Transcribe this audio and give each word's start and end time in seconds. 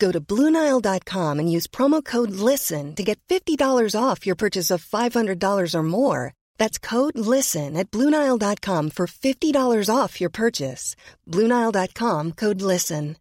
Go 0.00 0.10
to 0.12 0.20
Bluenile.com 0.20 1.38
and 1.38 1.52
use 1.56 1.66
promo 1.68 2.02
code 2.02 2.30
LISTEN 2.30 2.94
to 2.96 3.02
get 3.02 3.20
$50 3.28 3.94
off 3.94 4.26
your 4.26 4.36
purchase 4.36 4.70
of 4.74 4.84
$500 4.84 5.74
or 5.74 5.82
more. 5.82 6.32
That's 6.58 6.78
code 6.78 7.18
LISTEN 7.18 7.76
at 7.76 7.90
Bluenile.com 7.90 8.90
for 8.90 9.06
$50 9.06 9.94
off 9.94 10.20
your 10.20 10.30
purchase. 10.30 10.96
Bluenile.com 11.28 12.32
code 12.32 12.62
LISTEN. 12.62 13.16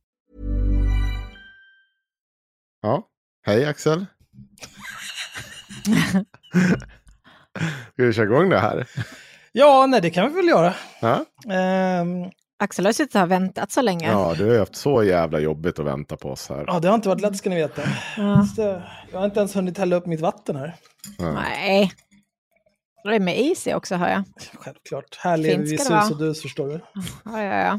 Ja, 2.82 3.04
hej 3.46 3.66
Axel. 3.66 4.06
Ska 7.94 8.04
vi 8.06 8.14
köra 8.14 8.26
igång 8.26 8.50
det 8.50 8.60
här? 8.60 8.88
Ja, 9.52 9.86
nej 9.86 10.02
det 10.02 10.10
kan 10.10 10.30
vi 10.30 10.36
väl 10.36 10.48
göra. 10.48 10.74
Ja, 11.02 11.26
Ehm, 11.50 12.32
Axel 12.62 12.86
har 12.86 12.94
suttit 12.94 13.16
och 13.16 13.32
väntat 13.32 13.72
så 13.72 13.82
länge. 13.82 14.08
ja 14.12 14.36
du 14.38 14.50
har 14.52 14.60
haft 14.60 14.76
så 14.76 15.04
jävla 15.04 15.40
jobbigt 15.40 15.80
att 15.80 15.86
vänta 15.86 16.18
på 16.18 16.30
oss 16.30 16.50
här. 16.50 16.64
ja, 16.68 16.80
det 16.80 16.88
har 16.88 16.96
inte 16.96 17.10
varit 17.10 17.22
lätt 17.22 17.38
ska 17.38 17.50
ni 17.50 17.56
veta. 17.56 17.82
Ja. 18.18 18.46
Jag 19.12 19.20
har 19.20 19.26
inte 19.26 19.40
ens 19.40 19.56
hunnit 19.56 19.78
hälla 19.78 19.96
upp 19.96 20.06
mitt 20.06 20.22
vatten 20.22 20.56
här. 20.56 20.76
Nej. 21.20 21.92
Det 23.04 23.16
är 23.16 23.20
med 23.20 23.40
is 23.40 23.68
i 23.68 23.74
också 23.74 23.96
hör 23.96 24.10
jag. 24.10 24.24
Självklart. 24.54 25.18
Här 25.20 25.38
lever 25.38 25.64
vi 25.64 25.78
sus 25.78 26.12
och 26.12 26.18
dus 26.18 26.42
förstår 26.42 26.68
du. 26.68 26.80
Ja, 27.26 27.44
ja, 27.44 27.56
ja. 27.56 27.74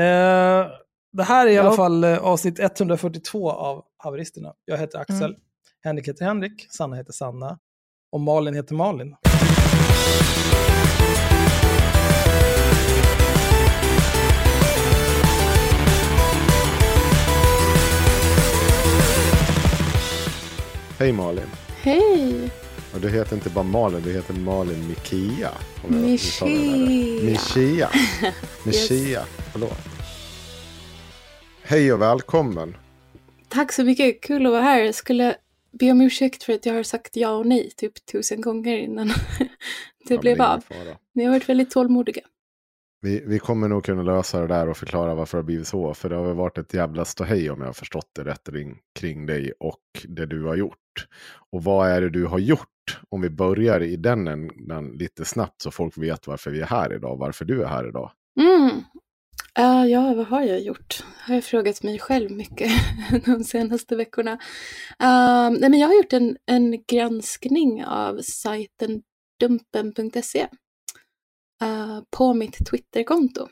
Eh, 0.00 0.66
det 1.12 1.22
här 1.22 1.46
är 1.46 1.50
i 1.50 1.58
alla 1.58 1.72
fall 1.72 2.04
eh, 2.04 2.18
avsnitt 2.18 2.58
142 2.60 3.50
av 3.50 3.84
Haveristerna. 3.96 4.52
Jag 4.64 4.78
heter 4.78 4.98
Axel, 4.98 5.16
Mm. 5.24 5.36
Henrik 5.84 6.08
heter 6.08 6.24
Henrik, 6.24 6.66
Sanna 6.70 6.96
heter 6.96 7.12
Sanna 7.12 7.58
och 8.12 8.20
Malin 8.20 8.54
heter 8.54 8.74
Malin. 8.74 9.16
Hej 20.98 21.12
Malin. 21.12 21.46
Hej! 21.82 22.50
Och 22.94 23.00
du 23.00 23.10
heter 23.10 23.34
inte 23.36 23.50
bara 23.50 23.64
Malin, 23.64 24.02
du 24.02 24.12
heter 24.12 24.34
Malin 24.34 24.88
Mikia. 24.88 25.50
Michia. 25.88 27.22
Michia. 27.24 27.90
Michia, 28.64 29.24
förlåt. 29.52 29.78
Hej 31.62 31.92
och 31.92 32.02
välkommen. 32.02 32.76
Tack 33.48 33.72
så 33.72 33.84
mycket, 33.84 34.20
kul 34.20 34.46
att 34.46 34.52
vara 34.52 34.62
här. 34.62 34.80
Jag 34.80 34.94
skulle 34.94 35.36
be 35.72 35.90
om 35.90 36.00
ursäkt 36.00 36.42
för 36.42 36.52
att 36.52 36.66
jag 36.66 36.74
har 36.74 36.82
sagt 36.82 37.16
ja 37.16 37.30
och 37.30 37.46
nej 37.46 37.70
typ 37.76 38.06
tusen 38.06 38.40
gånger 38.40 38.78
innan 38.78 39.08
det 40.08 40.14
Ja, 40.14 40.20
blev 40.20 40.42
av. 40.42 40.64
Ni 41.14 41.24
har 41.24 41.30
varit 41.32 41.48
väldigt 41.48 41.70
tålmodiga. 41.70 42.22
Vi, 43.06 43.22
vi 43.26 43.38
kommer 43.38 43.68
nog 43.68 43.84
kunna 43.84 44.02
lösa 44.02 44.40
det 44.40 44.46
där 44.46 44.68
och 44.68 44.76
förklara 44.76 45.14
varför 45.14 45.38
det 45.38 45.42
har 45.42 45.46
blivit 45.46 45.68
så. 45.68 45.94
För 45.94 46.08
det 46.08 46.16
har 46.16 46.26
väl 46.26 46.36
varit 46.36 46.58
ett 46.58 46.74
jävla 46.74 47.04
ståhej 47.04 47.50
om 47.50 47.60
jag 47.60 47.68
har 47.68 47.72
förstått 47.72 48.10
det 48.12 48.24
rätt 48.24 48.48
kring 48.98 49.26
dig 49.26 49.52
och 49.60 49.82
det 50.08 50.26
du 50.26 50.42
har 50.44 50.56
gjort. 50.56 51.06
Och 51.52 51.64
vad 51.64 51.88
är 51.88 52.00
det 52.00 52.10
du 52.10 52.26
har 52.26 52.38
gjort? 52.38 52.98
Om 53.08 53.20
vi 53.20 53.30
börjar 53.30 53.82
i 53.82 53.96
den 53.96 54.28
änden 54.28 54.92
lite 54.98 55.24
snabbt 55.24 55.62
så 55.62 55.70
folk 55.70 55.98
vet 55.98 56.26
varför 56.26 56.50
vi 56.50 56.60
är 56.60 56.66
här 56.66 56.92
idag. 56.92 57.16
Varför 57.16 57.44
du 57.44 57.62
är 57.62 57.66
här 57.66 57.88
idag. 57.88 58.10
Mm. 58.40 58.70
Uh, 59.58 59.90
ja, 59.90 60.14
vad 60.14 60.26
har 60.26 60.42
jag 60.42 60.60
gjort? 60.60 61.04
Har 61.20 61.34
jag 61.34 61.44
frågat 61.44 61.82
mig 61.82 61.98
själv 61.98 62.30
mycket 62.30 62.70
de 63.24 63.44
senaste 63.44 63.96
veckorna. 63.96 64.32
Uh, 64.32 65.58
nej, 65.60 65.70
men 65.70 65.78
jag 65.78 65.88
har 65.88 65.94
gjort 65.94 66.12
en, 66.12 66.36
en 66.46 66.84
granskning 66.86 67.84
av 67.84 68.20
sajten 68.22 69.02
dumpen.se 69.40 70.46
uh, 71.62 72.00
på 72.10 72.34
mitt 72.34 72.66
Twitterkonto. 72.70 73.48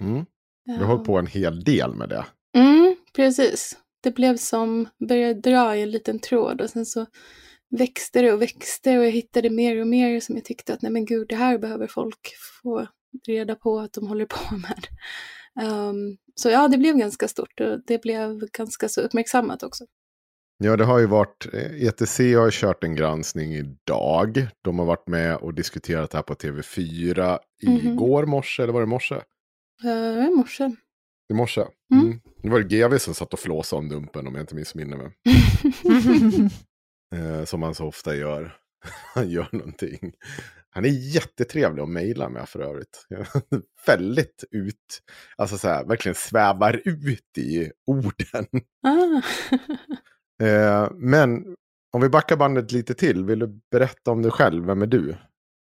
Mm. 0.00 0.26
Vi 0.64 0.72
har 0.72 0.84
hållit 0.84 1.06
på 1.06 1.18
en 1.18 1.26
hel 1.26 1.64
del 1.64 1.94
med 1.94 2.08
det. 2.08 2.26
Mm, 2.56 2.96
precis. 3.16 3.78
Det 4.02 4.10
blev 4.10 4.36
som, 4.36 4.88
började 5.08 5.40
dra 5.40 5.76
i 5.76 5.82
en 5.82 5.90
liten 5.90 6.18
tråd 6.18 6.60
och 6.60 6.70
sen 6.70 6.86
så 6.86 7.06
växte 7.70 8.22
det 8.22 8.32
och 8.32 8.42
växte 8.42 8.98
och 8.98 9.04
jag 9.04 9.10
hittade 9.10 9.50
mer 9.50 9.80
och 9.80 9.86
mer 9.86 10.20
som 10.20 10.34
jag 10.34 10.44
tyckte 10.44 10.74
att 10.74 10.82
nej 10.82 10.92
men 10.92 11.04
gud, 11.04 11.28
det 11.28 11.36
här 11.36 11.58
behöver 11.58 11.86
folk 11.86 12.34
få 12.62 12.86
reda 13.26 13.54
på 13.54 13.78
att 13.78 13.92
de 13.92 14.06
håller 14.06 14.26
på 14.26 14.54
med. 14.56 14.86
Ehm, 15.66 16.16
så 16.34 16.50
ja, 16.50 16.68
det 16.68 16.78
blev 16.78 16.96
ganska 16.96 17.28
stort 17.28 17.60
och 17.60 17.80
det 17.86 18.02
blev 18.02 18.38
ganska 18.52 18.88
så 18.88 19.00
uppmärksammat 19.00 19.62
också. 19.62 19.84
Ja, 20.58 20.76
det 20.76 20.84
har 20.84 20.98
ju 20.98 21.06
varit, 21.06 21.46
eh, 21.52 21.82
ETC 21.86 22.18
har 22.34 22.50
kört 22.50 22.84
en 22.84 22.94
granskning 22.94 23.54
idag. 23.54 24.48
De 24.62 24.78
har 24.78 24.86
varit 24.86 25.06
med 25.08 25.36
och 25.36 25.54
diskuterat 25.54 26.10
det 26.10 26.18
här 26.18 26.22
på 26.22 26.34
TV4 26.34 27.38
Mhm. 27.62 27.76
igår 27.92 28.26
morse, 28.26 28.62
eller 28.62 28.72
var 28.72 28.80
det 28.80 28.86
morse? 28.86 29.14
Uh, 29.84 30.26
I 30.26 30.30
morse. 30.36 30.70
I 31.30 31.34
morse. 31.34 31.60
Mm. 31.94 32.04
Mm. 32.06 32.20
Det 32.42 32.48
var 32.48 32.60
det 32.60 32.76
GV 32.76 32.98
som 32.98 33.14
satt 33.14 33.32
och 33.32 33.38
flåsade 33.38 33.78
om 33.78 33.88
Dumpen 33.88 34.26
om 34.26 34.34
jag 34.34 34.42
inte 34.42 34.54
missminner 34.54 34.96
mig. 34.96 35.10
Eh, 37.14 37.44
som 37.44 37.62
han 37.62 37.74
så 37.74 37.86
ofta 37.86 38.16
gör. 38.16 38.56
han 39.14 39.30
gör 39.30 39.48
någonting. 39.52 40.12
Han 40.70 40.84
är 40.84 40.88
jättetrevlig 41.14 41.82
att 41.82 41.88
mejla 41.88 42.28
med 42.28 42.48
för 42.48 42.60
övrigt. 42.60 43.06
Väldigt 43.86 44.44
ut, 44.50 45.02
alltså 45.36 45.58
så 45.58 45.68
här, 45.68 45.84
verkligen 45.84 46.14
svävar 46.14 46.80
ut 46.84 47.38
i 47.38 47.70
orden. 47.86 48.46
ah. 48.86 49.22
Eh, 50.42 50.88
men 50.94 51.56
om 51.92 52.00
vi 52.02 52.08
backar 52.08 52.36
bandet 52.36 52.72
lite 52.72 52.94
till, 52.94 53.24
vill 53.24 53.38
du 53.38 53.60
berätta 53.70 54.10
om 54.10 54.22
dig 54.22 54.30
själv? 54.30 54.66
Vem 54.66 54.82
är 54.82 54.86
du? 54.86 55.16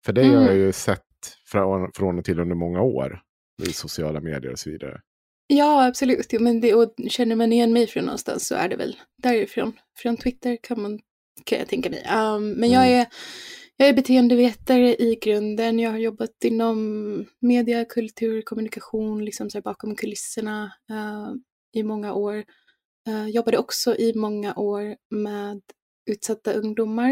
För 0.06 0.12
det 0.12 0.22
Mm. 0.22 0.34
har 0.36 0.44
jag 0.46 0.56
ju 0.56 0.72
sett 0.72 1.00
från, 1.46 1.92
från 1.94 2.18
och 2.18 2.24
till 2.24 2.40
under 2.40 2.54
många 2.56 2.82
år 2.82 3.20
i 3.62 3.72
sociala 3.72 4.20
medier 4.20 4.52
och 4.52 4.58
så 4.58 4.70
vidare. 4.70 5.00
Ja, 5.46 5.86
absolut. 5.86 6.26
Jo, 6.32 6.40
men 6.40 6.60
det, 6.60 6.74
och 6.74 6.94
känner 7.08 7.36
man 7.36 7.52
igen 7.52 7.72
mig 7.72 7.86
från 7.86 8.04
någonstans 8.04 8.46
så 8.48 8.54
är 8.54 8.68
det 8.68 8.76
väl 8.76 8.96
därifrån. 9.22 9.72
Från 9.98 10.16
Twitter 10.16 10.58
kan, 10.62 10.82
man, 10.82 10.98
kan 11.44 11.58
jag 11.58 11.68
tänka 11.68 11.90
mig. 11.90 12.06
Um, 12.16 12.50
men 12.50 12.70
jag 12.70 12.86
Mm. 12.86 13.00
är, 13.00 13.06
jag 13.76 13.88
är 13.88 13.92
beteendevetare 13.94 14.96
i 14.96 15.18
grunden. 15.22 15.78
Jag 15.78 15.90
har 15.90 15.98
jobbat 15.98 16.44
inom 16.44 17.26
media, 17.40 17.84
kultur, 17.84 18.42
kommunikation, 18.42 19.24
liksom 19.24 19.50
så 19.50 19.60
bakom 19.60 19.96
kulisserna 19.96 20.72
uh, 20.90 21.32
i 21.72 21.82
många 21.82 22.12
år. 22.14 22.44
Uh, 23.08 23.28
jobbade 23.28 23.58
också 23.58 23.96
i 23.96 24.12
många 24.14 24.54
år 24.54 24.96
med 25.10 25.60
utsatta 26.10 26.52
ungdomar, 26.52 27.10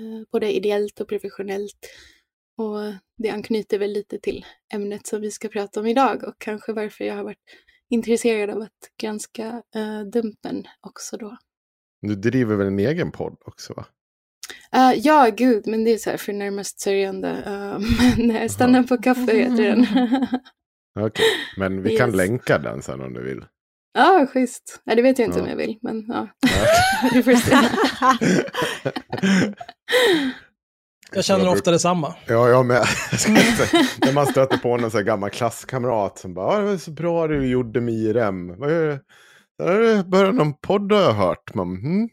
uh, 0.00 0.22
både 0.32 0.52
ideellt 0.52 1.00
och 1.00 1.08
professionellt. 1.08 1.88
Och 2.56 2.78
det 3.18 3.30
anknyter 3.30 3.78
väl 3.78 3.92
lite 3.92 4.18
till 4.18 4.46
ämnet 4.74 5.06
som 5.06 5.20
vi 5.20 5.30
ska 5.30 5.48
prata 5.48 5.80
om 5.80 5.86
idag 5.86 6.24
och 6.24 6.34
kanske 6.38 6.72
varför 6.72 7.04
jag 7.04 7.14
har 7.14 7.24
varit 7.24 7.38
intresserad 7.90 8.50
av 8.50 8.62
att 8.62 8.90
granska 9.02 9.62
eh, 9.74 10.00
Dumpen 10.12 10.64
också 10.80 11.16
då. 11.16 11.36
Du 12.02 12.14
driver 12.14 12.56
väl 12.56 12.66
en 12.66 12.78
egen 12.78 13.12
podd 13.12 13.36
också 13.44 13.72
va? 13.72 13.86
Eh, 14.72 14.98
ja, 14.98 15.30
gud, 15.36 15.66
men 15.66 15.84
det 15.84 15.90
är 15.90 15.98
så 15.98 16.10
här 16.10 16.16
för 16.16 16.32
närmast 16.32 16.80
sörjande. 16.80 17.28
Uh, 17.28 17.86
men 18.18 18.30
uh, 18.30 18.48
stanna 18.48 18.82
på 18.82 18.98
kaffe 18.98 19.36
heter 19.36 19.62
den. 19.62 19.86
Okej, 21.06 21.24
men 21.56 21.82
vi 21.82 21.96
kan 21.96 22.08
Yes. 22.08 22.16
länka 22.16 22.58
den 22.58 22.82
sen 22.82 23.00
om 23.00 23.12
du 23.12 23.22
vill. 23.22 23.44
Ja, 23.94 24.26
schysst. 24.32 24.80
Nej, 24.86 24.96
det 24.96 25.02
vet 25.02 25.18
jag 25.18 25.26
inte 25.28 25.38
Ja. 25.38 25.44
om 25.44 25.50
jag 25.50 25.56
vill, 25.56 25.78
men 25.82 26.04
ja. 26.08 26.28
Vi 27.12 27.22
får 27.22 27.32
se. 27.32 27.56
Jag 31.14 31.24
känner 31.24 31.48
ofta 31.48 31.70
detsamma. 31.70 32.14
Ja, 32.26 32.48
jag 32.48 32.66
med. 32.66 32.76
När 33.98 34.12
man 34.12 34.26
stöter 34.26 34.56
på 34.58 34.76
någon 34.76 34.90
här 34.90 35.02
gammal 35.02 35.30
klasskamrat 35.30 36.18
som 36.18 36.34
bara, 36.34 36.46
"Ah, 36.46 36.58
det 36.58 36.64
var 36.64 36.76
så 36.76 36.90
bra 36.90 37.26
du 37.28 37.46
gjorde 37.46 37.80
med 37.80 37.94
IRM. 37.94 38.58
Vad 38.58 38.70
är 38.72 38.86
det? 38.86 39.00
Där 39.58 40.02
börjar 40.02 40.32
någon 40.32 40.54
podd 40.54 40.92
har 40.92 41.00
jag 41.00 41.12
hört. 41.12 41.54
Man, 41.54 41.68
hmm? 41.76 42.08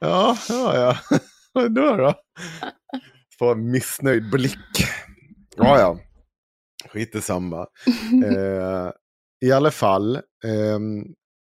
ja, 0.00 0.36
ja, 0.48 0.76
ja. 0.76 0.96
Vad 1.52 1.74
då 1.74 1.96
då? 1.96 2.14
Få 3.38 3.52
en 3.52 3.70
missnöjd 3.70 4.30
blick. 4.30 4.58
Ja, 5.56 5.80
ja. 5.80 5.98
Skit 6.92 7.14
i 7.14 7.20
samma. 7.20 7.56
Eh, 8.24 8.90
I 9.40 9.52
alla 9.52 9.70
fall, 9.70 10.20
ehm, 10.44 11.04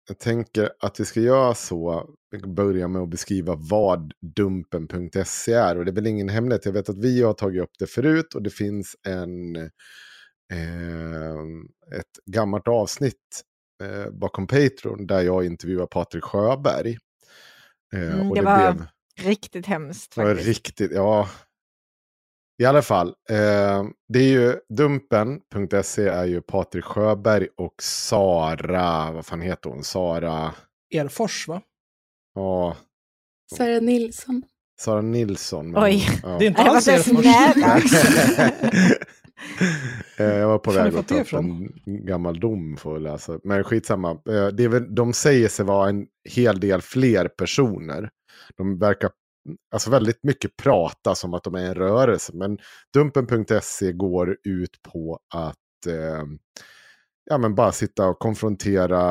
jag 0.07 0.19
tänker 0.19 0.69
att 0.80 1.00
vi 1.00 1.06
ska 1.06 1.19
göra 1.19 1.54
så. 1.56 2.10
Börja 2.48 2.88
med 2.88 3.01
att 3.01 3.10
beskriva 3.10 3.56
vad 3.56 4.13
Dumpen.se 4.36 5.54
är. 5.54 5.78
Och 5.78 5.86
det 5.86 5.92
är 5.92 5.95
väl 5.95 6.07
ingen 6.07 6.30
hemlighet. 6.30 6.66
Jag 6.66 6.74
vet 6.74 6.89
att 6.89 6.98
vi 6.98 7.22
har 7.24 7.34
tagit 7.34 7.63
upp 7.63 7.72
det 7.80 7.88
förut 7.88 8.34
och 8.36 8.42
det 8.44 8.50
finns 8.50 8.95
en, 9.07 9.56
ehm, 10.54 11.62
ett 11.95 12.31
gammalt 12.31 12.68
avsnitt 12.68 13.44
eh, 13.84 14.12
bakom 14.12 14.48
Patreon 14.48 15.07
där 15.07 15.22
jag 15.22 15.45
intervjuar 15.45 15.86
Patrik 15.86 16.24
Sjöberg. 16.24 16.98
Eh, 17.94 18.19
Mm, 18.19 18.31
och 18.31 18.36
det 18.36 18.42
det, 18.42 18.45
var 18.45 18.74
blev 18.74 18.86
Riktigt 19.22 19.66
hemskt 19.66 20.16
det 20.16 20.22
var 20.24 20.36
faktiskt. 20.36 20.48
riktigt, 20.48 20.92
ja. 20.92 21.30
I 22.59 22.65
alla 22.65 22.81
fall, 22.81 23.07
eh, 23.30 23.83
det 24.09 24.19
är 24.19 24.27
ju 24.30 24.56
Dumpen.se 24.69 26.07
är 26.07 26.25
ju 26.25 26.42
Patrik 26.42 26.83
Sjöberg 26.86 27.48
och 27.57 27.74
Sara, 27.81 29.12
vad 29.12 29.25
fan 29.25 29.42
heter 29.42 29.69
hon? 29.69 29.83
Sara, 29.83 30.54
Erfors, 30.95 31.48
va? 31.48 31.62
ja, 32.36 32.75
Sara 33.57 33.80
Nilsson. 33.80 34.44
Sara 34.80 35.01
Nilsson. 35.01 35.71
men- 35.71 35.83
Oj. 35.83 36.07
Ja. 36.24 36.30
Det 36.39 36.45
är 36.45 36.48
inte 36.48 36.63
det 36.63 36.69
alls 36.69 36.88
ens 36.88 37.07
Erfors. 37.07 37.92
Eh, 40.19 40.25
jag 40.25 40.48
var 40.48 40.60
på 40.60 40.71
väg 40.71 40.95
att 40.95 41.07
ta 41.07 41.15
det 41.15 41.21
upp 41.21 41.33
en 41.33 41.71
gammal 41.86 42.39
dom 42.39 42.77
för 42.77 42.95
att 42.95 43.01
läsa. 43.01 43.39
Men 43.44 43.63
skitsamma. 43.63 44.12
Eh, 44.12 44.48
Det 44.48 44.63
är 44.63 44.68
väl, 44.68 44.95
de 44.95 45.13
säger 45.13 45.48
sig 45.48 45.65
vara 45.65 45.89
en 45.89 46.06
hel 46.30 46.60
del 46.60 46.81
fler 46.81 47.27
personer. 47.27 48.10
De 48.57 48.80
verkar 48.80 49.10
alltså 49.72 49.90
väldigt 49.90 50.24
mycket 50.24 50.58
prata 50.58 51.16
som 51.16 51.34
att 51.34 51.44
de 51.44 51.56
är 51.56 51.66
en 51.66 51.76
rörelse. 51.76 52.32
Men 52.36 52.58
Dumpen.se 52.94 53.92
går 53.92 54.38
ut 54.44 54.82
på 54.94 55.20
att 55.34 55.86
eh, 55.88 56.24
ja, 57.26 57.38
men 57.38 57.56
bara 57.56 57.72
sitta 57.72 58.08
och 58.08 58.20
konfrontera 58.20 59.02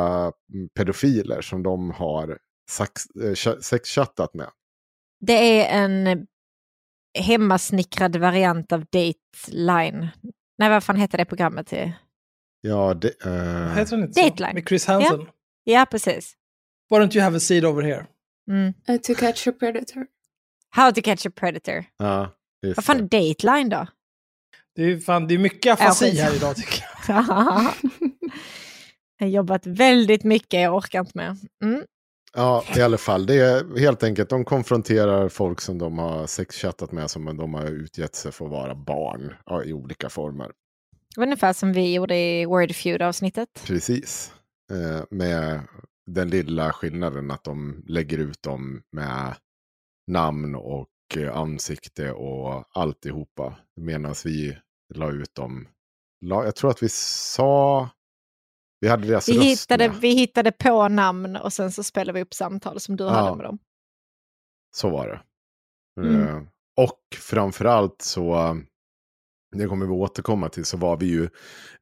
mm, 0.55 0.69
pedofiler 0.75 1.41
som 1.41 1.63
de 1.63 1.91
har 1.91 2.29
eh, 2.31 3.31
cha- 3.35 3.61
sexchattat 3.61 4.35
med. 4.35 4.51
Det 5.21 5.63
är 5.63 5.85
en 5.85 6.27
hemmasnickrad 7.19 8.17
variant 8.17 8.73
av 8.73 8.81
Dateline. 8.85 10.09
Nej, 10.59 10.71
vad 10.71 10.85
fan 10.85 10.97
heter 10.97 11.19
det 11.19 11.25
programmet? 11.25 11.67
Till? 11.67 11.93
Ja, 12.61 12.95
det, 12.95 13.25
eh, 13.25 13.75
Heter 13.75 13.97
den 13.97 14.05
inte 14.07 14.21
så? 14.21 14.29
Dateline. 14.29 14.55
Med 14.55 14.69
Chris 14.69 14.87
Hansen. 14.87 15.27
Ja, 15.65 15.87
precis. 15.91 16.35
Why 16.91 16.97
don't 16.97 17.17
you 17.17 17.25
have 17.25 17.37
a 17.37 17.41
seat 17.41 17.65
over 17.65 17.83
here? 17.83 18.07
Mm. 18.51 18.75
Uh, 18.91 18.97
to 18.97 19.15
catch 19.15 19.47
a 19.49 19.53
predator. 19.59 20.07
How 20.71 20.93
to 20.93 21.03
catch 21.03 21.27
a 21.27 21.31
predator. 21.35 21.85
ja, 21.97 22.31
Vad 22.77 22.85
fan 22.85 22.97
är. 22.97 23.03
Dateline 23.03 23.69
då? 23.69 23.87
Det 24.75 24.83
är, 24.83 24.99
fan, 24.99 25.29
det 25.29 25.35
är 25.35 25.39
mycket 25.39 25.73
afasi 25.81 26.19
här 26.19 26.37
idag 26.37 26.57
tycker 26.57 26.85
jag. 27.09 27.17
jag 29.19 29.27
har 29.27 29.27
jobbat 29.27 29.67
väldigt 29.67 30.25
mycket, 30.25 30.61
jag 30.61 30.75
orkar 30.75 31.01
inte 31.01 31.19
mer. 31.19 31.37
Mm. 31.65 31.83
Ja, 32.35 32.65
i 32.77 32.81
alla 32.81 32.99
fall. 32.99 33.27
Det 33.27 33.35
är 33.35 33.79
helt 33.79 34.03
enkelt, 34.03 34.31
de 34.31 34.45
konfronterar 34.45 35.29
folk 35.29 35.61
som 35.61 35.79
de 35.79 35.99
har 35.99 36.27
sexchattat 36.27 36.93
med 36.93 37.11
som 37.11 37.37
de 37.37 37.55
har 37.55 37.67
utgett 37.67 38.15
sig 38.15 38.33
för 38.33 38.45
att 38.45 38.51
vara 38.51 38.75
barn 38.75 39.35
ja, 39.47 39.65
i 39.65 39.73
olika 39.73 40.09
former. 40.09 40.47
Det 41.15 41.21
var 41.21 41.25
ungefär 41.27 41.53
som 41.53 41.73
vi 41.73 41.95
gjorde 41.95 42.17
i 42.17 42.47
Wordfeud-avsnittet. 42.47 43.49
Precis. 43.67 44.33
Eh, 44.73 45.05
med 45.11 45.61
den 46.07 46.29
lilla 46.29 46.73
skillnaden 46.73 47.31
att 47.31 47.45
de 47.45 47.85
lägger 47.87 48.19
ut 48.19 48.43
dem 48.43 48.83
med 48.93 49.35
namn 50.07 50.55
och 50.55 50.89
eh, 51.17 51.37
ansikte 51.37 52.13
och 52.13 52.65
alltihopa. 52.73 53.57
Medan 53.77 54.15
vi 54.25 54.59
la 54.95 55.11
ut 55.11 55.35
dem. 55.35 55.69
Jag 56.19 56.57
tror 56.57 56.71
att 56.71 56.83
vi 56.83 56.89
sa... 56.89 57.89
Vi 58.81 58.89
hade 58.89 59.07
deras 59.07 59.29
Vi 59.29 59.41
hittade, 59.45 59.89
vi 59.89 60.09
hittade 60.15 60.53
på 60.53 60.89
namn 60.89 61.37
och 61.37 61.53
sen 61.53 61.73
så 61.73 61.83
spelade 61.83 62.13
vi 62.19 62.23
upp 62.23 62.35
samtal 62.35 62.81
som 62.81 62.97
du 62.97 63.05
Ja. 63.05 63.11
hade 63.11 63.37
med 63.37 63.47
dem. 63.47 63.59
Så 64.77 64.91
var 64.91 65.09
det. 65.09 65.21
Mm. 66.03 66.29
Eh, 66.29 66.43
och 66.77 67.01
framförallt 67.19 68.03
så, 68.03 68.57
det 69.57 69.67
kommer 69.67 69.87
vi 69.87 69.93
återkomma 69.93 70.49
till, 70.49 70.65
så 70.65 70.77
var 70.77 70.97
vi 70.97 71.07
ju, 71.07 71.29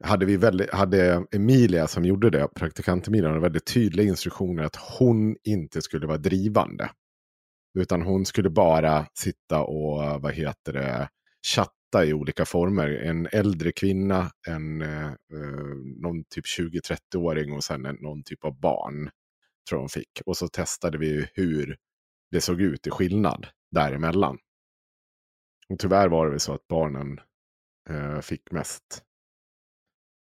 hade 0.05 0.27
vi 0.27 0.37
väldigt, 0.37 0.70
hade 0.70 1.27
Emilia 1.32 1.87
som 1.87 2.05
gjorde 2.05 2.31
det, 2.31 2.49
praktikant 2.49 3.09
Emilia, 3.09 3.29
hade 3.29 3.41
väldigt 3.41 3.67
tydliga 3.67 4.06
instruktioner 4.09 4.62
att 4.62 4.77
hon 4.77 5.37
inte 5.44 5.82
skulle 5.82 6.06
vara 6.06 6.19
drivande. 6.19 6.91
Utan 7.79 8.03
hon 8.03 8.26
skulle 8.26 8.50
bara 8.50 9.06
sitta 9.15 9.62
och, 9.65 10.23
vad 10.23 10.32
heter 10.35 10.73
det, 10.73 11.09
chatta 11.55 12.05
i 12.05 12.12
olika 12.12 12.44
former. 12.44 12.88
En 12.88 13.26
äldre 13.32 13.73
kvinna, 13.73 14.31
en 14.47 14.82
eh, 14.82 15.06
eh, 15.06 15.75
någon 16.03 16.25
typ 16.25 16.44
20-30-åring 16.59 17.53
och 17.53 17.65
sen 17.65 17.87
en, 17.87 17.97
någon 18.00 18.23
typ 18.23 18.44
av 18.44 18.61
barn. 18.61 19.11
Tror 19.69 19.79
hon 19.81 19.88
fick. 19.88 20.21
Och 20.26 20.37
så 20.37 20.49
testade 20.49 20.99
vi 20.99 21.29
hur 21.35 21.76
det 22.31 22.41
såg 22.41 22.61
ut 22.61 22.87
i 22.87 22.91
skillnad 22.91 23.47
däremellan. 23.71 24.38
Och 25.69 25.79
tyvärr 25.79 26.09
var 26.09 26.25
det 26.25 26.31
väl 26.31 26.41
så 26.41 26.53
att 26.55 26.69
barnen 26.69 27.20
eh, 27.91 28.20
fick 28.20 28.50
mest 28.50 29.03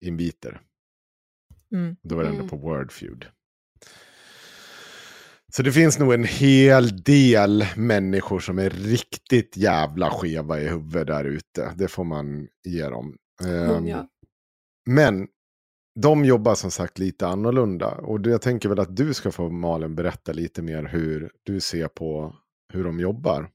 inviter. 0.06 0.62
Mm. 1.74 1.96
Då 2.04 2.16
var 2.16 2.24
det 2.24 2.30
ändå 2.30 2.40
Mm. 2.40 2.50
på 2.50 2.58
Wordfeud. 2.58 3.26
Så 5.52 5.64
det 5.64 5.72
finns 5.72 6.00
nog 6.00 6.14
en 6.14 6.24
hel 6.24 7.04
del 7.04 7.66
människor 7.76 8.40
som 8.40 8.60
är 8.60 8.70
riktigt 8.70 9.58
jävla 9.58 10.12
skeva 10.12 10.60
i 10.60 10.68
huvudet 10.68 11.08
där 11.08 11.24
ute. 11.24 11.74
Det 11.76 11.88
får 11.88 12.04
man 12.04 12.48
ge 12.68 12.84
dem. 12.84 13.16
Mm, 13.44 13.88
ja. 13.88 14.08
Men 14.86 15.28
de 16.00 16.26
jobbar 16.26 16.56
som 16.56 16.72
sagt 16.72 17.00
lite 17.00 17.28
annorlunda. 17.28 17.88
Och 17.88 18.20
jag 18.28 18.42
tänker 18.42 18.70
väl 18.70 18.80
att 18.80 18.96
du 18.96 19.14
ska 19.14 19.32
få 19.32 19.50
Malin 19.50 19.96
berätta 19.96 20.32
lite 20.32 20.62
mer 20.62 20.84
hur 20.84 21.32
du 21.44 21.60
ser 21.60 21.88
på 21.88 22.36
hur 22.74 22.84
de 22.84 23.00
jobbar. 23.00 23.50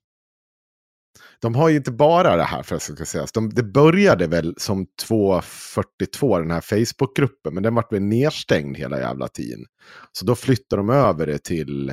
De 1.41 1.55
har 1.55 1.69
ju 1.69 1.77
inte 1.77 1.91
bara 1.93 2.37
det 2.37 2.43
här 2.43 2.63
för 2.63 2.77
att 2.77 2.83
ska 2.83 3.05
sägas. 3.05 3.33
De, 3.33 3.51
det 3.51 3.63
började 3.63 4.27
väl 4.27 4.55
som 4.57 4.87
242, 5.07 6.39
den 6.39 6.51
här 6.51 6.61
Facebookgruppen, 6.61 7.55
men 7.55 7.63
den 7.63 7.75
vart 7.75 7.93
väl 7.93 8.03
nedstängd 8.03 8.77
hela 8.77 8.99
jävla 9.01 9.29
tiden. 9.29 9.65
Så 10.13 10.25
då 10.25 10.35
flyttade 10.35 10.81
de 10.81 10.91
över 10.91 11.27
det 11.27 11.39
till 11.39 11.89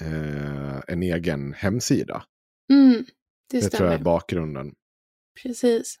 eh, 0.00 0.80
en 0.88 1.02
egen 1.02 1.52
hemsida. 1.52 2.22
Mm, 2.72 2.92
det 2.92 3.04
Det 3.50 3.60
tror 3.60 3.68
stämmer. 3.68 3.90
jag 3.90 4.00
är 4.00 4.04
bakgrunden. 4.04 4.72
Precis. 5.42 5.96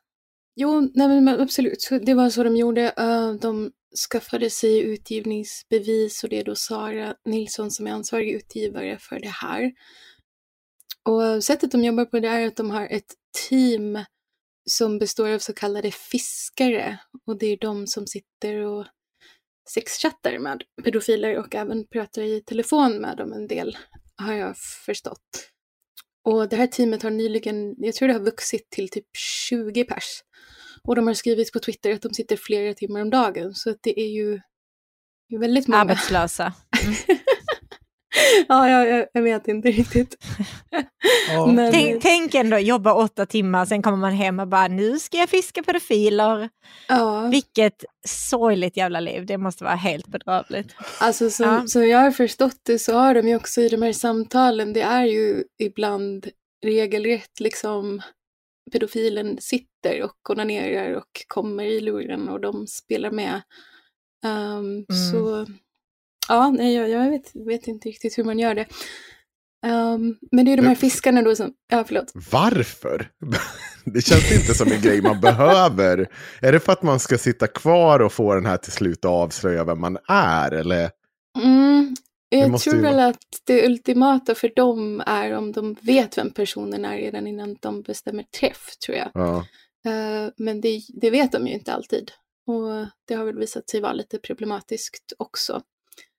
Jo, 0.56 0.80
nej 0.94 1.08
men 1.20 1.40
absolut. 1.40 1.88
Det 2.02 2.14
var 2.14 2.30
så 2.30 2.42
de 2.44 2.56
gjorde. 2.56 2.92
Eh, 2.96 3.32
de 3.32 3.70
skaffade 4.10 4.50
sig 4.50 4.80
utgivningsbevis 4.80 6.24
och 6.24 6.30
det 6.30 6.38
är 6.40 6.44
då 6.44 6.54
Sara 6.54 7.14
Nilsson 7.24 7.70
som 7.70 7.86
är 7.86 7.92
ansvarig 7.92 8.30
utgivare 8.30 8.98
för 9.00 9.20
det 9.20 9.28
här. 9.28 9.72
Och 11.08 11.44
sättet 11.44 11.72
de 11.72 11.84
jobbar 11.84 12.04
på 12.04 12.20
det 12.20 12.28
är 12.28 12.46
att 12.46 12.56
de 12.56 12.70
har 12.70 12.86
ett 12.86 13.14
team 13.48 13.98
som 14.70 14.98
består 14.98 15.28
av 15.28 15.38
så 15.38 15.52
kallade 15.52 15.90
fiskare. 15.90 16.98
Och 17.26 17.38
det 17.38 17.46
är 17.46 17.56
de 17.56 17.86
som 17.86 18.06
sitter 18.06 18.56
och 18.56 18.86
sexchattar 19.70 20.38
med 20.38 20.62
pedofiler 20.84 21.38
och 21.38 21.54
även 21.54 21.86
pratar 21.86 22.22
i 22.22 22.42
telefon 22.46 23.00
med 23.00 23.16
dem 23.16 23.32
en 23.32 23.46
del, 23.46 23.78
har 24.16 24.32
jag 24.32 24.58
förstått. 24.58 25.50
Och 26.24 26.48
det 26.48 26.56
här 26.56 26.66
teamet 26.66 27.02
har 27.02 27.10
nyligen, 27.10 27.74
jag 27.78 27.94
tror 27.94 28.08
det 28.08 28.14
har 28.14 28.20
vuxit 28.20 28.70
till 28.70 28.88
typ 28.88 29.06
20 29.48 29.84
pers. 29.84 30.22
Och 30.82 30.96
de 30.96 31.06
har 31.06 31.14
skrivit 31.14 31.52
på 31.52 31.58
Twitter 31.58 31.92
att 31.92 32.02
de 32.02 32.14
sitter 32.14 32.36
flera 32.36 32.74
timmar 32.74 33.00
om 33.00 33.10
dagen. 33.10 33.54
Så 33.54 33.70
att 33.70 33.78
det 33.82 34.00
är 34.00 34.08
ju 34.08 34.40
väldigt 35.40 35.68
många. 35.68 35.80
Arbetslösa. 35.80 36.54
ja, 38.48 38.70
jag, 38.70 39.06
jag, 39.12 39.22
vet 39.22 39.48
inte 39.48 39.68
riktigt. 39.68 40.16
Ja. 41.30 41.46
Men, 41.52 41.72
Tänk, 41.72 42.02
tänk 42.02 42.34
ändå 42.34 42.58
jobba 42.58 42.94
åtta 42.94 43.26
timmar, 43.26 43.64
sen 43.66 43.82
kommer 43.82 43.96
man 43.96 44.12
hem 44.12 44.40
och 44.40 44.48
bara 44.48 44.68
nu 44.68 44.98
ska 44.98 45.16
jag 45.16 45.28
fiska 45.28 45.62
pedofiler. 45.62 46.48
ja, 46.88 47.20
Vilket 47.20 47.84
sorgligt 48.06 48.76
jävla 48.76 49.00
liv, 49.00 49.26
det 49.26 49.38
måste 49.38 49.64
vara 49.64 49.74
helt 49.74 50.06
bedrövligt. 50.06 50.74
alltså 51.00 51.30
som, 51.30 51.46
Ja. 51.46 51.66
som 51.66 51.88
jag 51.88 51.98
har 51.98 52.10
förstått 52.10 52.56
det 52.62 52.78
så 52.78 52.92
har 52.94 53.14
de 53.14 53.28
ju 53.28 53.36
också 53.36 53.60
i 53.60 53.68
de 53.68 53.82
här 53.82 53.92
samtalen, 53.92 54.72
det 54.72 54.82
är 54.82 55.04
ju 55.04 55.44
ibland 55.58 56.28
regelrätt 56.66 57.40
liksom 57.40 58.02
pedofilen 58.72 59.36
sitter 59.40 60.02
och 60.02 60.30
onanerar 60.30 60.92
och 60.94 61.24
kommer 61.26 61.64
i 61.64 61.80
luren 61.80 62.28
och 62.28 62.40
de 62.40 62.66
spelar 62.66 63.10
med. 63.10 63.40
Ehm, 64.24 64.84
Så 65.12 65.46
ja, 66.30 66.50
nej, 66.50 66.74
jag, 66.74 66.88
jag 66.88 67.10
vet, 67.10 67.30
vet 67.34 67.66
inte 67.66 67.88
riktigt 67.88 68.18
hur 68.18 68.24
man 68.24 68.38
gör 68.38 68.54
det. 68.54 68.66
Ehm, 69.66 70.16
men 70.32 70.44
det 70.44 70.52
är 70.52 70.56
de 70.56 70.66
här 70.66 70.74
fiskarna 70.74 71.22
då 71.22 71.36
som, 71.36 71.52
ja 71.70 71.84
förlåt. 71.86 72.12
Varför? 72.32 73.10
Det 73.84 74.00
känns 74.00 74.32
inte 74.32 74.54
som 74.54 74.72
en 74.72 74.80
grej 74.80 75.02
man 75.02 75.20
behöver. 75.20 76.08
Är 76.42 76.52
det 76.52 76.60
för 76.60 76.72
att 76.72 76.82
man 76.82 77.00
ska 77.00 77.18
sitta 77.18 77.46
kvar 77.46 78.00
och 78.00 78.12
få 78.12 78.34
den 78.34 78.46
här 78.46 78.56
till 78.56 78.72
slut 78.72 79.04
att 79.04 79.10
avslöja 79.10 79.64
vem 79.64 79.80
man 79.80 79.98
är? 80.08 80.52
Eller? 80.52 80.90
Mm, 81.42 81.96
jag 82.28 82.60
tror 82.60 82.76
ju 82.76 82.82
väl 82.82 82.98
att 82.98 83.18
det 83.44 83.66
ultimata 83.66 84.34
för 84.34 84.52
dem 84.56 85.02
är 85.06 85.32
om 85.32 85.52
de 85.52 85.76
vet 85.80 86.18
vem 86.18 86.30
personen 86.30 86.84
är 86.84 86.96
redan 86.96 87.26
innan 87.26 87.56
de 87.60 87.82
bestämmer 87.82 88.22
träff, 88.22 88.76
tror 88.86 88.98
jag. 88.98 89.10
Ja. 89.14 89.36
Eh, 89.86 90.30
men 90.36 90.60
det, 90.60 90.80
det 90.88 91.10
vet 91.10 91.32
de 91.32 91.46
ju 91.46 91.54
inte 91.54 91.72
alltid. 91.72 92.10
Och 92.46 92.86
det 93.08 93.14
har 93.14 93.24
väl 93.24 93.38
visat 93.38 93.70
sig 93.70 93.80
vara 93.80 93.92
lite 93.92 94.18
problematiskt 94.18 95.12
också. 95.18 95.62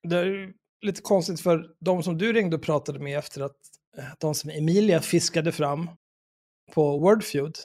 Det 0.08 0.18
är 0.18 0.24
ju 0.24 0.52
lite 0.82 1.02
konstigt 1.02 1.40
för 1.40 1.66
de 1.80 2.02
som 2.02 2.18
du 2.18 2.32
ringde 2.32 2.56
och 2.56 2.62
pratade 2.62 2.98
med 2.98 3.18
efter 3.18 3.40
att 3.40 3.56
eh, 3.98 4.04
de 4.20 4.34
som 4.34 4.50
Emilia 4.50 5.00
fiskade 5.00 5.52
fram 5.52 5.90
på 6.74 6.98
Wordfeud, 6.98 7.56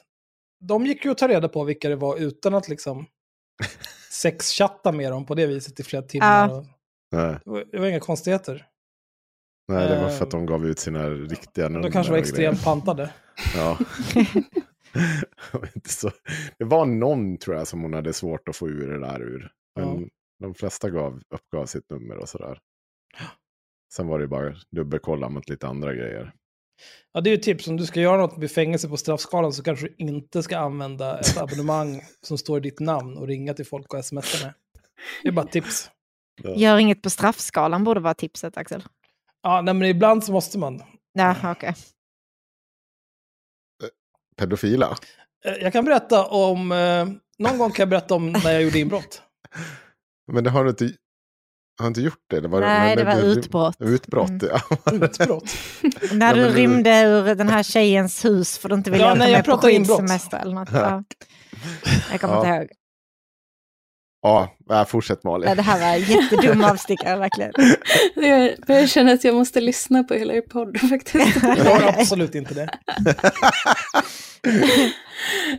de 0.60 0.86
gick 0.86 1.04
ju 1.04 1.10
att 1.10 1.18
ta 1.18 1.28
reda 1.28 1.48
på 1.48 1.64
vilka 1.64 1.88
det 1.88 1.96
var 1.96 2.16
utan 2.16 2.54
att 2.54 2.68
liksom 2.68 3.06
sexchatta 4.10 4.92
med 4.92 5.12
dem 5.12 5.26
på 5.26 5.34
det 5.34 5.46
viset 5.46 5.80
i 5.80 5.82
flera 5.82 6.02
timmar. 6.02 6.66
Nej, 7.12 7.36
det, 7.44 7.50
var, 7.50 7.64
det 7.72 7.78
var 7.78 7.86
inga 7.86 8.00
konstigheter. 8.00 8.66
nej, 9.68 9.88
det 9.88 10.02
var 10.02 10.08
för 10.08 10.26
att 10.26 10.34
Ehm, 10.34 10.40
de 10.40 10.46
gav 10.46 10.66
ut 10.66 10.78
sina 10.78 11.10
riktiga 11.10 11.68
nummer. 11.68 11.82
De 11.82 11.92
kanske 11.92 12.12
var 12.12 12.18
extremt 12.18 12.64
pantade. 12.64 13.10
Ja. 13.56 13.78
Det 16.58 16.64
var 16.64 16.86
någon 16.86 17.38
tror 17.38 17.56
jag 17.56 17.68
som 17.68 17.82
hon 17.82 17.94
hade 17.94 18.12
svårt 18.12 18.48
att 18.48 18.56
få 18.56 18.68
ur 18.68 18.90
det 18.90 19.00
där 19.00 19.22
ur. 19.22 19.52
Men 19.76 20.00
Ja. 20.02 20.08
De 20.38 20.54
flesta 20.54 20.90
gav, 20.90 21.22
uppgav 21.34 21.66
sitt 21.66 21.90
nummer 21.90 22.16
och 22.16 22.28
sådär. 22.28 22.58
Sen 23.94 24.06
var 24.08 24.18
det 24.18 24.22
ju 24.22 24.28
bara 24.28 24.54
dubbelkolla 24.70 25.28
mot 25.28 25.48
lite 25.48 25.66
andra 25.66 25.94
grejer. 25.94 26.32
Ja, 27.12 27.20
det 27.20 27.30
är 27.30 27.32
ju 27.32 27.36
ett 27.38 27.42
tips. 27.42 27.68
Om 27.68 27.76
du 27.76 27.86
ska 27.86 28.00
göra 28.00 28.16
något 28.16 28.36
med 28.36 28.50
fängelse 28.50 28.88
på 28.88 28.96
straffskalan 28.96 29.52
så 29.52 29.62
kanske 29.62 29.86
du 29.86 29.94
inte 29.98 30.42
ska 30.42 30.58
använda 30.58 31.18
ett 31.20 31.36
abonnemang 31.40 32.00
som 32.20 32.38
står 32.38 32.58
i 32.58 32.60
ditt 32.60 32.80
namn 32.80 33.16
och 33.16 33.26
ringa 33.26 33.54
till 33.54 33.66
folk 33.66 33.94
och 33.94 34.04
smsa 34.04 34.46
med. 34.46 34.54
Det 35.22 35.28
är 35.28 35.32
bara 35.32 35.46
ett 35.46 35.52
tips. 35.52 35.90
Gör 36.56 36.78
inget 36.78 37.02
på 37.02 37.10
straffskalan 37.10 37.84
borde 37.84 38.00
vara 38.00 38.14
tipset 38.14 38.56
Axel. 38.56 38.84
Ja, 39.42 39.60
nej, 39.60 39.74
men 39.74 39.88
ibland 39.88 40.24
så 40.24 40.32
måste 40.32 40.58
man. 40.58 40.82
Ja, 41.12 41.52
okej. 41.52 41.74
Pedofila? 44.36 44.96
Eh, 45.44 45.52
Jag 45.52 45.72
kan 45.72 45.84
berätta 45.84 46.26
om, 46.26 46.72
eh, 46.72 47.06
någon 47.38 47.58
gång 47.58 47.70
kan 47.70 47.82
jag 47.82 47.88
berätta 47.88 48.14
om 48.14 48.32
när 48.32 48.52
jag 48.52 48.62
gjorde 48.62 48.78
inbrott. 48.78 49.22
Men 50.32 50.44
det 50.44 50.50
har 50.50 50.64
du 50.64 50.70
inte, 50.70 50.84
har 51.78 51.84
du 51.84 51.88
inte 51.88 52.00
gjort 52.00 52.18
det? 52.30 52.40
det 52.40 52.48
var, 52.48 52.60
Nej, 52.60 52.96
det 52.96 53.04
var 53.04 53.20
utbrott. 53.20 53.76
Utbrott, 53.80 54.28
Mm. 54.30 54.48
ja. 54.52 54.76
Utbrott. 54.92 55.44
När 56.12 56.34
du 56.34 56.40
du- 56.42 56.48
rymde 56.50 57.00
ur 57.02 57.34
den 57.34 57.48
här 57.48 57.62
tjejens 57.62 58.24
hus 58.24 58.58
för 58.58 58.68
du 58.68 58.74
inte 58.74 58.90
ville 58.90 59.04
Ja, 59.04 59.10
åka 59.12 59.18
nej, 59.18 59.32
med 59.32 59.44
på 59.44 59.58
skidsemester 59.58 60.38
eller 60.38 60.54
något. 60.54 60.68
Ja. 60.72 61.02
Jag 62.12 62.20
kommer 62.20 62.34
Ja. 62.34 62.38
inte 62.40 62.48
ihåg. 62.48 62.68
Ja, 64.22 64.84
fortsätt 64.88 65.24
Malin. 65.24 65.48
Ja, 65.48 65.54
det 65.54 65.62
här 65.62 65.80
var 65.80 65.86
en 65.86 66.00
jättedum 66.00 66.64
avstickare 66.64 67.18
verkligen. 67.18 67.52
Jag 68.14 68.58
börjar 68.66 68.86
känna 68.86 69.12
att 69.12 69.24
jag 69.24 69.34
måste 69.34 69.60
lyssna 69.60 70.04
på 70.04 70.14
hela 70.14 70.34
er 70.34 70.40
podd 70.40 70.80
faktiskt. 70.90 71.42
Jag 71.42 71.64
har 71.64 72.00
absolut 72.00 72.34
inte 72.34 72.54
det. 72.54 72.68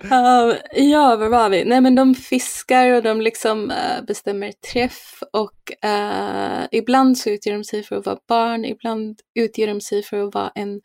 Ja, 0.10 0.56
ja, 0.74 1.16
var 1.16 1.30
var 1.30 1.50
vi? 1.50 1.66
Nej, 1.66 1.82
men 1.82 1.96
de 1.96 2.16
fiskar 2.16 2.92
och 2.92 3.04
de 3.04 3.22
liksom 3.22 3.72
eh, 3.72 4.04
bestämmer 4.08 4.52
träff 4.52 5.20
och 5.34 5.86
eh, 5.90 6.68
ibland 6.72 7.18
så 7.18 7.30
utger 7.30 7.54
de 7.54 7.64
sig 7.64 7.84
för 7.84 7.96
att 7.96 8.06
vara 8.06 8.20
barn, 8.28 8.66
ibland 8.66 9.20
utger 9.36 9.68
de 9.68 9.82
sig 9.82 10.04
för 10.04 10.28
att 10.28 10.34
vara 10.34 10.52
en 10.56 10.82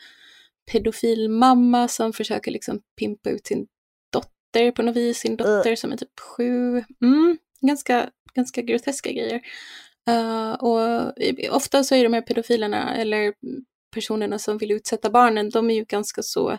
pedofil 0.72 1.28
mamma 1.30 1.88
som 1.88 2.12
försöker 2.12 2.50
liksom 2.50 2.80
pimpa 2.98 3.30
ut 3.30 3.46
sin 3.46 3.66
dotter 4.12 4.70
på 4.70 4.82
något 4.82 4.96
vis, 4.96 5.18
sin 5.18 5.36
dotter 5.36 5.76
som 5.76 5.92
är 5.92 5.96
typ 5.96 6.20
sju. 6.20 6.84
Mm, 7.02 7.38
ganska, 7.66 8.10
ganska 8.34 8.62
groteska 8.62 9.12
grejer. 9.12 9.40
Uh, 10.10 10.52
och 10.52 11.12
ofta 11.50 11.84
så 11.84 11.94
är 11.94 12.04
de 12.04 12.12
här 12.12 12.20
pedofilerna 12.20 12.96
eller 12.96 13.34
personerna 13.94 14.38
som 14.38 14.58
vill 14.58 14.72
utsätta 14.72 15.10
barnen, 15.10 15.50
de 15.50 15.70
är 15.70 15.74
ju 15.74 15.84
ganska 15.84 16.22
så 16.22 16.52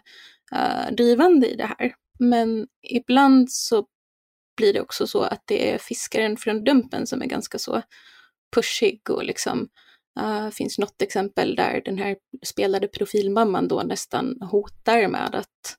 uh, 0.56 0.92
drivande 0.92 1.48
i 1.48 1.56
det 1.56 1.66
här. 1.66 1.96
Men 2.20 2.68
ibland 2.82 3.52
så 3.52 3.86
blir 4.58 4.74
det 4.74 4.82
också 4.82 5.08
så 5.08 5.22
att 5.22 5.44
det 5.46 5.72
är 5.74 5.78
fiskaren 5.78 6.38
från 6.38 6.64
Dumpen 6.64 7.08
som 7.08 7.22
är 7.22 7.26
ganska 7.26 7.58
så 7.60 7.82
pushig 8.56 9.10
och 9.10 9.24
liksom 9.24 9.68
uh, 10.22 10.50
finns 10.50 10.80
något 10.80 11.02
exempel 11.02 11.56
där 11.56 11.82
den 11.86 11.98
här 11.98 12.16
spelade 12.44 12.88
profilmamman 12.88 13.68
då 13.68 13.82
nästan 13.82 14.42
hotar 14.42 15.08
med 15.08 15.36
att 15.36 15.78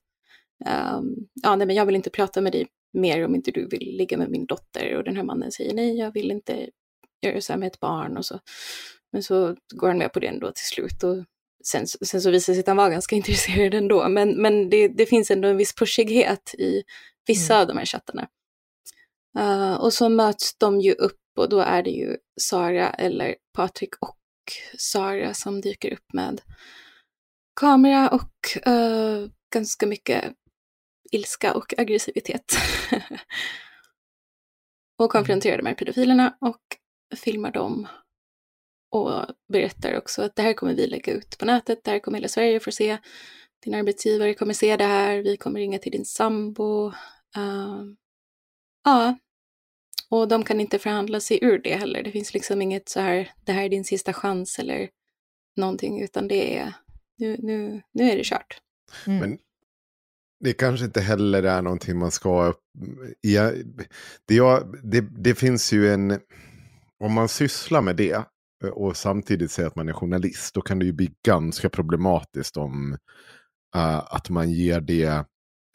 um, 0.95 1.15
ja, 1.43 1.55
nej, 1.55 1.67
men 1.67 1.75
jag 1.75 1.85
vill 1.85 1.95
inte 1.95 2.09
prata 2.09 2.41
med 2.41 2.51
dig 2.51 2.67
mer 2.93 3.25
om 3.25 3.35
inte 3.35 3.51
du 3.51 3.67
vill 3.67 3.97
ligga 3.97 4.17
med 4.17 4.29
min 4.29 4.45
dotter 4.45 4.95
och 4.95 5.03
den 5.03 5.15
här 5.15 5.23
mannen 5.23 5.51
säger 5.51 5.73
nej, 5.73 5.97
jag 5.97 6.11
vill 6.11 6.31
inte 6.31 6.69
göra 7.21 7.41
så 7.41 7.53
här 7.53 7.59
med 7.59 7.67
ett 7.67 7.79
barn 7.79 8.17
och 8.17 8.25
så. 8.25 8.39
Men 9.11 9.23
så 9.23 9.55
går 9.73 9.87
han 9.87 9.97
med 9.97 10.13
på 10.13 10.19
det 10.19 10.27
ändå 10.27 10.51
till 10.51 10.65
slut 10.65 11.03
och 11.03 11.25
sen, 11.65 11.87
sen 11.87 12.21
så 12.21 12.31
visar 12.31 12.53
det 12.53 12.55
sig 12.55 12.59
att 12.59 12.67
han 12.67 12.77
var 12.77 12.89
ganska 12.89 13.15
intresserad 13.21 13.73
ändå. 13.73 14.09
Men, 14.09 14.41
men 14.41 14.69
det, 14.69 14.87
det 14.87 15.05
finns 15.05 15.31
ändå 15.31 15.47
en 15.47 15.57
viss 15.57 15.75
pushighet 15.75 16.55
i 16.57 16.83
vissa 17.27 17.61
av 17.61 17.67
de 17.67 17.77
här 17.77 17.85
chattarna. 17.85 18.27
Uh, 19.39 19.73
och 19.73 19.93
så 19.93 20.09
möts 20.09 20.57
de 20.57 20.81
ju 20.81 20.93
upp 20.93 21.19
och 21.37 21.49
då 21.49 21.59
är 21.59 21.83
det 21.83 21.89
ju 21.89 22.17
Sara 22.41 22.89
eller 22.89 23.35
Patrik 23.53 23.95
och 23.99 24.17
Sara 24.77 25.33
som 25.33 25.61
dyker 25.61 25.93
upp 25.93 26.13
med 26.13 26.41
kamera 27.59 28.09
och 28.09 28.67
uh, 28.67 29.29
ganska 29.53 29.87
mycket 29.87 30.33
ilska 31.11 31.53
och 31.53 31.73
aggressivitet. 31.77 32.55
och 34.97 35.11
konfronterar 35.11 35.57
de 35.57 35.65
här 35.65 35.73
pedofilerna 35.73 36.37
och 36.41 36.61
filmar 37.15 37.51
dem 37.51 37.87
och 38.91 39.25
berättar 39.53 39.97
också 39.97 40.21
att 40.21 40.35
det 40.35 40.41
här 40.41 40.53
kommer 40.53 40.73
vi 40.73 40.87
lägga 40.87 41.13
ut 41.13 41.37
på 41.37 41.45
nätet, 41.45 41.83
det 41.83 41.91
här 41.91 41.99
kommer 41.99 42.17
hela 42.17 42.27
Sverige 42.27 42.59
få 42.59 42.71
se. 42.71 42.97
Din 43.63 43.73
arbetsgivare 43.73 44.33
kommer 44.33 44.53
se 44.53 44.77
det 44.77 44.83
här, 44.83 45.17
vi 45.17 45.37
kommer 45.37 45.59
ringa 45.59 45.79
till 45.79 45.91
din 45.91 46.05
sambo. 46.05 46.87
Uh, 47.37 47.83
ja, 48.83 49.17
och 50.09 50.27
de 50.27 50.43
kan 50.43 50.59
inte 50.59 50.79
förhandla 50.79 51.19
sig 51.19 51.39
ur 51.41 51.59
det 51.59 51.75
heller. 51.75 52.03
Det 52.03 52.11
finns 52.11 52.33
liksom 52.33 52.61
inget 52.61 52.89
så 52.89 52.99
här, 52.99 53.31
det 53.45 53.51
här 53.51 53.63
är 53.63 53.69
din 53.69 53.85
sista 53.85 54.13
chans 54.13 54.59
eller 54.59 54.89
någonting, 55.55 56.01
utan 56.01 56.27
det 56.27 56.57
är, 56.57 56.73
nu, 57.17 57.37
nu, 57.39 57.81
nu 57.91 58.11
är 58.11 58.17
det 58.17 58.23
kört. 58.23 58.61
Mm. 59.07 59.19
Men 59.19 59.39
det 60.39 60.53
kanske 60.53 60.85
inte 60.85 61.01
heller 61.01 61.43
är 61.43 61.61
någonting 61.61 61.99
man 61.99 62.11
ska... 62.11 62.53
Ja, 63.21 63.51
det, 64.27 64.35
jag, 64.35 64.75
det, 64.83 65.01
det 65.01 65.35
finns 65.35 65.73
ju 65.73 65.93
en... 65.93 66.19
Om 66.99 67.13
man 67.13 67.27
sysslar 67.27 67.81
med 67.81 67.95
det 67.95 68.23
eh, 68.63 68.69
och 68.69 68.97
samtidigt 68.97 69.51
säger 69.51 69.67
att 69.67 69.75
man 69.75 69.89
är 69.89 69.93
journalist, 69.93 70.53
då 70.53 70.61
kan 70.61 70.79
det 70.79 70.85
ju 70.85 70.93
bli 70.93 71.11
ganska 71.25 71.69
problematiskt 71.69 72.57
om 72.57 72.97
uh, 73.75 74.13
att 74.13 74.29
man 74.29 74.51
ger 74.51 74.81
det 74.81 75.25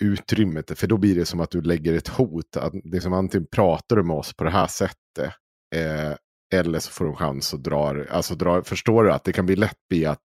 utrymmet. 0.02 0.78
För 0.78 0.87
då 0.87 0.97
blir 0.97 1.14
det 1.14 1.25
som 1.25 1.40
att 1.40 1.50
du 1.50 1.62
lägger 1.62 1.95
ett 1.95 2.09
hot. 2.09 2.57
Att 2.57 2.75
liksom 2.85 3.12
antingen 3.12 3.47
pratar 3.47 3.97
du 3.97 4.02
med 4.02 4.16
oss 4.16 4.37
på 4.37 4.45
det 4.45 4.50
här 4.50 4.66
sättet. 4.66 5.35
Eh, 5.75 6.12
eller 6.54 6.78
så 6.78 6.90
får 6.90 7.04
du 7.04 7.11
en 7.11 7.16
chans 7.16 7.54
att 7.54 7.64
dra, 7.64 8.04
alltså 8.11 8.35
dra, 8.35 8.62
förstår 8.64 9.04
du 9.04 9.12
att 9.12 9.25
det 9.25 9.33
kan 9.33 9.47
bli 9.47 9.57
lätt 9.57 9.88
bli 9.88 10.07
att 10.07 10.25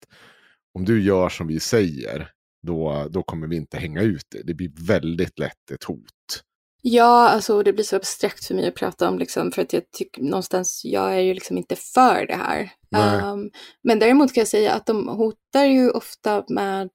om 0.74 0.84
du 0.84 1.02
gör 1.02 1.28
som 1.28 1.46
vi 1.46 1.60
säger, 1.60 2.30
då, 2.66 3.06
då 3.10 3.22
kommer 3.22 3.46
vi 3.46 3.56
inte 3.56 3.78
hänga 3.78 4.02
ut 4.02 4.24
det. 4.28 4.42
Det 4.42 4.54
blir 4.54 4.70
väldigt 4.86 5.38
lätt 5.38 5.70
ett 5.70 5.84
hot. 5.84 6.42
Ja, 6.82 7.28
alltså 7.28 7.62
det 7.62 7.72
blir 7.72 7.84
så 7.84 7.96
abstrakt 7.96 8.44
för 8.44 8.54
mig 8.54 8.68
att 8.68 8.74
prata 8.74 9.08
om, 9.08 9.18
liksom, 9.18 9.52
för 9.52 9.62
att 9.62 9.72
jag 9.72 9.82
tycker 9.92 10.22
någonstans, 10.22 10.80
jag 10.84 11.14
är 11.14 11.20
ju 11.20 11.34
liksom 11.34 11.58
inte 11.58 11.76
för 11.76 12.26
det 12.26 12.34
här. 12.34 12.70
Um, 13.32 13.50
men 13.84 13.98
däremot 13.98 14.34
kan 14.34 14.40
jag 14.40 14.48
säga 14.48 14.72
att 14.72 14.86
de 14.86 15.08
hotar 15.08 15.64
ju 15.64 15.90
ofta 15.90 16.44
med, 16.48 16.90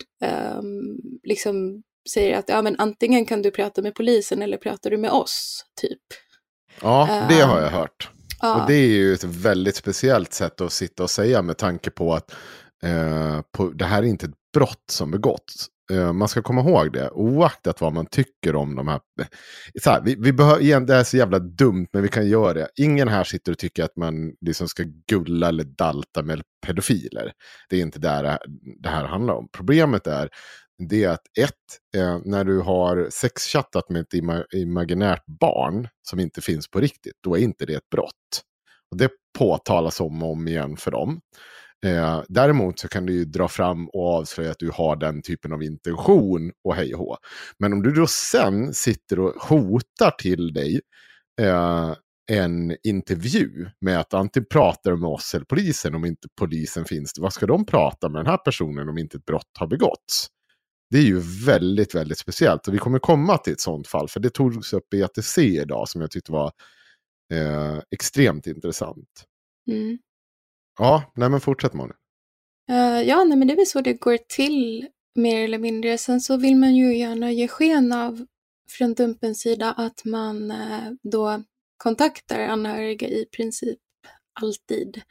um, 0.58 1.00
liksom 1.24 1.84
säger 2.14 2.38
att 2.38 2.50
ja, 2.50 2.62
men 2.62 2.76
antingen 2.78 3.26
kan 3.26 3.42
du 3.42 3.52
prata 3.52 3.82
med 3.82 3.96
polisen 3.96 4.42
eller 4.42 4.58
pratar 4.58 4.90
du 4.90 4.98
med 4.98 5.12
oss, 5.12 5.66
typ. 5.82 6.02
Ja, 6.82 7.26
det 7.30 7.40
Eh, 7.40 7.48
har 7.48 7.62
jag 7.62 7.70
hört. 7.70 8.12
Ja. 8.42 8.62
Och 8.62 8.68
det 8.68 8.74
är 8.74 8.88
ju 8.88 9.14
ett 9.14 9.24
väldigt 9.24 9.76
speciellt 9.76 10.34
sätt 10.34 10.62
att 10.62 10.74
sitta 10.74 11.04
och 11.04 11.10
säga 11.10 11.42
med 11.42 11.58
tanke 11.58 11.90
på 11.90 12.14
att 12.14 12.32
eh, 12.84 13.42
på, 13.52 13.70
det 13.70 13.86
här 13.86 14.04
är 14.04 14.08
inte 14.08 14.26
ett 14.26 14.41
brott 14.54 14.84
som 14.92 15.12
begåtts. 15.12 15.68
Eh, 15.92 16.14
man 16.14 16.28
ska 16.28 16.42
komma 16.42 16.62
ihåg 16.62 16.94
det, 16.94 17.10
oaktat 17.10 17.82
vad 17.82 17.94
man 17.94 18.06
tycker 18.06 18.56
om 18.56 18.76
de 18.76 18.88
här. 18.88 19.00
Eh, 19.22 19.28
så 19.84 19.90
här 19.90 20.02
vi, 20.02 20.16
vi 20.20 20.34
behöver, 20.34 20.62
igen, 20.62 20.86
det 20.86 20.96
är 20.96 21.04
så 21.04 21.18
jävla 21.18 21.40
dumt, 21.40 21.88
men 21.94 22.02
vi 22.02 22.08
kan 22.08 22.28
göra 22.28 22.54
det. 22.54 22.70
Ingen 22.76 23.08
här 23.08 23.24
sitter 23.24 23.52
och 23.52 23.58
tycker 23.58 23.84
att 23.84 23.96
man 23.96 24.34
liksom 24.42 24.68
ska 24.68 24.84
gulla 25.08 25.48
eller 25.48 25.64
dalta 25.64 26.24
med 26.24 26.42
pedofiler. 26.66 27.32
Det 27.70 27.78
är 27.78 27.82
inte 27.82 28.00
där 28.00 28.40
det 28.84 28.90
här 28.90 29.06
handlar 29.06 29.34
om. 29.34 29.50
Problemet 29.52 30.08
är 30.08 30.30
det 30.90 31.04
är 31.04 31.10
att 31.10 31.38
ett, 31.40 32.00
eh, 32.02 32.20
när 32.26 32.44
du 32.44 32.60
har 32.60 33.08
sexchattat 33.12 33.90
med 33.90 34.02
ett 34.02 34.14
ima 34.14 34.44
imaginärt 34.54 35.24
barn 35.26 35.88
som 36.02 36.20
inte 36.20 36.42
finns 36.42 36.72
på 36.72 36.80
riktigt, 36.80 37.14
då 37.24 37.38
är 37.38 37.42
inte 37.42 37.66
det 37.66 37.74
ett 37.74 37.90
brott. 37.90 38.42
Och 38.92 38.98
det 38.98 39.10
påtalas 39.38 40.00
om 40.00 40.24
och 40.24 40.32
om 40.32 40.48
igen 40.48 40.78
för 40.78 40.92
dem. 40.92 41.22
Eh, 41.86 42.24
däremot 42.28 42.80
så 42.80 42.88
kan 42.88 43.06
du 43.06 43.14
ju 43.14 43.26
dra 43.26 43.48
fram 43.48 43.90
och 43.90 44.14
avslöja 44.14 44.52
att 44.52 44.60
du 44.60 44.72
har 44.74 44.96
den 44.96 45.22
typen 45.22 45.54
av 45.54 45.64
intention 45.64 46.52
och 46.64 46.76
hej 46.76 46.94
och 46.94 47.00
hå. 47.00 47.18
Men 47.60 47.74
om 47.74 47.84
du 47.84 47.92
då 47.92 48.08
sen 48.08 48.74
sitter 48.74 49.20
och 49.20 49.34
hotar 49.42 50.12
till 50.12 50.54
dig 50.54 50.82
eh, 51.42 51.96
en 52.32 52.76
intervju 52.84 53.70
med 53.82 54.00
att 54.00 54.14
antingen 54.14 54.48
pratar 54.52 54.96
med 54.96 55.10
oss 55.10 55.34
eller 55.36 55.46
polisen 55.46 55.96
om 55.96 56.06
inte 56.06 56.28
polisen 56.40 56.86
finns. 56.86 57.14
Vad 57.20 57.34
ska 57.34 57.46
de 57.46 57.66
prata 57.66 58.10
med 58.10 58.20
den 58.20 58.32
här 58.32 58.38
personen 58.38 58.90
om 58.90 58.98
inte 58.98 59.18
ett 59.18 59.26
brott 59.26 59.58
har 59.60 59.68
begåtts? 59.68 60.28
Det 60.90 60.98
är 60.98 61.04
ju 61.04 61.20
väldigt, 61.46 61.96
väldigt 61.96 62.18
speciellt. 62.18 62.68
Och 62.68 62.74
vi 62.74 62.78
kommer 62.78 63.00
komma 63.00 63.38
till 63.38 63.54
ett 63.54 63.62
sånt 63.62 63.88
fall. 63.88 64.08
För 64.10 64.20
det 64.20 64.30
togs 64.30 64.74
upp 64.74 64.94
i 64.94 65.04
ATC 65.04 65.38
idag 65.38 65.90
som 65.90 66.02
jag 66.02 66.12
tyckte 66.12 66.32
var 66.32 66.52
eh, 67.34 67.80
extremt 67.92 68.48
intressant. 68.48 69.26
Mm. 69.72 69.98
Ja, 70.82 71.12
nej 71.16 71.30
men 71.30 71.42
fortsätt 71.42 71.74
Malin. 71.74 71.94
Eh, 72.70 73.02
ja, 73.02 73.24
nej, 73.24 73.38
men 73.38 73.48
det 73.48 73.54
är 73.54 73.56
väl 73.56 73.66
så 73.66 73.82
det 73.82 73.94
går 73.94 74.18
till 74.18 74.88
mer 75.16 75.44
eller 75.44 75.58
mindre. 75.58 75.98
Sen 75.98 76.22
så 76.22 76.38
vill 76.38 76.56
man 76.56 76.76
ju 76.76 76.98
gärna 76.98 77.32
ge 77.32 77.48
sken 77.48 77.94
av 77.94 78.26
från 78.70 78.94
Dumpens 78.94 79.40
sida 79.40 79.74
att 79.78 80.06
man 80.06 80.52
eh, 80.52 80.92
då 81.04 81.44
kontaktar 81.78 82.40
anhöriga 82.40 83.08
i 83.08 83.26
princip 83.26 83.80
alltid. 84.42 85.02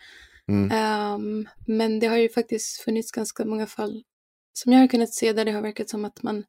Mm. 0.49 0.71
Ehm, 0.73 1.49
men 1.67 2.01
det 2.01 2.07
har 2.07 2.17
ju 2.17 2.29
faktiskt 2.29 2.81
funnits 2.81 3.13
ganska 3.13 3.45
många 3.45 3.67
fall 3.67 4.03
som 4.53 4.73
jag 4.73 4.81
har 4.81 4.89
kunnat 4.89 5.15
se 5.15 5.33
där 5.33 5.45
det 5.45 5.53
har 5.53 5.63
verkat 5.63 5.89
som 5.89 6.05
att 6.05 6.23
man 6.23 6.45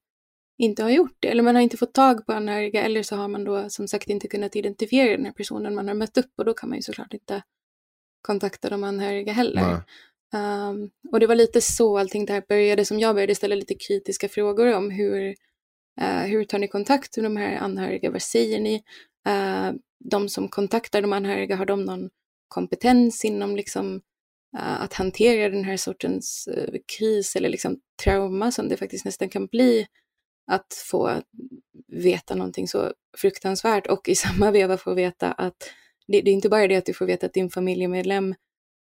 inte 0.57 0.83
har 0.83 0.89
gjort 0.89 1.17
det. 1.19 1.27
Eller 1.27 1.43
man 1.43 1.55
har 1.55 1.61
inte 1.61 1.77
fått 1.77 1.93
tag 1.93 2.25
på 2.25 2.33
anhöriga 2.33 2.83
eller 2.83 3.03
så 3.03 3.15
har 3.15 3.27
man 3.27 3.43
då 3.43 3.69
som 3.69 3.87
sagt 3.87 4.09
inte 4.09 4.27
kunnat 4.27 4.55
identifiera 4.55 5.17
den 5.17 5.25
här 5.25 5.33
personen 5.33 5.75
man 5.75 5.87
har 5.87 5.95
mött 5.95 6.17
upp 6.17 6.31
och 6.37 6.45
då 6.45 6.53
kan 6.53 6.69
man 6.69 6.77
ju 6.77 6.81
såklart 6.81 7.13
inte 7.13 7.43
kontakta 8.21 8.69
de 8.69 8.83
anhöriga 8.83 9.33
heller. 9.33 9.83
Um, 10.33 10.91
och 11.11 11.19
det 11.19 11.27
var 11.27 11.35
lite 11.35 11.61
så 11.61 11.97
allting 11.97 12.25
det 12.25 12.33
här 12.33 12.43
började, 12.47 12.85
som 12.85 12.99
jag 12.99 13.15
började 13.15 13.35
ställa 13.35 13.55
lite 13.55 13.75
kritiska 13.75 14.29
frågor 14.29 14.75
om 14.75 14.91
hur, 14.91 15.35
eh, 16.01 16.21
hur 16.21 16.43
tar 16.43 16.59
ni 16.59 16.67
kontakt 16.67 17.17
med 17.17 17.25
de 17.25 17.37
här 17.37 17.57
anhöriga, 17.57 18.11
vad 18.11 18.21
säger 18.21 18.59
ni? 18.59 18.83
Eh, 19.27 19.71
de 19.99 20.29
som 20.29 20.49
kontaktar 20.49 21.01
de 21.01 21.13
anhöriga, 21.13 21.55
har 21.55 21.65
de 21.65 21.85
någon 21.85 22.09
kompetens 22.47 23.25
inom 23.25 23.55
liksom, 23.55 24.01
eh, 24.57 24.81
att 24.81 24.93
hantera 24.93 25.49
den 25.49 25.63
här 25.63 25.77
sortens 25.77 26.49
kris 26.97 27.35
eller 27.35 27.49
liksom 27.49 27.79
trauma 28.03 28.51
som 28.51 28.69
det 28.69 28.77
faktiskt 28.77 29.05
nästan 29.05 29.29
kan 29.29 29.45
bli 29.47 29.87
att 30.51 30.73
få 30.85 31.21
veta 31.87 32.35
någonting 32.35 32.67
så 32.67 32.93
fruktansvärt 33.17 33.87
och 33.87 34.09
i 34.09 34.15
samma 34.15 34.51
veva 34.51 34.77
få 34.77 34.93
veta 34.93 35.31
att 35.31 35.73
det, 36.07 36.21
det 36.21 36.31
är 36.31 36.33
inte 36.33 36.49
bara 36.49 36.67
det 36.67 36.75
att 36.75 36.85
du 36.85 36.93
får 36.93 37.05
veta 37.05 37.25
att 37.25 37.33
din 37.33 37.49
familjemedlem 37.49 38.35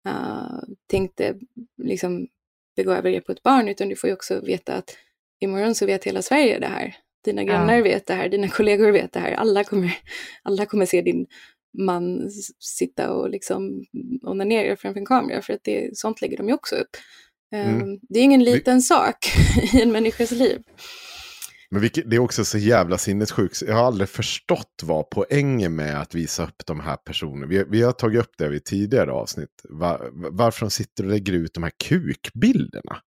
uh, 0.07 0.59
tänkte 0.87 1.35
liksom 1.83 2.27
begå 2.75 2.91
övergrepp 2.91 3.25
på 3.25 3.31
ett 3.31 3.43
barn, 3.43 3.67
utan 3.67 3.89
du 3.89 3.95
får 3.95 4.07
ju 4.07 4.13
också 4.13 4.39
veta 4.39 4.73
att 4.73 4.97
imorgon 5.39 5.75
så 5.75 5.85
vet 5.85 6.03
hela 6.03 6.21
Sverige 6.21 6.59
det 6.59 6.67
här. 6.67 6.95
Dina 7.25 7.43
grannar 7.43 7.77
Ja. 7.77 7.83
vet 7.83 8.05
det 8.05 8.13
här, 8.13 8.29
dina 8.29 8.47
kollegor 8.47 8.91
vet 8.91 9.13
det 9.13 9.19
här, 9.19 9.31
alla 9.31 9.63
kommer, 9.63 9.97
alla 10.43 10.65
kommer 10.65 10.85
se 10.85 11.01
din 11.01 11.27
man 11.77 12.29
sitta 12.59 13.13
och 13.13 13.29
liksom 13.29 13.85
onanera 14.21 14.75
framför 14.75 14.99
en 14.99 15.05
kamera, 15.05 15.41
för 15.41 15.53
att 15.53 15.63
det, 15.63 15.97
sånt 15.97 16.21
lägger 16.21 16.37
de 16.37 16.47
ju 16.47 16.53
också 16.53 16.75
upp. 16.75 16.89
Mm. 17.51 17.81
Um, 17.81 17.99
Det 18.01 18.19
är 18.19 18.23
ingen 18.23 18.43
liten 18.43 18.81
sak 18.81 19.17
i 19.73 19.81
en 19.81 19.91
människas 19.91 20.31
liv. 20.31 20.63
Men 21.71 21.81
vilket, 21.81 22.09
det 22.09 22.15
är 22.15 22.19
också 22.19 22.45
så 22.45 22.57
jävla 22.57 22.97
sinnessjukt. 22.97 23.61
Jag 23.67 23.75
har 23.75 23.83
aldrig 23.83 24.09
förstått 24.09 24.81
vad 24.83 25.09
poängen 25.09 25.75
med 25.75 26.01
att 26.01 26.15
visa 26.15 26.43
upp 26.43 26.63
de 26.65 26.79
här 26.79 26.95
personerna. 26.95 27.47
Vi, 27.47 27.63
vi 27.69 27.81
har 27.83 27.91
tagit 27.91 28.19
upp 28.21 28.31
det 28.37 28.49
vid 28.49 28.63
tidigare 28.65 29.11
avsnitt. 29.11 29.49
Va, 29.69 29.99
varför 30.13 30.59
de 30.65 30.71
sitter 30.71 31.03
och 31.03 31.09
lägger 31.09 31.33
ut 31.33 31.53
de 31.53 31.63
här 31.63 31.71
kukbilderna. 31.83 32.97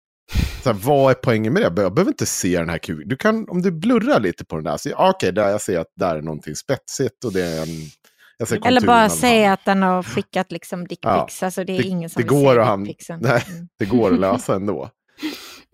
Så 0.62 0.73
här, 0.73 0.79
vad 0.85 1.11
är 1.11 1.14
poängen 1.14 1.53
med 1.53 1.62
det? 1.73 1.83
Jag 1.83 1.94
behöver 1.94 2.11
inte 2.11 2.27
se 2.27 2.59
den 2.59 2.68
här 2.68 2.79
kuken. 2.79 3.09
Du 3.09 3.16
kan, 3.16 3.49
om 3.49 3.62
du 3.62 3.70
blurrar 3.70 4.20
lite 4.20 4.44
på 4.44 4.57
den 4.57 4.64
där. 4.64 4.77
Så, 4.77 4.88
ja, 4.88 5.11
Okej, 5.11 5.33
där 5.33 5.49
jag 5.51 5.61
ser 5.61 5.79
att 5.79 5.92
där 5.96 6.16
är 6.16 6.23
någonting 6.23 6.55
spetsigt 6.55 7.25
och 7.25 7.33
det 7.33 7.42
är 7.44 7.62
en... 7.62 7.68
Jag 8.38 8.49
ser 8.49 8.66
Eller 8.66 8.81
bara 8.81 9.09
säga 9.09 9.53
att 9.53 9.64
den 9.64 9.83
har 9.83 10.03
skickat 10.03 10.53
liksom 10.53 10.87
dickpics. 10.87 11.42
Alltså 11.42 11.64
det 11.64 11.73
är 11.73 11.79
Det- 11.83 11.88
ingen 11.88 12.11
som 12.11 12.23
det 12.23 12.29
vill 12.35 12.42
går 12.42 12.64
se 12.77 12.77
dickpicsen. 12.85 13.20
Nej. 13.23 13.44
Mm. 13.49 13.68
Det 13.79 13.85
går 13.85 14.12
att 14.12 14.20
lösa 14.20 14.55
ändå. 14.55 14.90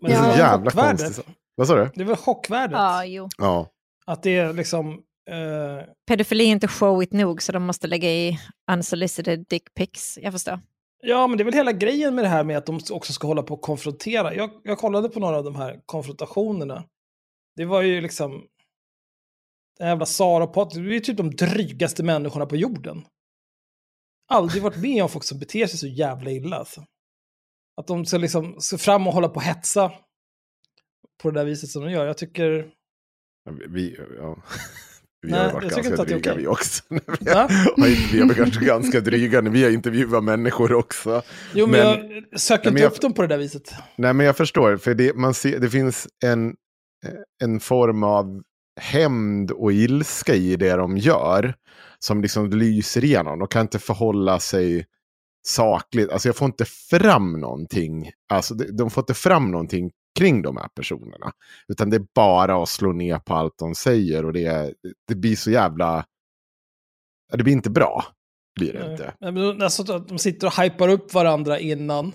Men 0.02 0.12
Ja. 0.12 0.18
det 0.20 0.24
är 0.26 0.30
väl 0.30 0.38
Jävla 0.38 0.70
konstigt. 0.70 1.26
Vad 1.56 1.66
sa 1.68 1.76
du? 1.76 1.90
Det 1.94 2.00
är 2.00 2.04
väl 2.04 2.16
chockvärdet. 2.16 2.78
Ja, 2.78 3.04
jo. 3.04 3.28
Ja. 3.38 3.68
Att 4.06 4.22
det 4.22 4.36
är 4.36 4.52
liksom... 4.52 4.92
Eh, 5.30 5.84
Pedofili 6.06 6.44
är 6.44 6.48
inte 6.48 6.68
showigt 6.68 7.12
nog 7.12 7.42
så 7.42 7.52
de 7.52 7.62
måste 7.62 7.86
lägga 7.86 8.10
i 8.10 8.38
unsolicited 8.72 9.44
dickpics. 9.48 10.18
Jag 10.22 10.32
förstår. 10.32 10.60
ja, 11.02 11.26
men 11.26 11.38
det 11.38 11.42
är 11.42 11.44
väl 11.44 11.54
hela 11.54 11.72
grejen 11.72 12.14
med 12.14 12.24
det 12.24 12.28
här 12.28 12.44
med 12.44 12.58
att 12.58 12.66
de 12.66 12.80
också 12.90 13.12
ska 13.12 13.26
hålla 13.26 13.42
på 13.42 13.54
och 13.54 13.60
konfrontera. 13.62 14.34
Jag, 14.34 14.50
jag 14.64 14.78
kollade 14.78 15.08
på 15.08 15.20
några 15.20 15.36
av 15.38 15.44
de 15.44 15.56
här 15.56 15.80
konfrontationerna. 15.86 16.84
Det 17.56 17.64
var 17.64 17.82
ju 17.82 18.00
liksom... 18.00 18.44
Den 19.78 19.88
jävla 19.88 20.06
Sara 20.06 20.44
och 20.44 20.54
Patrik, 20.54 20.84
det 20.84 20.90
är 20.90 20.94
ju 20.94 21.00
typ 21.00 21.16
de 21.16 21.30
drygaste 21.30 22.02
människorna 22.02 22.46
på 22.46 22.56
jorden. 22.56 23.06
Aldrig 24.28 24.62
varit 24.62 24.76
med 24.76 25.02
om 25.02 25.08
folk 25.08 25.24
som 25.24 25.38
beter 25.38 25.66
sig 25.66 25.78
så 25.78 25.86
jävla 25.86 26.30
illa. 26.30 26.56
Alltså. 26.56 26.84
Att 27.76 27.86
de 27.86 28.06
ska 28.06 28.18
liksom 28.18 28.60
ska 28.60 28.78
fram 28.78 29.06
och 29.06 29.12
hålla 29.12 29.28
på 29.28 29.34
och 29.34 29.42
hetsa 29.42 29.92
på 31.22 31.30
det 31.30 31.40
där 31.40 31.44
viset 31.44 31.70
som 31.70 31.82
de 31.84 31.90
gör. 31.90 32.06
Jag 32.06 32.18
tycker... 32.18 32.70
Vi, 33.68 33.96
ja. 34.18 34.36
vi 35.22 35.30
Nej, 35.30 35.40
har 35.44 35.52
varit 35.52 35.74
ganska 35.74 35.90
inte 35.90 36.04
dryga 36.04 36.34
vi 36.34 36.46
också. 36.46 36.84
Va? 37.20 37.48
vi 38.12 38.20
är 38.20 38.34
kanske 38.34 38.64
ganska 38.64 39.00
dryga 39.00 39.40
när 39.40 39.50
vi 39.50 39.64
har 39.64 39.70
intervjuat 39.70 40.24
människor 40.24 40.72
också. 40.72 41.22
Jo, 41.54 41.66
men, 41.66 41.80
Men- 42.00 42.24
jag 42.30 42.40
söker 42.40 42.68
inte 42.70 42.82
jag- 42.82 42.92
upp 42.92 43.00
dem 43.00 43.12
på 43.14 43.22
det 43.22 43.28
där 43.28 43.38
viset. 43.38 43.74
Nej, 43.96 44.12
men 44.14 44.26
jag 44.26 44.36
förstår. 44.36 44.76
För 44.76 44.94
det, 44.94 45.16
man 45.16 45.34
ser, 45.34 45.58
det 45.58 45.70
finns 45.70 46.08
en, 46.24 46.54
en 47.42 47.60
form 47.60 48.02
av 48.02 48.42
hämnd 48.80 49.50
och 49.50 49.72
ilska 49.72 50.34
i 50.34 50.56
det 50.56 50.72
de 50.76 50.98
gör. 50.98 51.54
Som 51.98 52.22
liksom 52.22 52.50
lyser 52.50 53.04
igenom. 53.04 53.38
De 53.38 53.48
kan 53.48 53.62
inte 53.62 53.78
förhålla 53.78 54.40
sig 54.40 54.86
sakligt. 55.48 56.10
Alltså 56.10 56.28
jag 56.28 56.36
får 56.36 56.46
inte 56.46 56.64
fram 56.64 57.40
någonting. 57.40 58.10
Alltså 58.32 58.54
de 58.54 58.90
får 58.90 59.02
inte 59.02 59.14
fram 59.14 59.50
någonting 59.50 59.90
kring 60.16 60.42
de 60.42 60.56
här 60.56 60.68
personerna. 60.68 61.32
Utan 61.68 61.90
det 61.90 61.96
är 61.96 62.06
bara 62.14 62.62
att 62.62 62.68
slå 62.68 62.92
ner 62.92 63.18
på 63.18 63.34
allt 63.34 63.58
de 63.58 63.74
säger. 63.74 64.24
Och 64.24 64.32
det, 64.32 64.74
det 65.08 65.14
blir 65.14 65.36
så 65.36 65.50
jävla... 65.50 66.04
Det 67.32 67.42
blir 67.44 67.52
inte 67.52 67.70
bra. 67.70 68.04
Blir 68.60 68.72
det 68.72 68.90
inte. 68.92 69.14
Nej, 69.20 69.32
men 69.32 69.62
alltså, 69.62 69.92
att 69.94 70.08
de 70.08 70.18
sitter 70.18 70.46
och 70.46 70.62
hypar 70.62 70.88
upp 70.88 71.14
varandra 71.14 71.58
innan. 71.58 72.12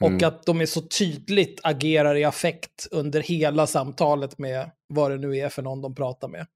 Och 0.00 0.08
Mm. 0.08 0.28
att 0.28 0.46
de 0.46 0.60
är 0.60 0.66
så 0.66 0.80
tydligt 0.80 1.60
agerar 1.62 2.14
i 2.14 2.24
affekt 2.24 2.86
under 2.90 3.20
hela 3.22 3.66
samtalet 3.66 4.38
med 4.38 4.70
vad 4.88 5.10
det 5.10 5.16
nu 5.16 5.36
är 5.36 5.48
för 5.48 5.62
någon 5.62 5.82
de 5.82 5.94
pratar 5.94 6.28
med. 6.28 6.46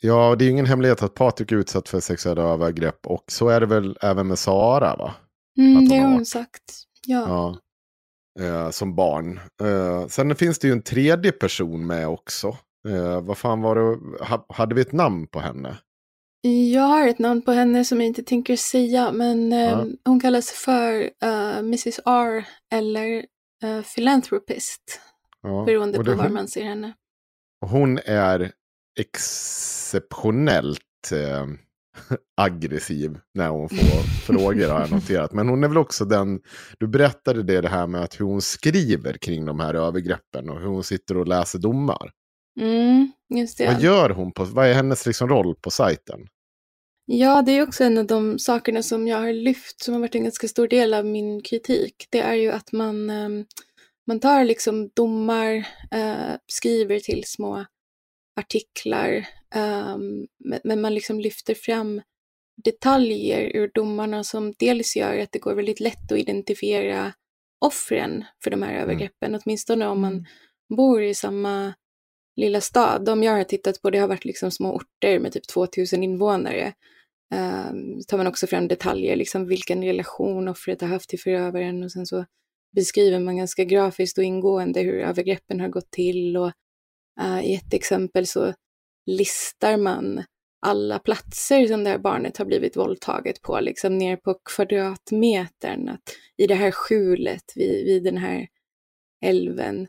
Ja, 0.00 0.36
det 0.38 0.44
är 0.44 0.46
ju 0.46 0.52
ingen 0.52 0.66
hemlighet 0.66 1.02
att 1.02 1.14
Patrik 1.14 1.52
är 1.52 1.56
utsatt 1.56 1.88
för 1.88 2.00
sexuella 2.00 2.42
övergrepp. 2.42 3.06
Och 3.06 3.24
så 3.28 3.48
är 3.48 3.60
det 3.60 3.66
väl 3.66 3.98
även 4.00 4.26
med 4.26 4.38
Sara, 4.38 4.96
va? 4.96 5.14
Mm, 5.58 5.76
Att 5.84 5.90
det 5.90 5.96
har 5.96 6.08
hon 6.12 6.26
sagt. 6.26 6.62
Ja. 7.06 7.24
Ja. 7.28 7.58
Eh, 8.40 8.70
som 8.70 8.94
barn. 8.94 9.40
Eh, 9.62 10.06
sen 10.06 10.36
finns 10.36 10.58
det 10.58 10.66
ju 10.66 10.72
en 10.72 10.82
tredje 10.82 11.32
person 11.32 11.86
med 11.86 12.08
också. 12.08 12.56
Eh, 12.88 13.20
vad 13.20 13.38
fan 13.38 13.60
var 13.62 13.76
det? 13.76 13.98
Ha, 14.24 14.46
hade 14.48 14.74
vi 14.74 14.80
ett 14.80 14.92
namn 14.92 15.26
på 15.26 15.40
henne? 15.40 15.76
Jag 16.72 16.82
har 16.82 17.08
ett 17.08 17.18
namn 17.18 17.42
på 17.42 17.52
henne 17.52 17.84
som 17.84 18.00
jag 18.00 18.06
inte 18.06 18.22
tänker 18.22 18.56
säga, 18.56 19.12
men 19.12 19.52
Ja. 19.52 19.84
hon 20.04 20.20
kallas 20.20 20.50
för 20.50 21.10
eh, 21.22 21.56
Mrs 21.58 22.00
R 22.06 22.46
eller 22.72 23.16
uh, 23.64 23.82
Philanthropist, 23.94 25.00
Ja. 25.42 25.64
beroende 25.64 26.04
på 26.04 26.14
var 26.14 26.28
man 26.28 26.48
ser 26.48 26.64
henne. 26.64 26.92
hon 27.66 27.98
är 27.98 28.52
exceptionellt 29.00 30.80
eh, 31.12 31.46
aggressiv 32.36 33.18
när 33.34 33.48
hon 33.48 33.68
får 33.68 34.02
frågor 34.26 34.68
har 34.68 34.80
jag 34.80 34.90
noterat. 34.90 35.32
Men 35.32 35.48
hon 35.48 35.64
är 35.64 35.68
väl 35.68 35.78
också 35.78 36.04
den, 36.04 36.40
du 36.78 36.86
berättade 36.86 37.42
det, 37.42 37.60
det 37.60 37.68
här 37.68 37.86
med 37.86 38.02
att 38.02 38.20
hur 38.20 38.24
hon 38.24 38.42
skriver 38.42 39.12
kring 39.12 39.44
de 39.44 39.60
här 39.60 39.74
övergreppen 39.74 40.50
och 40.50 40.60
hur 40.60 40.66
hon 40.66 40.84
sitter 40.84 41.16
och 41.16 41.28
läser 41.28 41.58
domar. 41.58 42.10
Mm, 42.60 43.12
just 43.34 43.58
det. 43.58 43.66
Vad 43.66 43.80
gör 43.80 44.10
hon 44.10 44.32
på, 44.32 44.44
vad 44.44 44.66
är 44.66 44.74
hennes 44.74 45.06
liksom 45.06 45.28
roll 45.28 45.54
på 45.54 45.70
sajten? 45.70 46.20
Ja, 47.06 47.42
det 47.42 47.52
är 47.52 47.62
också 47.62 47.84
en 47.84 47.98
av 47.98 48.06
de 48.06 48.38
sakerna 48.38 48.82
som 48.82 49.08
jag 49.08 49.18
har 49.18 49.32
lyft, 49.32 49.84
som 49.84 49.94
har 49.94 50.00
varit 50.00 50.14
en 50.14 50.22
ganska 50.22 50.48
stor 50.48 50.68
del 50.68 50.94
av 50.94 51.06
min 51.06 51.42
kritik. 51.42 52.06
Det 52.10 52.20
är 52.20 52.34
ju 52.34 52.50
att 52.50 52.72
man, 52.72 53.10
ehm, 53.10 53.44
man 54.06 54.20
tar 54.20 54.44
liksom 54.44 54.90
domar, 54.94 55.54
eh, 55.90 56.36
skriver 56.46 57.00
till 57.00 57.22
små 57.26 57.64
artiklar, 58.36 59.26
ehm, 59.54 60.26
men, 60.64 60.80
man 60.80 60.94
liksom 60.94 61.20
lyfter 61.20 61.54
fram 61.54 62.02
detaljer 62.64 63.56
ur 63.56 63.70
domarna 63.74 64.24
som 64.24 64.54
dels 64.58 64.96
gör 64.96 65.18
att 65.18 65.32
det 65.32 65.38
går 65.38 65.54
väldigt 65.54 65.80
lätt 65.80 66.12
att 66.12 66.18
identifiera 66.18 67.12
offren 67.64 68.24
för 68.44 68.50
de 68.50 68.62
här 68.62 68.74
övergreppen, 68.74 69.40
åtminstone 69.44 69.86
om 69.86 70.00
man 70.00 70.26
bor 70.76 71.02
i 71.02 71.14
samma 71.14 71.74
lilla 72.36 72.60
stad. 72.60 73.04
De 73.04 73.22
jag 73.22 73.32
har 73.32 73.44
tittat 73.44 73.82
på, 73.82 73.90
det 73.90 73.98
har 73.98 74.08
varit 74.08 74.24
liksom 74.24 74.50
små 74.50 74.72
orter 74.72 75.18
med 75.18 75.32
typ 75.32 75.48
2000 75.48 76.02
invånare. 76.02 76.72
Um, 77.34 78.00
tar 78.08 78.16
man 78.16 78.26
också 78.26 78.46
fram 78.46 78.68
detaljer, 78.68 79.16
liksom 79.16 79.46
vilken 79.46 79.84
relation 79.84 80.48
offret 80.48 80.80
har 80.80 80.88
haft 80.88 81.08
till 81.08 81.20
förövaren 81.20 81.82
och 81.82 81.92
sen 81.92 82.06
så 82.06 82.24
beskriver 82.74 83.18
man 83.18 83.36
ganska 83.36 83.64
grafiskt 83.64 84.18
och 84.18 84.24
ingående 84.24 84.80
hur 84.80 85.00
övergreppen 85.00 85.60
har 85.60 85.68
gått 85.68 85.90
till 85.90 86.36
och 86.36 86.52
Eh, 87.20 87.44
i 87.44 87.54
ett 87.54 87.74
exempel 87.74 88.26
så 88.26 88.54
listar 89.06 89.76
man 89.76 90.24
alla 90.66 90.98
platser 90.98 91.66
som 91.66 91.84
det 91.84 91.90
här 91.90 91.98
barnet 91.98 92.36
har 92.36 92.44
blivit 92.44 92.76
våldtaget 92.76 93.42
på, 93.42 93.60
liksom 93.60 93.98
ner 93.98 94.16
på 94.16 94.34
kvadratmetern, 94.44 95.88
att 95.88 96.02
i 96.36 96.46
det 96.46 96.54
här 96.54 96.70
skjulet 96.70 97.44
vid, 97.54 97.84
vid 97.84 98.04
den 98.04 98.16
här 98.16 98.48
älven. 99.24 99.88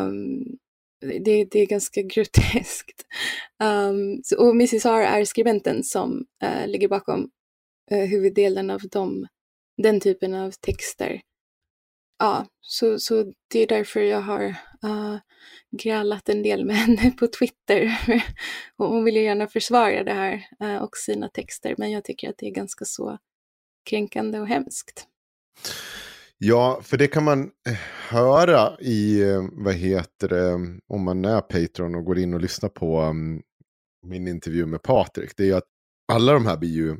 Um, 0.00 0.58
det, 1.00 1.44
det, 1.44 1.60
är 1.60 1.66
ganska 1.66 2.02
groteskt. 2.14 3.06
Um, 3.62 4.20
så, 4.24 4.38
och 4.38 4.50
Mrs 4.50 4.86
R 4.86 5.02
är 5.02 5.24
skribenten 5.24 5.84
som 5.84 6.26
uh, 6.44 6.66
ligger 6.66 6.88
bakom 6.88 7.30
uh, 7.92 8.04
huvuddelen 8.04 8.70
av 8.70 8.80
dem, 8.80 9.26
den 9.82 10.00
typen 10.00 10.34
av 10.34 10.50
texter. 10.50 11.20
Ja, 12.18 12.46
så, 12.60 12.98
så 12.98 13.32
det 13.52 13.60
är 13.60 13.66
därför 13.66 14.00
jag 14.00 14.20
har 14.20 14.56
uh, 14.84 15.14
eh, 15.14 15.18
grälat 15.82 16.28
en 16.28 16.42
del 16.42 16.64
med 16.64 16.76
henne 16.76 17.10
på 17.10 17.26
Twitter. 17.26 17.98
och 18.76 18.88
hon 18.88 19.04
vill 19.04 19.16
ju 19.16 19.22
gärna 19.22 19.46
försvara 19.46 20.04
det 20.04 20.12
här 20.12 20.46
uh, 20.62 20.82
och 20.82 20.96
sina 20.96 21.28
texter, 21.28 21.74
men 21.78 21.90
jag 21.90 22.04
tycker 22.04 22.30
att 22.30 22.38
det 22.38 22.46
är 22.46 22.54
ganska 22.54 22.84
så 22.84 23.18
kränkande 23.90 24.40
och 24.40 24.48
hemskt. 24.48 25.06
Ja, 26.38 26.80
för 26.82 26.96
det 26.96 27.06
kan 27.06 27.24
man 27.24 27.42
eh, 27.68 27.76
höra 28.08 28.80
i, 28.80 29.22
vad 29.52 29.74
heter 29.74 30.28
det, 30.28 30.52
om 30.88 31.04
man 31.04 31.24
är 31.24 31.40
Patreon 31.40 31.94
och 31.94 32.04
går 32.04 32.18
in 32.18 32.34
och 32.34 32.40
lyssnar 32.40 32.68
på 32.68 33.02
um, 33.02 33.42
min 34.06 34.28
intervju 34.28 34.66
med 34.66 34.82
Patrik. 34.82 35.32
Det 35.36 35.42
är 35.42 35.46
ju 35.46 35.54
att 35.54 35.68
alla 36.12 36.32
de 36.32 36.46
här 36.46 36.56
blir 36.56 36.70
ju 36.70 36.96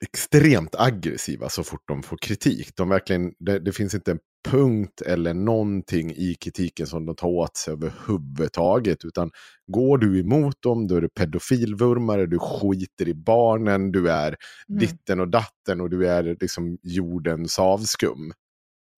extremt 0.00 0.74
aggressiva 0.74 1.48
så 1.48 1.64
fort 1.64 1.88
de 1.88 2.02
får 2.02 2.16
kritik. 2.16 2.76
De 2.76 2.88
verkligen, 2.88 3.34
det, 3.38 3.58
det, 3.58 3.72
finns 3.72 3.94
inte 3.94 4.10
en 4.10 4.18
punkt 4.50 5.00
eller 5.00 5.34
någonting 5.34 6.10
i 6.10 6.34
kritiken 6.34 6.86
som 6.86 7.06
de 7.06 7.16
tar 7.16 7.28
åt 7.28 7.56
sig 7.56 7.72
överhuvudtaget. 7.72 9.04
Utan 9.04 9.30
går 9.66 9.98
du 9.98 10.20
emot 10.20 10.62
dem, 10.62 10.86
då 10.86 10.96
är 10.96 11.00
du 11.00 11.08
pedofilvurmare, 11.08 12.26
du 12.26 12.38
skiter 12.38 13.08
i 13.08 13.14
barnen, 13.14 13.92
du 13.92 14.10
är 14.10 14.36
mm. 14.68 14.80
ditten 14.80 15.20
och 15.20 15.28
datten 15.28 15.80
och 15.80 15.90
du 15.90 16.08
är 16.08 16.36
liksom 16.40 16.78
jordens 16.82 17.58
avskum. 17.58 18.32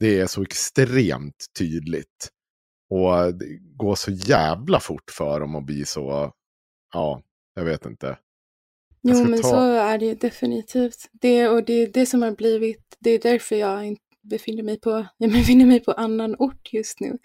Det 0.01 0.21
är 0.21 0.27
så 0.27 0.43
extremt 0.43 1.47
tydligt. 1.59 2.29
Och 2.91 3.35
det 3.35 3.59
går 3.77 3.95
så 3.95 4.11
jävla 4.11 4.81
fort 4.81 5.11
för 5.11 5.41
dem 5.41 5.55
att 5.55 5.67
bli 5.67 5.85
så, 5.85 6.33
ja, 6.95 7.23
jag 7.55 7.65
vet 7.65 7.87
inte. 7.87 8.19
Jo, 9.03 9.25
men 9.25 9.43
ta... 9.43 9.49
så 9.49 9.57
är 9.61 9.99
det 9.99 10.21
definitivt. 10.21 11.09
Det, 11.13 11.49
och 11.49 11.65
det 11.65 11.73
är 11.73 11.87
det 11.93 12.07
som 12.07 12.23
har 12.23 12.33
blivit, 12.33 12.97
det 12.99 13.11
är 13.11 13.19
därför 13.19 13.57
jag 13.57 13.85
befinner 14.29 14.63
mig 14.63 14.81
på, 14.81 15.07
jag 15.19 15.33
befinner 15.33 15.67
mig 15.67 15.81
på 15.81 15.93
annan 15.93 16.37
ort 16.39 16.73
just 16.73 17.01
nu. 17.01 17.19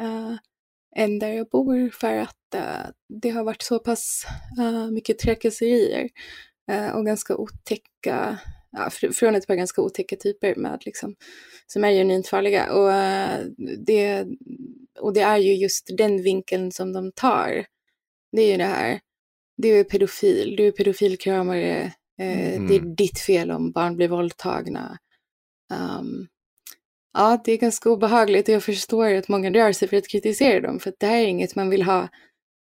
Uh, 0.00 0.36
än 0.96 1.18
där 1.18 1.28
jag 1.28 1.48
bor 1.48 1.90
för 1.90 2.16
att 2.16 2.54
uh, 2.54 2.90
det 3.08 3.30
har 3.30 3.44
varit 3.44 3.62
så 3.62 3.78
pass 3.78 4.26
uh, 4.60 4.90
mycket 4.90 5.18
trakasserier 5.18 6.08
och 6.94 7.06
ganska 7.06 7.36
otäcka 7.36 8.38
ja, 8.70 8.90
från 8.90 9.34
ett 9.34 9.46
par 9.46 9.54
ganska 9.54 9.82
otäcka 9.82 10.16
typer 10.16 10.54
med 10.54 10.82
liksom, 10.84 11.14
som 11.66 11.84
är 11.84 11.90
genuint 11.90 12.28
farliga. 12.28 12.72
Och, 12.72 12.90
det, 13.78 14.26
och 15.00 15.12
det 15.12 15.20
är 15.20 15.36
ju 15.38 15.54
just 15.54 15.90
den 15.96 16.22
vinkeln 16.22 16.72
som 16.72 16.92
de 16.92 17.12
tar. 17.12 17.66
Det 18.32 18.42
är 18.42 18.50
ju 18.50 18.56
det 18.56 18.64
här, 18.64 19.00
du 19.56 19.80
är 19.80 19.84
pedofil, 19.84 20.56
du 20.56 20.66
är 20.66 20.72
pedofilkramare, 20.72 21.92
mm. 22.20 22.66
det 22.66 22.74
är 22.74 22.96
ditt 22.96 23.18
fel 23.20 23.50
om 23.50 23.72
barn 23.72 23.96
blir 23.96 24.08
våldtagna. 24.08 24.98
Um, 25.72 26.28
ja, 27.14 27.40
det 27.44 27.52
är 27.52 27.56
ganska 27.56 27.90
obehagligt 27.90 28.48
och 28.48 28.54
jag 28.54 28.64
förstår 28.64 29.14
att 29.14 29.28
många 29.28 29.50
rör 29.50 29.72
sig 29.72 29.88
för 29.88 29.96
att 29.96 30.08
kritisera 30.08 30.60
dem, 30.60 30.80
för 30.80 30.90
att 30.90 31.00
det 31.00 31.06
här 31.06 31.16
är 31.16 31.26
inget 31.26 31.54
man 31.54 31.70
vill 31.70 31.82
ha 31.82 32.08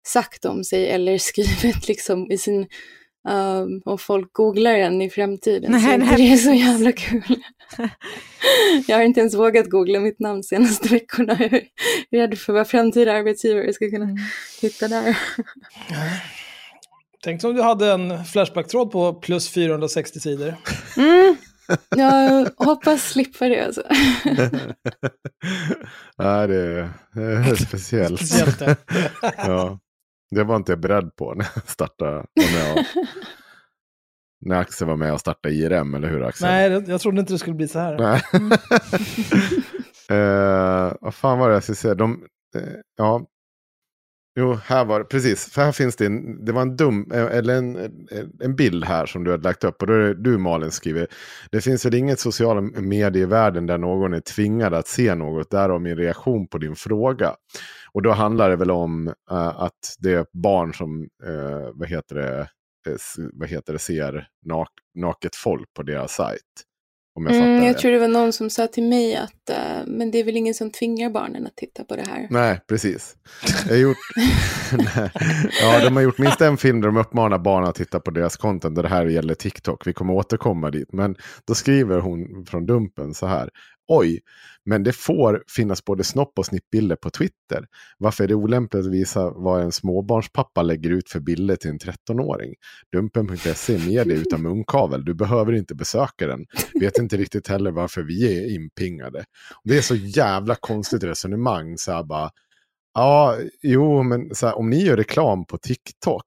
sagt 0.06 0.44
om 0.44 0.64
sig 0.64 0.88
eller 0.88 1.18
skrivet 1.28 1.88
liksom 1.88 2.30
i 2.30 2.38
sin 2.38 2.66
Um, 3.28 3.82
och 3.84 4.00
folk 4.00 4.32
googlar 4.32 4.74
en 4.74 5.02
i 5.02 5.10
framtiden. 5.10 5.72
Nej, 5.72 5.80
så 5.82 5.96
nej. 5.96 6.16
Det 6.16 6.32
är 6.32 6.36
så 6.36 6.52
jävla 6.52 6.92
kul. 6.92 7.42
jag 8.86 8.96
har 8.96 9.04
inte 9.04 9.20
ens 9.20 9.34
vågat 9.34 9.70
googla 9.70 10.00
mitt 10.00 10.20
namn 10.20 10.42
senaste 10.42 10.88
veckorna. 10.94 11.36
Jag 11.40 11.52
är 11.52 11.66
rädd 12.10 12.38
för 12.38 12.52
vad 12.52 12.68
framtida 12.68 13.12
arbetsgivare 13.12 13.72
ska 13.72 13.90
kunna 13.90 14.04
mm. 14.04 14.16
hitta 14.62 14.88
där. 14.88 15.18
Tänk 17.22 17.44
om 17.44 17.54
du 17.54 17.62
hade 17.62 17.92
en 17.92 18.24
Flashback-tråd 18.24 18.90
på 18.90 19.14
plus 19.14 19.50
460 19.50 20.20
sidor. 20.20 20.54
Mm. 20.96 21.36
Jag 21.96 22.50
hoppas 22.56 23.02
slippa 23.02 23.48
det 23.48 23.64
alltså. 23.64 23.82
ja, 26.16 26.46
det 26.46 26.56
är, 26.56 26.90
det 27.14 27.22
är 27.22 27.54
speciellt. 27.54 28.26
speciellt 28.26 28.60
ja. 29.36 29.78
Det 30.30 30.44
var 30.44 30.56
inte 30.56 30.72
jag 30.72 30.80
beredd 30.80 31.16
på 31.16 31.34
när 31.34 31.46
jag 31.54 31.68
startade. 31.68 32.24
När, 32.36 32.68
jag, 32.68 32.84
när 34.40 34.56
Axel 34.56 34.88
var 34.88 34.96
med 34.96 35.12
och 35.12 35.20
startade 35.20 35.54
IRM, 35.54 35.94
eller 35.94 36.08
hur 36.08 36.24
Axel? 36.24 36.48
Nej, 36.48 36.84
jag 36.86 37.00
trodde 37.00 37.20
inte 37.20 37.32
det 37.32 37.38
skulle 37.38 37.56
bli 37.56 37.68
så 37.68 37.78
här. 37.78 37.98
Nej. 37.98 38.22
uh, 40.18 40.94
vad 41.00 41.14
fan 41.14 41.38
var 41.38 41.48
det 41.48 41.54
jag 41.54 41.62
skulle 41.62 41.76
säga? 41.76 41.94
De, 41.94 42.12
uh, 42.56 42.62
ja. 42.96 43.26
Jo, 44.36 44.54
här 44.64 44.84
var 44.84 44.98
det, 44.98 45.04
precis. 45.04 45.52
För 45.52 45.62
här 45.62 45.72
finns 45.72 45.96
det 45.96 46.06
en, 46.06 46.44
det 46.44 46.52
var 46.52 46.62
en 46.62 46.76
dum, 46.76 47.10
eh, 47.12 47.26
eller 47.26 47.54
en, 47.54 47.76
eh, 47.76 48.24
en 48.40 48.56
bild 48.56 48.84
här 48.84 49.06
som 49.06 49.24
du 49.24 49.30
hade 49.30 49.42
lagt 49.42 49.64
upp. 49.64 49.82
Och 49.82 49.86
då 49.86 49.92
är 49.92 49.98
det 49.98 50.14
du 50.14 50.38
Malin 50.38 50.70
skriver, 50.70 51.06
det 51.50 51.60
finns 51.60 51.86
väl 51.86 51.94
inget 51.94 52.20
sociala 52.20 52.60
medier 52.60 53.22
i 53.22 53.26
världen 53.26 53.66
där 53.66 53.78
någon 53.78 54.14
är 54.14 54.20
tvingad 54.20 54.74
att 54.74 54.88
se 54.88 55.14
något, 55.14 55.50
därav 55.50 55.80
min 55.80 55.96
reaktion 55.96 56.48
på 56.48 56.58
din 56.58 56.76
fråga. 56.76 57.34
Och 57.92 58.02
då 58.02 58.10
handlar 58.10 58.50
det 58.50 58.56
väl 58.56 58.70
om 58.70 59.08
uh, 59.08 59.14
att 59.62 59.96
det 59.98 60.12
är 60.12 60.26
barn 60.32 60.74
som, 60.74 61.00
uh, 61.26 61.70
vad, 61.74 61.88
heter 61.88 62.14
det, 62.14 62.40
uh, 62.90 63.28
vad 63.32 63.48
heter 63.48 63.72
det, 63.72 63.78
ser 63.78 64.28
nak 64.46 64.70
naket 64.94 65.36
folk 65.36 65.74
på 65.76 65.82
deras 65.82 66.14
sajt. 66.14 66.67
Om 67.18 67.26
jag, 67.26 67.36
mm, 67.36 67.64
jag 67.64 67.78
tror 67.78 67.92
det 67.92 67.98
var 67.98 68.08
någon 68.08 68.32
som 68.32 68.50
sa 68.50 68.66
till 68.66 68.84
mig 68.84 69.16
att 69.16 69.32
men 69.86 70.10
det 70.10 70.18
är 70.18 70.24
väl 70.24 70.36
ingen 70.36 70.54
som 70.54 70.70
tvingar 70.70 71.10
barnen 71.10 71.46
att 71.46 71.56
titta 71.56 71.84
på 71.84 71.96
det 71.96 72.02
här. 72.02 72.26
Nej, 72.30 72.60
precis. 72.68 73.16
Jag 73.66 73.74
har 73.74 73.80
gjort... 73.80 73.96
ja, 75.62 75.84
de 75.84 75.96
har 75.96 76.02
gjort 76.02 76.18
minst 76.18 76.40
en 76.40 76.56
film 76.56 76.80
där 76.80 76.88
de 76.88 76.96
uppmanar 76.96 77.38
barn 77.38 77.64
att 77.64 77.74
titta 77.74 78.00
på 78.00 78.10
deras 78.10 78.36
content. 78.36 78.76
Där 78.76 78.82
det 78.82 78.88
här 78.88 79.06
gäller 79.06 79.34
TikTok. 79.34 79.86
Vi 79.86 79.92
kommer 79.92 80.14
återkomma 80.14 80.70
dit. 80.70 80.92
Men 80.92 81.16
då 81.46 81.54
skriver 81.54 82.00
hon 82.00 82.46
från 82.46 82.66
Dumpen 82.66 83.14
så 83.14 83.26
här 83.26 83.50
oj, 83.88 84.20
men 84.64 84.82
det 84.82 84.92
får 84.92 85.44
finnas 85.56 85.84
både 85.84 86.04
snopp 86.04 86.38
och 86.38 86.46
snippbilder 86.46 86.96
på 86.96 87.10
Twitter. 87.10 87.66
Varför 87.98 88.24
är 88.24 88.28
det 88.28 88.34
olämpligt 88.34 88.86
att 88.86 88.92
visa 88.92 89.30
vad 89.30 89.62
en 89.62 89.72
småbarnspappa 89.72 90.62
lägger 90.62 90.90
ut 90.90 91.10
för 91.10 91.20
bilder 91.20 91.56
till 91.56 91.70
en 91.70 91.78
13-åring? 91.78 92.54
Dumpen.se 92.92 93.74
är 93.74 94.04
dig 94.04 94.18
utan 94.18 94.42
munkavel. 94.42 95.04
Du 95.04 95.14
behöver 95.14 95.52
inte 95.52 95.74
besöka 95.74 96.26
den. 96.26 96.46
Vet 96.80 96.98
inte 96.98 97.16
riktigt 97.16 97.48
heller 97.48 97.70
varför 97.70 98.02
vi 98.02 98.38
är 98.38 98.54
inpingade. 98.54 99.24
Det 99.64 99.78
är 99.78 99.82
så 99.82 99.94
jävla 99.94 100.54
konstigt 100.54 101.04
resonemang. 101.04 101.78
Så 101.78 101.92
här 101.92 102.04
bara, 102.04 102.30
ja, 102.94 103.36
jo, 103.62 104.02
men 104.02 104.30
här, 104.42 104.58
om 104.58 104.70
ni 104.70 104.84
gör 104.84 104.96
reklam 104.96 105.46
på 105.46 105.58
TikTok 105.58 106.24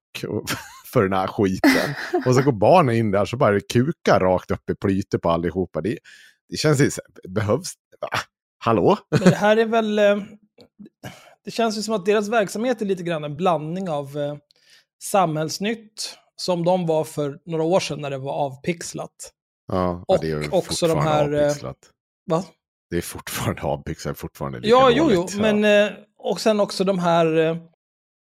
för 0.94 1.04
den 1.04 1.14
här 1.14 1.28
skiten 1.28 1.96
och 2.26 2.36
så 2.36 2.42
går 2.42 2.52
barnen 2.52 2.96
in 2.96 3.12
där 3.12 3.26
så 3.26 3.38
bara 3.38 3.52
det 3.52 3.74
kukar 3.74 4.20
rakt 4.20 4.52
upp 4.52 4.70
i 4.70 4.76
plytet 4.76 5.22
på 5.22 5.30
allihopa. 5.30 5.82
Det, 5.82 5.98
det 6.52 6.58
känns 6.58 6.80
ju, 6.80 6.90
behövs, 7.30 7.74
va? 8.02 8.08
hallå? 8.58 8.98
Men 9.10 9.20
det 9.20 9.36
här 9.36 9.58
är 9.58 9.66
väl, 9.66 10.00
eh, 10.00 10.18
det 11.46 11.52
känns 11.52 11.78
ju 11.78 11.82
som 11.82 11.94
att 11.94 12.06
deras 12.06 12.28
verksamhet 12.28 12.82
är 12.82 12.86
lite 12.86 13.04
grann 13.04 13.24
en 13.24 13.38
blandning 13.38 13.90
av 13.90 14.18
eh, 14.18 14.36
samhällsnytt, 15.04 16.18
som 16.36 16.66
de 16.66 16.88
var 16.88 17.04
för 17.04 17.40
några 17.46 17.64
år 17.64 17.80
sedan 17.80 18.02
när 18.02 18.10
det 18.10 18.18
var 18.18 18.34
avpixlat. 18.34 19.32
Ja, 19.68 20.04
och 20.08 20.18
det 20.22 20.32
är 20.32 20.54
också 20.56 20.88
de 20.88 21.00
här... 21.00 21.34
Eh, 21.34 21.46
avpixlat. 21.46 21.78
Va? 22.26 22.44
Det 22.90 22.98
är 22.98 23.02
fortfarande 23.02 23.62
avpixlat, 23.62 24.18
fortfarande 24.18 24.60
lika 24.60 24.70
Ja, 24.70 24.92
jo, 24.92 25.10
jo, 25.12 25.28
men 25.36 25.92
och 26.18 26.42
sen 26.42 26.60
också 26.60 26.84
de 26.84 27.00
här, 27.00 27.60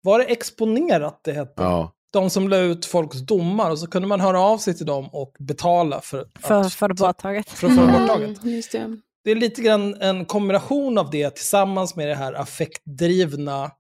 var 0.04 0.20
det 0.20 0.26
exponerat 0.26 1.22
det 1.24 1.34
hette? 1.34 1.64
Ja. 1.64 1.94
De 2.14 2.30
som 2.30 2.50
la 2.50 2.58
ut 2.58 2.86
folks 2.86 3.20
domar 3.20 3.72
och 3.72 3.80
så 3.80 3.88
kunde 3.88 4.08
man 4.08 4.22
höra 4.22 4.40
av 4.42 4.58
sig 4.58 4.74
till 4.78 4.86
dem 4.86 5.10
och 5.12 5.36
betala 5.40 6.02
för, 6.02 6.28
För, 6.40 6.62
att, 6.62 6.74
för 6.74 6.88
det 6.88 6.94
borttaget. 6.94 7.50
för 7.50 7.68
att 7.68 7.76
få 7.76 7.82
det 7.86 7.92
borttaget. 8.00 8.44
Mm, 8.44 8.56
just 8.56 8.72
det. 8.72 8.98
Det 9.24 9.32
är 9.32 9.36
lite 9.36 9.62
grann 9.62 10.02
en 10.02 10.26
kombination 10.26 10.98
av 10.98 11.10
det 11.10 11.30
tillsammans 11.30 11.96
med 11.96 12.08
det 12.08 12.16
här 12.16 12.34
affektdrivna 12.34 13.72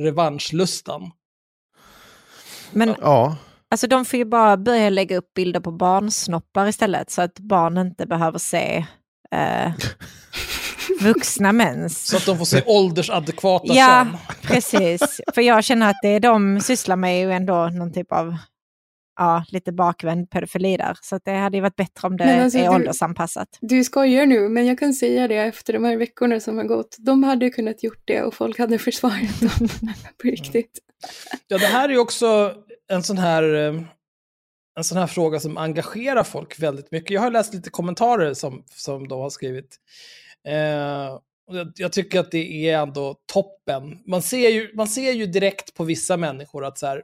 revanschlustan. 0.00 1.10
Men 2.72 2.94
Ja, 3.00 3.36
alltså, 3.70 3.86
de 3.86 4.04
får 4.04 4.18
ju 4.18 4.24
bara 4.24 4.56
börja 4.56 4.90
lägga 4.90 5.16
upp 5.16 5.34
bilder 5.34 5.60
på 5.60 5.70
barnsnoppar 5.72 6.66
istället 6.68 7.10
så 7.10 7.22
att 7.22 7.38
barn 7.38 7.78
inte 7.78 8.06
behöver 8.06 8.38
se 8.38 8.86
eh, 9.32 9.72
vuxna 11.00 11.52
mens. 11.52 12.06
Så 12.06 12.16
att 12.16 12.26
de 12.26 12.38
får 12.38 12.44
se 12.44 12.62
åldersadekvata 12.66 13.74
Ja, 13.74 14.06
precis. 14.42 15.20
För 15.34 15.42
jag 15.42 15.64
känner 15.64 15.90
att 15.90 15.96
det 16.02 16.18
de 16.18 16.60
sysslar 16.60 16.96
med 16.96 17.14
är 17.22 17.26
ju 17.26 17.32
ändå 17.32 17.68
någon 17.68 17.92
typ 17.92 18.12
av 18.12 18.36
ja, 19.18 19.44
lite 19.48 19.72
bakvänd 19.72 20.30
pedofili 20.30 20.76
där. 20.76 20.98
Så 21.02 21.16
att 21.16 21.24
det 21.24 21.32
hade 21.32 21.56
ju 21.56 21.60
varit 21.60 21.76
bättre 21.76 22.08
om 22.08 22.16
det 22.16 22.42
alltså, 22.42 22.58
är 22.58 22.62
du- 22.62 22.68
åldersanpassat. 22.68 23.48
Du 23.60 23.84
skojar 23.84 24.26
nu, 24.26 24.48
men 24.48 24.66
jag 24.66 24.78
kan 24.78 24.94
säga 24.94 25.28
det 25.28 25.36
efter 25.36 25.72
de 25.72 25.84
här 25.84 25.96
veckorna 25.96 26.40
som 26.40 26.56
har 26.56 26.64
gått. 26.64 26.96
De 26.98 27.24
hade 27.24 27.50
kunnat 27.50 27.82
gjort 27.82 28.02
det 28.04 28.22
och 28.22 28.34
folk 28.34 28.58
hade 28.58 28.78
försvarat 28.78 29.40
dem 29.40 29.68
på 30.22 30.28
riktigt. 30.28 30.78
Ja, 31.48 31.58
det 31.58 31.66
här 31.66 31.88
är 31.88 31.92
ju 31.92 31.98
också 31.98 32.54
en 32.92 33.02
sån 33.02 33.18
här, 33.18 33.54
eh, 33.54 33.82
en 34.78 34.84
sån 34.84 34.98
här 34.98 35.06
fråga 35.06 35.40
som 35.40 35.58
engagerar 35.58 36.22
folk 36.22 36.58
väldigt 36.58 36.92
mycket. 36.92 37.10
Jag 37.10 37.20
har 37.20 37.30
läst 37.30 37.54
lite 37.54 37.70
kommentarer 37.70 38.34
som, 38.34 38.62
som 38.74 39.08
de 39.08 39.20
har 39.20 39.30
skrivit. 39.30 39.76
Eh, 40.46 41.20
jag, 41.52 41.72
jag 41.76 41.92
tycker 41.92 42.20
att 42.20 42.30
det 42.30 42.68
är 42.68 42.78
ändå 42.78 43.16
toppen. 43.32 43.98
Man 44.06 44.22
ser, 44.22 44.48
ju, 44.48 44.70
man 44.74 44.88
ser 44.88 45.12
ju 45.12 45.26
direkt 45.26 45.74
på 45.74 45.84
vissa 45.84 46.16
människor 46.16 46.64
att 46.64 46.78
så 46.78 46.86
här, 46.86 47.02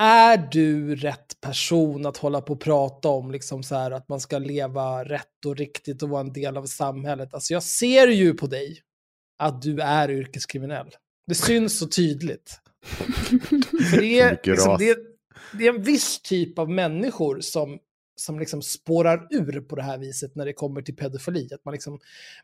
är 0.00 0.48
du 0.52 0.96
rätt 0.96 1.40
person 1.40 2.06
att 2.06 2.16
hålla 2.16 2.40
på 2.40 2.52
och 2.52 2.60
prata 2.60 3.08
om 3.08 3.30
liksom 3.30 3.62
så 3.62 3.74
här, 3.74 3.90
att 3.90 4.08
man 4.08 4.20
ska 4.20 4.38
leva 4.38 5.04
rätt 5.04 5.44
och 5.46 5.56
riktigt 5.56 6.02
och 6.02 6.08
vara 6.08 6.20
en 6.20 6.32
del 6.32 6.56
av 6.56 6.66
samhället? 6.66 7.34
Alltså 7.34 7.52
jag 7.52 7.62
ser 7.62 8.08
ju 8.08 8.34
på 8.34 8.46
dig 8.46 8.80
att 9.38 9.62
du 9.62 9.80
är 9.80 10.10
yrkeskriminell. 10.10 10.90
Det 11.26 11.34
syns 11.34 11.78
så 11.78 11.86
tydligt. 11.86 12.60
För 13.90 14.00
det 14.00 14.20
är, 14.20 14.40
liksom, 14.44 14.76
det, 14.78 14.90
är, 14.90 14.96
det 15.58 15.66
är 15.66 15.74
en 15.74 15.82
viss 15.82 16.22
typ 16.22 16.58
av 16.58 16.70
människor 16.70 17.40
som, 17.40 17.78
som 18.20 18.38
liksom 18.38 18.62
spårar 18.62 19.26
ur 19.30 19.60
på 19.60 19.76
det 19.76 19.82
här 19.82 19.98
viset 19.98 20.36
när 20.36 20.46
det 20.46 20.52
kommer 20.52 20.82
till 20.82 20.96
pedofili. 20.96 21.48
Att 21.54 21.64
man, 21.64 21.72
liksom, 21.72 21.98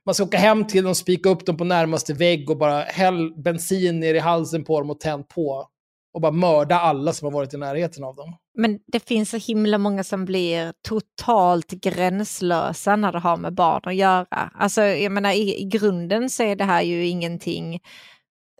man 0.06 0.14
ska 0.14 0.24
åka 0.24 0.38
hem 0.38 0.66
till 0.66 0.84
dem, 0.84 0.94
spika 0.94 1.28
upp 1.28 1.46
dem 1.46 1.56
på 1.56 1.64
närmaste 1.64 2.14
vägg 2.14 2.50
och 2.50 2.58
bara 2.58 2.80
häll 2.80 3.42
bensin 3.42 4.00
ner 4.00 4.14
i 4.14 4.18
halsen 4.18 4.64
på 4.64 4.80
dem 4.80 4.90
och 4.90 5.00
tänd 5.00 5.28
på. 5.28 5.68
Och 6.14 6.20
bara 6.20 6.32
mörda 6.32 6.74
alla 6.76 7.12
som 7.12 7.26
har 7.26 7.32
varit 7.32 7.54
i 7.54 7.56
närheten 7.56 8.04
av 8.04 8.16
dem. 8.16 8.36
Men 8.58 8.78
det 8.86 9.00
finns 9.00 9.30
så 9.30 9.36
himla 9.36 9.78
många 9.78 10.04
som 10.04 10.24
blir 10.24 10.72
totalt 10.88 11.70
gränslösa 11.70 12.96
när 12.96 13.12
det 13.12 13.18
har 13.18 13.36
med 13.36 13.54
barn 13.54 13.80
att 13.84 13.94
göra. 13.94 14.50
Alltså, 14.54 14.82
jag 14.82 15.12
menar, 15.12 15.32
i, 15.32 15.60
i 15.60 15.64
grunden 15.64 16.30
så 16.30 16.42
är 16.42 16.56
det 16.56 16.64
här 16.64 16.82
ju 16.82 17.06
ingenting... 17.06 17.80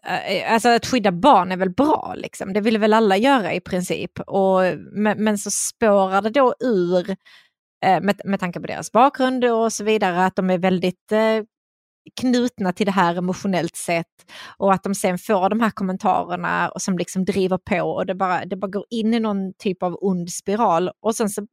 Eh, 0.07 0.53
alltså 0.53 0.69
att 0.69 0.87
skydda 0.87 1.13
barn 1.13 1.53
är 1.53 1.57
väl 1.57 1.71
bra, 1.71 2.15
liksom. 2.17 2.53
det 2.53 2.61
vill 2.61 2.79
väl 2.79 2.93
alla 2.93 3.17
göra 3.17 3.55
i 3.55 3.61
princip. 3.61 4.21
Och, 4.21 4.61
men, 4.93 5.25
men 5.25 5.39
så 5.39 5.51
spårar 5.51 6.23
det 6.23 6.31
då 6.31 6.55
ur, 6.61 7.11
eh, 7.85 8.01
med, 8.01 8.21
med 8.25 8.41
tanke 8.41 8.61
på 8.61 8.67
deras 8.67 8.93
bakgrund 8.93 9.45
och 9.45 9.73
så 9.73 9.85
vidare, 9.85 10.25
att 10.25 10.37
de 10.37 10.51
är 10.51 10.59
väldigt 10.59 11.13
eh, 11.13 11.43
knutna 12.21 12.73
till 12.73 12.87
det 12.87 12.93
här 12.93 13.17
emotionellt 13.17 13.77
sett 13.77 14.07
och 14.59 14.73
att 14.73 14.83
de 14.83 14.95
sen 14.95 15.19
får 15.19 15.49
de 15.49 15.61
här 15.61 15.71
kommentarerna 15.71 16.69
och 16.69 16.83
som 16.83 16.99
liksom 16.99 17.25
driver 17.25 17.59
på 17.59 17.81
och 17.81 18.07
det 18.07 18.15
bara, 18.15 18.45
det 18.45 18.57
bara 18.57 18.71
går 18.71 18.85
in 18.91 19.15
i 19.15 19.21
någon 19.21 19.53
typ 19.59 19.83
av 19.83 19.99
ond 20.01 20.31
spiral 20.31 20.91
och 21.01 21.17
sen 21.17 21.31
så 21.31 21.47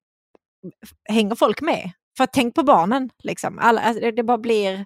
hänger 1.10 1.36
folk 1.36 1.62
med. 1.62 1.92
För 2.18 2.26
tänk 2.26 2.56
på 2.56 2.64
barnen, 2.64 3.10
liksom. 3.24 3.60
Alla, 3.60 3.82
alltså, 3.82 4.02
det, 4.02 4.12
det 4.12 4.24
bara 4.24 4.38
blir... 4.38 4.86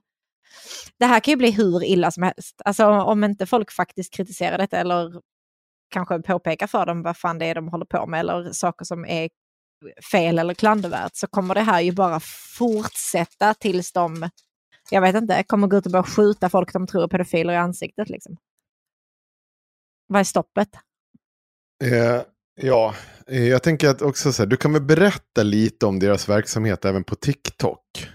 Det 0.99 1.05
här 1.05 1.19
kan 1.19 1.31
ju 1.31 1.35
bli 1.35 1.51
hur 1.51 1.83
illa 1.83 2.11
som 2.11 2.23
helst. 2.23 2.61
Alltså 2.65 2.85
om 2.85 3.23
inte 3.23 3.45
folk 3.45 3.71
faktiskt 3.71 4.13
kritiserar 4.13 4.57
detta 4.57 4.77
eller 4.77 5.21
kanske 5.89 6.19
påpekar 6.19 6.67
för 6.67 6.85
dem 6.85 7.03
vad 7.03 7.17
fan 7.17 7.39
det 7.39 7.45
är 7.45 7.55
de 7.55 7.67
håller 7.67 7.85
på 7.85 8.07
med 8.07 8.19
eller 8.19 8.51
saker 8.51 8.85
som 8.85 9.05
är 9.05 9.29
fel 10.11 10.39
eller 10.39 10.53
klandervärt 10.53 11.15
så 11.15 11.27
kommer 11.27 11.55
det 11.55 11.61
här 11.61 11.81
ju 11.81 11.91
bara 11.91 12.19
fortsätta 12.57 13.53
tills 13.53 13.91
de, 13.91 14.29
jag 14.91 15.01
vet 15.01 15.15
inte, 15.15 15.43
kommer 15.43 15.67
gå 15.67 15.77
ut 15.77 15.85
och 15.85 15.91
börja 15.91 16.03
skjuta 16.03 16.49
folk 16.49 16.73
de 16.73 16.87
tror 16.87 17.03
är 17.03 17.07
pedofiler 17.07 17.53
i 17.53 17.57
ansiktet. 17.57 18.09
Liksom. 18.09 18.37
Vad 20.07 20.19
är 20.19 20.23
stoppet? 20.23 20.69
Eh, 21.83 22.21
ja, 22.61 22.95
eh, 23.27 23.47
jag 23.47 23.63
tänker 23.63 23.89
att 23.89 24.01
också 24.01 24.33
så 24.33 24.43
här, 24.43 24.47
du 24.47 24.57
kan 24.57 24.73
väl 24.73 24.81
berätta 24.81 25.43
lite 25.43 25.85
om 25.85 25.99
deras 25.99 26.29
verksamhet 26.29 26.85
även 26.85 27.03
på 27.03 27.15
TikTok? 27.15 28.09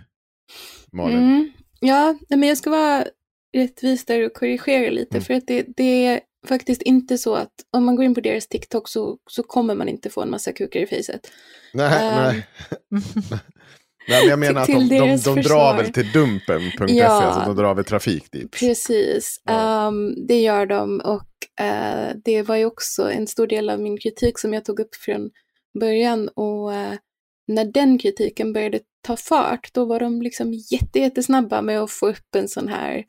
Malin? 0.92 1.18
Mm. 1.18 1.52
Ja, 1.82 2.14
men 2.28 2.42
jag 2.48 2.58
ska 2.58 2.70
vara 2.70 3.04
rättvis 3.56 4.04
där 4.04 4.26
och 4.26 4.32
korrigera 4.34 4.90
lite. 4.90 5.16
Mm. 5.16 5.24
För 5.24 5.34
att 5.34 5.46
det, 5.46 5.66
det 5.76 6.06
är 6.06 6.20
faktiskt 6.46 6.82
inte 6.82 7.18
så 7.18 7.34
att 7.34 7.52
om 7.70 7.84
man 7.84 7.96
går 7.96 8.04
in 8.04 8.14
på 8.14 8.20
deras 8.20 8.48
TikTok 8.48 8.88
så, 8.88 9.18
så 9.30 9.42
kommer 9.42 9.74
man 9.74 9.88
inte 9.88 10.10
få 10.10 10.22
en 10.22 10.30
massa 10.30 10.52
kukar 10.52 10.80
i 10.80 10.86
fejset. 10.86 11.30
Nej, 11.74 11.98
Ehm. 12.02 12.14
nej. 12.24 12.46
nej, 14.08 14.20
men 14.20 14.28
jag 14.28 14.38
menar 14.38 14.60
att 14.60 14.66
de, 14.66 14.88
de, 14.88 15.16
de 15.16 15.42
drar 15.42 15.76
väl 15.76 15.92
till 15.92 16.12
dumpen.se, 16.12 16.94
Ja. 16.98 17.06
alltså 17.22 17.40
de 17.54 17.56
drar 17.62 17.74
väl 17.74 17.84
trafik 17.84 18.32
dit. 18.32 18.50
Precis, 18.50 19.40
Ja. 19.44 19.88
Ehm, 19.88 20.26
det 20.26 20.40
gör 20.40 20.66
de 20.66 21.00
och 21.00 21.64
eh, 21.64 22.16
det 22.24 22.42
var 22.42 22.56
ju 22.56 22.64
också 22.64 23.10
en 23.10 23.26
stor 23.26 23.46
del 23.46 23.70
av 23.70 23.80
min 23.80 23.98
kritik 23.98 24.38
som 24.38 24.52
jag 24.52 24.64
tog 24.64 24.80
upp 24.80 24.94
från 24.94 25.30
början 25.80 26.28
och 26.28 26.74
eh, 26.74 26.92
när 27.48 27.64
den 27.64 27.98
kritiken 27.98 28.52
började 28.52 28.80
ta 29.02 29.16
fart 29.16 29.74
då 29.74 29.84
var 29.84 30.00
de 30.00 30.22
liksom 30.22 30.52
jätte, 30.52 30.98
jättesnabba 30.98 31.62
med 31.62 31.80
att 31.80 31.90
få 31.90 32.08
upp 32.08 32.34
en 32.36 32.48
sån 32.48 32.68
här 32.68 33.04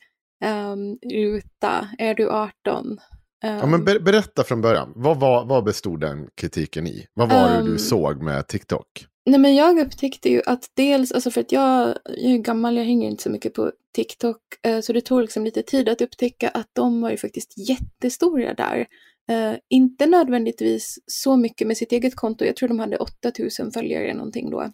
um, 0.45 0.97
ruta, 1.11 1.87
är 1.97 2.13
du 2.13 2.29
18? 2.29 2.99
Ja, 3.41 3.65
men 3.65 3.73
Ehm, 3.73 3.85
ber, 3.85 3.99
berätta 3.99 4.43
från 4.43 4.61
början, 4.61 4.93
vad, 4.95 5.19
var, 5.19 5.45
vad 5.45 5.63
bestod 5.63 5.99
den 6.01 6.27
kritiken 6.35 6.87
i? 6.87 7.07
Vad 7.13 7.29
var 7.29 7.49
det 7.49 7.63
du 7.63 7.71
Ehm. 7.71 7.77
såg 7.77 8.23
med 8.23 8.47
TikTok? 8.47 9.07
Nej 9.25 9.39
men 9.39 9.55
jag 9.55 9.79
upptäckte 9.79 10.29
ju 10.29 10.41
att 10.45 10.71
dels, 10.73 11.11
alltså 11.11 11.31
för 11.31 11.41
att 11.41 11.51
jag, 11.51 11.97
jag 12.05 12.31
är 12.31 12.37
gammal, 12.37 12.77
jag 12.77 12.83
hänger 12.83 13.09
inte 13.09 13.23
så 13.23 13.29
mycket 13.29 13.53
på 13.53 13.71
TikTok, 13.95 14.37
eh, 14.65 14.79
så 14.79 14.93
det 14.93 15.01
tog 15.01 15.21
liksom 15.21 15.45
lite 15.45 15.63
tid 15.63 15.89
att 15.89 16.01
upptäcka 16.01 16.49
att 16.49 16.69
de 16.73 17.01
var 17.01 17.11
ju 17.11 17.17
faktiskt 17.17 17.53
jättestora 17.69 18.53
där. 18.53 18.87
Eh, 19.29 19.57
inte 19.69 20.05
nödvändigtvis 20.05 20.99
så 21.05 21.37
mycket 21.37 21.67
med 21.67 21.77
sitt 21.77 21.91
eget 21.91 22.15
konto, 22.15 22.45
jag 22.45 22.55
tror 22.55 22.69
de 22.69 22.79
hade 22.79 22.97
8000 22.97 23.71
följare 23.71 24.13
någonting 24.13 24.49
då. 24.49 24.71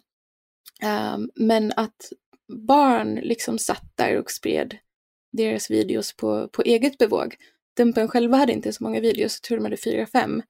Ehm, 0.82 1.30
men 1.34 1.72
att 1.76 2.12
barn 2.68 3.14
liksom 3.14 3.58
satt 3.58 3.92
där 3.94 4.18
och 4.18 4.30
spred 4.30 4.76
deras 5.32 5.70
videos 5.70 6.16
på, 6.16 6.48
på 6.48 6.62
eget 6.62 6.98
bevåg. 6.98 7.36
Dumpen 7.76 8.08
själva 8.08 8.36
hade 8.36 8.52
inte 8.52 8.72
så 8.72 8.84
många 8.84 9.00
videos, 9.00 9.36
jag 9.36 9.42
tror 9.42 9.58
de 9.58 9.64
hade 9.64 9.76
fyra, 9.76 10.06
fem. 10.06 10.42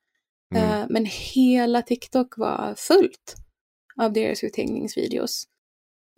Mm. 0.55 0.71
Eh, 0.71 0.87
men 0.91 1.05
hela 1.35 1.83
TikTok 1.83 2.39
var 2.39 2.75
fullt 2.77 3.35
av 3.97 4.13
deras 4.13 4.45
uthängningsvideos. 4.45 5.47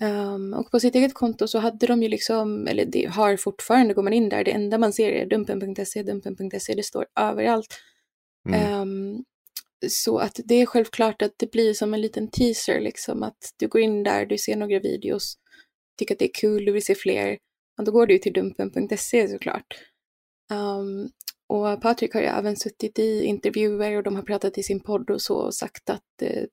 Um, 0.03 0.55
och 0.55 0.71
på 0.71 0.81
sitt 0.81 0.95
eget 0.95 1.15
konto 1.15 1.49
så 1.49 1.59
hade 1.59 1.87
de 1.87 2.03
ju 2.03 2.09
liksom, 2.09 2.67
eller 2.67 2.85
det 2.85 3.07
har 3.07 3.37
fortfarande, 3.37 3.95
går 3.95 4.03
man 4.03 4.13
in 4.13 4.29
där, 4.29 4.45
det 4.45 4.51
enda 4.51 4.79
man 4.79 4.93
ser 4.93 5.13
är 5.13 5.27
dumpen.se, 5.27 6.03
dumpen.se, 6.03 6.75
det 6.75 6.83
står 6.83 7.07
överallt. 7.21 7.75
Mm 8.49 9.25
så 9.89 10.19
att 10.19 10.41
det 10.45 10.55
är 10.55 10.67
självklart 10.67 11.23
att 11.23 11.35
det 11.37 11.51
blir 11.51 11.75
som 11.75 11.95
en 11.95 12.01
liten 12.01 12.31
teaser, 12.31 12.81
liksom 12.81 13.23
att 13.23 13.55
du 13.59 13.69
går 13.69 13.81
in 13.81 14.03
där, 14.03 14.27
du 14.27 14.39
ser 14.39 14.57
några 14.57 14.79
videos, 14.79 15.35
tycker 15.99 16.15
att 16.15 16.19
det 16.19 16.25
är 16.25 16.35
kul, 16.35 16.65
du 16.65 16.73
vill 16.73 16.85
se 16.85 16.95
fler, 16.95 17.39
och 17.79 17.85
då 17.85 17.93
går 17.93 18.07
du 18.07 18.19
till 18.19 18.33
dumpen.se 18.33 19.29
såklart. 19.29 19.67
Um, 20.53 21.11
och 21.49 21.83
Patrik 21.83 22.15
har 22.15 22.21
ju 22.21 22.27
även 22.27 22.57
suttit 22.57 22.99
i 22.99 23.25
intervjuer 23.25 23.97
och 23.97 24.03
de 24.03 24.17
har 24.17 24.23
pratat 24.23 24.59
i 24.59 24.63
sin 24.63 24.81
podd 24.81 25.11
och 25.11 25.23
så 25.23 25.37
och 25.37 25.55
sagt 25.55 25.91
att, 25.91 26.23
eh, 26.23 26.45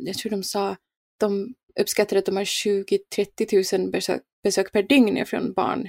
jag 0.00 0.16
tror 0.16 0.30
de 0.30 0.42
sa, 0.42 0.76
de 1.20 1.54
uppskattar 1.80 2.16
att 2.16 2.26
de 2.26 2.36
har 2.36 2.44
20-30 2.44 3.78
000 3.78 3.90
besök, 3.90 4.22
besök 4.42 4.72
per 4.72 4.82
dygn 4.82 5.26
från 5.26 5.52
barn 5.52 5.88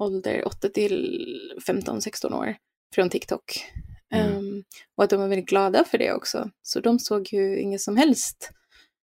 ålder 0.00 0.46
8 0.46 0.68
till 0.68 1.20
15-16 1.66 2.34
år 2.34 2.56
från 2.94 3.10
TikTok. 3.10 3.64
Mm. 4.14 4.36
Um, 4.36 4.64
och 4.96 5.04
att 5.04 5.10
de 5.10 5.20
var 5.20 5.28
väldigt 5.28 5.48
glada 5.48 5.84
för 5.84 5.98
det 5.98 6.12
också. 6.12 6.50
Så 6.62 6.80
de 6.80 6.98
såg 6.98 7.32
ju 7.32 7.60
inget 7.60 7.80
som 7.80 7.96
helst 7.96 8.50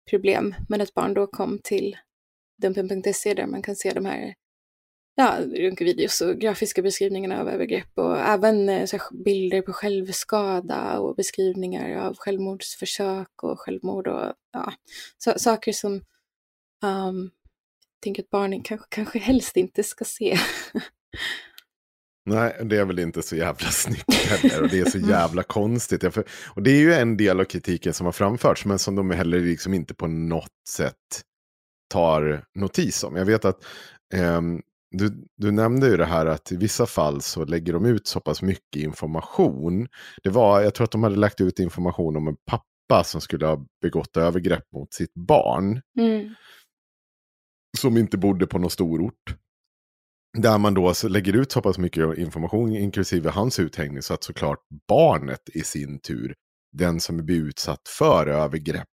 problem 0.10 0.56
med 0.70 0.82
att 0.82 0.94
barn 0.94 1.14
då 1.14 1.28
kom 1.28 1.60
till 1.64 1.98
dumpen.se 2.62 3.34
där 3.34 3.48
man 3.48 3.62
kan 3.62 3.76
se 3.76 3.94
de 3.94 4.06
här 4.06 4.36
ja, 5.16 5.38
runkvideos 5.56 6.22
och 6.22 6.40
grafiska 6.40 6.82
beskrivningarna 6.82 7.42
av 7.42 7.50
övergrepp 7.50 7.98
och 7.98 8.20
även 8.20 8.70
eh, 8.70 8.86
så 8.86 8.98
här, 8.98 9.24
bilder 9.24 9.62
på 9.62 9.74
självskada 9.74 11.00
och 11.00 11.16
beskrivningar 11.16 11.98
av 11.98 12.16
självmordsförsök 12.18 13.44
och 13.44 13.60
självmord 13.60 14.08
och 14.08 14.34
ja, 14.52 14.74
så, 15.18 15.34
saker 15.38 15.72
som 15.72 15.94
um, 16.84 17.32
jag 18.00 18.02
tänker 18.04 18.24
att 18.24 18.30
barnen 18.30 18.64
kanske, 18.64 18.88
kanske 18.90 19.20
helst 19.20 19.58
inte 19.58 19.84
ska 19.84 20.06
se. 20.06 20.38
Nej, 22.26 22.58
det 22.66 22.78
är 22.78 22.86
väl 22.86 23.00
inte 23.00 23.22
så 23.22 23.36
jävla 23.36 23.68
snyggt 23.72 24.14
heller. 24.14 24.62
Och 24.64 24.70
det 24.70 24.80
är 24.80 24.86
så 24.90 24.98
jävla 24.98 25.44
konstigt. 25.44 26.04
Jag 26.04 26.14
för- 26.14 26.26
Och 26.48 26.64
det 26.64 26.72
är 26.72 26.80
ju 26.80 26.94
en 26.94 27.18
del 27.18 27.40
av 27.40 27.44
kritiken 27.44 27.94
som 27.94 28.06
har 28.06 28.12
framförts, 28.14 28.66
men 28.66 28.80
som 28.80 28.96
de 28.96 29.12
heller 29.12 29.40
liksom 29.40 29.74
inte 29.74 29.94
på 29.94 30.08
något 30.08 30.52
sätt 30.70 30.96
tar 31.94 32.46
notis 32.56 33.04
om. 33.04 33.16
Jag 33.16 33.26
vet 33.26 33.46
att 33.46 33.64
ehm, 34.14 34.62
du, 34.92 35.28
du 35.38 35.52
nämnde 35.52 35.88
ju 35.88 35.98
det 35.98 36.06
här 36.06 36.26
att 36.26 36.52
i 36.52 36.56
vissa 36.56 36.86
fall 36.86 37.22
så 37.22 37.46
lägger 37.46 37.74
de 37.74 37.86
ut 37.86 38.08
så 38.08 38.20
pass 38.20 38.42
mycket 38.42 38.76
information. 38.84 39.88
Det 40.24 40.30
var, 40.30 40.62
jag 40.62 40.74
tror 40.76 40.86
att 40.86 40.92
de 40.92 41.04
hade 41.04 41.16
lagt 41.16 41.42
ut 41.42 41.60
information 41.60 42.16
om 42.18 42.28
en 42.28 42.36
pappa 42.46 43.04
som 43.04 43.22
skulle 43.22 43.46
ha 43.46 43.66
begått 43.82 44.18
övergrepp 44.18 44.72
mot 44.74 44.94
sitt 44.94 45.14
barn 45.14 45.82
Mm. 46.00 46.34
som 47.78 47.98
inte 47.98 48.18
bodde 48.18 48.48
på 48.48 48.60
någon 48.60 48.70
stor 48.70 49.02
ort. 49.02 49.36
Där 50.38 50.58
man 50.58 50.74
då 50.74 50.94
lägger 51.08 51.36
ut 51.36 51.52
så 51.52 51.62
pass 51.62 51.78
mycket 51.78 52.18
information, 52.18 52.76
inklusive 52.76 53.30
hans 53.30 53.60
uthängning, 53.60 54.02
så 54.02 54.14
att 54.14 54.24
såklart 54.24 54.60
barnet 54.88 55.50
i 55.54 55.62
sin 55.62 56.00
tur, 56.00 56.36
den 56.72 57.00
som 57.00 57.26
blir 57.26 57.36
utsatt 57.36 57.88
för 57.88 58.28
övergrepp, 58.28 58.88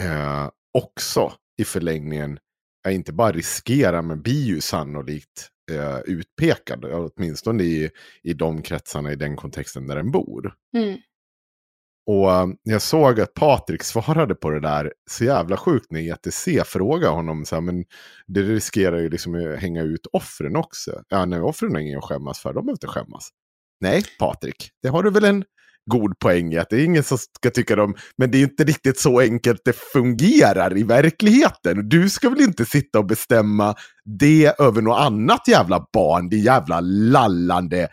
eh, 0.00 0.50
också 0.78 1.32
i 1.60 1.64
förlängningen, 1.64 2.38
är 2.86 2.90
inte 2.90 3.12
bara 3.12 3.32
riskerar, 3.32 4.02
men 4.02 4.22
blir 4.22 4.44
ju 4.44 4.60
sannolikt 4.60 5.48
eh, 5.70 5.98
utpekad, 5.98 6.84
åtminstone 6.84 7.62
i, 7.62 7.90
i 8.22 8.32
de 8.34 8.62
kretsarna, 8.62 9.12
i 9.12 9.16
den 9.16 9.36
kontexten 9.36 9.86
där 9.86 9.96
den 9.96 10.10
bor. 10.10 10.54
Mm. 10.76 10.98
Och 12.06 12.32
eh, 12.32 12.46
jag 12.62 12.82
såg 12.82 13.20
att 13.20 13.34
Patrik 13.34 13.82
svarade 13.82 14.34
på 14.34 14.50
det 14.50 14.60
där 14.60 14.92
så 15.10 15.24
jävla 15.24 15.56
sjukt 15.56 15.86
när 15.90 16.12
ETC 16.12 16.48
frågade 16.64 17.14
honom. 17.14 17.44
Så 17.44 17.54
här, 17.54 17.62
men 17.62 17.84
det 18.26 18.42
riskerar 18.42 18.98
ju 18.98 19.08
liksom 19.08 19.34
att 19.34 19.60
hänga 19.60 19.82
ut 19.82 20.06
offren 20.12 20.56
också. 20.56 21.02
Ja, 21.08 21.24
nej, 21.24 21.40
offren 21.40 21.74
har 21.74 21.80
ingen 21.80 21.98
att 21.98 22.04
skämmas 22.04 22.38
för. 22.40 22.48
De 22.48 22.54
behöver 22.54 22.72
inte 22.72 22.86
skämmas. 22.86 23.30
Nej, 23.80 24.04
Patrik, 24.18 24.70
det 24.82 24.88
har 24.88 25.02
du 25.02 25.10
väl 25.10 25.24
en 25.24 25.44
god 25.90 26.18
poäng 26.18 26.52
i. 26.52 26.58
Att 26.58 26.70
det 26.70 26.76
är 26.76 26.84
ingen 26.84 27.04
som 27.04 27.18
ska 27.18 27.50
tycka 27.50 27.76
dem. 27.76 27.94
Men 28.16 28.30
det 28.30 28.38
är 28.38 28.42
inte 28.42 28.64
riktigt 28.64 28.98
så 28.98 29.20
enkelt 29.20 29.60
det 29.64 29.76
fungerar 29.76 30.78
i 30.78 30.82
verkligheten. 30.82 31.88
Du 31.88 32.10
ska 32.10 32.30
väl 32.30 32.40
inte 32.40 32.64
sitta 32.64 32.98
och 32.98 33.06
bestämma 33.06 33.74
det 34.04 34.54
över 34.58 34.82
något 34.82 35.00
annat 35.00 35.48
jävla 35.48 35.86
barn. 35.92 36.28
Det 36.28 36.36
jävla 36.36 36.80
lallande. 36.80 37.88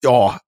Ja, 0.00 0.40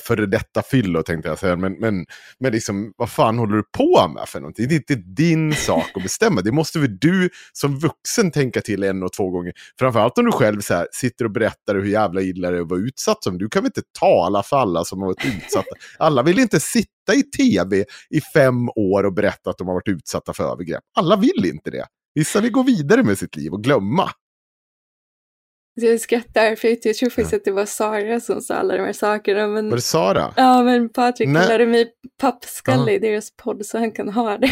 före 0.00 0.26
detta 0.26 0.62
fyllo 0.62 1.02
tänkte 1.02 1.28
jag 1.28 1.38
säga. 1.38 1.56
Men, 1.56 1.72
men, 1.72 2.06
men 2.40 2.52
liksom, 2.52 2.92
vad 2.96 3.10
fan 3.10 3.38
håller 3.38 3.56
du 3.56 3.62
på 3.76 4.08
med 4.08 4.28
för 4.28 4.40
någonting? 4.40 4.68
Det 4.68 4.74
är 4.74 4.76
inte 4.76 4.94
din 4.94 5.54
sak 5.56 5.90
att 5.94 6.02
bestämma. 6.02 6.40
Det 6.40 6.52
måste 6.52 6.78
väl 6.78 6.98
du 6.98 7.30
som 7.52 7.78
vuxen 7.78 8.30
tänka 8.30 8.60
till 8.60 8.82
en 8.82 9.02
och 9.02 9.12
två 9.12 9.30
gånger. 9.30 9.52
Framförallt 9.78 10.18
om 10.18 10.24
du 10.24 10.32
själv 10.32 10.60
så 10.60 10.74
här, 10.74 10.88
sitter 10.92 11.24
och 11.24 11.30
berättar 11.30 11.74
hur 11.74 11.84
jävla 11.84 12.22
illa 12.22 12.50
det 12.50 12.56
är 12.56 12.60
att 12.60 12.70
vara 12.70 12.80
utsatt. 12.80 13.24
Som. 13.24 13.38
Du 13.38 13.48
kan 13.48 13.62
väl 13.62 13.68
inte 13.76 13.88
tala 14.00 14.42
för 14.42 14.56
alla 14.56 14.84
som 14.84 15.00
har 15.00 15.06
varit 15.06 15.24
utsatta. 15.24 15.76
Alla 15.98 16.22
vill 16.22 16.38
inte 16.38 16.60
sitta 16.60 17.14
i 17.14 17.22
tv 17.22 17.84
i 18.10 18.20
fem 18.20 18.68
år 18.68 19.04
och 19.04 19.12
berätta 19.12 19.50
att 19.50 19.58
de 19.58 19.66
har 19.66 19.74
varit 19.74 19.88
utsatta 19.88 20.32
för 20.32 20.52
övergrepp. 20.52 20.82
Alla 20.96 21.16
vill 21.16 21.44
inte 21.44 21.70
det. 21.70 21.86
Vissa 22.14 22.40
vill 22.40 22.52
gå 22.52 22.62
vidare 22.62 23.02
med 23.02 23.18
sitt 23.18 23.36
liv 23.36 23.52
och 23.52 23.64
glömma. 23.64 24.10
Så 25.80 25.86
jag 25.86 26.00
skrattar 26.00 26.56
för 26.56 26.68
jag 26.68 26.94
tror 26.96 27.10
faktiskt 27.10 27.32
att 27.34 27.44
det 27.44 27.50
var 27.50 27.66
Sara 27.66 28.20
som 28.20 28.40
sa 28.40 28.54
alla 28.54 28.76
de 28.76 28.82
här 28.82 28.92
sakerna. 28.92 29.46
Men... 29.46 29.68
Var 29.70 29.76
det 29.76 29.82
Sara? 29.82 30.32
Ja, 30.36 30.62
men 30.62 30.88
Patrik 30.88 31.28
Nej. 31.28 31.42
kallade 31.42 31.66
mig 31.66 31.90
pappskalle 32.20 32.90
Ja. 32.90 32.96
i 32.96 32.98
deras 32.98 33.36
podd 33.36 33.66
så 33.66 33.78
han 33.78 33.92
kan 33.92 34.08
ha 34.08 34.38
det. 34.38 34.50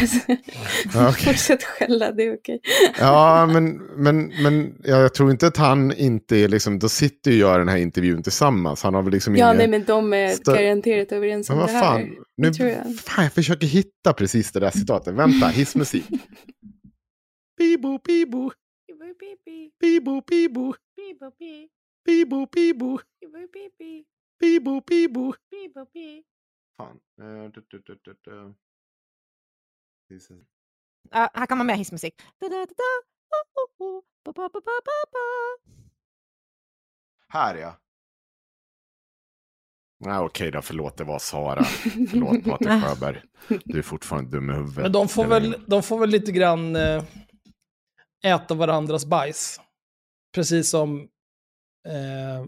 Ja, 0.93 1.09
okej. 1.09 1.25
Fortsätt 1.25 1.63
skälla, 1.63 2.11
det 2.11 2.23
är 2.23 2.35
okej. 2.35 2.59
Ja, 2.99 3.45
men, 3.53 3.77
men, 3.77 4.27
men 4.43 4.75
ja, 4.83 4.97
jag 5.01 5.13
tror 5.13 5.31
inte 5.31 5.47
att 5.47 5.57
han 5.57 5.93
inte 5.93 6.35
är 6.37 6.47
liksom, 6.47 6.79
då 6.79 6.89
sitter 6.89 7.31
ju 7.31 7.37
jag 7.37 7.55
i 7.55 7.59
den 7.59 7.67
här 7.67 7.77
intervjun 7.77 8.23
tillsammans. 8.23 8.83
Han 8.83 8.93
har 8.93 9.01
väl 9.01 9.13
liksom 9.13 9.35
Ja, 9.35 9.45
ingen... 9.45 9.57
nej, 9.57 9.67
men 9.67 9.83
de 9.83 10.13
är 10.13 10.27
stö- 10.27 10.55
garanterat 10.63 11.11
överens 11.11 11.49
om 11.49 11.57
Men 11.57 11.67
det 11.67 11.73
vad 11.73 11.81
här. 11.83 11.91
fan, 11.91 12.15
nu, 12.37 12.47
Det 12.49 12.53
tror 12.53 12.69
jag. 12.69 12.95
fan, 12.99 13.23
jag 13.23 13.33
försöker 13.33 13.67
hitta 13.67 14.13
precis 14.13 14.51
det 14.51 14.59
där 14.59 14.71
citatet. 14.71 15.13
Vänta, 15.13 15.47
hissmusik. 15.47 16.05
Bibo, 17.57 17.99
bibo, 18.07 18.51
bibo, 18.87 19.05
bibo, 19.19 19.71
bibo, 19.81 20.21
bibo, 20.29 20.73
bibo, 24.39 24.81
bibo. 24.89 25.33
Fan. 26.77 26.99
eh, 27.21 27.51
du, 27.51 27.65
du, 27.69 27.79
du, 27.85 27.99
du, 28.03 28.15
du. 28.21 28.55
Här 31.11 31.45
kommer 31.45 31.63
mer 31.63 31.75
hissmusik. 31.75 32.13
Da, 32.39 32.49
da, 32.49 32.55
da, 32.55 32.65
da. 32.65 32.83
Oh, 33.37 33.63
oh, 33.63 33.87
oh. 33.87 34.03
Ba, 34.25 34.31
ba, 34.33 34.49
ba, 34.49 34.61
ba, 34.61 34.71
ba. 35.11 35.71
Här 37.29 37.55
ja. 37.55 37.75
Nej, 39.99 40.17
okej 40.19 40.51
då, 40.51 40.61
förlåt, 40.61 40.97
det 40.97 41.03
var 41.03 41.19
Sara. 41.19 41.63
Förlåt 42.09 42.43
Patrik 42.45 42.83
Sjöberg. 42.83 43.21
Du 43.65 43.77
är 43.79 43.83
fortfarande 43.83 44.31
dum 44.31 44.49
i 44.49 44.53
huvudet. 44.53 44.77
Men 44.77 44.91
de 44.91 45.07
får, 45.07 45.25
väl, 45.25 45.63
de 45.67 45.83
får 45.83 45.99
väl 45.99 46.09
lite 46.09 46.31
grann 46.31 46.75
eh, 46.75 47.03
äta 48.25 48.55
varandras 48.55 49.05
bajs. 49.05 49.59
Precis 50.37 50.69
som 50.69 50.99
eh, 51.87 52.45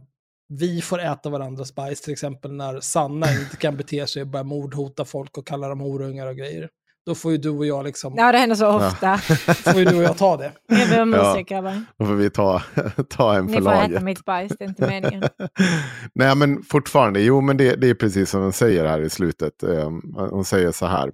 vi 0.50 0.82
får 0.82 1.00
äta 1.00 1.30
varandras 1.30 1.76
bajs, 1.76 2.02
till 2.02 2.14
exempel 2.14 2.52
när 2.54 2.80
Sanna 2.80 3.32
inte 3.34 3.58
kan 3.58 3.78
bete 3.78 4.08
sig 4.08 4.22
och 4.22 4.28
börjar 4.28 4.44
mordhota 4.44 5.06
folk 5.06 5.38
och 5.38 5.48
kalla 5.48 5.68
dem 5.68 5.80
horungar 5.80 6.28
och 6.28 6.36
grejer. 6.36 6.70
Då 7.06 7.16
får 7.16 7.32
ju 7.32 7.38
du 7.38 7.50
och 7.50 7.66
jag 7.66 7.86
liksom, 7.86 8.14
Ja, 8.18 8.32
det 8.32 8.38
händer 8.38 8.56
så 8.56 8.68
ofta. 8.68 9.18
får 9.64 9.76
ju 9.80 9.86
du 9.86 9.96
och 9.98 10.04
jag 10.04 10.18
ta 10.18 10.38
det. 10.38 10.52
Jag 10.68 10.90
ber 10.90 11.02
om 11.02 11.14
Ja. 11.14 11.34
ursäkt 11.34 11.50
grabbar. 11.50 11.84
Då 11.98 12.06
får 12.06 12.14
vi 12.16 12.30
ta, 12.30 12.62
ta 13.10 13.36
en 13.36 13.46
Ni 13.46 13.54
för 13.54 13.62
får 13.62 13.72
äta 13.72 13.82
laget. 13.82 14.04
mitt 14.04 14.26
bajs, 14.26 14.52
det 14.60 14.64
är 14.64 14.70
inte 14.70 14.88
meningen. 14.88 15.24
Nej, 16.16 16.36
men 16.36 16.64
fortfarande, 16.64 17.22
jo, 17.22 17.42
men 17.42 17.58
det, 17.58 17.76
det 17.76 17.90
är 17.90 17.94
precis 17.94 18.30
som 18.30 18.42
hon 18.42 18.54
säger 18.54 18.86
här 18.86 19.02
i 19.02 19.10
slutet. 19.10 19.64
Um, 19.64 20.16
hon 20.32 20.46
säger 20.46 20.72
så 20.72 20.86
här. 20.86 21.12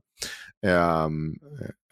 ehm, 0.65 1.33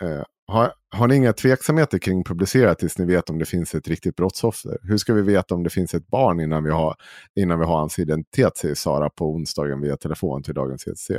eh, 0.02 0.24
har, 0.48 0.72
har 0.90 1.08
ni 1.08 1.16
inga 1.16 1.34
tveksamheter 1.34 1.98
kring 1.98 2.24
publicera 2.24 2.76
tills 2.76 2.98
ni 2.98 3.06
vet 3.06 3.30
om 3.30 3.40
det 3.40 3.46
finns 3.46 3.76
ett 3.76 3.88
riktigt 3.88 4.16
brottsoffer? 4.16 4.78
Hur 4.82 4.98
ska 4.98 5.14
vi 5.14 5.22
veta 5.22 5.56
om 5.56 5.64
det 5.64 5.70
finns 5.70 5.94
ett 5.94 6.08
barn 6.08 6.40
innan 6.40 6.64
vi 6.64 6.72
har, 6.72 6.96
innan 7.36 7.60
vi 7.60 7.66
har 7.66 7.78
hans 7.78 8.00
identitet, 8.00 8.58
säger 8.58 8.76
Sara 8.76 9.10
på 9.10 9.34
onsdagen 9.34 9.82
via 9.82 9.98
telefon 9.98 10.44
till 10.44 10.54
Dagens 10.54 10.88
ETC. 10.88 11.10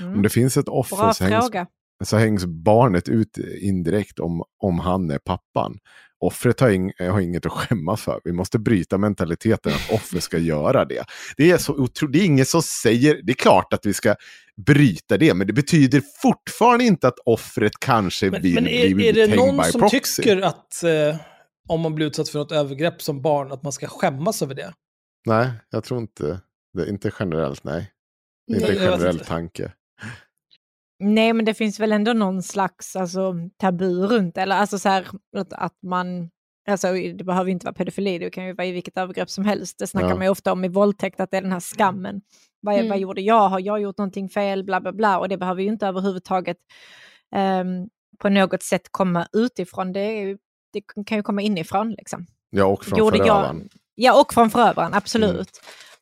Om 0.00 0.06
Mm. 0.06 0.22
det 0.22 0.28
finns 0.28 0.56
ett 0.56 0.68
offer 0.68 1.12
så 1.12 1.24
hängs, 1.24 1.50
så 2.04 2.16
hängs 2.16 2.44
barnet 2.46 3.08
ut 3.08 3.38
indirekt 3.60 4.18
om, 4.18 4.42
om 4.58 4.78
han 4.78 5.10
är 5.10 5.18
pappan. 5.18 5.78
Offret 6.20 6.60
har, 6.60 6.70
ing, 6.70 6.92
har 6.98 7.20
inget 7.20 7.46
att 7.46 7.52
skämmas 7.52 8.02
för. 8.02 8.20
Vi 8.24 8.32
måste 8.32 8.58
bryta 8.58 8.98
mentaliteten 8.98 9.72
att 9.72 9.92
offer 9.92 10.20
ska 10.20 10.38
göra 10.38 10.84
det. 10.84 11.04
Det 11.36 11.50
är, 11.50 11.58
så 11.58 11.72
otro, 11.72 12.08
det 12.08 12.18
är 12.18 12.24
inget 12.24 12.48
som 12.48 12.62
säger, 12.62 13.20
det 13.22 13.32
är 13.32 13.36
klart 13.36 13.72
att 13.72 13.86
vi 13.86 13.94
ska 13.94 14.14
bryta 14.56 15.16
det, 15.16 15.34
men 15.34 15.46
det 15.46 15.52
betyder 15.52 16.02
fortfarande 16.22 16.84
inte 16.84 17.08
att 17.08 17.18
offret 17.24 17.72
kanske 17.80 18.30
Men, 18.30 18.42
vill 18.42 18.54
men 18.54 18.64
bli 18.64 19.08
är, 19.08 19.18
är 19.18 19.28
det 19.28 19.36
någon 19.36 19.64
som 19.64 19.80
proxy. 19.80 20.22
tycker 20.22 20.42
att 20.42 20.82
eh, 20.82 21.16
om 21.68 21.80
man 21.80 21.94
blir 21.94 22.06
utsatt 22.06 22.28
för 22.28 22.38
något 22.38 22.52
övergrepp 22.52 23.02
som 23.02 23.22
barn, 23.22 23.52
att 23.52 23.62
man 23.62 23.72
ska 23.72 23.86
skämmas 23.86 24.42
över 24.42 24.54
det? 24.54 24.72
Nej, 25.26 25.50
jag 25.70 25.84
tror 25.84 26.00
inte 26.00 26.40
det. 26.74 26.82
är 26.82 26.88
Inte 26.88 27.10
generellt, 27.20 27.64
nej. 27.64 27.90
Det 28.46 28.54
är 28.54 28.60
inte 28.60 28.72
en 28.72 28.78
generell 28.78 29.18
tanke. 29.18 29.72
Nej, 31.00 31.32
men 31.32 31.44
det 31.44 31.54
finns 31.54 31.80
väl 31.80 31.92
ändå 31.92 32.12
någon 32.12 32.42
slags 32.42 32.96
alltså, 32.96 33.34
tabu 33.56 34.06
runt 34.06 34.34
det. 34.34 34.40
Eller 34.42 34.56
alltså 34.56 34.78
så 34.78 34.88
här 34.88 35.06
att, 35.36 35.52
att 35.52 35.76
man... 35.82 36.30
Alltså, 36.68 36.92
det 36.92 37.24
behöver 37.24 37.50
inte 37.50 37.66
vara 37.66 37.74
pedofili, 37.74 38.18
det 38.18 38.30
kan 38.30 38.46
ju 38.46 38.52
vara 38.52 38.66
i 38.66 38.72
vilket 38.72 38.98
övergrepp 38.98 39.30
som 39.30 39.44
helst. 39.44 39.78
Det 39.78 39.86
snackar 39.86 40.08
Ja. 40.08 40.14
man 40.14 40.24
ju 40.24 40.30
ofta 40.30 40.52
om 40.52 40.64
i 40.64 40.68
våldtäkt, 40.68 41.20
att 41.20 41.30
det 41.30 41.36
är 41.36 41.42
den 41.42 41.52
här 41.52 41.60
skammen. 41.60 42.20
Vad, 42.60 42.74
Mm. 42.74 42.88
vad 42.88 42.98
gjorde 42.98 43.20
jag? 43.20 43.48
Har 43.48 43.60
jag 43.60 43.80
gjort 43.80 43.98
någonting 43.98 44.28
fel? 44.28 44.64
Bla, 44.64 44.80
bla, 44.80 44.92
bla. 44.92 45.18
Och 45.18 45.28
det 45.28 45.36
behöver 45.36 45.62
ju 45.62 45.68
inte 45.68 45.86
överhuvudtaget 45.86 46.56
ehm, 47.34 47.88
på 48.18 48.28
något 48.28 48.62
sätt 48.62 48.82
komma 48.90 49.26
utifrån. 49.32 49.92
Det, 49.92 50.00
är 50.00 50.38
det 50.72 50.82
kan 51.06 51.18
ju 51.18 51.22
komma 51.22 51.42
inifrån. 51.42 51.90
Liksom. 51.90 52.26
Ja, 52.50 52.64
och 52.64 52.84
från 52.84 52.98
Gjorde 52.98 53.16
jag- 53.18 53.26
förövaren. 53.26 53.68
Ja, 53.94 54.20
och 54.20 54.34
från 54.34 54.50
förövaren, 54.50 54.94
absolut. 54.94 55.30
Mm. 55.32 55.46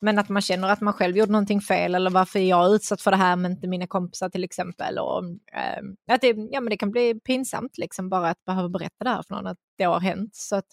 Men 0.01 0.19
att 0.19 0.29
man 0.29 0.43
känner 0.43 0.69
att 0.69 0.81
man 0.81 0.93
själv 0.95 1.17
gjorde 1.17 1.33
någonting 1.33 1.61
fel 1.61 1.95
eller 1.95 2.11
varför 2.11 2.39
är 2.39 2.49
jag 2.49 2.75
utsatt 2.75 3.03
för 3.03 3.11
det 3.11 3.17
här 3.17 3.37
men 3.37 3.53
inte 3.53 3.69
mina 3.69 3.87
kompisar 3.87 4.29
till 4.29 4.45
exempel. 4.45 4.99
Och, 4.99 5.25
eh, 5.53 6.15
att 6.15 6.21
det, 6.21 6.37
ja, 6.51 6.61
men 6.61 6.71
det 6.71 6.77
kan 6.77 6.91
bli 6.91 7.15
pinsamt 7.21 7.79
liksom 7.79 8.09
bara 8.09 8.29
att 8.31 8.45
behöva 8.45 8.69
berätta 8.69 9.05
det 9.05 9.11
här 9.11 9.23
för 9.29 9.35
någon 9.35 9.47
att 9.47 9.59
det 9.79 9.85
har 9.85 10.01
hänt. 10.01 10.35
Så 10.37 10.57
att, 10.57 10.67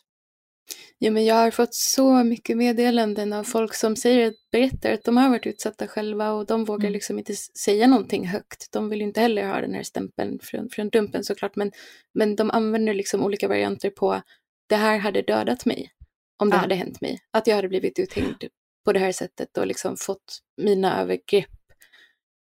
Ja, 0.97 1.12
men 1.12 1.25
jag 1.25 1.36
har 1.36 1.51
fått 1.51 1.73
så 1.75 2.23
mycket 2.23 2.57
meddelanden 2.57 3.33
av 3.33 3.43
folk 3.43 3.73
som 3.75 3.95
säger, 3.95 4.33
berättar 4.51 4.91
att 4.93 5.03
de 5.03 5.17
har 5.17 5.29
varit 5.29 5.45
utsatta 5.47 5.88
själva 5.88 6.31
och 6.31 6.45
de 6.45 6.65
vågar 6.65 6.83
Mm. 6.86 6.93
liksom 6.93 7.19
inte 7.19 7.33
säga 7.36 7.88
någonting 7.88 8.27
högt. 8.27 8.67
De 8.71 8.89
vill 8.89 9.01
inte 9.01 9.21
heller 9.21 9.47
ha 9.47 9.62
den 9.62 9.73
här 9.73 9.83
stämpeln 9.83 10.39
från, 10.43 10.69
från 10.69 10.89
dumpen 10.89 11.23
såklart, 11.23 11.55
men, 11.55 11.71
men 12.13 12.36
de 12.36 12.51
använder 12.51 12.93
liksom 12.93 13.24
olika 13.24 13.47
varianter 13.47 13.89
på 13.89 14.21
det 14.69 14.76
här 14.76 14.97
hade 14.97 15.21
dödat 15.21 15.65
mig 15.65 15.91
om 16.38 16.49
det 16.49 16.55
Ja. 16.55 16.59
hade 16.61 16.76
hänt 16.76 17.01
mig. 17.01 17.19
Att 17.32 17.47
jag 17.47 17.55
hade 17.55 17.67
blivit 17.69 17.99
uthängd 17.99 18.43
på 18.86 18.93
det 18.93 18.99
här 18.99 19.11
sättet 19.11 19.57
och 19.57 19.67
liksom 19.67 19.97
fått 19.97 20.39
mina 20.61 21.01
övergrepp 21.01 21.49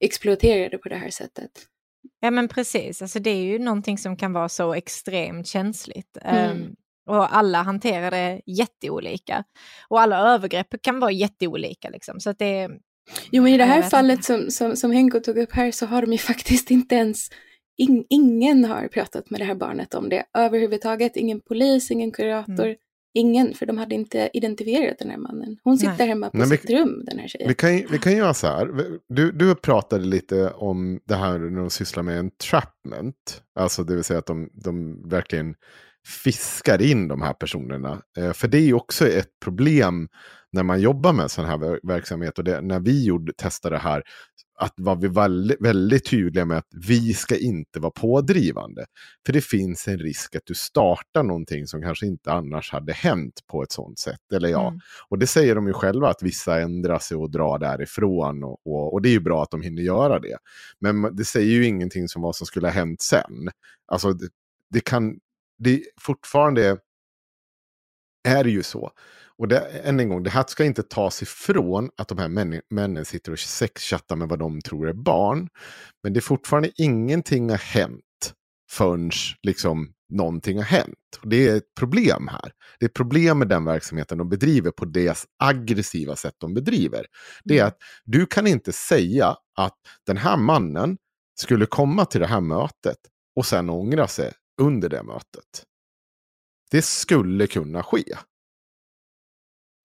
exploaterade 0.05 0.77
på 0.77 0.89
det 0.89 0.95
här 0.95 1.09
sättet. 1.09 1.51
ja 2.19 2.31
men 2.31 2.47
precis, 2.47 3.01
alltså, 3.01 3.19
det 3.19 3.29
är 3.29 3.43
ju 3.43 3.59
någonting 3.59 3.97
som 3.97 4.17
kan 4.17 4.33
vara 4.33 4.49
så 4.49 4.73
extremt 4.73 5.47
känsligt. 5.47 6.17
Mm. 6.21 6.51
Ehm, 6.51 6.75
Och 7.09 7.35
alla 7.35 7.61
hanterar 7.61 8.11
det 8.11 8.41
jätteolika. 8.45 9.43
Och 9.87 10.01
alla 10.01 10.17
övergrepp 10.33 10.67
kan 10.81 10.99
vara 10.99 11.11
jätteolika. 11.11 11.89
Liksom. 11.89 12.19
Så 12.19 12.29
att 12.29 12.39
det, 12.39 12.69
Jo, 13.31 13.43
men 13.43 13.53
i 13.53 13.57
det 13.57 13.63
här 13.65 13.81
fallet 13.81 14.23
som, 14.23 14.51
som, 14.51 14.75
som 14.75 14.91
Henko 14.91 15.19
tog 15.19 15.37
upp 15.37 15.51
här 15.51 15.71
så 15.71 15.85
har 15.85 16.01
de 16.01 16.11
ju 16.11 16.17
faktiskt 16.31 16.71
inte 16.71 16.95
ens, 16.95 17.29
in, 17.77 18.05
ingen 18.09 18.65
har 18.65 18.87
pratat 18.87 19.29
med 19.29 19.39
det 19.41 19.45
här 19.45 19.55
barnet 19.55 19.93
om 19.93 20.09
det 20.09 20.25
överhuvudtaget. 20.37 21.15
Ingen 21.15 21.41
polis, 21.41 21.91
ingen 21.91 22.11
kurator, 22.11 22.65
Mm. 22.65 22.77
Ingen, 23.13 23.53
för 23.53 23.65
de 23.65 23.77
hade 23.77 23.95
inte 23.95 24.29
identifierat 24.33 24.99
den 24.99 25.09
här 25.09 25.17
mannen. 25.17 25.57
Hon 25.63 25.77
sitter 25.77 25.97
Nej. 25.97 26.07
hemma 26.07 26.29
på 26.29 26.37
Nej, 26.37 26.47
sitt 26.47 26.69
rum, 26.69 27.03
den 27.05 27.19
här 27.19 27.27
tjejen. 27.27 27.47
Vi 27.47 27.55
kan, 27.55 27.77
ju- 27.77 27.87
vi 27.91 27.97
kan 27.97 28.17
göra 28.17 28.33
så 28.33 28.47
här. 28.47 28.69
Du, 29.09 29.31
du 29.31 29.55
pratade 29.55 30.05
lite 30.05 30.49
om 30.49 30.99
det 31.07 31.15
här 31.15 31.39
när 31.39 31.59
de 31.61 31.69
sysslar 31.69 32.03
med 32.03 32.19
entrapment. 32.19 33.41
Alltså 33.59 33.83
det 33.83 33.95
vill 33.95 34.03
säga 34.03 34.19
att 34.19 34.25
de, 34.25 34.49
de 34.53 35.01
verkligen 35.09 35.55
fiskar 36.23 36.81
in 36.81 37.07
de 37.07 37.21
här 37.21 37.33
personerna. 37.33 38.01
Eh, 38.17 38.33
för 38.33 38.47
det 38.47 38.57
är 38.57 38.61
ju 38.65 38.73
också 38.73 39.07
ett 39.07 39.39
problem 39.43 40.07
när 40.53 40.63
man 40.63 40.81
jobbar 40.81 41.13
med 41.13 41.31
sån 41.31 41.45
här 41.45 41.57
ver- 41.57 41.79
verksamhet. 41.83 42.37
Och 42.37 42.43
det, 42.43 42.61
när 42.61 42.79
vi 42.79 43.05
gjorde, 43.05 43.33
testade 43.33 43.75
det 43.75 43.79
här, 43.79 44.03
att 44.59 44.73
var 44.77 44.95
vi 44.95 45.07
väldigt, 45.07 45.61
väldigt 45.61 46.05
tydliga 46.09 46.45
med 46.45 46.57
att 46.57 46.67
vi 46.87 47.13
ska 47.13 47.37
inte 47.37 47.79
vara 47.79 47.91
pådrivande. 47.91 48.85
För 49.25 49.33
det 49.33 49.41
finns 49.41 49.87
en 49.87 49.97
risk 49.99 50.35
att 50.35 50.41
du 50.45 50.53
startar 50.55 51.23
någonting 51.23 51.67
som 51.67 51.81
kanske 51.81 52.05
inte 52.05 52.31
annars 52.31 52.71
hade 52.71 52.93
hänt 52.93 53.33
på 53.51 53.63
ett 53.63 53.71
sånt 53.71 53.99
sätt. 53.99 54.31
Eller 54.33 54.49
ja, 54.49 54.67
Mm. 54.67 54.79
och 55.09 55.19
det 55.19 55.27
säger 55.27 55.55
de 55.55 55.67
ju 55.67 55.73
själva 55.73 56.09
att 56.09 56.23
vissa 56.23 56.61
ändrar 56.61 56.99
sig 56.99 57.17
och 57.17 57.31
drar 57.31 57.59
därifrån. 57.59 58.43
Och, 58.43 58.67
och, 58.67 58.93
och 58.93 59.01
det 59.01 59.09
är 59.09 59.13
ju 59.13 59.19
bra 59.19 59.43
att 59.43 59.51
de 59.51 59.61
hinner 59.61 59.81
göra 59.81 60.19
det. 60.19 60.37
Men 60.79 61.15
det 61.15 61.25
säger 61.25 61.51
ju 61.51 61.65
ingenting 61.65 62.07
som 62.07 62.21
vad 62.21 62.35
som 62.35 62.47
skulle 62.47 62.67
ha 62.67 62.73
hänt 62.73 63.01
sen. 63.01 63.49
Alltså 63.87 64.13
det, 64.13 64.29
det 64.69 64.79
kan, 64.79 65.19
det 65.59 65.81
fortfarande 66.01 66.77
är 68.23 68.43
det 68.43 68.49
ju 68.51 68.63
så. 68.63 68.91
Och 69.37 69.47
det, 69.47 69.59
än 69.59 69.99
en 69.99 70.09
gång, 70.09 70.23
det 70.23 70.29
här 70.29 70.45
ska 70.47 70.65
inte 70.65 70.83
tas 70.83 71.21
ifrån 71.21 71.89
att 71.97 72.07
de 72.07 72.17
här 72.17 72.27
män, 72.27 72.61
männen 72.69 73.05
sitter 73.05 73.31
och 73.31 73.39
sexchattar 73.39 74.15
med 74.15 74.29
vad 74.29 74.39
de 74.39 74.61
tror 74.61 74.89
är 74.89 74.93
barn. 74.93 75.49
Men 76.03 76.13
det 76.13 76.19
är 76.19 76.21
fortfarande 76.21 76.71
ingenting 76.75 77.49
har 77.49 77.57
hänt 77.57 78.03
förrän 78.71 79.11
liksom 79.43 79.93
någonting 80.09 80.57
har 80.57 80.63
hänt. 80.63 81.19
Och 81.21 81.27
det 81.27 81.47
är 81.47 81.55
ett 81.55 81.75
problem 81.79 82.27
här. 82.27 82.51
Det 82.79 82.85
är 82.85 82.89
ett 82.89 82.93
problem 82.93 83.39
med 83.39 83.47
den 83.47 83.65
verksamheten 83.65 84.17
de 84.17 84.29
bedriver 84.29 84.71
på 84.71 84.85
det 84.85 85.25
aggressiva 85.39 86.15
sätt 86.15 86.35
de 86.37 86.53
bedriver. 86.53 87.05
Det 87.43 87.59
är 87.59 87.65
att 87.65 87.77
du 88.03 88.25
kan 88.25 88.47
inte 88.47 88.71
säga 88.71 89.35
att 89.57 89.77
den 90.05 90.17
här 90.17 90.37
mannen 90.37 90.97
skulle 91.39 91.65
komma 91.65 92.05
till 92.05 92.21
det 92.21 92.27
här 92.27 92.41
mötet 92.41 92.97
och 93.35 93.45
sen 93.45 93.69
ångra 93.69 94.07
sig 94.07 94.33
under 94.61 94.89
det 94.89 95.03
mötet. 95.03 95.63
Det 96.71 96.81
skulle 96.81 97.47
kunna 97.47 97.83
ske. 97.83 98.03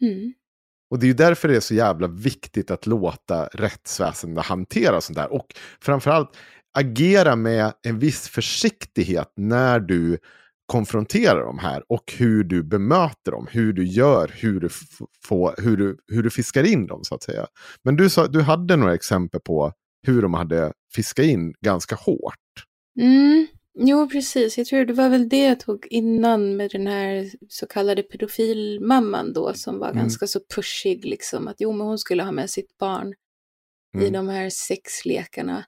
Mm. 0.03 0.33
Och 0.91 0.99
det 0.99 1.05
är 1.07 1.09
ju 1.09 1.15
därför 1.15 1.49
det 1.49 1.57
är 1.57 1.61
så 1.61 1.75
jävla 1.75 2.07
viktigt 2.07 2.71
att 2.71 2.87
låta 2.87 3.47
rättsväsendet 3.47 4.45
hantera 4.45 5.01
sånt 5.01 5.17
där. 5.17 5.33
Och 5.33 5.47
framförallt 5.81 6.37
agera 6.79 7.37
med 7.37 7.73
en 7.83 7.99
viss 7.99 8.29
försiktighet 8.29 9.33
när 9.37 9.81
du 9.81 10.19
konfronterar 10.67 11.45
de 11.45 11.59
här 11.59 11.83
och 11.89 12.13
hur 12.17 12.45
du 12.45 12.63
bemöter 12.63 13.33
dem, 13.33 13.47
hur 13.51 13.73
du 13.73 13.85
gör, 13.87 14.31
hur 14.35 14.61
du, 14.61 14.67
f- 14.67 15.07
får, 15.25 15.55
hur 15.59 15.77
du, 15.77 15.99
hur 16.07 16.23
du 16.23 16.31
fiskar 16.31 16.65
in 16.65 16.87
dem 16.87 17.05
så 17.05 17.15
att 17.15 17.23
säga. 17.23 17.47
Men 17.85 17.97
du, 17.97 18.11
sa, 18.11 18.27
du 18.27 18.41
hade 18.43 18.77
några 18.77 18.95
exempel 18.95 19.41
på 19.41 19.73
hur 20.07 20.23
de 20.23 20.35
hade 20.35 20.73
fiskat 20.95 21.25
in 21.25 21.55
ganska 21.61 21.95
hårt. 21.95 22.35
Mm. 23.01 23.47
Jo, 23.81 24.09
precis. 24.09 24.59
Jag 24.59 24.67
tror 24.67 24.85
det 24.85 24.93
var 24.93 25.09
väl 25.09 25.29
det 25.29 25.45
jag 25.45 25.61
tog 25.61 25.87
innan 25.91 26.57
med 26.57 26.71
den 26.71 26.87
här 26.87 27.31
så 27.49 27.67
kallade 27.67 28.03
pedofilmamman 28.03 29.33
då 29.33 29.55
som 29.55 29.79
var 29.79 29.89
Mm. 29.91 29.99
ganska 29.99 30.27
så 30.27 30.41
pushig 30.55 31.05
liksom 31.05 31.49
att 31.49 31.57
jo, 31.59 31.73
men 31.73 31.87
hon 31.87 31.99
skulle 31.99 32.23
ha 32.23 32.33
med 32.33 32.51
sitt 32.51 32.79
barn 32.79 33.15
i 33.95 33.99
Mm. 33.99 34.13
de 34.13 34.29
här 34.29 34.51
sexlekarna. 34.51 35.65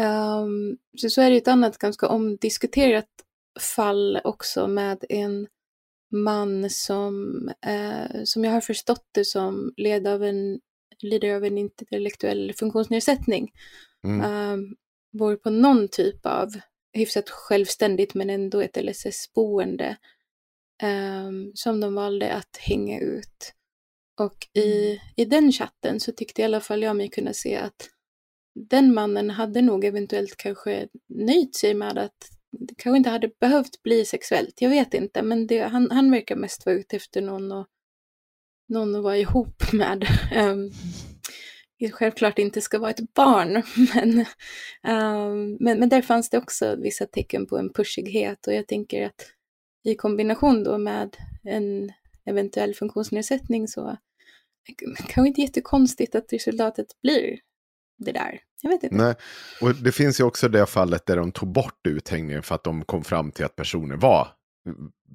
Um, 0.00 0.78
så, 0.96 1.10
så 1.10 1.20
är 1.22 1.30
det 1.30 1.36
ett 1.36 1.48
annat 1.48 1.78
ganska 1.78 2.08
omdiskuterat 2.08 3.08
fall 3.60 4.20
också 4.24 4.68
med 4.68 5.04
en 5.08 5.46
man 6.12 6.70
som, 6.70 7.48
eh, 7.66 8.22
som 8.24 8.44
jag 8.44 8.52
har 8.52 8.60
förstått 8.60 9.08
det 9.12 9.24
som 9.24 9.72
led 9.76 10.06
av 10.06 10.24
en, 10.24 10.60
lider 11.02 11.34
av 11.34 11.44
en 11.44 11.58
intellektuell 11.58 12.52
funktionsnedsättning. 12.58 13.50
Mm. 14.04 14.52
Um, 14.52 14.76
bor 15.18 15.36
på 15.36 15.50
någon 15.50 15.88
typ 15.88 16.26
av 16.26 16.48
hyfsat 16.92 17.30
självständigt 17.30 18.14
men 18.14 18.30
ändå 18.30 18.60
ett 18.60 18.76
LSS-boende 18.84 19.96
um, 20.82 21.52
som 21.54 21.80
de 21.80 21.94
valde 21.94 22.32
att 22.32 22.56
hänga 22.56 23.00
ut. 23.00 23.54
Och 24.20 24.58
i, 24.58 25.00
i 25.16 25.24
den 25.24 25.52
chatten 25.52 26.00
så 26.00 26.12
tyckte 26.12 26.42
i 26.42 26.44
alla 26.44 26.60
fall 26.60 26.82
jag 26.82 26.96
mig 26.96 27.08
kunna 27.08 27.32
se 27.32 27.56
att 27.56 27.90
den 28.54 28.94
mannen 28.94 29.30
hade 29.30 29.62
nog 29.62 29.84
eventuellt 29.84 30.36
kanske 30.36 30.88
nöjt 31.08 31.56
sig 31.56 31.74
med 31.74 31.98
att 31.98 32.30
det 32.52 32.74
kanske 32.78 32.96
inte 32.96 33.10
hade 33.10 33.30
behövt 33.40 33.82
bli 33.82 34.04
sexuellt. 34.04 34.60
Jag 34.60 34.70
vet 34.70 34.94
inte, 34.94 35.22
men 35.22 35.46
det, 35.46 35.60
han, 35.60 35.90
han 35.90 36.10
verkar 36.10 36.36
mest 36.36 36.66
vara 36.66 36.76
ute 36.76 36.96
efter 36.96 37.22
någon 37.22 37.52
och 37.52 37.66
någon 38.68 38.94
att 38.94 39.02
vara 39.02 39.18
ihop 39.18 39.72
med. 39.72 40.06
Um, 40.36 40.70
det 40.70 41.09
självklart 41.88 42.38
inte 42.38 42.60
ska 42.60 42.78
vara 42.78 42.90
ett 42.90 43.14
barn, 43.14 43.52
men, 43.94 44.18
um, 44.94 45.56
men, 45.60 45.78
men 45.78 45.88
där 45.88 46.02
fanns 46.02 46.30
det 46.30 46.38
också 46.38 46.76
vissa 46.76 47.06
tecken 47.06 47.46
på 47.46 47.58
en 47.58 47.72
pushighet 47.72 48.46
och 48.46 48.54
jag 48.54 48.66
tänker 48.66 49.06
att 49.06 49.32
i 49.84 49.94
kombination 49.94 50.64
då 50.64 50.78
med 50.78 51.16
en 51.44 51.92
eventuell 52.24 52.74
funktionsnedsättning 52.74 53.68
så 53.68 53.96
kanske 54.96 55.28
inte 55.28 55.40
jättekonstigt 55.40 56.14
att 56.14 56.32
resultatet 56.32 56.86
blir 57.02 57.38
det 57.98 58.12
där. 58.12 58.40
Jag 58.62 58.70
vet 58.70 58.82
inte. 58.82 58.96
Nej, 58.96 59.14
och 59.60 59.74
det 59.74 59.92
finns 59.92 60.20
ju 60.20 60.24
också 60.24 60.48
det 60.48 60.66
fallet 60.66 61.06
där 61.06 61.16
de 61.16 61.32
tog 61.32 61.52
bort 61.52 61.86
uthängningen 61.88 62.42
för 62.42 62.54
att 62.54 62.64
de 62.64 62.84
kom 62.84 63.04
fram 63.04 63.32
till 63.32 63.44
att 63.44 63.56
personen 63.56 63.98
var 63.98 64.28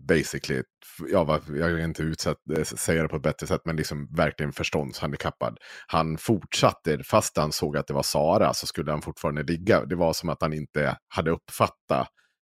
basically, 0.07 0.63
ja, 1.11 1.39
jag 1.47 1.71
är 1.71 1.77
inte 1.79 2.03
utsatt, 2.03 2.37
eh, 2.57 2.63
säga 2.63 3.01
det 3.01 3.07
på 3.07 3.15
ett 3.15 3.21
bättre 3.21 3.47
sätt, 3.47 3.61
men 3.65 3.75
liksom 3.75 4.07
verkligen 4.15 4.51
förståndshandikappad. 4.53 5.57
Han 5.87 6.17
fortsatte, 6.17 7.03
fast 7.03 7.37
han 7.37 7.51
såg 7.51 7.77
att 7.77 7.87
det 7.87 7.93
var 7.93 8.03
Sara 8.03 8.53
så 8.53 8.67
skulle 8.67 8.91
han 8.91 9.01
fortfarande 9.01 9.43
ligga. 9.43 9.85
Det 9.85 9.95
var 9.95 10.13
som 10.13 10.29
att 10.29 10.41
han 10.41 10.53
inte 10.53 10.97
hade 11.07 11.31
uppfattat 11.31 12.07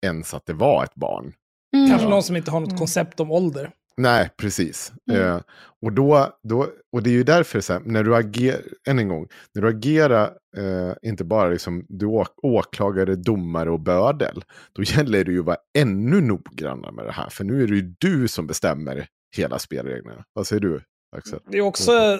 ens 0.05 0.33
att 0.33 0.45
det 0.45 0.53
var 0.53 0.83
ett 0.83 0.95
barn. 0.95 1.33
Mm. 1.75 1.89
Kanske 1.89 2.07
någon 2.09 2.23
som 2.23 2.35
inte 2.35 2.51
har 2.51 2.59
något 2.59 2.69
Mm. 2.69 2.77
koncept 2.79 3.19
om 3.19 3.31
ålder. 3.31 3.71
Nej, 3.97 4.29
precis. 4.37 4.93
Mm. 5.11 5.21
Eh, 5.21 5.41
och, 5.81 5.91
då, 5.91 6.37
då, 6.43 6.67
och 6.91 7.03
det 7.03 7.09
är 7.09 7.13
ju 7.13 7.23
därför, 7.23 7.61
så 7.61 7.73
här, 7.73 7.81
när 7.85 8.03
du 8.03 8.15
agerar, 8.15 8.61
än 8.87 8.99
en 8.99 9.07
gång, 9.07 9.27
när 9.53 9.61
du 9.61 9.69
agerar, 9.69 10.37
eh, 10.57 10.93
inte 11.01 11.23
bara 11.23 11.49
liksom, 11.49 11.85
du 11.89 12.05
åklagare, 12.43 13.15
domare 13.15 13.71
och 13.71 13.79
bödel, 13.79 14.43
då 14.73 14.83
gäller 14.83 15.23
det 15.23 15.31
ju 15.31 15.39
att 15.39 15.45
vara 15.45 15.57
ännu 15.77 16.21
noggrannare 16.21 16.91
med 16.91 17.05
det 17.05 17.11
här. 17.11 17.29
För 17.29 17.43
nu 17.43 17.63
är 17.63 17.67
det 17.67 17.75
ju 17.75 17.95
du 17.99 18.27
som 18.27 18.47
bestämmer 18.47 19.07
hela 19.37 19.59
spelreglerna. 19.59 20.25
Vad 20.33 20.47
säger 20.47 20.61
du, 20.61 20.81
Axel? 21.15 21.39
Det 21.51 21.57
är 21.57 21.61
också, 21.61 22.19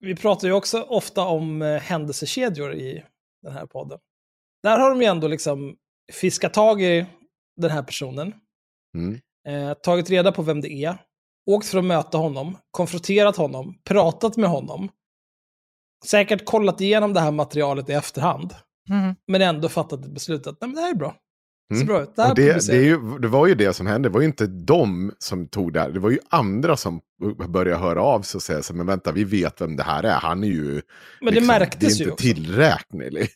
vi 0.00 0.16
pratar 0.16 0.48
ju 0.48 0.54
också 0.54 0.80
ofta 0.80 1.22
om 1.22 1.62
eh, 1.62 1.80
händelsekedjor 1.80 2.74
i 2.74 3.04
den 3.42 3.52
här 3.52 3.66
podden. 3.66 3.98
Där 4.62 4.78
har 4.78 4.90
de 4.90 5.00
ju 5.00 5.06
ändå 5.06 5.28
liksom 5.28 5.76
fiskat 6.12 6.54
tag 6.54 6.82
i 6.82 7.06
den 7.56 7.70
här 7.70 7.82
personen, 7.82 8.34
Mm. 8.94 9.20
Eh, 9.48 9.74
tagit 9.74 10.10
reda 10.10 10.32
på 10.32 10.42
vem 10.42 10.60
det 10.60 10.72
är, 10.72 10.98
åkt 11.46 11.66
för 11.66 11.78
att 11.78 11.84
möta 11.84 12.18
honom, 12.18 12.56
konfronterat 12.70 13.36
honom, 13.36 13.74
pratat 13.84 14.36
med 14.36 14.50
honom, 14.50 14.88
säkert 16.06 16.44
kollat 16.44 16.80
igenom 16.80 17.12
det 17.12 17.20
här 17.20 17.30
materialet 17.30 17.88
i 17.88 17.92
efterhand, 17.92 18.54
Mm. 18.90 19.14
men 19.26 19.42
ändå 19.42 19.68
fattat 19.68 20.04
ett 20.04 20.14
beslut 20.14 20.46
att 20.46 20.60
Nej, 20.60 20.68
men 20.68 20.74
det 20.74 20.80
här 20.82 20.90
är 20.90 20.94
bra. 20.94 21.16
Mm. 21.74 21.86
bra 21.86 22.02
ut. 22.02 22.16
Det 22.16 22.22
här 22.22 22.34
det, 22.34 22.42
det, 22.42 22.52
publicerar 22.52 22.76
är 22.76 22.80
vi." 22.80 22.86
ju, 22.86 23.18
det 23.18 23.28
var 23.28 23.46
ju 23.46 23.54
det 23.54 23.72
som 23.72 23.86
hände, 23.86 24.08
det 24.08 24.12
var 24.12 24.20
ju 24.20 24.26
inte 24.26 24.46
de 24.46 25.12
som 25.18 25.48
tog 25.48 25.72
det 25.72 25.80
här, 25.80 25.90
det 25.90 26.00
var 26.00 26.10
ju 26.10 26.18
andra 26.28 26.76
som 26.76 27.00
började 27.48 27.80
höra 27.80 28.02
av 28.02 28.22
sig 28.22 28.38
och 28.38 28.42
säga 28.42 28.62
så 28.62 28.74
men 28.74 28.86
vänta, 28.86 29.12
vi 29.12 29.24
vet 29.24 29.60
vem 29.60 29.76
det 29.76 29.82
här 29.82 30.02
är, 30.02 30.14
han 30.14 30.44
är 30.44 30.48
ju... 30.48 30.72
Men 30.72 30.82
det 31.20 31.30
liksom, 31.30 31.46
märktes 31.46 31.98
det 31.98 32.02
är 32.02 32.06
ju 32.06 32.10
inte 32.10 32.22
tillräknelig. 32.22 33.28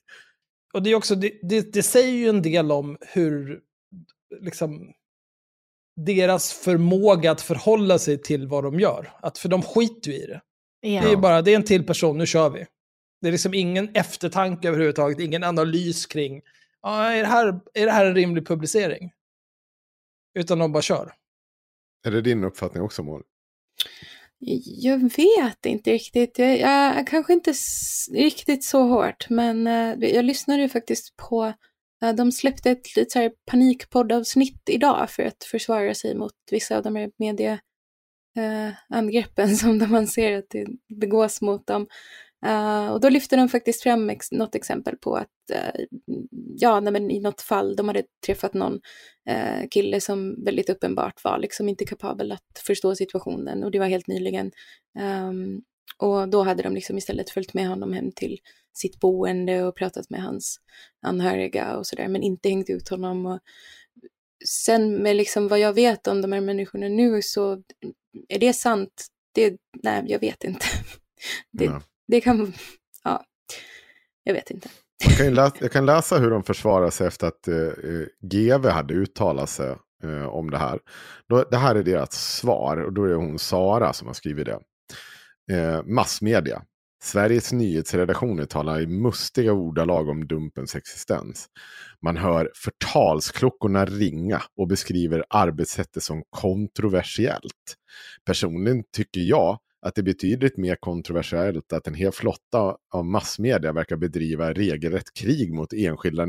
Och 0.74 0.82
det, 0.82 0.90
är 0.90 0.94
också, 0.94 1.14
det, 1.14 1.32
det, 1.42 1.72
det 1.72 1.82
säger 1.82 2.12
ju 2.12 2.28
en 2.28 2.42
del 2.42 2.72
om 2.72 2.96
hur 3.00 3.60
liksom, 4.40 4.92
deras 5.96 6.52
förmåga 6.52 7.30
att 7.30 7.40
förhålla 7.40 7.98
sig 7.98 8.22
till 8.22 8.46
vad 8.46 8.64
de 8.64 8.80
gör. 8.80 9.12
Att, 9.22 9.38
för 9.38 9.48
de 9.48 9.62
skiter 9.62 10.10
ju 10.10 10.16
i 10.16 10.26
det. 10.26 10.40
Ja. 10.80 11.02
Det 11.02 11.12
är 11.12 11.16
bara, 11.16 11.42
det 11.42 11.52
är 11.52 11.56
en 11.56 11.64
till 11.64 11.86
person, 11.86 12.18
nu 12.18 12.26
kör 12.26 12.50
vi. 12.50 12.66
Det 13.20 13.28
är 13.28 13.32
liksom 13.32 13.54
ingen 13.54 13.88
eftertanke 13.94 14.68
överhuvudtaget, 14.68 15.20
ingen 15.20 15.44
analys 15.44 16.06
kring, 16.06 16.42
ah, 16.80 17.02
är, 17.04 17.20
det 17.20 17.26
här, 17.28 17.60
är 17.74 17.86
det 17.86 17.92
här 17.92 18.06
en 18.06 18.14
rimlig 18.14 18.46
publicering? 18.46 19.12
Utan 20.38 20.58
de 20.58 20.72
bara 20.72 20.82
kör. 20.82 21.12
Är 22.06 22.10
det 22.10 22.20
din 22.20 22.44
uppfattning 22.44 22.82
också, 22.82 23.02
Mål? 23.02 23.22
Jag 24.80 24.98
vet 25.16 25.66
inte 25.66 25.92
riktigt. 25.92 26.38
Jag, 26.38 26.60
jag 26.60 27.06
kanske 27.06 27.32
inte 27.32 27.50
s- 27.50 28.08
riktigt 28.12 28.64
så 28.64 28.82
hårt, 28.82 29.26
men 29.30 29.66
eh, 29.66 30.08
jag 30.08 30.24
lyssnade 30.24 30.62
ju 30.62 30.68
faktiskt 30.68 31.16
på 31.16 31.52
Eh, 32.04 32.14
de 32.14 32.32
släppte 32.32 32.70
ett 32.70 32.96
lite 32.96 33.10
så 33.10 33.18
här 33.18 33.32
panikpoddavsnitt 33.50 34.68
idag 34.68 35.10
för 35.10 35.22
att 35.22 35.44
försvara 35.44 35.94
sig 35.94 36.14
mot 36.14 36.32
vissa 36.50 36.76
av 36.76 36.82
de 36.82 36.96
här 36.96 37.10
medieangreppen 37.16 39.50
eh, 39.50 39.54
som 39.56 39.78
de 39.78 39.94
anser 39.94 40.38
att 40.38 40.50
det 40.50 40.66
begås 41.00 41.40
mot 41.40 41.66
dem. 41.66 41.86
Uh, 42.46 42.88
och 42.88 43.00
då 43.00 43.08
lyfte 43.08 43.36
de 43.36 43.48
faktiskt 43.48 43.82
fram 43.82 44.10
ex 44.10 44.32
något 44.32 44.54
exempel 44.54 44.96
på 44.96 45.16
att, 45.16 45.28
uh, 45.54 45.84
ja, 46.56 46.80
nej, 46.80 46.92
men 46.92 47.10
i 47.10 47.20
något 47.20 47.40
fall, 47.40 47.76
de 47.76 47.88
hade 47.88 48.02
träffat 48.26 48.54
någon 48.54 48.80
uh, 49.30 49.68
kille 49.70 50.00
som 50.00 50.44
väldigt 50.44 50.70
uppenbart 50.70 51.24
var 51.24 51.38
liksom 51.38 51.68
inte 51.68 51.84
kapabel 51.84 52.32
att 52.32 52.62
förstå 52.66 52.94
situationen 52.94 53.64
och 53.64 53.70
det 53.70 53.78
var 53.78 53.86
helt 53.86 54.06
nyligen. 54.06 54.50
Um, 54.98 55.62
och 55.96 56.28
då 56.28 56.42
hade 56.42 56.62
de 56.62 56.74
liksom 56.74 56.98
istället 56.98 57.30
följt 57.30 57.54
med 57.54 57.68
honom 57.68 57.92
hem 57.92 58.12
till 58.12 58.38
sitt 58.72 59.00
boende 59.00 59.64
och 59.64 59.76
pratat 59.76 60.10
med 60.10 60.22
hans 60.22 60.60
anhöriga 61.02 61.76
och 61.76 61.86
sådär, 61.86 62.08
men 62.08 62.22
inte 62.22 62.48
hängt 62.48 62.70
ut 62.70 62.88
honom. 62.88 63.26
Och 63.26 63.40
sen 64.46 65.02
med 65.02 65.16
liksom 65.16 65.48
vad 65.48 65.58
jag 65.58 65.72
vet 65.72 66.06
om 66.06 66.22
de 66.22 66.32
här 66.32 66.40
människorna 66.40 66.88
nu 66.88 67.22
så 67.22 67.62
är 68.28 68.38
det 68.38 68.52
sant? 68.52 69.06
Det, 69.34 69.56
nej, 69.82 70.04
jag 70.06 70.20
vet 70.20 70.44
inte. 70.44 70.66
Det, 71.52 71.64
ja. 71.64 71.82
det 72.08 72.20
kan, 72.20 72.52
ja, 73.04 73.24
jag 74.24 74.34
vet 74.34 74.50
inte. 74.50 74.68
Jag 75.04 75.16
kan, 75.16 75.34
läsa, 75.34 75.56
jag 75.60 75.72
kan 75.72 75.86
läsa 75.86 76.18
hur 76.18 76.30
de 76.30 76.42
försvarar 76.42 76.90
sig 76.90 77.06
efter 77.06 77.26
att 77.26 77.48
eh, 77.48 77.56
eh 77.56 78.06
GV 78.20 78.68
hade 78.68 78.94
uttalat 78.94 79.50
sig 79.50 79.76
eh, 80.02 80.26
om 80.26 80.50
det 80.50 80.58
här. 80.58 80.80
Då, 81.28 81.44
det 81.50 81.56
här 81.56 81.74
är 81.74 81.82
deras 81.82 82.36
svar 82.36 82.76
och 82.76 82.92
då 82.92 83.04
är 83.04 83.08
det 83.08 83.14
hon 83.14 83.38
Sara 83.38 83.92
som 83.92 84.06
har 84.06 84.14
skrivit 84.14 84.46
det. 84.46 84.58
Eh, 85.52 85.82
massmedia. 85.84 86.62
Sveriges 87.02 87.52
nyhetsredaktioner 87.52 88.44
talar 88.44 88.80
i 88.80 88.86
mustiga 88.86 89.52
ordalag 89.52 90.08
om 90.08 90.26
dumpens 90.26 90.76
existens. 90.76 91.46
Man 92.02 92.16
hör 92.16 92.50
förtalsklockorna 92.54 93.84
ringa 93.84 94.42
och 94.56 94.68
beskriver 94.68 95.24
arbetssättet 95.30 96.02
som 96.02 96.22
kontroversiellt. 96.30 97.76
Personligen 98.26 98.84
tycker 98.92 99.20
jag 99.20 99.58
att 99.86 99.94
det 99.94 100.00
är 100.00 100.02
betydligt 100.02 100.56
mer 100.56 100.76
kontroversiellt 100.76 101.72
att 101.72 101.86
en 101.86 101.94
hel 101.94 102.12
flotta 102.12 102.76
av 102.94 103.04
massmedia 103.04 103.72
verkar 103.72 103.96
bedriva 103.96 104.52
regelrätt 104.52 105.14
krig 105.14 105.54
mot 105.54 105.72
enskilda 105.72 106.22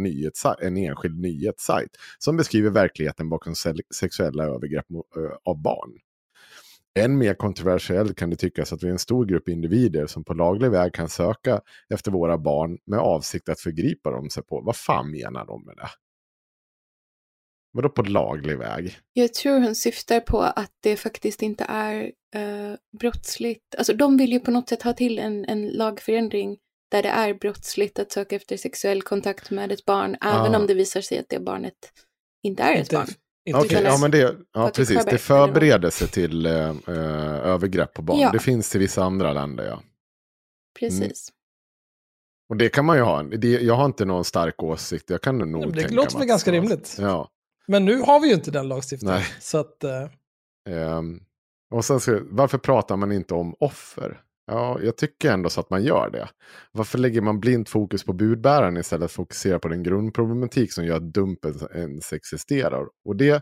en 0.60 0.78
enskild 0.78 1.20
nyhetssajt 1.20 1.90
som 2.20 2.38
beskriver 2.38 2.70
verkligheten 2.70 3.30
bakom 3.30 3.56
sexuella 3.96 4.44
övergrepp 4.44 4.86
av 5.46 5.62
barn. 5.62 5.92
Än 7.00 7.18
mer 7.18 7.34
kontroversiellt 7.34 8.18
kan 8.18 8.30
det 8.30 8.36
tyckas 8.36 8.74
att 8.74 8.84
vi 8.84 8.88
är 8.88 8.92
en 8.92 9.00
stor 9.00 9.26
grupp 9.26 9.50
individer 9.50 10.08
som 10.08 10.24
på 10.24 10.34
laglig 10.34 10.72
väg 10.72 10.94
kan 10.94 11.10
söka 11.10 11.62
efter 11.94 12.12
våra 12.12 12.38
barn 12.38 12.78
med 12.86 13.00
avsikt 13.00 13.50
att 13.50 13.60
förgripa 13.60 14.12
dem 14.12 14.30
sig 14.30 14.44
på. 14.44 14.62
Vad 14.62 14.76
fan 14.76 15.12
menar 15.12 15.46
de 15.46 15.66
med 15.66 15.76
det? 15.76 15.90
Vadå 17.72 17.90
på 17.90 18.02
laglig 18.02 18.58
väg? 18.58 18.98
Jag 19.14 19.34
tror 19.34 19.60
hon 19.60 19.76
syftar 19.76 20.20
på 20.20 20.42
att 20.42 20.72
det 20.80 20.96
faktiskt 20.96 21.42
inte 21.42 21.66
är 21.70 22.04
uh, 22.36 22.76
brottsligt. 23.00 23.76
Alltså 23.78 23.94
de 23.94 24.18
vill 24.18 24.32
ju 24.32 24.40
på 24.40 24.52
något 24.52 24.70
sätt 24.70 24.84
ha 24.84 24.94
till 24.94 25.20
en, 25.20 25.46
en 25.46 25.68
lagförändring 25.68 26.58
där 26.92 27.04
det 27.04 27.10
är 27.10 27.34
brottsligt 27.34 28.00
att 28.00 28.12
söka 28.12 28.36
efter 28.36 28.58
sexuell 28.58 29.02
kontakt 29.02 29.52
med 29.52 29.72
ett 29.72 29.86
barn, 29.86 30.18
ah. 30.22 30.40
även 30.40 30.56
om 30.56 30.68
det 30.68 30.74
visar 30.74 31.02
sig 31.02 31.20
att 31.20 31.30
det 31.30 31.40
barnet 31.40 31.94
inte 32.44 32.64
är 32.64 32.82
ett 32.82 32.92
barn. 32.92 33.08
Okay, 33.54 33.84
ja 33.84 33.98
men 34.02 34.12
det, 34.12 34.36
ja, 34.54 34.72
precis. 34.76 35.06
Det 35.06 35.18
förbereder 35.18 35.90
sig 35.90 36.08
till 36.08 36.46
eh, 36.46 36.70
eh, 36.70 36.96
övergrepp 37.46 37.94
på 37.94 38.02
barn. 38.02 38.20
Ja. 38.20 38.32
Det 38.32 38.40
finns 38.40 38.76
i 38.76 38.80
vissa 38.80 39.04
andra 39.04 39.34
länder, 39.34 39.66
ja. 39.66 39.82
Precis. 40.80 41.02
Mm. 41.02 41.36
Och 42.50 42.58
det 42.58 42.70
kan 42.70 42.86
man 42.86 42.98
ju 42.98 43.04
ha. 43.04 43.24
Det, 43.24 43.48
jag 43.48 43.74
har 43.74 43.86
inte 43.86 44.06
någon 44.06 44.26
stark 44.26 44.64
åsikt. 44.64 45.10
Jag 45.10 45.22
kan 45.22 45.38
nog 45.38 45.62
det 45.62 45.74
tänka 45.74 45.88
Det 45.88 45.96
låter 45.96 46.18
väl 46.18 46.28
ganska 46.28 46.52
rimligt. 46.52 46.98
Ja. 47.00 47.30
Men 47.68 47.86
nu 47.86 48.00
har 48.00 48.20
vi 48.20 48.28
ju 48.28 48.34
inte 48.34 48.52
den 48.52 48.68
lagstiftningen. 48.68 49.18
Nej. 49.18 49.26
Så 49.40 49.58
att, 49.58 49.84
uh... 50.70 50.98
um, 50.98 51.24
och 51.72 51.86
sen 51.86 52.00
så, 52.00 52.20
varför 52.30 52.58
pratar 52.58 52.98
man 52.98 53.12
inte 53.12 53.34
om 53.34 53.56
offer? 53.60 54.22
Ja, 54.48 54.80
jag 54.84 54.98
tycker 54.98 55.32
ändå 55.32 55.50
så 55.50 55.60
att 55.60 55.70
man 55.70 55.84
gör 55.84 56.10
det. 56.10 56.30
Varför 56.72 56.98
lägger 56.98 57.22
man 57.22 57.40
blint 57.40 57.70
fokus 57.70 58.04
på 58.04 58.14
budbäraren 58.14 58.78
istället 58.78 59.12
för 59.12 59.22
att 59.22 59.28
fokusera 59.28 59.60
på 59.60 59.68
den 59.68 59.84
grundproblematik 59.84 60.74
som 60.74 60.86
gör 60.86 60.98
att 60.98 61.14
dumpen 61.14 61.54
ens 61.76 62.14
existerar? 62.14 62.86
Och 63.06 63.16
det 63.16 63.42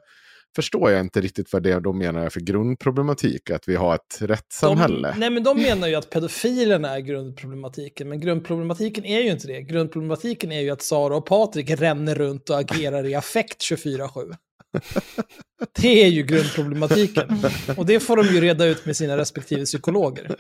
förstår 0.56 0.92
jag 0.92 1.00
inte 1.00 1.22
riktigt 1.22 1.54
vad 1.54 1.64
det 1.64 1.80
de 1.80 1.98
menar 1.98 2.26
är 2.26 2.30
för 2.30 2.40
grundproblematik, 2.40 3.50
att 3.50 3.68
vi 3.68 3.76
har 3.76 3.96
ett 3.96 4.18
rättssamhälle. 4.22 5.12
De, 5.12 5.20
nej, 5.20 5.30
men 5.30 5.44
de 5.44 5.62
menar 5.62 5.88
ju 5.88 5.96
att 5.96 6.10
pedofilerna 6.10 6.96
är 6.96 7.00
grundproblematiken, 7.00 8.10
men 8.10 8.20
grundproblematiken 8.20 9.06
är 9.06 9.22
ju 9.22 9.32
inte 9.32 9.48
det. 9.48 9.62
Grundproblematiken 9.62 10.52
är 10.52 10.62
ju 10.62 10.70
att 10.70 10.82
Sara 10.82 11.16
och 11.16 11.26
Patrik 11.26 11.70
ränner 11.70 12.16
runt 12.16 12.50
och 12.50 12.60
agerar 12.60 13.06
i 13.06 13.16
affekt 13.16 13.62
24-7. 13.62 14.36
Det 15.82 16.04
är 16.04 16.08
ju 16.08 16.24
grundproblematiken. 16.24 17.40
Och 17.78 17.86
det 17.86 18.00
får 18.00 18.18
de 18.18 18.24
ju 18.24 18.42
reda 18.42 18.66
ut 18.66 18.86
med 18.86 18.98
sina 18.98 19.18
respektive 19.18 19.66
psykologer. 19.66 20.36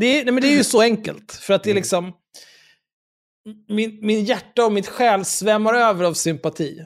Det 0.00 0.06
är, 0.06 0.24
nej 0.24 0.32
men 0.34 0.42
det 0.42 0.48
är 0.48 0.56
ju 0.56 0.64
så 0.64 0.80
enkelt, 0.82 1.32
för 1.32 1.54
att 1.54 1.64
det 1.64 1.70
är 1.70 1.74
liksom... 1.74 2.12
Min, 3.68 3.98
min 4.06 4.24
hjärta 4.24 4.66
och 4.66 4.72
mitt 4.72 4.86
själ 4.86 5.24
svämmar 5.24 5.74
över 5.74 6.04
av 6.04 6.14
sympati. 6.14 6.84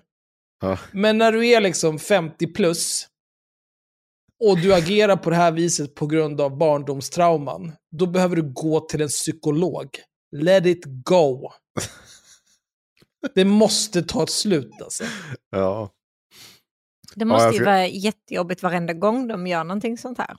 Ja. 0.61 0.79
Men 0.93 1.19
när 1.19 1.33
du 1.33 1.49
är 1.49 1.61
liksom 1.61 1.99
50 1.99 2.47
plus 2.47 3.07
och 4.45 4.59
du 4.59 4.75
agerar 4.75 5.17
på 5.17 5.31
det 5.31 5.37
här 5.37 5.53
viset 5.53 5.95
på 5.95 6.07
grund 6.07 6.41
av 6.41 6.59
barndomstrauman, 6.59 7.73
då 7.91 8.07
behöver 8.07 8.37
du 8.37 8.53
gå 8.53 8.81
till 8.81 9.03
en 9.03 9.09
psykolog. 9.09 9.89
Let 10.37 10.67
it 10.67 10.85
go. 10.87 11.51
Det 13.35 13.45
måste 13.45 14.03
ta 14.03 14.23
ett 14.23 14.31
slut 14.31 14.83
alltså. 14.83 15.05
Ja. 15.51 15.91
Det 17.15 17.25
måste 17.25 17.47
ja, 17.47 17.53
ju 17.53 17.65
vara 17.65 17.87
jättejobbigt 17.87 18.63
varenda 18.63 18.93
gång 18.93 19.29
de 19.29 19.47
gör 19.47 19.65
någonting 19.65 19.99
sånt 19.99 20.19
här. 20.19 20.37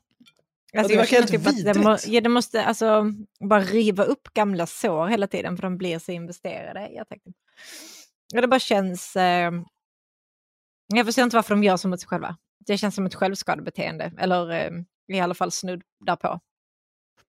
Alltså, 0.77 0.93
det 0.93 0.97
verkar 0.97 1.21
typ 1.21 1.47
att 1.47 1.63
det, 1.63 1.79
må, 1.79 1.97
ja, 2.05 2.21
det 2.21 2.29
måste 2.29 2.65
alltså 2.65 3.11
bara 3.49 3.61
riva 3.61 4.03
upp 4.03 4.33
gamla 4.33 4.67
sår 4.67 5.07
hela 5.07 5.27
tiden 5.27 5.57
för 5.57 5.63
de 5.63 5.77
blir 5.77 5.99
så 5.99 6.11
investerade. 6.11 6.89
Jag 6.91 7.09
tänkte. 7.09 7.31
Ja, 8.33 8.41
det 8.41 8.47
bara 8.47 8.59
känns... 8.59 9.15
Eh, 9.15 9.51
jag 10.93 11.05
förstår 11.05 11.23
inte 11.23 11.35
varför 11.35 11.55
de 11.55 11.63
gör 11.63 11.77
så 11.77 11.87
mot 11.87 11.99
sig 11.99 12.07
själva. 12.07 12.37
Det 12.67 12.77
känns 12.77 12.95
som 12.95 13.05
ett 13.05 13.15
självskadebeteende, 13.15 14.11
eller 14.17 14.49
eh, 14.51 14.71
i 15.07 15.19
alla 15.19 15.33
fall 15.33 15.51
snudd 15.51 15.81
därpå. 16.05 16.39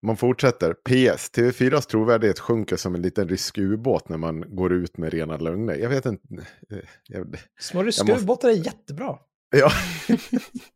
Man 0.03 0.17
fortsätter. 0.17 0.75
PS. 0.75 1.31
TV4s 1.33 1.89
trovärdighet 1.89 2.39
sjunker 2.39 2.77
som 2.77 2.95
en 2.95 3.03
liten 3.03 3.29
rysk 3.29 3.59
ubåt 3.59 4.09
när 4.09 4.17
man 4.17 4.57
går 4.57 4.73
ut 4.73 4.97
med 4.97 5.13
rena 5.13 5.37
lögner. 5.37 5.75
Jag 5.75 5.89
vet 5.89 6.07
inte. 6.07 6.29
Eh, 6.71 6.79
jag, 7.09 7.37
Små 7.61 7.83
ryska 7.83 8.05
måste... 8.05 8.23
ubåtar 8.23 8.49
är 8.49 8.67
jättebra. 8.67 9.19
Ja, 9.57 9.71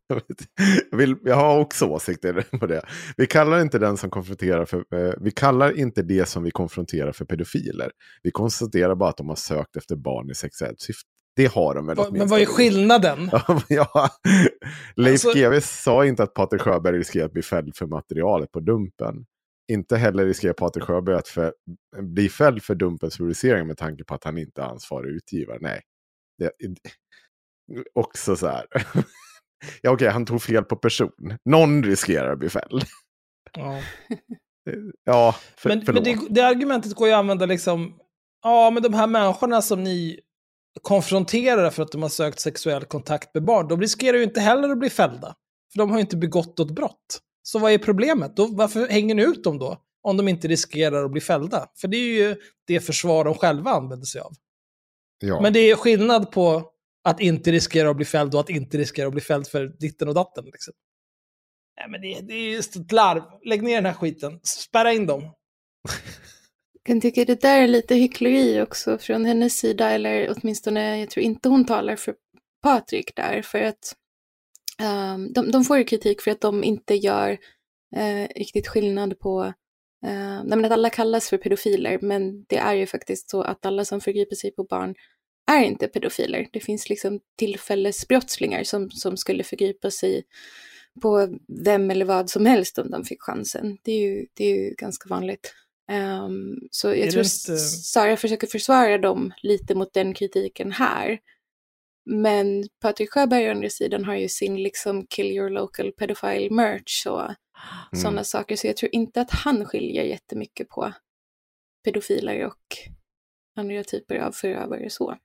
jag, 0.91 0.99
vill, 0.99 1.17
jag 1.25 1.35
har 1.35 1.59
också 1.61 1.87
åsikter 1.87 2.59
på 2.59 2.67
det. 2.67 2.83
Vi 3.17 3.27
kallar 3.27 3.61
inte 3.61 3.79
den 3.79 3.97
som 3.97 4.11
konfronterar 4.11 4.65
för, 4.65 4.79
eh, 4.95 5.15
vi 5.21 5.31
kallar 5.31 5.79
inte 5.79 6.03
det 6.03 6.29
som 6.29 6.43
vi 6.43 6.51
konfronterar 6.51 7.13
för 7.13 7.25
pedofiler. 7.25 7.91
Vi 8.23 8.31
konstaterar 8.31 8.95
bara 8.95 9.11
att 9.11 9.17
de 9.17 9.29
har 9.29 9.37
sökt 9.37 9.77
efter 9.77 9.97
barn 9.97 10.31
i 10.31 10.35
sexuellt 10.35 10.81
syfte. 10.81 11.09
Det 11.37 11.47
har 11.47 11.75
de 11.75 11.87
väl 11.87 11.97
Men 12.13 12.29
vad 12.29 12.41
är 12.41 12.47
skillnaden? 12.47 13.31
ja, 13.69 14.09
Leif 14.97 15.27
alltså... 15.27 15.33
GW 15.33 15.61
sa 15.61 16.07
inte 16.07 16.23
att 16.23 16.35
Patrik 16.35 16.63
Sjöberg 16.63 16.99
riskerar 16.99 17.27
att 17.27 17.33
bli 17.33 17.43
fälld 17.43 17.77
för 17.77 17.87
materialet 17.87 18.53
på 18.53 18.61
dumpen. 18.61 19.27
Inte 19.73 19.97
heller 19.97 20.27
riskerar 20.27 20.53
Patrik 20.53 20.85
Sjöberg 20.85 21.17
att 21.17 21.29
för, 21.29 21.53
bli 22.03 22.29
fälld 22.29 22.63
för 22.63 22.75
dumpens 22.75 23.19
publicering 23.19 23.67
med 23.67 23.77
tanke 23.77 24.05
på 24.05 24.15
att 24.15 24.25
han 24.25 24.39
inte 24.39 24.61
är 24.63 24.67
ansvarig 24.67 25.11
utgivare. 25.11 25.59
Nej. 25.61 25.81
Det, 26.39 26.51
också 27.95 28.37
så 28.37 28.47
här. 28.47 28.67
ja, 28.75 28.83
okej, 29.83 29.91
okay, 29.91 30.09
han 30.09 30.27
tog 30.27 30.43
fel 30.43 30.65
på 30.65 30.77
person. 30.77 31.37
Någon 31.45 31.85
riskerar 31.85 32.33
att 32.33 32.39
bli 32.39 32.49
fälld. 32.49 32.85
Ja. 33.53 33.81
ja, 35.05 35.35
för, 35.57 35.69
men, 35.69 35.83
men 35.87 36.05
det, 36.05 36.19
det, 36.31 36.41
argumentet 36.41 36.95
går 36.95 37.09
ju 37.09 37.15
att 37.15 37.19
använda 37.19 37.47
liksom, 37.47 37.99
ja 38.43 38.71
men 38.71 38.83
de 38.83 38.95
här 38.95 39.07
människorna 39.07 39.63
som 39.63 39.85
ni 39.85 40.21
konfronterar 40.83 41.71
för 41.71 41.83
att 41.83 41.93
de 41.93 42.03
har 42.03 42.09
sökt 42.09 42.41
sexuell 42.41 42.85
kontakt 42.85 43.35
med 43.35 43.45
barn, 43.45 43.69
de 43.69 43.81
riskerar 43.81 44.17
ju 44.17 44.23
inte 44.23 44.41
heller 44.41 44.69
att 44.69 44.79
bli 44.79 44.91
fällda. 44.91 45.35
För 45.73 45.79
de 45.79 45.91
har 45.91 45.99
ju 45.99 46.01
inte 46.01 46.17
begått 46.17 46.59
något 46.59 46.71
brott. 46.71 47.21
Så 47.43 47.59
vad 47.59 47.73
är 47.73 47.79
problemet? 47.79 48.37
Då, 48.37 48.47
varför 48.47 48.89
hänger 48.89 49.15
ni 49.15 49.23
ut 49.23 49.45
dem 49.45 49.59
då? 49.59 49.77
Om 50.03 50.17
de 50.17 50.29
inte 50.29 50.49
riskerar 50.49 51.05
att 51.05 51.11
bli 51.11 51.21
fällda. 51.21 51.67
För 51.81 51.89
det 51.89 51.97
är 51.97 52.29
ju 52.29 52.37
det 52.67 52.81
försvar 52.81 53.25
de 53.25 53.35
själva 53.35 53.71
använder 53.71 54.07
sig 54.07 54.21
av. 54.21 54.33
Ja. 55.19 55.41
Men 55.41 55.53
det 55.53 55.61
är 55.61 55.77
skillnad 55.77 56.33
på 56.33 56.71
att 57.05 57.21
inte 57.21 57.53
riskera 57.53 57.91
att 57.91 57.97
bli 57.97 58.05
fälld 58.05 58.35
och 58.35 58.41
att 58.41 58.51
inte 58.51 58.79
riskera 58.79 59.07
att 59.07 59.13
bli 59.13 59.21
fälld 59.21 59.47
för 59.47 59.67
ditten 59.67 60.09
och 60.09 60.15
datten. 60.15 60.45
Liksom. 60.45 60.75
Nej, 61.77 61.89
men 61.91 62.01
det, 62.01 62.21
det 62.21 62.35
är 62.35 62.51
just 62.51 62.77
ett 62.77 62.93
larv. 62.93 63.23
Lägg 63.45 63.63
ner 63.63 63.75
den 63.75 63.87
här 63.87 63.93
skiten. 63.93 64.41
Spärra 64.43 64.93
in 64.93 65.07
dem. 65.07 65.23
Jag 66.73 66.85
kan 66.85 67.01
tycka 67.01 67.25
det 67.25 67.41
där 67.41 67.63
är 67.63 67.69
lite 67.69 67.95
hyckleri 67.95 68.61
också 68.61 68.99
från 68.99 69.25
hennes 69.25 69.59
sida, 69.59 69.91
eller 69.91 70.35
åtminstone, 70.37 71.01
jag 71.01 71.11
tror 71.11 71.25
inte 71.25 71.49
hon 71.49 71.67
talar 71.67 71.97
för 71.97 72.15
Patrik 72.63 73.17
där, 73.17 73.43
för 73.43 73.63
att 73.63 73.95
um, 74.83 75.33
de, 75.33 75.51
de, 75.51 75.65
får 75.65 75.79
ju 75.79 75.85
kritik 75.85 76.21
för 76.21 76.31
att 76.31 76.41
de 76.41 76.65
inte 76.65 76.95
gör 76.95 77.31
uh, 77.97 78.27
riktigt 78.37 78.69
skillnad 78.69 79.19
på 79.19 79.43
uh, 80.07 80.45
nej, 80.45 80.65
att 80.65 80.73
alla 80.73 80.91
kallas 80.91 81.29
för 81.29 81.39
pedofiler, 81.39 81.99
men 82.03 82.45
det 82.45 82.57
är 82.57 82.75
ju 82.75 82.87
faktiskt 82.87 83.31
så 83.31 83.43
att 83.43 83.67
alla 83.67 83.85
som 83.85 84.01
förgriper 84.01 84.37
sig 84.37 84.51
på 84.51 84.65
barn 84.65 84.95
är 85.49 85.63
inte 85.65 85.89
pedofiler. 85.89 86.49
Det 86.53 86.61
finns 86.61 86.89
liksom 86.89 87.21
tillfällesbrottslingar 87.39 88.65
som, 88.65 88.91
som 88.91 89.17
skulle 89.17 89.45
förgripa 89.45 89.91
sig 89.91 90.25
på 91.03 91.39
vem 91.65 91.91
eller 91.91 92.05
vad 92.05 92.31
som 92.31 92.47
helst 92.47 92.79
om 92.79 92.91
de 92.91 93.05
fick 93.05 93.23
chansen. 93.23 93.79
Det 93.83 93.93
är 93.93 94.01
ju, 94.01 94.27
det 94.35 94.45
är 94.45 94.57
ju 94.57 94.75
ganska 94.75 95.09
vanligt. 95.09 95.55
Um, 95.93 96.69
så 96.71 96.89
jag 96.89 96.99
Är 96.99 97.11
tror 97.11 97.25
inte- 97.25 97.57
Sara 97.59 98.17
försöker 98.17 98.47
försvara 98.47 98.99
dem 98.99 99.33
lite 99.43 99.75
mot 99.75 99.93
den 99.95 100.15
kritiken 100.15 100.73
här. 100.73 101.19
Men 102.11 102.69
Patrik 102.81 103.11
Sjöberg 103.11 103.49
å 103.49 103.51
andra 103.51 103.71
sidan 103.71 104.05
har 104.05 104.15
ju 104.17 104.29
sin 104.29 104.63
liksom 104.63 105.07
kill 105.07 105.27
your 105.27 105.51
local 105.51 105.93
pedophile 105.93 106.51
merch 106.55 107.07
och 107.07 107.23
Mm. 107.93 108.03
sådana 108.03 108.25
saker. 108.25 108.57
Så 108.57 108.67
jag 108.67 108.77
tror 108.77 108.95
inte 108.95 109.21
att 109.21 109.31
han 109.31 109.65
skiljer 109.65 110.05
jättemycket 110.05 110.69
på 110.69 110.93
pedofiler 111.85 112.45
och 112.47 112.77
andra 113.57 113.85
typer 113.85 114.17
av 114.17 114.33
förövare 114.33 114.91
så. 114.91 115.17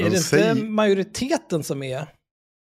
Är 0.00 0.04
De 0.04 0.10
det 0.10 0.16
inte 0.16 0.28
säger- 0.28 0.54
majoriteten 0.54 1.64
som 1.64 1.82
är 1.82 2.06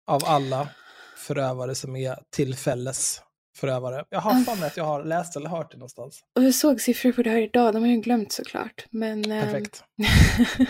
av 0.06 0.22
alla 0.24 0.68
förövare 1.16 1.74
som 1.74 1.96
är 1.96 2.18
tillfällesförövare? 2.36 4.04
Jag 4.08 4.20
har 4.20 4.34
för 4.44 4.56
mig 4.56 4.66
att 4.66 4.76
jag 4.76 4.84
har 4.84 5.04
läst 5.04 5.36
eller 5.36 5.48
hört 5.48 5.70
det 5.70 5.76
någonstans. 5.76 6.20
Och 6.36 6.44
jag 6.44 6.54
såg 6.54 6.80
siffror 6.80 7.12
på 7.12 7.22
det 7.22 7.30
här 7.30 7.38
idag, 7.42 7.72
de 7.74 7.82
har 7.82 7.90
jag 7.90 8.02
glömt 8.02 8.32
såklart. 8.32 8.86
Men, 8.90 9.30
ehm, 9.30 9.44
Perfekt. 9.44 9.84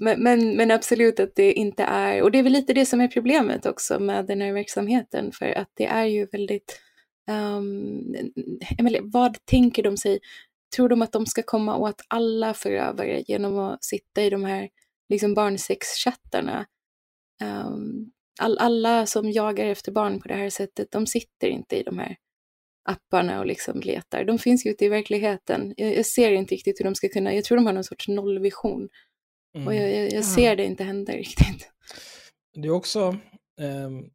men, 0.00 0.22
men, 0.22 0.56
men 0.56 0.70
absolut 0.70 1.20
att 1.20 1.34
det 1.34 1.52
inte 1.52 1.82
är, 1.82 2.22
och 2.22 2.30
det 2.30 2.38
är 2.38 2.42
väl 2.42 2.52
lite 2.52 2.72
det 2.72 2.86
som 2.86 3.00
är 3.00 3.08
problemet 3.08 3.66
också 3.66 3.98
med 3.98 4.26
den 4.26 4.40
här 4.40 4.52
verksamheten, 4.52 5.32
för 5.32 5.58
att 5.58 5.68
det 5.74 5.86
är 5.86 6.04
ju 6.04 6.26
väldigt, 6.26 6.80
um, 7.30 8.16
vad 9.02 9.44
tänker 9.44 9.82
de 9.82 9.96
sig? 9.96 10.18
Tror 10.76 10.88
de 10.88 11.02
att 11.02 11.12
de 11.12 11.26
ska 11.26 11.42
komma 11.42 11.76
åt 11.76 12.02
alla 12.08 12.54
förövare 12.54 13.24
genom 13.26 13.58
att 13.58 13.84
sitta 13.84 14.22
i 14.22 14.30
de 14.30 14.44
här 14.44 14.68
liksom 15.08 15.34
barnsexchattarna? 15.34 16.66
Um, 17.44 18.12
all, 18.40 18.58
alla 18.58 19.06
som 19.06 19.30
jagar 19.30 19.66
efter 19.66 19.92
barn 19.92 20.20
på 20.20 20.28
det 20.28 20.34
här 20.34 20.50
sättet, 20.50 20.88
de 20.90 21.06
sitter 21.06 21.48
inte 21.48 21.76
i 21.76 21.82
de 21.82 21.98
här 21.98 22.16
apparna 22.88 23.38
och 23.40 23.46
liksom 23.46 23.80
letar. 23.80 24.24
De 24.24 24.38
finns 24.38 24.66
ju 24.66 24.70
ute 24.70 24.84
i 24.84 24.88
verkligheten. 24.88 25.74
Jag, 25.76 25.96
jag 25.96 26.06
ser 26.06 26.32
inte 26.32 26.54
riktigt 26.54 26.80
hur 26.80 26.84
de 26.84 26.94
ska 26.94 27.08
kunna, 27.08 27.34
jag 27.34 27.44
tror 27.44 27.56
de 27.56 27.66
har 27.66 27.72
någon 27.72 27.84
sorts 27.84 28.08
nollvision. 28.08 28.88
Och 29.66 29.74
jag, 29.74 29.88
Mm. 29.88 30.00
jag, 30.00 30.12
jag 30.12 30.24
ser 30.24 30.56
det 30.56 30.64
inte 30.64 30.84
hända 30.84 31.12
riktigt. 31.12 31.68
Det 32.54 32.68
är 32.68 32.72
också 32.72 33.16
ehm, 33.60 34.10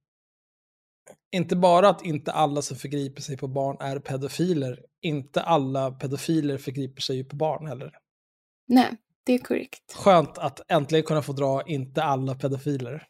inte 1.34 1.56
bara 1.56 1.90
att 1.90 2.06
inte 2.06 2.32
alla 2.32 2.62
som 2.62 2.78
förgriper 2.78 3.22
sig 3.22 3.38
på 3.38 3.48
barn 3.48 3.78
är 3.80 4.00
pedofiler. 4.00 4.80
Inte 5.02 5.42
alla 5.42 5.92
pedofiler 5.92 6.58
förgriper 6.58 7.02
sig 7.02 7.24
på 7.24 7.36
barn 7.36 7.68
heller. 7.68 7.92
Nej, 8.68 8.98
det 9.24 9.34
är 9.34 9.38
korrekt. 9.38 9.94
Skönt 9.96 10.38
att 10.38 10.72
äntligen 10.72 11.06
kunna 11.06 11.22
få 11.22 11.34
dra 11.34 11.64
inte 11.68 12.04
alla 12.04 12.36
pedofiler. 12.36 13.08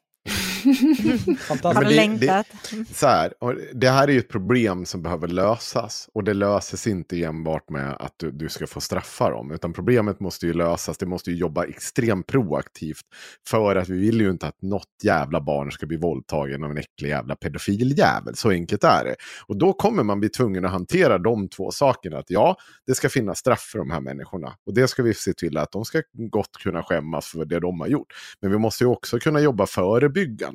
Har 1.28 1.36
Fantastiskt. 1.36 1.82
du 1.82 1.90
det- 1.90 1.96
längtat? 1.96 2.48
Så 2.94 3.08
här, 3.08 3.34
det 3.74 3.90
här 3.90 4.08
är 4.08 4.12
ju 4.12 4.20
ett 4.20 4.30
problem 4.30 4.86
som 4.86 5.02
behöver 5.02 5.28
lösas. 5.28 6.10
Och 6.14 6.24
det 6.24 6.34
löses 6.34 6.88
inte 6.88 7.24
enbart 7.24 7.70
med 7.70 7.96
att 8.00 8.14
du, 8.18 8.32
du 8.32 8.50
ska 8.50 8.68
få 8.68 8.82
straffa 8.82 9.30
dem. 9.30 9.52
Utan 9.52 9.74
problemet 9.74 10.20
måste 10.20 10.48
ju 10.48 10.54
lösas. 10.54 10.98
Det 10.98 11.06
måste 11.06 11.32
ju 11.32 11.38
jobba 11.38 11.64
extremt 11.66 12.28
proaktivt. 12.28 13.06
För 13.48 13.76
att 13.76 13.90
vi 13.90 14.00
vill 14.00 14.22
ju 14.22 14.30
inte 14.30 14.48
att 14.48 14.62
något 14.62 14.88
jävla 15.04 15.42
barn 15.42 15.72
ska 15.72 15.86
bli 15.86 15.98
våldtagen 15.98 16.64
av 16.64 16.72
en 16.72 16.78
äcklig 16.78 17.10
jävla 17.10 17.36
pedofiljävel. 17.36 18.36
Så 18.36 18.50
enkelt 18.50 18.84
är 18.84 19.04
det. 19.06 19.16
Och 19.48 19.58
då 19.58 19.74
kommer 19.74 20.04
man 20.04 20.20
bli 20.20 20.30
tvungen 20.30 20.66
att 20.66 20.72
hantera 20.72 21.18
de 21.18 21.50
två 21.50 21.72
sakerna. 21.72 22.18
Att 22.18 22.30
ja, 22.30 22.56
det 22.88 22.96
ska 22.96 23.10
finnas 23.10 23.40
straff 23.40 23.70
för 23.72 23.80
de 23.80 23.92
här 23.92 24.02
människorna. 24.02 24.54
Och 24.66 24.74
det 24.74 24.88
ska 24.88 25.04
vi 25.04 25.14
se 25.14 25.34
till 25.34 25.58
att 25.58 25.72
de 25.72 25.86
ska 25.86 26.02
gott 26.30 26.58
kunna 26.64 26.84
skämmas 26.84 27.26
för 27.28 27.46
det 27.46 27.60
de 27.60 27.80
har 27.80 27.88
gjort. 27.88 28.14
Men 28.42 28.52
vi 28.52 28.58
måste 28.58 28.84
ju 28.84 28.90
också 28.90 29.20
kunna 29.20 29.40
jobba 29.40 29.66
förebyggande. 29.66 30.53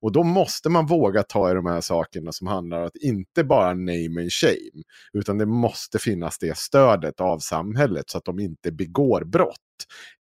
Och 0.00 0.12
då 0.12 0.22
måste 0.22 0.68
man 0.68 0.86
våga 0.86 1.22
ta 1.22 1.50
i 1.50 1.54
de 1.54 1.66
här 1.66 1.80
sakerna 1.80 2.32
som 2.32 2.46
handlar 2.46 2.80
om 2.80 2.86
att 2.86 2.96
inte 2.96 3.44
bara 3.44 3.74
name 3.74 4.20
and 4.20 4.32
shame. 4.32 4.82
Utan 5.12 5.38
det 5.38 5.46
måste 5.46 5.98
finnas 5.98 6.38
det 6.38 6.58
stödet 6.58 7.20
av 7.20 7.38
samhället 7.38 8.10
så 8.10 8.18
att 8.18 8.24
de 8.24 8.38
inte 8.38 8.72
begår 8.72 9.24
brott. 9.24 9.56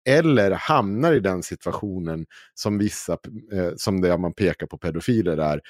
Eller 0.05 0.51
hamnar 0.51 1.13
i 1.13 1.19
den 1.19 1.43
situationen 1.43 2.25
som 2.53 2.77
vissa, 2.77 3.17
eh, 3.53 3.71
som 3.77 4.01
det 4.01 4.17
man 4.17 4.33
pekar 4.33 4.67
på 4.67 4.77
pedofiler 4.77 5.37
är. 5.37 5.61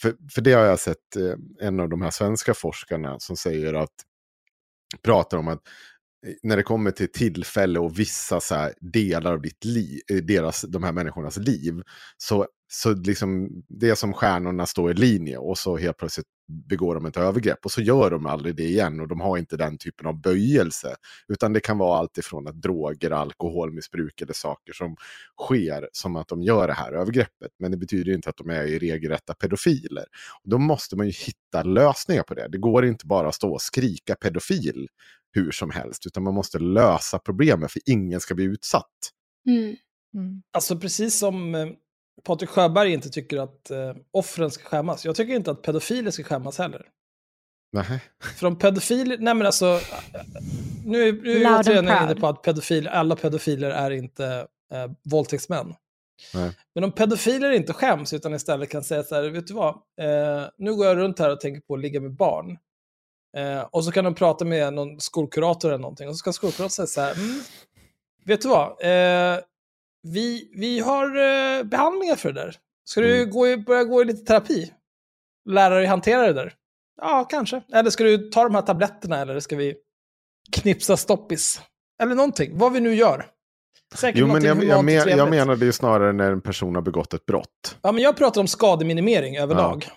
För, 0.00 0.14
för 0.34 0.40
det 0.42 0.52
har 0.52 0.64
jag 0.64 0.78
sett 0.80 1.16
eh, 1.16 1.66
en 1.66 1.80
av 1.80 1.88
de 1.88 2.02
här 2.02 2.10
svenska 2.10 2.54
forskarna 2.54 3.20
som 3.20 3.36
säger 3.36 3.74
att, 3.74 3.94
pratar 5.02 5.38
om 5.38 5.48
att 5.48 5.60
eh, 6.26 6.34
när 6.42 6.56
det 6.56 6.62
kommer 6.62 6.90
till 6.90 7.12
tillfälle 7.12 7.78
och 7.78 7.98
vissa 7.98 8.40
så 8.40 8.54
här 8.54 8.74
delar 8.80 9.32
av 9.32 9.42
ditt 9.42 9.64
liv, 9.64 10.00
eh, 10.10 10.16
deras, 10.16 10.62
de 10.62 10.82
här 10.82 10.92
människornas 10.92 11.36
liv, 11.36 11.82
så, 12.16 12.46
så 12.74 12.94
liksom 12.94 13.62
det 13.68 13.90
är 13.90 13.94
som 13.94 14.12
stjärnorna 14.12 14.66
står 14.66 14.90
i 14.90 14.94
linje 14.94 15.38
och 15.38 15.58
så 15.58 15.76
helt 15.76 15.96
plötsligt 15.96 16.26
begår 16.68 16.94
de 16.94 17.06
ett 17.06 17.16
övergrepp 17.16 17.64
och 17.64 17.72
så 17.72 17.80
gör 17.80 18.10
de 18.10 18.26
aldrig 18.26 18.56
det 18.56 18.62
igen 18.62 19.00
och 19.00 19.08
de 19.08 19.20
har 19.20 19.38
inte 19.38 19.56
den 19.56 19.78
typen 19.78 20.06
av 20.06 20.20
böjelse. 20.20 20.96
Utan 21.28 21.52
det 21.52 21.60
kan 21.60 21.78
vara 21.78 21.98
allt 21.98 22.18
ifrån 22.18 22.48
att 22.48 22.62
droger, 22.62 23.10
alkoholmissbruk 23.10 24.20
eller 24.20 24.32
saker 24.32 24.72
som 24.72 24.96
sker 25.42 25.88
som 25.92 26.16
att 26.16 26.28
de 26.28 26.42
gör 26.42 26.66
det 26.66 26.72
här 26.72 26.92
övergreppet. 26.92 27.50
Men 27.58 27.70
det 27.70 27.76
betyder 27.76 28.12
inte 28.12 28.30
att 28.30 28.36
de 28.36 28.50
är 28.50 28.64
i 28.64 28.78
regelrätta 28.78 29.34
pedofiler. 29.34 30.04
Och 30.44 30.50
då 30.50 30.58
måste 30.58 30.96
man 30.96 31.06
ju 31.06 31.12
hitta 31.12 31.62
lösningar 31.62 32.22
på 32.22 32.34
det. 32.34 32.48
Det 32.48 32.58
går 32.58 32.84
inte 32.84 33.06
bara 33.06 33.28
att 33.28 33.34
stå 33.34 33.52
och 33.52 33.62
skrika 33.62 34.14
pedofil 34.14 34.88
hur 35.32 35.50
som 35.50 35.70
helst, 35.70 36.06
utan 36.06 36.22
man 36.22 36.34
måste 36.34 36.58
lösa 36.58 37.18
problemet 37.18 37.72
för 37.72 37.82
ingen 37.86 38.20
ska 38.20 38.34
bli 38.34 38.44
utsatt. 38.44 39.10
Mm. 39.46 39.76
Mm. 40.14 40.42
Alltså 40.52 40.78
precis 40.78 41.18
som 41.18 41.54
eh, 41.54 41.68
Patrik 42.24 42.50
Sjöberg 42.50 42.92
inte 42.92 43.10
tycker 43.10 43.38
att 43.38 43.70
eh, 43.70 43.94
offren 44.10 44.50
ska 44.50 44.64
skämmas. 44.64 45.04
Jag 45.04 45.16
tycker 45.16 45.34
inte 45.34 45.50
att 45.50 45.62
pedofiler 45.62 46.10
ska 46.10 46.22
skämmas 46.22 46.58
heller. 46.58 46.86
Nej. 47.72 48.00
För 48.36 48.46
om 48.46 48.58
pedofiler, 48.58 49.18
nej 49.18 49.34
men 49.34 49.46
alltså, 49.46 49.80
nu, 50.84 51.08
är- 51.08 51.12
nu 51.12 51.30
är 51.36 51.40
jag 51.40 51.60
återigen 51.60 51.84
inne 52.04 52.14
på 52.20 52.26
att 52.26 52.42
pedofil, 52.42 52.88
alla 52.88 53.16
pedofiler 53.16 53.70
är 53.70 53.90
inte 53.90 54.46
eh, 54.74 54.90
våldtäktsmän. 55.04 55.74
Nej. 56.34 56.56
Men 56.74 56.84
om 56.84 56.92
pedofiler 56.92 57.50
inte 57.50 57.72
skäms 57.72 58.12
utan 58.12 58.34
istället 58.34 58.70
kan 58.70 58.84
säga 58.84 59.02
så 59.02 59.14
här, 59.14 59.22
vet 59.22 59.46
du 59.46 59.54
vad, 59.54 59.74
eh, 60.00 60.48
nu 60.58 60.74
går 60.74 60.86
jag 60.86 60.96
runt 60.96 61.18
här 61.18 61.30
och 61.30 61.40
tänker 61.40 61.60
på 61.60 61.74
att 61.74 61.80
ligga 61.80 62.00
med 62.00 62.12
barn. 62.16 62.58
Eh, 63.36 63.60
och 63.62 63.84
så 63.84 63.92
kan 63.92 64.04
de 64.04 64.14
prata 64.14 64.44
med 64.44 64.72
någon 64.74 65.00
skolkurator 65.00 65.68
eller 65.68 65.78
någonting 65.78 66.08
och 66.08 66.14
så 66.14 66.18
ska 66.18 66.32
skolkuratorn 66.32 66.70
säga 66.70 66.86
så 66.86 67.00
här, 67.00 67.14
mm, 67.14 67.40
vet 68.24 68.40
du 68.42 68.48
vad, 68.48 68.66
eh, 68.68 69.38
vi, 70.02 70.50
vi 70.56 70.80
har 70.80 71.06
eh, 71.06 71.62
behandlingar 71.64 72.16
för 72.16 72.32
det 72.32 72.40
där. 72.40 72.56
Ska 72.84 73.00
du 73.00 73.16
Mm. 73.16 73.30
gå 73.30 73.48
i, 73.48 73.56
börja 73.56 73.84
gå 73.84 74.02
i 74.02 74.04
lite 74.04 74.24
terapi? 74.24 74.72
Lära 75.48 75.74
dig 75.74 75.86
hantera 75.86 76.26
det 76.26 76.32
där? 76.32 76.54
Ja, 77.00 77.24
kanske. 77.30 77.62
Eller 77.72 77.90
ska 77.90 78.04
du 78.04 78.18
ta 78.30 78.42
de 78.44 78.54
här 78.54 78.62
tabletterna 78.62 79.18
eller 79.20 79.40
ska 79.40 79.56
vi 79.56 79.74
knipsa 80.52 80.96
stoppis? 80.96 81.60
Eller 82.02 82.14
någonting, 82.14 82.58
vad 82.58 82.72
vi 82.72 82.80
nu 82.80 82.94
gör. 82.94 83.26
Säkert 83.94 84.20
Jo, 84.20 84.26
men 84.26 84.44
jag, 84.44 84.64
jag, 84.64 84.84
men, 84.84 84.94
jag 84.94 85.04
trevligt. 85.04 85.30
menade 85.30 85.64
ju 85.64 85.72
snarare 85.72 86.12
när 86.12 86.32
en 86.32 86.40
person 86.40 86.74
har 86.74 86.82
begått 86.82 87.14
ett 87.14 87.26
brott. 87.26 87.78
Ja, 87.82 87.92
men 87.92 88.02
jag 88.02 88.16
pratar 88.16 88.40
om 88.40 88.46
skademinimering 88.46 89.36
överlag. 89.36 89.88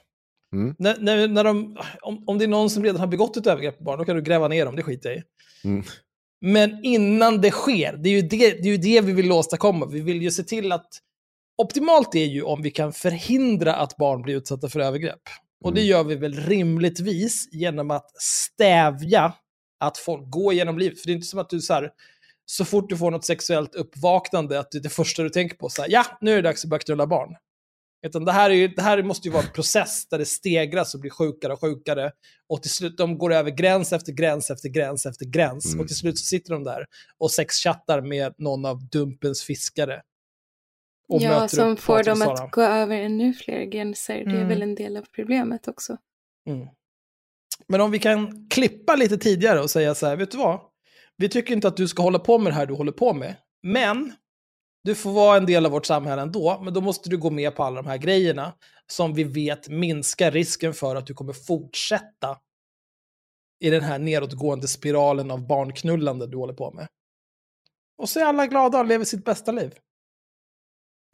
Mm. 0.53 0.75
När, 0.79 0.97
när, 0.99 1.27
när 1.27 1.43
de, 1.43 1.77
om, 2.01 2.23
om 2.27 2.37
det 2.37 2.45
är 2.45 2.47
någon 2.47 2.69
som 2.69 2.83
redan 2.83 2.99
har 2.99 3.07
begått 3.07 3.37
ett 3.37 3.47
övergrepp 3.47 3.77
på 3.77 3.83
barn, 3.83 3.99
då 3.99 4.05
kan 4.05 4.15
du 4.15 4.21
gräva 4.21 4.47
ner 4.47 4.65
dem, 4.65 4.75
det 4.75 4.83
skiter 4.83 5.09
jag 5.09 5.17
i. 5.17 5.23
Mm. 5.63 5.83
Men 6.41 6.83
innan 6.83 7.41
det 7.41 7.51
sker, 7.51 7.97
det 7.97 8.09
är, 8.09 8.13
ju 8.13 8.21
det, 8.21 8.37
det 8.37 8.67
är 8.69 8.71
ju 8.71 8.77
det 8.77 9.01
vi 9.01 9.13
vill 9.13 9.31
åstadkomma. 9.31 9.85
Vi 9.85 9.99
vill 9.99 10.21
ju 10.21 10.31
se 10.31 10.43
till 10.43 10.71
att, 10.71 10.87
optimalt 11.57 12.15
är 12.15 12.25
ju 12.25 12.41
om 12.41 12.61
vi 12.61 12.71
kan 12.71 12.93
förhindra 12.93 13.75
att 13.75 13.97
barn 13.97 14.21
blir 14.21 14.35
utsatta 14.35 14.69
för 14.69 14.79
övergrepp. 14.79 15.21
Och 15.63 15.73
det 15.73 15.81
Mm. 15.81 15.89
gör 15.89 16.03
vi 16.03 16.15
väl 16.15 16.33
rimligtvis 16.33 17.49
genom 17.51 17.91
att 17.91 18.21
stävja 18.21 19.33
att 19.79 19.97
folk 19.97 20.29
går 20.29 20.53
genom 20.53 20.77
livet. 20.79 20.99
För 20.99 21.07
det 21.07 21.11
är 21.11 21.15
inte 21.15 21.27
som 21.27 21.39
att 21.39 21.49
du 21.49 21.61
så 21.61 21.73
här, 21.73 21.89
så 22.45 22.65
fort 22.65 22.89
du 22.89 22.97
får 22.97 23.11
något 23.11 23.25
sexuellt 23.25 23.75
uppvaknande, 23.75 24.59
att 24.59 24.71
det 24.71 24.77
är 24.77 24.83
det 24.83 24.89
första 24.89 25.23
du 25.23 25.29
tänker 25.29 25.55
på, 25.57 25.69
så 25.69 25.81
här, 25.81 25.89
ja, 25.91 26.05
nu 26.21 26.31
är 26.31 26.35
det 26.35 26.41
dags 26.41 26.63
att 26.63 26.69
börja 26.69 26.79
knulla 26.79 27.07
barn. 27.07 27.29
Utan 28.05 28.25
det 28.25 28.31
här, 28.31 28.49
är 28.49 28.53
ju, 28.53 28.67
det 28.67 28.81
här 28.81 29.03
måste 29.03 29.27
ju 29.27 29.33
vara 29.33 29.43
en 29.43 29.51
process 29.51 30.07
där 30.09 30.17
det 30.17 30.25
stegras 30.25 30.93
och 30.95 31.01
blir 31.01 31.11
sjukare 31.11 31.53
och 31.53 31.61
sjukare. 31.61 32.11
Och 32.49 32.61
till 32.61 32.71
slut, 32.71 32.97
de 32.97 33.17
går 33.17 33.33
över 33.33 33.51
gräns 33.51 33.93
efter 33.93 34.11
gräns 34.11 34.51
efter 34.51 34.69
gräns 34.69 35.05
efter 35.05 35.25
gräns. 35.25 35.65
Mm. 35.65 35.79
Och 35.79 35.87
till 35.87 35.95
slut 35.95 36.17
så 36.19 36.25
sitter 36.25 36.53
de 36.53 36.63
där 36.63 36.85
och 37.17 37.31
sexchattar 37.31 38.01
med 38.01 38.33
någon 38.37 38.65
av 38.65 38.89
Dumpens 38.89 39.43
fiskare. 39.43 40.01
Och 41.07 41.21
Ja, 41.21 41.29
möter 41.29 41.55
som 41.55 41.77
får 41.77 42.03
dem 42.03 42.21
att 42.21 42.51
gå 42.51 42.61
över 42.61 42.95
ännu 42.97 43.33
fler 43.33 43.63
gränser. 43.65 44.13
Det 44.13 44.31
är 44.31 44.35
Mm. 44.35 44.47
väl 44.47 44.61
en 44.61 44.75
del 44.75 44.97
av 44.97 45.05
problemet 45.15 45.67
också. 45.67 45.97
Mm. 46.49 46.67
Men 47.67 47.81
om 47.81 47.91
vi 47.91 47.99
kan 47.99 48.49
klippa 48.49 48.95
lite 48.95 49.17
tidigare 49.17 49.59
och 49.61 49.69
säga 49.69 49.95
så 49.95 50.07
här, 50.07 50.15
vet 50.15 50.31
du 50.31 50.37
vad? 50.37 50.59
Vi 51.17 51.29
tycker 51.29 51.53
inte 51.53 51.67
att 51.67 51.77
du 51.77 51.87
ska 51.87 52.03
hålla 52.03 52.19
på 52.19 52.37
med 52.37 52.51
det 52.51 52.55
här 52.55 52.65
du 52.65 52.73
håller 52.73 52.91
på 52.91 53.13
med. 53.13 53.35
Men 53.63 54.13
du 54.85 54.95
får 54.95 55.11
vara 55.11 55.37
en 55.37 55.45
del 55.45 55.65
av 55.65 55.71
vårt 55.71 55.85
samhälle 55.85 56.21
ändå, 56.21 56.61
men 56.63 56.73
då 56.73 56.81
måste 56.81 57.09
du 57.09 57.17
gå 57.17 57.29
med 57.29 57.55
på 57.55 57.63
alla 57.63 57.81
de 57.81 57.89
här 57.89 57.97
grejerna 57.97 58.53
som 58.87 59.13
vi 59.13 59.23
vet 59.23 59.69
minskar 59.69 60.31
risken 60.31 60.73
för 60.73 60.95
att 60.95 61.07
du 61.07 61.13
kommer 61.13 61.33
fortsätta 61.33 62.37
i 63.59 63.69
den 63.69 63.81
här 63.81 63.99
nedåtgående 63.99 64.67
spiralen 64.67 65.31
av 65.31 65.47
barnknullande 65.47 66.27
du 66.27 66.37
håller 66.37 66.53
på 66.53 66.71
med. 66.71 66.87
Och 67.97 68.09
så 68.09 68.19
är 68.19 68.23
alla 68.23 68.47
glada 68.47 68.79
och 68.79 68.85
lever 68.85 69.05
sitt 69.05 69.25
bästa 69.25 69.51
liv. 69.51 69.73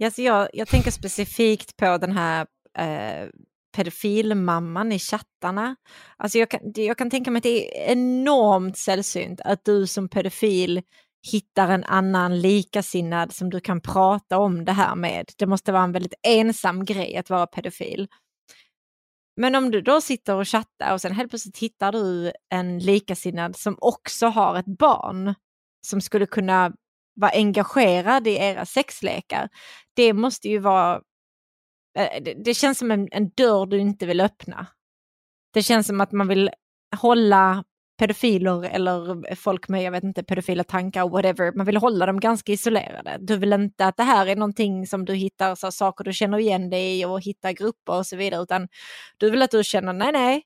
Yes, 0.02 0.20
jag, 0.20 0.50
jag 0.54 0.68
tänker 0.68 0.92
specifikt 0.92 1.78
på 1.78 1.98
den 1.98 2.12
här 2.12 2.48
eh, 2.78 3.30
pedofilmamman 3.76 4.92
i 4.92 5.00
chattarna. 5.00 5.76
Alltså 6.18 6.38
jag, 6.38 6.50
kan, 6.50 6.60
jag 6.76 6.98
kan 6.98 7.10
tänka 7.10 7.32
mig 7.32 7.40
att 7.40 7.44
det 7.44 7.90
är 7.90 7.92
enormt 7.92 8.78
sällsynt 8.78 9.42
att 9.42 9.66
du 9.66 9.88
som 9.88 10.10
pedofil 10.10 10.82
hittar 11.32 11.70
en 11.70 11.84
annan 11.84 12.42
likasinnad 12.42 13.34
som 13.34 13.50
du 13.50 13.60
kan 13.60 13.82
prata 13.82 14.38
om 14.38 14.66
det 14.66 14.72
här 14.72 14.96
med. 14.96 15.26
Det 15.38 15.46
måste 15.46 15.72
vara 15.72 15.84
en 15.84 15.92
väldigt 15.92 16.14
ensam 16.24 16.86
grej 16.86 17.18
att 17.18 17.30
vara 17.30 17.48
pedofil. 17.48 18.08
Men 19.38 19.56
om 19.56 19.72
du 19.72 19.82
då 19.82 20.02
sitter 20.02 20.36
och 20.36 20.48
chattar 20.48 20.94
och 20.94 21.02
sen 21.02 21.12
helt 21.12 21.30
plötsligt 21.30 21.58
hittar 21.58 21.92
du 21.92 22.32
en 22.50 22.80
likasinnad 22.80 23.56
som 23.56 23.78
också 23.82 24.28
har 24.28 24.56
ett 24.56 24.78
barn 24.80 25.36
som 25.88 26.02
skulle 26.02 26.26
kunna 26.26 26.74
vara 27.14 27.32
engagerad 27.32 28.28
i 28.28 28.32
era 28.32 28.66
sexlekar. 28.66 29.50
Det 29.94 30.14
måste 30.14 30.50
ju 30.50 30.60
vara... 30.60 31.02
Eh, 31.98 32.24
det, 32.24 32.34
det 32.46 32.54
känns 32.54 32.78
som 32.78 32.92
en, 32.92 33.08
en 33.12 33.30
dörr 33.30 33.66
du 33.66 33.78
inte 33.78 34.06
vill 34.06 34.22
öppna. 34.22 34.68
Det 35.54 35.64
känns 35.64 35.88
som 35.88 36.02
att 36.02 36.12
man 36.12 36.28
vill 36.28 36.50
hålla 36.96 37.64
pedofiler 38.06 38.64
eller 38.64 39.36
folk 39.36 39.68
med, 39.70 39.84
jag 39.84 39.92
vet 39.92 40.04
inte, 40.04 40.24
pedofila 40.24 40.64
tankar, 40.64 41.10
whatever, 41.10 41.52
man 41.56 41.66
vill 41.66 41.78
hålla 41.78 42.06
dem 42.06 42.20
ganska 42.20 42.52
isolerade. 42.52 43.18
Du 43.20 43.38
vill 43.38 43.54
inte 43.54 43.86
att 43.86 43.98
det 43.98 44.04
här 44.04 44.28
är 44.28 44.36
någonting 44.36 44.88
som 44.88 45.06
du 45.06 45.14
hittar, 45.14 45.56
så 45.56 45.72
saker 45.72 46.04
du 46.04 46.14
känner 46.14 46.38
igen 46.38 46.70
dig 46.70 47.00
i 47.02 47.06
och 47.06 47.22
hittar 47.22 47.52
grupper 47.52 47.94
och 47.98 48.06
så 48.08 48.16
vidare, 48.16 48.42
utan 48.44 48.68
du 49.18 49.30
vill 49.30 49.42
att 49.42 49.52
du 49.52 49.64
känner, 49.64 49.94
nej, 49.94 50.12
nej, 50.12 50.44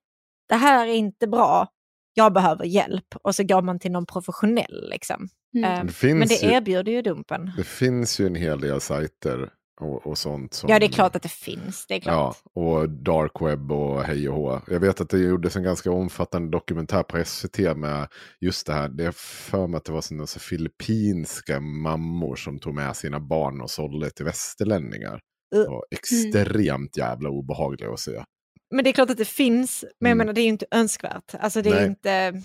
det 0.49 0.55
här 0.55 0.87
är 0.87 0.93
inte 0.93 1.27
bra, 1.27 1.67
jag 2.13 2.33
behöver 2.33 2.65
hjälp. 2.65 3.05
Och 3.23 3.35
så 3.35 3.43
går 3.43 3.61
man 3.61 3.79
till 3.79 3.91
någon 3.91 4.05
professionell 4.05 4.89
liksom. 4.89 5.29
Mm. 5.55 5.71
Eh, 5.71 5.85
Det 6.01 6.13
Men 6.15 6.27
det 6.27 6.43
ju- 6.43 6.51
erbjuder 6.51 6.91
ju 6.91 7.01
Dumpen. 7.01 7.51
Det 7.57 7.63
finns 7.63 8.19
ju 8.19 8.27
en 8.27 8.35
hel 8.35 8.59
del 8.61 8.81
sajter 8.81 9.49
och, 9.82 10.07
och 10.07 10.17
sånt. 10.17 10.53
Som, 10.53 10.69
Ja, 10.69 10.80
det 10.80 10.86
är 10.86 10.91
klart 10.91 11.15
att 11.15 11.23
det 11.23 11.32
finns, 11.32 11.86
det 11.88 11.95
är 11.95 11.99
klart. 11.99 12.38
Ja, 12.53 12.61
och 12.61 12.89
dark 12.89 13.41
web 13.41 13.71
och 13.71 14.03
hej 14.03 14.30
och 14.30 14.36
hå. 14.36 14.61
Jag 14.67 14.80
vet 14.80 15.01
att 15.01 15.09
det 15.09 15.17
gjordes 15.17 15.55
en 15.55 15.63
ganska 15.63 15.91
omfattande 15.91 16.51
dokumentär 16.51 17.03
på 17.03 17.23
SVT 17.26 17.57
med 17.78 18.07
just 18.39 18.67
det 18.67 18.73
här. 18.73 18.89
Det 18.89 19.05
är 19.05 19.11
för 19.11 19.67
mig 19.67 19.78
att 19.78 19.86
det 19.86 19.91
var 19.91 20.01
sådana 20.01 20.28
så 20.28 20.39
filippinska 20.39 21.59
mammor 21.59 22.36
som 22.36 22.59
tog 22.59 22.73
med 22.73 22.95
sina 22.95 23.19
barn 23.19 23.61
och 23.61 23.69
sålde 23.71 24.09
till 24.09 24.26
västerlänningar. 24.26 25.19
Uh. 25.55 25.61
Det 25.61 25.69
var 25.69 25.86
extremt 25.91 26.97
jävla 26.97 27.30
obehagligt 27.30 27.89
att 27.89 27.99
se. 27.99 28.23
Men 28.71 28.84
det 28.84 28.89
är 28.89 28.93
klart 28.93 29.09
att 29.09 29.17
det 29.17 29.26
finns, 29.26 29.86
men 29.99 30.09
jag 30.09 30.15
Mm. 30.15 30.17
menar 30.17 30.34
det 30.34 30.41
är 30.41 30.43
ju 30.43 30.49
inte 30.49 30.65
önskvärt. 30.71 31.36
Alltså 31.39 31.61
det 31.61 31.69
är 31.69 31.76
Nej. 31.76 31.86
inte... 31.86 32.41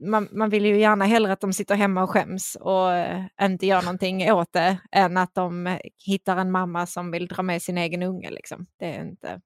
Man, 0.00 0.28
man 0.32 0.50
vill 0.50 0.66
ju 0.66 0.78
gärna 0.78 1.04
hellre 1.04 1.32
att 1.32 1.40
de 1.40 1.52
sitter 1.52 1.74
hemma 1.74 2.02
och 2.02 2.10
skäms 2.10 2.56
och 2.60 2.92
eh, 2.92 3.24
inte 3.42 3.66
gör 3.66 3.82
någonting 3.82 4.32
åt 4.32 4.52
det 4.52 4.78
än 4.92 5.16
att 5.16 5.34
de 5.34 5.78
hittar 6.06 6.36
en 6.36 6.50
mamma 6.50 6.86
som 6.86 7.10
vill 7.10 7.26
dra 7.26 7.42
med 7.42 7.62
sin 7.62 7.78
egen 7.78 8.02
unge. 8.02 8.30
Liksom. 8.30 8.66
Det 8.78 8.86
är 8.86 9.00
inte, 9.00 9.40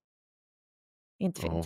inte 1.18 1.40
fint. 1.40 1.52
Ja. 1.54 1.64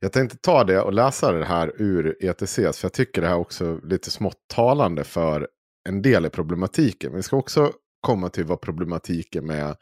Jag 0.00 0.12
tänkte 0.12 0.38
ta 0.38 0.64
det 0.64 0.80
och 0.80 0.92
läsa 0.92 1.32
det 1.32 1.44
här 1.44 1.72
ur 1.82 2.16
ETCs, 2.20 2.78
för 2.78 2.84
jag 2.84 2.92
tycker 2.92 3.22
det 3.22 3.28
här 3.28 3.36
också 3.36 3.64
är 3.66 3.86
lite 3.86 4.10
smått 4.10 4.38
talande 4.46 5.04
för 5.04 5.48
en 5.88 6.02
del 6.02 6.26
i 6.26 6.30
problematiken. 6.30 7.10
Men 7.10 7.16
vi 7.16 7.22
ska 7.22 7.36
också 7.36 7.72
komma 8.00 8.28
till 8.28 8.44
vad 8.44 8.60
problematiken 8.60 9.46
med, 9.46 9.76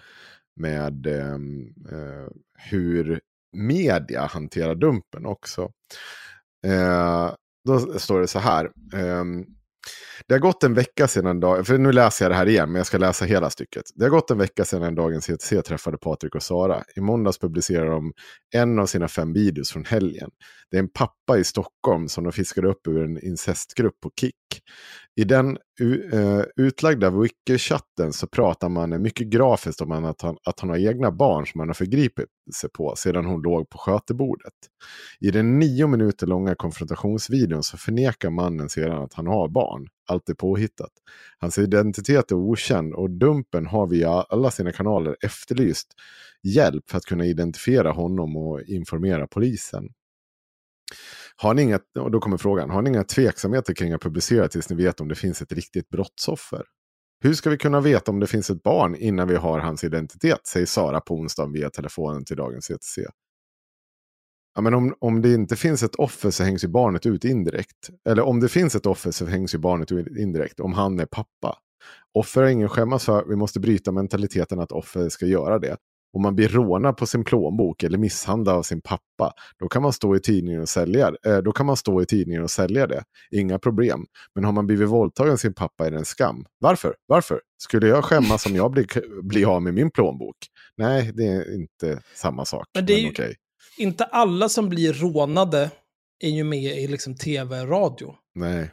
med 0.57 1.07
ehm, 1.07 1.75
eh, 1.93 2.29
hur 2.71 3.21
media 3.53 4.27
hanterar 4.27 4.75
dumpen 4.75 5.27
också. 5.27 5.73
Eh, 6.67 7.31
då 7.65 7.99
står 7.99 8.21
det 8.21 8.27
så 8.27 8.39
här. 8.39 8.71
Um, 8.95 9.47
det 10.29 10.35
har 10.35 10.39
gått 10.39 10.65
en 10.65 10.75
vecka 10.75 11.09
sedan, 11.09 11.41
dag, 11.41 11.67
för 11.67 11.79
nu 11.79 11.93
läser 11.93 12.25
jag 12.25 12.33
det 12.33 12.37
här 12.37 12.49
igen, 12.49 12.69
men 12.69 12.77
jag 12.77 12.87
ska 12.87 12.99
läsa 12.99 13.25
hela 13.25 13.51
stycket. 13.51 13.83
Det 13.95 14.05
har 14.05 14.11
gått 14.11 14.31
en 14.31 14.39
vecka 14.39 14.65
sedan 14.65 14.95
dagens 14.95 15.25
CTC 15.25 15.63
träffade 15.63 15.99
Patrik 15.99 16.35
och 16.35 16.43
Sara. 16.43 16.83
I 16.97 17.01
måndags 17.01 17.39
publicerade 17.39 17.91
de 17.91 18.13
en 18.55 18.79
av 18.79 18.87
sina 18.87 19.09
fem 19.09 19.33
videos 19.33 19.73
från 19.73 19.85
helgen. 19.85 20.31
Det 20.71 20.77
är 20.77 20.81
en 20.81 20.89
pappa 20.89 21.39
i 21.39 21.45
Stockholm 21.45 22.09
som 22.09 22.25
de 22.25 22.33
fiskade 22.33 22.69
upp 22.69 22.87
ur 22.87 23.05
en 23.05 23.25
incestgrupp 23.25 24.01
på 24.01 24.11
Kik. 24.21 24.35
I 25.17 25.25
den 25.25 25.59
uh, 25.81 26.43
utlagda 26.57 27.11
wiki-chatten 27.11 28.13
så 28.13 28.27
pratar 28.27 28.69
man 28.69 29.03
mycket 29.03 29.27
grafiskt 29.27 29.81
om 29.81 29.93
att 29.93 30.23
han, 30.23 30.37
att 30.45 30.61
han 30.61 30.71
har 30.71 30.77
egna 30.77 31.11
barn 31.11 31.47
som 31.47 31.61
han 31.61 31.69
har 31.69 31.75
förgripit 31.75 32.29
sig 32.55 32.71
på 32.71 32.95
sedan 32.97 33.25
hon 33.25 33.43
låg 33.43 33.71
på 33.71 33.79
skötebordet. 33.79 34.53
I 35.21 35.31
den 35.31 35.59
nio 35.59 35.87
minuter 35.87 36.27
långa 36.27 36.55
konfrontationsvideon 36.55 37.63
så 37.63 37.77
förnekar 37.77 38.31
mannen 38.31 38.69
sedan 38.69 39.03
att 39.03 39.15
han 39.15 39.27
har 39.27 39.49
barn. 39.49 39.89
Allt 40.09 40.29
är 40.29 40.35
påhittat. 40.35 40.93
Hans 41.39 41.59
identitet 41.59 42.31
är 42.31 42.35
okänd 42.37 42.95
och 42.95 43.11
Dumpen 43.11 43.67
har 43.67 43.87
via 43.87 44.11
alla 44.11 44.51
sina 44.51 44.73
kanaler 44.73 45.17
efterlyst 45.25 45.89
hjälp 46.43 46.91
för 46.91 46.99
att 46.99 47.05
kunna 47.05 47.27
identifiera 47.27 47.93
honom 47.93 48.37
och 48.37 48.63
informera 48.63 49.27
polisen. 49.27 49.89
Har 51.37 51.55
ni 51.55 51.63
inga, 51.63 51.81
och 51.99 52.11
då 52.11 52.21
kommer 52.21 52.37
frågan, 52.37 52.71
har 52.71 52.83
ni 52.83 52.91
inga 52.91 53.05
tveksamheter 53.05 53.75
kring 53.75 53.93
att 53.93 54.03
publicera 54.03 54.49
tills 54.49 54.71
ni 54.71 54.77
vet 54.77 55.01
om 55.01 55.09
det 55.09 55.15
finns 55.15 55.43
ett 55.43 55.53
riktigt 55.53 55.89
brottsoffer? 55.89 56.63
Hur 57.25 57.35
ska 57.35 57.51
vi 57.51 57.59
kunna 57.59 57.81
veta 57.81 58.11
om 58.11 58.21
det 58.21 58.27
finns 58.27 58.51
ett 58.51 58.63
barn 58.63 58.95
innan 58.95 59.29
vi 59.29 59.37
har 59.37 59.59
hans 59.59 59.85
identitet, 59.85 60.47
säger 60.47 60.67
Sara 60.67 61.01
på 61.01 61.15
onsdagen 61.15 61.53
via 61.53 61.71
telefonen 61.71 62.25
till 62.25 62.37
dagens 62.37 62.71
ETC. 62.71 62.99
Ja, 64.55 64.61
men 64.63 64.75
om, 64.75 64.95
om 64.99 65.23
det 65.23 65.35
inte 65.35 65.57
finns 65.57 65.83
ett 65.83 65.95
offer 65.95 66.31
så 66.31 66.45
hängs 66.45 66.65
ju 66.65 66.69
barnet 66.69 67.07
ut 67.07 67.25
indirekt. 67.25 67.91
Eller 68.09 68.23
om 68.23 68.41
det 68.41 68.49
finns 68.49 68.75
ett 68.75 68.87
offer 68.87 69.11
så 69.11 69.27
hängs 69.27 69.55
ju 69.55 69.59
barnet 69.59 69.93
ut 69.93 70.17
indirekt, 70.19 70.61
om 70.61 70.73
han 70.73 71.01
är 71.01 71.07
pappa. 71.07 71.59
Offer 72.15 72.43
har 72.43 72.49
ingen 72.49 72.69
skämmas 72.69 73.05
för, 73.05 73.25
vi 73.29 73.37
måste 73.37 73.61
bryta 73.61 73.93
mentaliteten 73.93 74.61
att 74.61 74.73
offer 74.73 75.09
ska 75.09 75.27
göra 75.27 75.59
det. 75.59 75.77
Om 76.13 76.23
man 76.23 76.37
blir 76.37 76.49
rånad 76.49 76.97
på 76.97 77.07
sin 77.07 77.25
plånbok 77.25 77.83
eller 77.83 77.99
misshandlad 77.99 78.57
av 78.57 78.63
sin 78.63 78.81
pappa, 78.81 79.33
då 79.59 79.69
kan 79.69 79.83
man 79.83 79.93
stå 79.93 80.17
i 80.17 80.21
tidningen 80.21 80.63
och 80.63 80.69
sälja, 80.69 81.13
eh, 81.27 81.39
då 81.39 81.53
kan 81.53 81.67
man 81.67 81.77
stå 81.77 82.03
i 82.03 82.07
tidningen 82.07 82.43
och 82.43 82.51
sälja 82.51 82.87
det. 82.87 83.05
Inga 83.31 83.59
problem. 83.59 84.07
Men 84.35 84.45
har 84.45 84.53
man 84.53 84.67
blivit 84.67 84.89
våldtagen 84.89 85.33
av 85.33 85.37
sin 85.37 85.55
pappa 85.55 85.87
är 85.87 85.91
det 85.91 85.97
en 85.97 86.05
skam. 86.05 86.45
Varför? 86.59 86.95
Varför? 87.07 87.41
Skulle 87.63 87.87
jag 87.87 88.05
skämmas 88.05 88.47
om 88.47 88.57
jag 88.57 88.71
blir, 88.71 89.23
blir 89.23 89.55
av 89.55 89.63
med 89.63 89.75
min 89.75 89.91
plånbok? 89.91 90.37
Nej, 90.77 91.13
det 91.15 91.27
är 91.27 91.55
inte 91.55 92.03
samma 92.15 92.45
sak. 92.45 92.67
Men 92.75 92.87
det 92.87 92.93
är 92.93 93.03
men 93.03 93.11
okej. 93.11 93.37
Inte 93.79 94.05
alla 94.05 94.49
som 94.49 94.69
blir 94.69 94.93
rånade 94.93 95.71
är 96.21 96.31
ju 96.31 96.45
med 96.45 96.79
i 96.79 96.87
liksom 96.87 97.15
tv 97.15 97.65
radio. 97.65 98.15
Nej. 98.35 98.71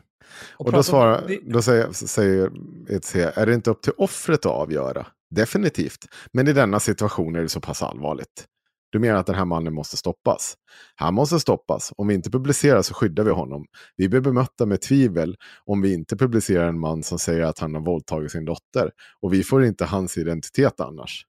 Och 0.57 0.65
Och 0.65 0.71
då, 0.71 0.83
svarar, 0.83 1.37
då 1.43 1.61
säger, 1.61 1.91
säger 1.91 2.51
ETC, 2.89 3.15
är 3.15 3.45
det 3.45 3.53
inte 3.53 3.71
upp 3.71 3.81
till 3.81 3.93
offret 3.97 4.39
att 4.39 4.51
avgöra? 4.51 5.07
Definitivt. 5.29 6.05
Men 6.33 6.47
i 6.47 6.53
denna 6.53 6.79
situation 6.79 7.35
är 7.35 7.41
det 7.41 7.49
så 7.49 7.61
pass 7.61 7.83
allvarligt. 7.83 8.45
Du 8.91 8.99
menar 8.99 9.19
att 9.19 9.25
den 9.25 9.35
här 9.35 9.45
mannen 9.45 9.73
måste 9.73 9.97
stoppas? 9.97 10.55
Han 10.95 11.13
måste 11.13 11.39
stoppas. 11.39 11.93
Om 11.97 12.07
vi 12.07 12.13
inte 12.13 12.31
publicerar 12.31 12.81
så 12.81 12.93
skyddar 12.93 13.23
vi 13.23 13.31
honom. 13.31 13.65
Vi 13.95 14.09
blir 14.09 14.21
bemötta 14.21 14.65
med 14.65 14.81
tvivel 14.81 15.35
om 15.65 15.81
vi 15.81 15.93
inte 15.93 16.17
publicerar 16.17 16.67
en 16.67 16.79
man 16.79 17.03
som 17.03 17.19
säger 17.19 17.41
att 17.41 17.59
han 17.59 17.75
har 17.75 17.81
våldtagit 17.81 18.31
sin 18.31 18.45
dotter. 18.45 18.91
Och 19.21 19.33
vi 19.33 19.43
får 19.43 19.65
inte 19.65 19.85
hans 19.85 20.17
identitet 20.17 20.79
annars. 20.79 21.25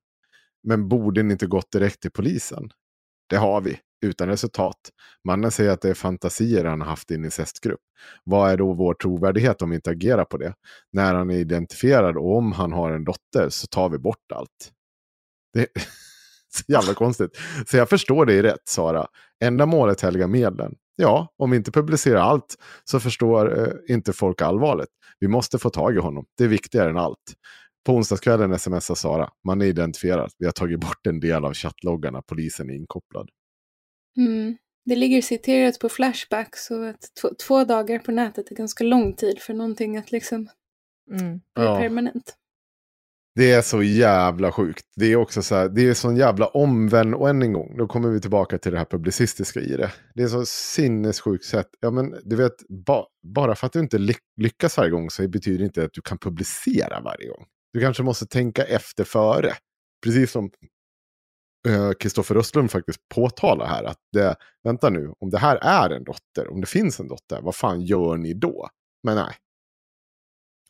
Men 0.63 0.89
borde 0.89 1.23
ni 1.23 1.33
inte 1.33 1.47
gått 1.47 1.73
direkt 1.73 2.01
till 2.01 2.11
polisen? 2.11 2.71
Det 3.29 3.37
har 3.37 3.61
vi, 3.61 3.79
utan 4.03 4.29
resultat. 4.29 4.77
Mannen 5.25 5.51
säger 5.51 5.71
att 5.71 5.81
det 5.81 5.91
är 5.91 5.95
fantasier 5.95 6.65
han 6.65 6.81
har 6.81 6.89
haft 6.89 7.11
i 7.11 7.15
en 7.15 7.25
incestgrupp. 7.25 7.81
Vad 8.25 8.51
är 8.51 8.57
då 8.57 8.73
vår 8.73 8.95
trovärdighet 8.95 9.63
om 9.63 9.71
vi 9.71 9.77
inte 9.77 9.91
agerar 9.91 10.25
på 10.25 10.37
det? 10.37 10.55
När 10.93 11.15
han 11.15 11.31
är 11.31 11.37
identifierad 11.37 12.17
och 12.17 12.37
om 12.37 12.53
han 12.53 12.73
har 12.73 12.91
en 12.91 13.05
dotter 13.05 13.49
så 13.49 13.67
tar 13.67 13.89
vi 13.89 13.99
bort 13.99 14.33
allt. 14.35 14.73
Det 15.53 15.61
är 15.61 15.69
så 16.49 16.65
jävla 16.69 16.95
konstigt. 16.95 17.39
Så 17.67 17.77
jag 17.77 17.89
förstår 17.89 18.27
dig 18.27 18.43
rätt, 18.43 18.69
Sara. 18.69 19.07
Enda 19.45 19.67
målet 19.67 20.01
helgar 20.01 20.27
medlen. 20.27 20.75
Ja, 20.97 21.35
om 21.37 21.51
vi 21.51 21.57
inte 21.57 21.73
publicerar 21.73 22.21
allt 22.21 22.57
så 22.85 23.01
förstår 23.01 23.59
eh, 23.59 23.95
inte 23.95 24.13
folk 24.13 24.43
allvaret. 24.43 24.89
Vi 25.19 25.29
måste 25.29 25.59
få 25.59 25.71
tag 25.71 25.97
i 25.97 25.99
honom. 25.99 26.25
Det 26.39 26.45
är 26.45 26.49
viktigare 26.49 26.91
än 26.91 26.97
allt. 26.97 27.35
På 27.87 27.95
onsdagskvällen 27.95 28.59
smsar 28.59 28.95
Sara. 28.95 29.31
Man 29.45 29.63
är 29.63 29.67
identifierad. 29.67 30.31
Vi 30.39 30.45
har 30.45 30.53
tagit 30.53 30.81
bort 30.81 31.07
en 31.07 31.21
del 31.21 31.45
av 31.45 31.55
chattloggarna. 31.55 32.23
Polisen 32.23 32.71
är 32.71 32.75
inkopplad. 32.75 33.29
Mm. 34.17 34.57
Det 34.85 34.97
ligger 34.97 35.23
citerat 35.23 35.79
på 35.79 35.89
Flashback 35.89 36.57
så 36.57 36.85
att 36.85 37.01
två, 37.21 37.29
två 37.47 37.65
dagar 37.65 37.99
på 37.99 38.13
nätet 38.13 38.51
är 38.51 38.55
ganska 38.55 38.85
lång 38.85 39.15
tid 39.17 39.39
för 39.39 39.55
någonting 39.55 39.97
att 39.97 40.13
liksom 40.13 40.49
Mm. 41.11 41.33
bli 41.33 41.65
Ja. 41.65 41.79
permanent. 41.79 42.37
Det 43.35 43.53
är 43.53 43.63
så 43.63 43.83
jävla 43.83 44.53
sjukt. 44.53 44.87
Det 44.97 45.07
är 45.07 45.17
också 45.17 45.43
så 45.43 45.55
här, 45.55 45.69
det 45.69 45.89
är 45.89 45.95
sån 45.95 46.17
jävla 46.17 46.47
omvänd, 46.47 47.15
och 47.15 47.29
än 47.29 47.43
en 47.43 47.53
gång, 47.53 47.77
då 47.77 47.87
kommer 47.87 48.09
vi 48.09 48.21
tillbaka 48.21 48.59
till 48.59 48.73
det 48.73 48.79
här 48.79 48.85
publicistiska 48.85 49.61
i 49.61 49.77
det. 49.77 49.93
Det 50.15 50.23
är 50.23 50.29
så 50.29 50.47
sinnessjukt 50.47 51.45
sätt. 51.45 51.69
Ja 51.81 51.91
men 51.91 52.15
du 52.25 52.37
vet, 52.37 52.69
ba, 52.69 53.07
bara 53.23 53.55
för 53.55 53.67
att 53.67 53.73
du 53.73 53.79
inte 53.81 53.99
ly 53.99 54.15
lyckas 54.37 54.77
varje 54.77 54.91
gång 54.91 55.11
så 55.11 55.29
betyder 55.29 55.59
det 55.59 55.65
inte 55.65 55.85
att 55.85 55.93
du 55.93 56.01
kan 56.03 56.19
publicera 56.19 57.01
varje 57.01 57.29
gång. 57.29 57.45
Du 57.73 57.81
kanske 57.81 58.03
måste 58.03 58.27
tänka 58.27 58.65
efter 58.65 59.05
före. 59.05 59.53
Precis 60.05 60.31
som 60.31 60.51
Kristoffer 61.99 62.37
Östlund 62.37 62.71
faktiskt 62.71 63.09
påtalar 63.09 63.67
här 63.67 63.85
att 63.85 63.99
det, 64.13 64.37
vänta 64.63 64.91
nu, 64.91 65.15
om 65.19 65.31
det 65.31 65.39
här 65.39 65.57
är 65.57 65.91
en 65.91 66.05
dotter, 66.05 66.49
om 66.53 66.61
det 66.61 66.67
finns 66.67 67.01
en 67.01 67.09
dotter, 67.09 67.41
vad 67.43 67.55
fan 67.55 67.81
gör 67.83 68.17
ni 68.17 68.35
då? 68.35 68.69
Men 69.03 69.17
nej. 69.17 69.37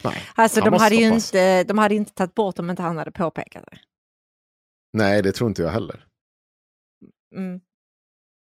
Nej, 0.04 0.22
Alltså 0.34 0.60
de 0.60 0.74
hade, 0.74 0.94
ju 0.94 1.06
stoppas. 1.06 1.28
inte, 1.28 1.64
de 1.64 1.78
hade 1.78 1.94
inte 1.94 2.12
tagit 2.12 2.34
bort 2.34 2.58
om 2.58 2.70
inte 2.70 2.82
han 2.82 2.98
hade 2.98 3.10
påpekat 3.10 3.64
det. 3.70 3.78
Nej, 4.92 5.22
det 5.22 5.32
tror 5.32 5.48
inte 5.48 5.62
jag 5.62 5.70
heller. 5.70 6.06
Mm. 7.36 7.60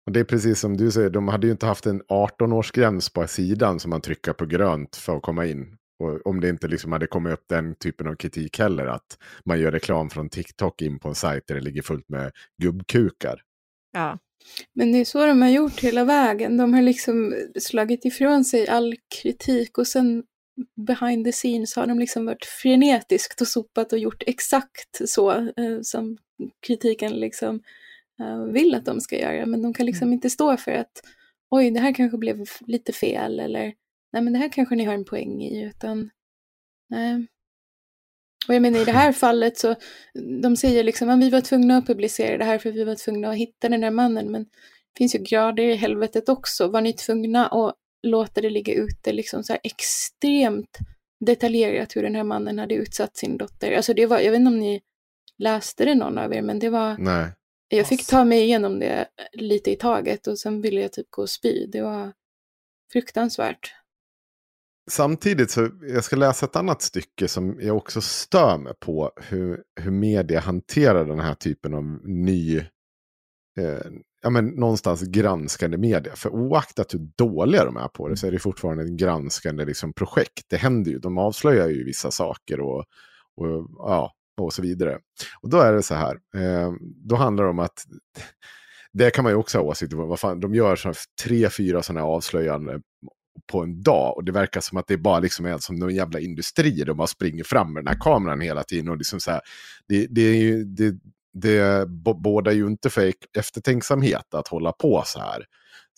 Och 0.06 0.12
det 0.12 0.20
är 0.20 0.24
precis 0.24 0.60
som 0.60 0.76
du 0.76 0.90
säger, 0.90 1.10
de 1.10 1.28
hade 1.28 1.46
ju 1.46 1.50
inte 1.50 1.66
haft 1.66 1.86
en 1.86 2.02
18-årsgräns 2.02 3.14
på 3.14 3.26
sidan 3.26 3.80
som 3.80 3.90
man 3.90 4.00
trycker 4.00 4.32
på 4.32 4.46
grönt 4.46 4.96
för 4.96 5.16
att 5.16 5.22
komma 5.22 5.46
in. 5.46 5.76
Och 6.00 6.26
om 6.26 6.40
det 6.40 6.48
inte 6.48 6.68
liksom 6.68 6.92
hade 6.92 7.06
kommit 7.06 7.32
upp 7.32 7.44
den 7.48 7.74
typen 7.74 8.06
av 8.06 8.14
kritik 8.14 8.58
heller, 8.58 8.86
att 8.86 9.18
man 9.44 9.60
gör 9.60 9.72
reklam 9.72 10.10
från 10.10 10.28
TikTok 10.28 10.82
in 10.82 10.98
på 10.98 11.08
en 11.08 11.14
sajt 11.14 11.46
där 11.46 11.54
det 11.54 11.60
ligger 11.60 11.82
fullt 11.82 12.08
med 12.08 12.32
gubbkukar. 12.62 13.42
Ja. 13.92 14.18
Men 14.74 14.92
det 14.92 14.98
är 14.98 15.04
så 15.04 15.26
de 15.26 15.42
har 15.42 15.48
gjort 15.48 15.80
hela 15.80 16.04
vägen. 16.04 16.56
De 16.56 16.74
har 16.74 16.82
liksom 16.82 17.34
slagit 17.60 18.04
ifrån 18.04 18.44
sig 18.44 18.68
all 18.68 18.94
kritik 19.22 19.78
och 19.78 19.86
sen 19.86 20.22
behind 20.86 21.24
the 21.24 21.32
scenes 21.32 21.76
har 21.76 21.86
de 21.86 21.98
liksom 21.98 22.26
varit 22.26 22.44
frenetiskt 22.44 23.40
och 23.40 23.48
sopat 23.48 23.92
och 23.92 23.98
gjort 23.98 24.22
exakt 24.26 25.08
så 25.08 25.30
eh, 25.32 25.80
som 25.82 26.18
kritiken 26.66 27.12
liksom 27.12 27.62
eh, 28.20 28.44
vill 28.44 28.74
att 28.74 28.84
de 28.84 29.00
ska 29.00 29.18
göra. 29.18 29.46
Men 29.46 29.62
de 29.62 29.74
kan 29.74 29.86
liksom 29.86 30.12
inte 30.12 30.30
stå 30.30 30.56
för 30.56 30.72
att 30.72 31.02
oj, 31.50 31.70
det 31.70 31.80
här 31.80 31.94
kanske 31.94 32.18
blev 32.18 32.44
lite 32.66 32.92
fel 32.92 33.40
eller 33.40 33.74
nej, 34.12 34.22
men 34.22 34.32
det 34.32 34.38
här 34.38 34.52
kanske 34.52 34.76
ni 34.76 34.84
har 34.84 34.94
en 34.94 35.04
poäng 35.04 35.42
i, 35.42 35.62
utan 35.62 36.10
nej. 36.88 37.26
Och 38.48 38.54
jag 38.54 38.62
menar 38.62 38.80
i 38.80 38.84
det 38.84 38.92
här 38.92 39.12
fallet 39.12 39.58
så, 39.58 39.74
de 40.42 40.56
säger 40.56 40.84
liksom 40.84 41.08
att 41.08 41.20
vi 41.20 41.30
var 41.30 41.40
tvungna 41.40 41.76
att 41.76 41.86
publicera 41.86 42.38
det 42.38 42.44
här 42.44 42.58
för 42.58 42.72
vi 42.72 42.84
var 42.84 42.94
tvungna 42.94 43.30
att 43.30 43.36
hitta 43.36 43.68
den 43.68 43.82
här 43.82 43.90
mannen, 43.90 44.30
men 44.30 44.42
det 44.42 44.98
finns 44.98 45.14
ju 45.14 45.18
grader 45.18 45.62
i 45.62 45.74
helvetet 45.74 46.28
också. 46.28 46.68
Var 46.68 46.80
ni 46.80 46.92
tvungna 46.92 47.46
att 47.46 47.74
låta 48.02 48.40
det 48.40 48.50
ligga 48.50 48.74
ute 48.74 49.12
liksom 49.12 49.44
så 49.44 49.52
här 49.52 49.60
extremt 49.64 50.78
detaljerat 51.26 51.96
hur 51.96 52.02
den 52.02 52.14
här 52.14 52.24
mannen 52.24 52.58
hade 52.58 52.74
utsatt 52.74 53.16
sin 53.16 53.36
dotter? 53.36 53.72
Alltså 53.72 53.94
det 53.94 54.06
var, 54.06 54.20
jag 54.20 54.30
vet 54.30 54.40
inte 54.40 54.48
om 54.48 54.58
ni 54.58 54.80
läste 55.38 55.84
det 55.84 55.94
någon 55.94 56.18
av 56.18 56.34
er, 56.34 56.42
men 56.42 56.58
det 56.58 56.70
var, 56.70 56.96
Nej. 56.98 57.28
jag 57.68 57.86
fick 57.86 58.06
ta 58.06 58.24
mig 58.24 58.42
igenom 58.42 58.78
det 58.78 59.08
lite 59.32 59.70
i 59.70 59.76
taget 59.76 60.26
och 60.26 60.38
sen 60.38 60.60
ville 60.60 60.80
jag 60.80 60.92
typ 60.92 61.10
gå 61.10 61.22
och 61.22 61.30
spy. 61.30 61.66
Det 61.66 61.82
var 61.82 62.12
fruktansvärt. 62.92 63.74
Samtidigt 64.90 65.50
så, 65.50 65.68
jag 65.82 66.04
ska 66.04 66.16
läsa 66.16 66.46
ett 66.46 66.56
annat 66.56 66.82
stycke 66.82 67.28
som 67.28 67.58
jag 67.60 67.76
också 67.76 68.00
stör 68.00 68.58
mig 68.58 68.72
på 68.80 69.12
hur, 69.16 69.62
hur 69.80 69.90
media 69.90 70.40
hanterar 70.40 71.04
den 71.04 71.20
här 71.20 71.34
typen 71.34 71.74
av 71.74 71.84
ny, 72.04 72.58
eh, 73.58 73.78
ja 74.22 74.30
men 74.30 74.46
någonstans 74.46 75.02
granskande 75.02 75.76
media. 75.78 76.16
För 76.16 76.30
oaktat 76.30 76.94
hur 76.94 77.08
dåliga 77.16 77.64
de 77.64 77.76
är 77.76 77.88
på 77.88 78.08
det 78.08 78.16
så 78.16 78.26
är 78.26 78.30
det 78.32 78.38
fortfarande 78.38 78.84
ett 78.84 78.90
granskande 78.90 79.64
liksom, 79.64 79.92
projekt. 79.92 80.44
Det 80.48 80.56
händer 80.56 80.90
ju, 80.90 80.98
de 80.98 81.18
avslöjar 81.18 81.68
ju 81.68 81.84
vissa 81.84 82.10
saker 82.10 82.60
och, 82.60 82.78
och, 83.36 83.68
ja, 83.78 84.12
och 84.40 84.52
så 84.52 84.62
vidare. 84.62 84.98
Och 85.42 85.50
då 85.50 85.58
är 85.58 85.72
det 85.72 85.82
så 85.82 85.94
här, 85.94 86.14
eh, 86.36 86.72
då 86.80 87.16
handlar 87.16 87.44
det 87.44 87.50
om 87.50 87.58
att 87.58 87.84
det 88.92 89.10
kan 89.10 89.22
man 89.24 89.32
ju 89.32 89.36
också 89.36 89.58
ha 89.58 89.64
åsikter 89.64 90.00
om. 90.00 90.08
Vad 90.08 90.20
fan, 90.20 90.40
de 90.40 90.54
gör 90.54 90.76
så 90.76 90.88
här 90.88 90.96
tre, 91.24 91.50
fyra 91.50 91.82
sådana 91.82 92.00
här 92.00 92.12
avslöjanden 92.12 92.82
på 93.46 93.62
en 93.62 93.82
dag. 93.82 94.16
Och 94.16 94.24
det 94.24 94.32
verkar 94.32 94.60
som 94.60 94.78
att 94.78 94.86
det 94.86 94.96
bara 94.96 95.18
liksom 95.18 95.46
är 95.46 95.58
som 95.58 95.76
någon 95.76 95.94
jävla 95.94 96.20
industri. 96.20 96.84
De 96.84 96.96
bara 96.96 97.06
springer 97.06 97.44
fram 97.44 97.72
med 97.72 97.84
den 97.84 97.94
här 97.94 98.00
kameran 98.00 98.40
hela 98.40 98.62
tiden. 98.62 98.88
Och 98.88 98.96
liksom 98.96 99.20
så 99.20 99.30
här, 99.30 99.40
det, 99.88 100.06
det, 100.10 100.22
är 100.22 100.36
ju, 100.36 100.64
det, 100.64 100.94
det 101.32 101.88
bådar 102.22 102.52
ju 102.52 102.66
inte 102.66 102.90
för 102.90 103.06
e-, 103.06 103.12
eftertänksamhet 103.38 104.34
att 104.34 104.48
hålla 104.48 104.72
på 104.72 105.02
så 105.06 105.20
här. 105.20 105.44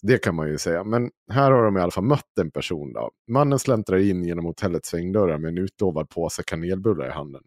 Det 0.03 0.19
kan 0.19 0.35
man 0.35 0.49
ju 0.49 0.59
säga. 0.59 0.85
Men 0.85 1.11
här 1.33 1.51
har 1.51 1.65
de 1.65 1.77
i 1.77 1.81
alla 1.81 1.91
fall 1.91 2.05
mött 2.05 2.39
en 2.41 2.51
person. 2.51 2.93
Då. 2.93 3.11
Mannen 3.29 3.59
släntrar 3.59 3.99
in 3.99 4.25
genom 4.25 4.45
hotellets 4.45 4.89
svängdörrar 4.89 5.39
med 5.39 5.49
en 5.49 5.59
utlovad 5.59 6.09
påse 6.09 6.43
kanelbullar 6.43 7.07
i 7.09 7.11
handen. 7.11 7.43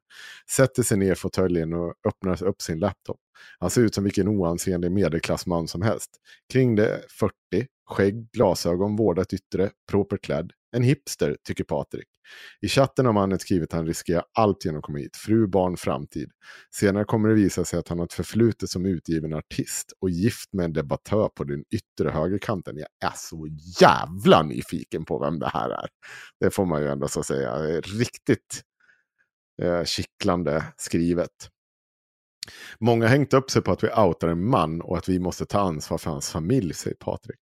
Sätter 0.49 0.83
sig 0.83 0.97
ner 0.97 1.11
i 1.11 1.15
fåtöljen 1.15 1.73
och 1.73 1.93
öppnar 2.07 2.43
upp 2.43 2.61
sin 2.61 2.79
laptop. 2.79 3.17
Han 3.59 3.69
ser 3.69 3.81
ut 3.81 3.95
som 3.95 4.03
vilken 4.03 4.27
oansenlig 4.27 4.91
medelklassman 4.91 5.67
som 5.67 5.81
helst. 5.81 6.11
Kring 6.53 6.75
det 6.75 7.01
40, 7.09 7.33
skägg, 7.85 8.31
glasögon, 8.31 8.95
vårdat 8.95 9.33
yttre, 9.33 9.69
propert 9.91 10.21
klädd. 10.21 10.51
En 10.75 10.83
hipster, 10.83 11.37
tycker 11.47 11.63
Patrik. 11.63 12.07
I 12.61 12.67
chatten 12.67 13.05
har 13.05 13.13
mannen 13.13 13.39
skrivit 13.39 13.73
att 13.73 13.77
han 13.77 13.87
riskerar 13.87 14.23
allt 14.33 14.65
genom 14.65 14.77
att 14.77 14.83
komma 14.83 14.97
hit. 14.97 15.17
Fru, 15.17 15.47
barn, 15.47 15.77
framtid. 15.77 16.31
Senare 16.71 17.05
kommer 17.05 17.29
det 17.29 17.35
visa 17.35 17.65
sig 17.65 17.79
att 17.79 17.87
han 17.87 17.99
har 17.99 18.05
ett 18.05 18.13
förflutet 18.13 18.69
som 18.69 18.85
utgiven 18.85 19.33
artist 19.33 19.93
och 19.99 20.09
gift 20.09 20.53
med 20.53 20.65
en 20.65 20.73
debattör 20.73 21.29
på 21.29 21.43
den 21.43 21.63
yttre 21.71 22.09
högerkanten. 22.09 22.77
Jag 22.77 23.11
är 23.11 23.15
så 23.15 23.47
jävla 23.81 24.43
nyfiken 24.43 25.05
på 25.05 25.19
vem 25.19 25.39
det 25.39 25.49
här 25.53 25.69
är. 25.69 25.87
Det 26.39 26.51
får 26.51 26.65
man 26.65 26.81
ju 26.81 26.87
ändå 26.87 27.07
så 27.07 27.23
säga. 27.23 27.55
Riktigt 27.81 28.61
eh, 29.61 29.83
kittlande 29.83 30.63
skrivet. 30.77 31.49
Många 32.79 33.05
har 33.05 33.09
hängt 33.09 33.33
upp 33.33 33.51
sig 33.51 33.61
på 33.61 33.71
att 33.71 33.83
vi 33.83 33.87
outar 33.87 34.27
en 34.27 34.45
man 34.45 34.81
och 34.81 34.97
att 34.97 35.09
vi 35.09 35.19
måste 35.19 35.45
ta 35.45 35.59
ansvar 35.59 35.97
för 35.97 36.11
hans 36.11 36.31
familj, 36.31 36.73
säger 36.73 36.97
Patrik. 36.97 37.39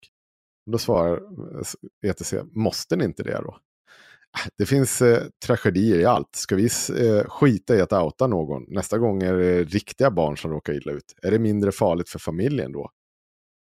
Då 0.71 0.79
svarar 0.79 1.17
eh, 1.17 2.11
ETC, 2.11 2.35
måste 2.53 2.97
ni 2.97 3.05
inte 3.05 3.23
det 3.23 3.41
då? 3.45 3.59
Det 4.59 4.67
finns 4.67 5.03
eh, 5.03 5.23
tragedier 5.47 5.99
i 5.99 6.05
allt. 6.05 6.37
Ska 6.37 6.57
vi 6.57 6.65
eh, 6.65 7.25
skita 7.29 7.77
i 7.77 7.81
att 7.81 7.93
outa 7.93 8.27
någon? 8.27 8.65
Nästa 8.69 8.99
gång 8.99 9.23
är 9.23 9.35
det 9.35 9.65
riktiga 9.65 10.11
barn 10.11 10.37
som 10.37 10.51
råkar 10.51 10.73
illa 10.73 10.93
ut. 10.93 11.15
Är 11.23 11.31
det 11.31 11.39
mindre 11.39 11.73
farligt 11.73 12.09
för 12.09 12.19
familjen 12.19 12.73
då? 12.73 12.91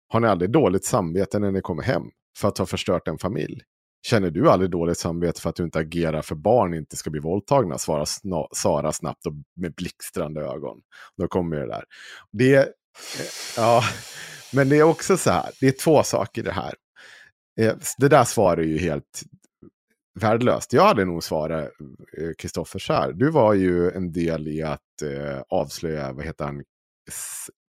Har 0.08 0.20
ni 0.20 0.28
aldrig 0.28 0.50
dåligt 0.50 0.84
samvete 0.84 1.38
när 1.38 1.50
ni 1.50 1.60
kommer 1.60 1.82
hem 1.82 2.02
för 2.38 2.48
att 2.48 2.58
ha 2.58 2.66
förstört 2.66 3.08
en 3.08 3.18
familj? 3.18 3.60
Känner 4.06 4.30
du 4.30 4.50
aldrig 4.50 4.70
dåligt 4.70 4.98
samvete 4.98 5.40
för 5.40 5.50
att 5.50 5.56
du 5.56 5.64
inte 5.64 5.78
agerar 5.78 6.22
för 6.22 6.34
barn 6.34 6.74
inte 6.74 6.96
ska 6.96 7.10
bli 7.10 7.20
våldtagna? 7.20 7.78
Svarar 7.78 8.04
sna- 8.04 8.48
Sara 8.52 8.92
snabbt 8.92 9.26
och 9.26 9.32
med 9.56 9.74
blixtrande 9.74 10.40
ögon. 10.40 10.80
Då 11.16 11.28
kommer 11.28 11.56
det 11.56 11.66
där. 11.66 11.84
Det, 12.32 12.56
eh, 12.56 12.64
ja, 13.56 13.82
men 14.52 14.68
det 14.68 14.76
är 14.76 14.82
också 14.82 15.16
så 15.16 15.30
här, 15.30 15.50
det 15.60 15.66
är 15.66 15.72
två 15.72 16.02
saker 16.02 16.42
i 16.42 16.44
det 16.44 16.52
här. 16.52 16.74
Eh, 17.60 17.74
det 17.98 18.08
där 18.08 18.24
svarar 18.24 18.62
ju 18.62 18.78
helt 18.78 19.22
värdelöst. 20.20 20.72
Jag 20.72 20.82
hade 20.82 21.04
nog 21.04 21.24
svarat 21.24 21.70
eh, 22.18 22.30
Kristoffer 22.38 22.78
så 22.78 22.92
här. 22.92 23.12
Du 23.12 23.30
var 23.30 23.54
ju 23.54 23.90
en 23.90 24.12
del 24.12 24.48
i 24.48 24.62
att 24.62 25.02
eh, 25.02 25.42
avslöja, 25.48 26.12
vad 26.12 26.24
heter 26.24 26.44
han, 26.44 26.62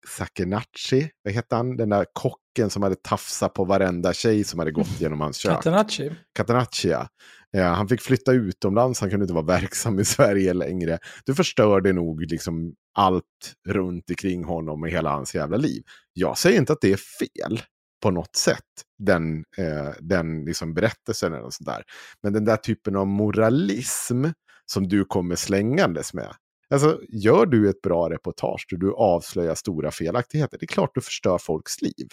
Sakenacci, 0.09 1.11
vad 1.23 1.35
heter 1.35 1.57
han, 1.57 1.77
den 1.77 1.89
där 1.89 2.07
kocken 2.13 2.71
som 2.71 2.83
hade 2.83 2.95
tafsat 2.95 3.55
på 3.55 3.65
varenda 3.65 4.13
tjej 4.13 4.45
som 4.45 4.59
hade 4.59 4.73
gått 4.73 5.01
genom 5.01 5.21
hans 5.21 5.37
kök. 5.37 5.53
Catenacci. 5.53 6.13
Catenacci, 6.35 6.89
ja. 6.89 7.09
Eh, 7.55 7.73
han 7.73 7.89
fick 7.89 8.01
flytta 8.01 8.33
utomlands, 8.33 9.01
han 9.01 9.11
kunde 9.11 9.25
inte 9.25 9.35
vara 9.35 9.45
verksam 9.45 9.99
i 9.99 10.05
Sverige 10.05 10.55
längre. 10.55 10.99
Du 11.25 11.35
förstörde 11.35 11.93
nog 11.93 12.21
liksom 12.21 12.75
allt 12.95 13.55
runt 13.69 14.11
omkring 14.11 14.45
honom 14.45 14.83
och 14.83 14.89
hela 14.89 15.11
hans 15.11 15.35
jävla 15.35 15.57
liv. 15.57 15.83
Jag 16.13 16.39
säger 16.39 16.59
inte 16.59 16.73
att 16.73 16.81
det 16.81 16.93
är 16.93 16.97
fel 16.97 17.61
på 18.05 18.11
något 18.11 18.37
sätt, 18.37 18.61
den, 18.99 19.45
eh, 19.59 19.91
den 20.01 20.45
liksom 20.45 20.75
berättelsen 20.75 21.33
eller 21.33 21.43
något 21.43 21.55
sånt 21.55 21.67
där. 21.69 21.83
Men 22.23 22.33
den 22.33 22.45
där 22.45 22.57
typen 22.57 22.97
av 22.97 23.07
moralism 23.07 24.25
som 24.67 24.89
du 24.89 25.05
kommer 25.05 25.37
slängandes 25.37 26.15
med. 26.15 26.35
Alltså, 26.71 27.01
gör 27.09 27.47
du 27.47 27.69
ett 27.69 27.81
bra 27.83 28.11
reportage 28.11 28.67
där 28.71 28.77
du 28.77 28.93
avslöjar 28.93 29.55
stora 29.55 29.91
felaktigheter, 29.91 30.59
det 30.59 30.65
är 30.65 30.67
klart 30.67 30.91
du 30.95 31.01
förstör 31.01 31.39
folks 31.39 31.83
liv. 31.83 32.09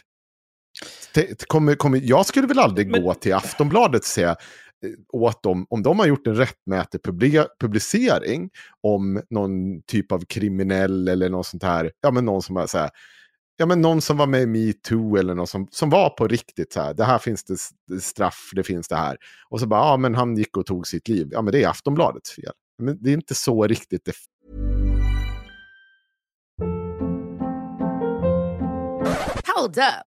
Det, 1.14 1.48
kommer, 1.48 1.76
kommer, 1.76 2.02
jag 2.04 2.26
skulle 2.26 2.48
väl 2.48 2.60
aldrig 2.60 2.92
Men- 2.92 3.04
gå 3.04 3.14
till 3.14 3.34
Aftonbladet 3.34 4.02
och 4.02 4.06
säga 4.06 4.30
eh, 4.86 4.92
åt 5.14 5.44
dem, 5.44 5.66
om 5.70 5.84
de 5.84 6.00
har 6.00 6.06
gjort 6.06 6.28
en 6.28 6.36
rättmätig 6.36 7.02
publi- 7.02 7.48
publicering 7.60 8.50
om 8.82 9.22
någon 9.30 9.82
typ 9.82 10.12
av 10.12 10.26
kriminell 10.26 11.08
eller 11.08 11.30
något 11.30 11.48
sånt 11.48 11.64
här, 11.64 11.92
ja 12.02 12.12
men 12.12 12.26
någon 12.26 12.42
som 12.42 12.56
har 12.56 12.68
så 12.68 12.78
här, 12.78 12.90
ja 13.62 13.66
men 13.66 13.82
någon 13.82 14.02
som 14.02 14.18
var 14.18 14.28
med 14.28 14.42
i 14.42 14.46
metoo 14.46 15.18
eller 15.18 15.36
någon 15.36 15.48
som, 15.48 15.68
som 15.72 15.90
var 15.90 16.10
på 16.10 16.28
riktigt 16.28 16.74
så 16.74 16.82
här, 16.82 16.94
det 16.94 17.04
här 17.04 17.18
finns 17.18 17.44
det 17.44 17.58
det 17.88 18.02
straff, 18.02 18.52
det 18.56 18.64
finns 18.64 18.88
det 18.88 18.96
här. 18.96 19.18
Och 19.50 19.60
så 19.60 19.68
bara, 19.68 19.80
ja 19.80 19.98
men 19.98 20.16
han 20.16 20.38
gick 20.38 20.58
och 20.58 20.66
tog 20.66 20.88
sitt 20.88 21.08
liv, 21.08 21.28
ja 21.32 21.42
men 21.42 21.52
det 21.52 21.64
är 21.64 21.68
Aftonbladets 21.70 22.32
fel. 22.32 22.52
Men 22.78 22.98
det 23.02 23.10
är 23.10 23.14
inte 23.14 23.36
så 23.36 23.68
riktigt 23.68 24.06
det 24.06 24.14
Hold 29.56 29.78
up. 29.78 30.11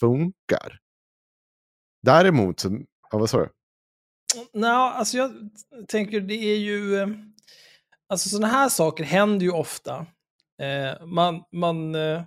Funkar. 0.00 0.78
Däremot, 2.02 2.60
så, 2.60 2.80
ja, 3.10 3.18
vad 3.18 3.30
sa 3.30 3.38
du? 3.38 3.48
Nej, 4.52 4.70
alltså 4.70 5.16
jag 5.16 5.32
tänker 5.88 6.20
det 6.20 6.34
är 6.34 6.56
ju... 6.56 6.96
eh, 6.96 7.08
Alltså 8.08 8.28
sådana 8.28 8.46
här 8.46 8.68
saker 8.68 9.04
händer 9.04 9.46
ju 9.46 9.52
ofta. 9.52 10.06
Eh, 10.62 11.06
man 11.06 11.42
man 11.52 11.94
eh, 11.94 12.22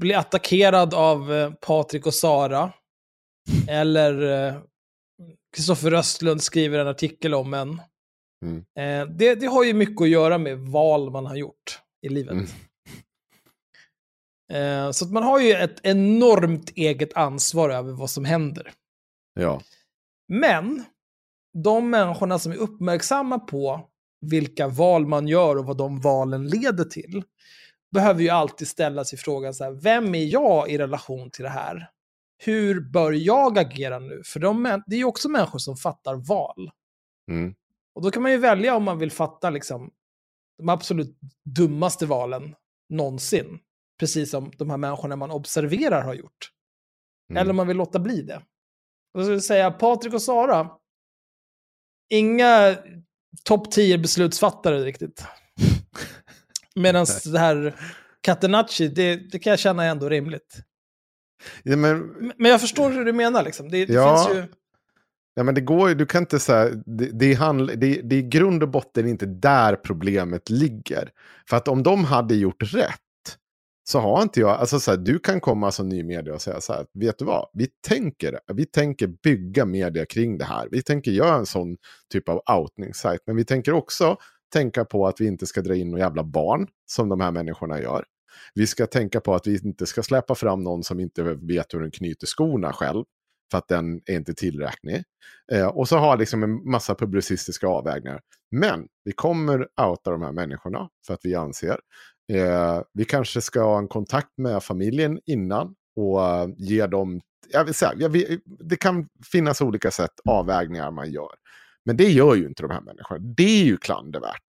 blir 0.00 0.16
attackerad 0.16 0.94
av 0.94 1.32
eh, 1.32 1.52
Patrik 1.52 2.06
och 2.06 2.14
Sara. 2.14 2.72
Eller 3.68 4.46
eh, 4.48 4.60
Kristoffer 5.56 5.90
Röstlund 5.90 6.42
skriver 6.42 6.78
en 6.78 6.88
artikel 6.88 7.34
om 7.34 7.54
en. 7.54 7.80
Mm. 8.44 8.58
Eh, 8.78 9.14
det, 9.16 9.34
det 9.34 9.46
har 9.46 9.64
ju 9.64 9.74
mycket 9.74 10.02
att 10.02 10.08
göra 10.08 10.38
med 10.38 10.58
val 10.58 11.10
man 11.10 11.26
har 11.26 11.36
gjort 11.36 11.80
i 12.02 12.08
livet. 12.08 12.32
Mm. 12.32 12.46
Eh, 14.52 14.90
så 14.90 15.04
att 15.04 15.12
man 15.12 15.22
har 15.22 15.40
ju 15.40 15.52
ett 15.52 15.80
enormt 15.82 16.70
eget 16.70 17.16
ansvar 17.16 17.70
över 17.70 17.92
vad 17.92 18.10
som 18.10 18.24
händer. 18.24 18.72
Ja. 19.34 19.60
Men 20.28 20.84
de 21.62 21.90
människorna 21.90 22.38
som 22.38 22.52
är 22.52 22.56
uppmärksamma 22.56 23.38
på 23.38 23.88
vilka 24.20 24.68
val 24.68 25.06
man 25.06 25.28
gör 25.28 25.56
och 25.56 25.64
vad 25.64 25.76
de 25.76 26.00
valen 26.00 26.48
leder 26.48 26.84
till, 26.84 27.22
behöver 27.92 28.22
ju 28.22 28.28
alltid 28.28 28.68
ställa 28.68 29.04
sig 29.04 29.18
frågan 29.18 29.54
så 29.54 29.64
här, 29.64 29.72
vem 29.72 30.14
är 30.14 30.24
jag 30.24 30.70
i 30.70 30.78
relation 30.78 31.30
till 31.30 31.42
det 31.42 31.50
här? 31.50 31.90
Hur 32.38 32.80
bör 32.80 33.12
jag 33.12 33.58
agera 33.58 33.98
nu? 33.98 34.22
För 34.24 34.40
de, 34.40 34.82
det 34.86 34.96
är 34.96 34.98
ju 34.98 35.04
också 35.04 35.28
människor 35.28 35.58
som 35.58 35.76
fattar 35.76 36.14
val. 36.14 36.70
Mm. 37.30 37.54
Och 37.94 38.02
då 38.02 38.10
kan 38.10 38.22
man 38.22 38.32
ju 38.32 38.38
välja 38.38 38.76
om 38.76 38.84
man 38.84 38.98
vill 38.98 39.10
fatta 39.10 39.50
liksom, 39.50 39.90
de 40.58 40.68
absolut 40.68 41.18
dummaste 41.44 42.06
valen 42.06 42.54
någonsin. 42.88 43.58
Precis 43.98 44.30
som 44.30 44.50
de 44.58 44.70
här 44.70 44.76
människorna 44.76 45.16
man 45.16 45.30
observerar 45.30 46.02
har 46.02 46.14
gjort. 46.14 46.50
Mm. 47.30 47.40
Eller 47.40 47.50
om 47.50 47.56
man 47.56 47.66
vill 47.66 47.76
låta 47.76 47.98
bli 47.98 48.22
det. 48.22 48.36
Och 49.14 49.20
så 49.20 49.24
skulle 49.24 49.34
jag 49.34 49.42
säga 49.44 49.70
Patrik 49.70 50.14
och 50.14 50.22
Sara, 50.22 50.70
inga 52.10 52.76
topp 53.44 53.70
10 53.70 53.98
beslutsfattare 53.98 54.84
riktigt. 54.84 55.24
Medan 56.74 57.06
det 57.32 57.38
här 57.38 57.80
Catenacci, 58.20 58.88
det, 58.88 59.16
det 59.16 59.38
kan 59.38 59.50
jag 59.50 59.58
känna 59.60 59.84
är 59.84 59.88
ändå 59.90 60.08
rimligt. 60.08 60.56
Ja, 61.62 61.76
men, 61.76 61.98
Men 62.38 62.50
jag 62.50 62.60
förstår 62.60 62.90
hur 62.90 63.04
du 63.04 63.12
menar 63.12 63.42
liksom. 63.42 63.68
Det, 63.70 63.86
det 63.86 63.92
Ja. 63.92 64.24
finns 64.26 64.38
ju... 64.38 64.44
ja, 65.34 65.42
men 65.42 65.54
det 65.54 65.60
går 65.60 65.88
ju, 65.88 65.94
du 65.94 66.06
kan 66.06 66.22
inte 66.22 66.38
säga, 66.38 66.70
det, 66.86 67.10
det, 67.12 67.34
handl, 67.34 67.66
det, 67.66 67.76
det 68.02 68.16
är 68.16 68.18
i 68.18 68.22
grund 68.22 68.62
och 68.62 68.68
botten 68.68 69.08
inte 69.08 69.26
där 69.26 69.76
problemet 69.76 70.50
ligger. 70.50 71.10
För 71.48 71.56
att 71.56 71.68
om 71.68 71.82
de 71.82 72.04
hade 72.04 72.34
gjort 72.34 72.62
rätt, 72.74 73.00
så 73.88 74.00
har 74.00 74.22
inte 74.22 74.40
jag, 74.40 74.50
alltså 74.50 74.80
så 74.80 74.90
här, 74.90 74.98
du 74.98 75.18
kan 75.18 75.40
komma 75.40 75.72
som 75.72 75.88
ny 75.88 76.02
media 76.02 76.34
och 76.34 76.42
säga 76.42 76.60
så 76.60 76.72
här, 76.72 76.86
vet 76.94 77.18
du 77.18 77.24
vad, 77.24 77.50
vi 77.52 77.68
tänker, 77.88 78.40
vi 78.54 78.66
tänker 78.66 79.06
bygga 79.06 79.64
media 79.64 80.06
kring 80.06 80.38
det 80.38 80.44
här. 80.44 80.68
Vi 80.70 80.82
tänker 80.82 81.10
göra 81.10 81.34
en 81.34 81.46
sån 81.46 81.76
typ 82.12 82.28
av 82.28 82.42
outning-sajt, 82.58 83.20
men 83.26 83.36
vi 83.36 83.44
tänker 83.44 83.72
också 83.72 84.16
tänka 84.52 84.84
på 84.84 85.06
att 85.06 85.20
vi 85.20 85.26
inte 85.26 85.46
ska 85.46 85.62
dra 85.62 85.74
in 85.74 85.90
några 85.90 86.04
jävla 86.04 86.24
barn, 86.24 86.66
som 86.86 87.08
de 87.08 87.20
här 87.20 87.30
människorna 87.30 87.80
gör. 87.80 88.04
Vi 88.54 88.66
ska 88.66 88.86
tänka 88.86 89.20
på 89.20 89.34
att 89.34 89.46
vi 89.46 89.60
inte 89.64 89.86
ska 89.86 90.02
släppa 90.02 90.34
fram 90.34 90.64
någon 90.64 90.82
som 90.82 91.00
inte 91.00 91.22
vet 91.22 91.74
hur 91.74 91.80
den 91.80 91.90
knyter 91.90 92.26
skorna 92.26 92.72
själv, 92.72 93.04
för 93.50 93.58
att 93.58 93.68
den 93.68 94.00
är 94.06 94.16
inte 94.16 94.34
tillräcklig. 94.34 95.02
Eh, 95.52 95.66
och 95.66 95.88
så 95.88 95.96
har 95.96 96.16
liksom 96.16 96.42
en 96.42 96.70
massa 96.70 96.94
publicistiska 96.94 97.66
avvägningar. 97.66 98.20
Men 98.50 98.86
vi 99.04 99.12
kommer 99.12 99.66
outa 99.80 100.10
de 100.10 100.22
här 100.22 100.32
människorna 100.32 100.88
för 101.06 101.14
att 101.14 101.20
vi 101.22 101.34
anser. 101.34 101.80
Eh, 102.32 102.82
vi 102.92 103.04
kanske 103.04 103.40
ska 103.40 103.62
ha 103.62 103.78
en 103.78 103.88
kontakt 103.88 104.38
med 104.38 104.62
familjen 104.62 105.20
innan 105.26 105.74
och 105.96 106.24
eh, 106.26 106.48
ge 106.56 106.86
dem... 106.86 107.20
Jag 107.52 107.64
vill 107.64 107.74
säga, 107.74 107.92
jag 107.96 108.08
vill, 108.08 108.40
det 108.44 108.76
kan 108.76 109.08
finnas 109.32 109.60
olika 109.60 109.90
sätt, 109.90 110.10
avvägningar 110.24 110.90
man 110.90 111.10
gör. 111.10 111.34
Men 111.84 111.96
det 111.96 112.08
gör 112.08 112.34
ju 112.34 112.46
inte 112.46 112.62
de 112.62 112.70
här 112.70 112.80
människorna. 112.80 113.20
Det 113.36 113.60
är 113.60 113.64
ju 113.64 113.76
klandervärt. 113.76 114.42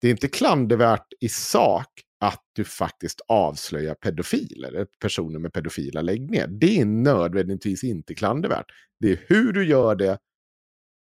Det 0.00 0.06
är 0.06 0.10
inte 0.10 0.28
klandervärt 0.28 1.06
i 1.20 1.28
sak 1.28 1.88
att 2.20 2.42
du 2.52 2.64
faktiskt 2.64 3.20
avslöjar 3.28 3.94
pedofiler, 3.94 4.86
personer 5.00 5.38
med 5.38 5.52
pedofila 5.52 6.02
läggningar. 6.02 6.46
Det 6.46 6.80
är 6.80 6.84
nödvändigtvis 6.84 7.84
inte 7.84 8.14
klandervärt. 8.14 8.66
Det 9.00 9.12
är 9.12 9.24
hur 9.26 9.52
du 9.52 9.66
gör 9.66 9.94
det 9.94 10.18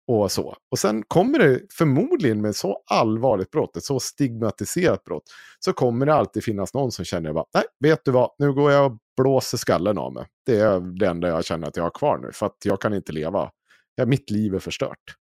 och 0.07 0.31
så. 0.31 0.55
Och 0.71 0.79
sen 0.79 1.03
kommer 1.07 1.39
det 1.39 1.61
förmodligen 1.73 2.41
med 2.41 2.55
så 2.55 2.83
allvarligt 2.85 3.51
brott, 3.51 3.77
ett 3.77 3.83
så 3.83 3.99
stigmatiserat 3.99 5.03
brott, 5.03 5.23
så 5.59 5.73
kommer 5.73 6.05
det 6.05 6.13
alltid 6.13 6.43
finnas 6.43 6.73
någon 6.73 6.91
som 6.91 7.05
känner 7.05 7.33
bara, 7.33 7.45
nej, 7.53 7.63
vet 7.79 8.05
du 8.05 8.11
vad, 8.11 8.31
nu 8.37 8.53
går 8.53 8.71
jag 8.71 8.91
och 8.91 8.97
blåser 9.21 9.57
skallen 9.57 9.97
av 9.97 10.13
mig. 10.13 10.25
Det 10.45 10.59
är 10.59 10.99
det 10.99 11.07
enda 11.07 11.27
jag 11.27 11.45
känner 11.45 11.67
att 11.67 11.77
jag 11.77 11.83
har 11.83 11.91
kvar 11.91 12.17
nu, 12.17 12.31
för 12.31 12.45
att 12.45 12.57
jag 12.63 12.81
kan 12.81 12.93
inte 12.93 13.11
leva. 13.11 13.51
Ja, 13.95 14.05
mitt 14.05 14.29
liv 14.29 14.55
är 14.55 14.59
förstört. 14.59 15.15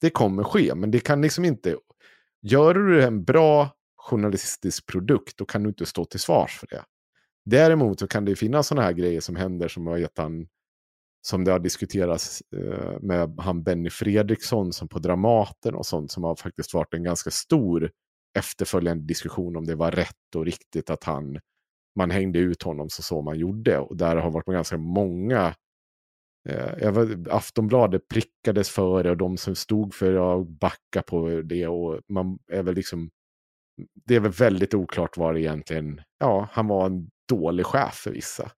Det 0.00 0.10
kommer 0.10 0.44
ske, 0.44 0.74
men 0.74 0.90
det 0.90 1.00
kan 1.00 1.22
liksom 1.22 1.44
inte... 1.44 1.76
Gör 2.42 2.74
du 2.74 3.02
en 3.02 3.24
bra 3.24 3.70
journalistisk 3.96 4.86
produkt, 4.86 5.36
då 5.36 5.44
kan 5.44 5.62
du 5.62 5.68
inte 5.68 5.86
stå 5.86 6.04
till 6.04 6.20
svars 6.20 6.58
för 6.58 6.66
det. 6.66 6.84
Däremot 7.44 8.00
så 8.00 8.08
kan 8.08 8.24
det 8.24 8.36
finnas 8.36 8.66
sådana 8.66 8.86
här 8.86 8.92
grejer 8.92 9.20
som 9.20 9.36
händer 9.36 9.68
som 9.68 9.86
har 9.86 9.96
gett 9.96 10.18
han 10.18 10.46
som 11.26 11.44
det 11.44 11.52
har 11.52 11.58
diskuterats 11.58 12.42
eh, 12.56 13.00
med 13.00 13.34
han 13.38 13.62
Benny 13.62 13.90
Fredriksson 13.90 14.72
som 14.72 14.88
på 14.88 14.98
Dramaten 14.98 15.74
och 15.74 15.86
sånt 15.86 16.10
som 16.10 16.24
har 16.24 16.36
faktiskt 16.36 16.74
varit 16.74 16.94
en 16.94 17.04
ganska 17.04 17.30
stor 17.30 17.90
efterföljande 18.38 19.04
diskussion 19.04 19.56
om 19.56 19.64
det 19.64 19.74
var 19.74 19.90
rätt 19.90 20.34
och 20.36 20.44
riktigt 20.44 20.90
att 20.90 21.04
han 21.04 21.38
man 21.98 22.10
hängde 22.10 22.38
ut 22.38 22.62
honom 22.62 22.88
så 22.90 23.02
så 23.02 23.22
man 23.22 23.38
gjorde 23.38 23.78
och 23.78 23.96
där 23.96 24.16
har 24.16 24.30
varit 24.30 24.46
ganska 24.46 24.76
många 24.76 25.54
eh, 26.48 26.72
jag 26.80 26.92
vet, 26.92 27.28
Aftonbladet 27.28 28.08
prickades 28.08 28.70
för 28.70 29.02
det 29.02 29.10
och 29.10 29.16
de 29.16 29.36
som 29.36 29.54
stod 29.54 29.94
för 29.94 30.12
det 30.12 30.44
backa 30.44 31.02
på 31.02 31.42
det 31.42 31.66
och 31.66 32.00
man 32.08 32.38
är 32.52 32.62
väl 32.62 32.74
liksom 32.74 33.10
det 34.06 34.16
är 34.16 34.20
väl 34.20 34.32
väldigt 34.32 34.74
oklart 34.74 35.16
vad 35.16 35.34
det 35.34 35.40
egentligen, 35.40 36.00
ja, 36.18 36.48
han 36.52 36.66
var 36.66 36.86
en 36.86 37.08
dålig 37.28 37.66
chef 37.66 37.94
för 37.94 38.10
vissa. 38.10 38.50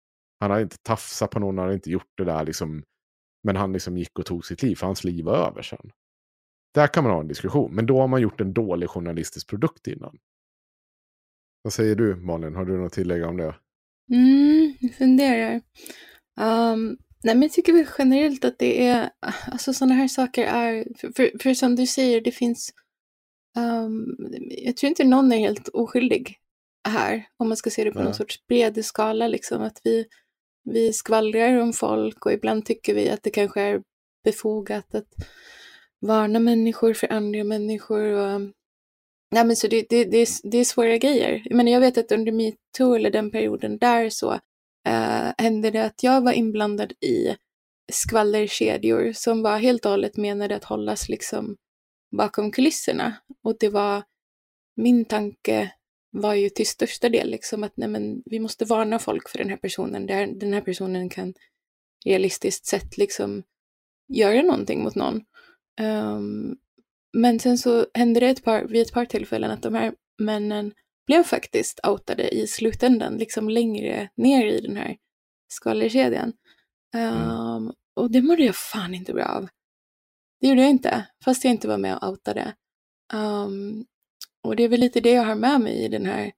Han 0.42 0.50
hade 0.50 0.62
inte 0.62 0.78
tafsat 0.78 1.30
på 1.30 1.38
någon, 1.38 1.58
han 1.58 1.64
hade 1.64 1.74
inte 1.74 1.90
gjort 1.90 2.12
det 2.16 2.24
där 2.24 2.44
liksom. 2.44 2.82
Men 3.42 3.56
han 3.56 3.72
liksom 3.72 3.98
gick 3.98 4.18
och 4.18 4.26
tog 4.26 4.46
sitt 4.46 4.62
liv, 4.62 4.76
för 4.76 4.86
hans 4.86 5.04
liv 5.04 5.24
var 5.24 5.36
över 5.48 5.62
sen. 5.62 5.90
Där 6.74 6.86
kan 6.86 7.04
man 7.04 7.12
ha 7.12 7.20
en 7.20 7.28
diskussion, 7.28 7.74
men 7.74 7.86
då 7.86 8.00
har 8.00 8.08
man 8.08 8.22
gjort 8.22 8.40
en 8.40 8.52
dålig 8.52 8.90
journalistisk 8.90 9.48
produkt 9.48 9.86
innan. 9.86 10.18
Vad 11.62 11.72
säger 11.72 11.96
du 11.96 12.16
Malin, 12.16 12.54
har 12.54 12.64
du 12.64 12.76
något 12.76 12.92
tillägg 12.92 13.24
om 13.24 13.36
det? 13.36 13.54
Mm, 14.12 14.74
jag 14.80 14.94
funderar. 14.94 15.54
Um, 16.40 16.98
nej, 17.22 17.34
men 17.34 17.42
jag 17.42 17.52
tycker 17.52 17.72
väl 17.72 17.86
generellt 17.98 18.44
att 18.44 18.58
det 18.58 18.86
är, 18.86 19.10
alltså 19.46 19.72
sådana 19.72 19.94
här 19.94 20.08
saker 20.08 20.44
är, 20.44 20.86
för, 20.98 21.12
för, 21.16 21.38
för 21.42 21.54
som 21.54 21.76
du 21.76 21.86
säger, 21.86 22.20
det 22.20 22.32
finns, 22.32 22.72
um, 23.58 24.16
jag 24.50 24.76
tror 24.76 24.88
inte 24.88 25.04
någon 25.04 25.32
är 25.32 25.38
helt 25.38 25.68
oskyldig 25.68 26.38
här, 26.88 27.28
om 27.36 27.48
man 27.48 27.56
ska 27.56 27.70
se 27.70 27.84
det 27.84 27.92
på 27.92 27.98
Nej. 27.98 28.04
någon 28.04 28.14
sorts 28.14 28.46
bred 28.46 28.84
skala, 28.84 29.28
liksom 29.28 29.62
att 29.62 29.80
vi, 29.84 30.06
vi 30.64 30.92
skvallrar 30.92 31.60
om 31.60 31.72
folk 31.72 32.26
och 32.26 32.32
ibland 32.32 32.64
tycker 32.66 32.94
vi 32.94 33.10
att 33.10 33.22
det 33.22 33.30
kanske 33.30 33.60
är 33.60 33.82
befogat 34.24 34.94
att 34.94 35.08
varna 36.00 36.38
människor 36.38 36.94
för 36.94 37.12
andra 37.12 37.44
människor 37.44 38.02
och 38.02 38.40
Nej, 39.32 39.44
men 39.44 39.56
så 39.56 39.66
det, 39.66 39.86
det, 39.88 40.04
det, 40.04 40.18
är, 40.18 40.50
det 40.50 40.58
är 40.58 40.64
svåra 40.64 40.96
grejer. 40.96 41.46
Men 41.50 41.68
jag 41.68 41.80
vet 41.80 41.98
att 41.98 42.12
under 42.12 42.32
metoo 42.32 42.94
eller 42.94 43.10
den 43.10 43.30
perioden 43.30 43.78
där 43.78 44.10
så 44.10 44.32
eh, 44.88 45.32
hände 45.38 45.70
det 45.70 45.84
att 45.84 46.02
jag 46.02 46.24
var 46.24 46.32
inblandad 46.32 46.92
i 46.92 47.36
skvallerkedjor 47.92 49.12
som 49.12 49.42
var 49.42 49.58
helt 49.58 49.84
och 49.84 49.90
hållet 49.90 50.16
menade 50.16 50.56
att 50.56 50.64
hållas 50.64 51.08
liksom 51.08 51.56
bakom 52.16 52.52
kulisserna. 52.52 53.14
Och 53.44 53.56
det 53.60 53.68
var 53.68 54.02
min 54.76 55.04
tanke 55.04 55.72
var 56.12 56.34
ju 56.34 56.48
till 56.48 56.66
största 56.66 57.08
del 57.08 57.30
liksom 57.30 57.64
att 57.64 57.76
nej 57.76 57.88
men, 57.88 58.22
vi 58.26 58.40
måste 58.40 58.64
varna 58.64 58.98
folk 58.98 59.28
för 59.28 59.38
den 59.38 59.50
här 59.50 59.56
personen. 59.56 60.06
Den 60.38 60.52
här 60.52 60.60
personen 60.60 61.08
kan 61.08 61.34
realistiskt 62.04 62.66
sett 62.66 62.98
liksom 62.98 63.42
göra 64.08 64.42
någonting 64.42 64.82
mot 64.82 64.94
någon. 64.94 65.20
Ehm, 65.80 66.56
men 67.12 67.38
sen 67.38 67.58
så 67.58 67.86
hände 67.94 68.20
det 68.20 68.28
ett 68.28 68.44
par, 68.44 68.64
vid 68.64 68.82
ett 68.82 68.92
par 68.92 69.04
tillfällen 69.04 69.50
att 69.50 69.62
de 69.62 69.74
här 69.74 69.94
männen 70.18 70.72
blev 71.06 71.22
faktiskt 71.22 71.80
outade 71.86 72.28
i 72.28 72.46
slutändan, 72.46 73.16
liksom 73.16 73.48
längre 73.48 74.08
ner 74.16 74.46
i 74.46 74.60
den 74.60 74.76
här 74.76 74.96
skvallerkedjan. 75.48 76.32
Um, 76.94 77.72
och 77.94 78.10
det 78.10 78.22
mådde 78.22 78.42
jag 78.44 78.56
fan 78.56 78.94
inte 78.94 79.12
bra 79.12 79.24
av. 79.24 79.48
Det 80.40 80.48
gjorde 80.48 80.60
jag 80.60 80.70
inte, 80.70 81.06
fast 81.24 81.44
jag 81.44 81.50
inte 81.50 81.68
var 81.68 81.78
med 81.78 81.96
och 81.96 82.08
outade. 82.08 82.54
Um, 83.14 83.84
och 84.42 84.56
det 84.56 84.62
är 84.62 84.68
väl 84.68 84.80
lite 84.80 85.00
det 85.00 85.10
jag 85.10 85.24
har 85.24 85.34
med 85.34 85.60
mig 85.60 85.84
i 85.84 85.88
den 85.88 86.06
här, 86.06 86.32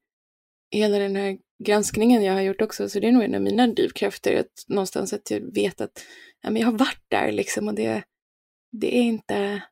hela 0.70 0.98
den 0.98 1.16
här 1.16 1.38
granskningen 1.64 2.22
jag 2.22 2.32
har 2.32 2.40
gjort 2.40 2.62
också. 2.62 2.88
Så 2.88 3.00
det 3.00 3.08
är 3.08 3.12
nog 3.12 3.22
en 3.22 3.34
av 3.34 3.40
mina 3.40 3.66
drivkrafter, 3.66 4.40
att 4.40 4.64
någonstans 4.68 5.12
att 5.12 5.30
jag 5.30 5.54
vet 5.54 5.80
att 5.80 6.04
ja, 6.40 6.50
men 6.50 6.62
jag 6.62 6.68
har 6.68 6.78
varit 6.78 7.04
där 7.08 7.32
liksom 7.32 7.68
och 7.68 7.74
det, 7.74 8.04
det 8.72 8.98
är 8.98 9.02
inte, 9.02 9.62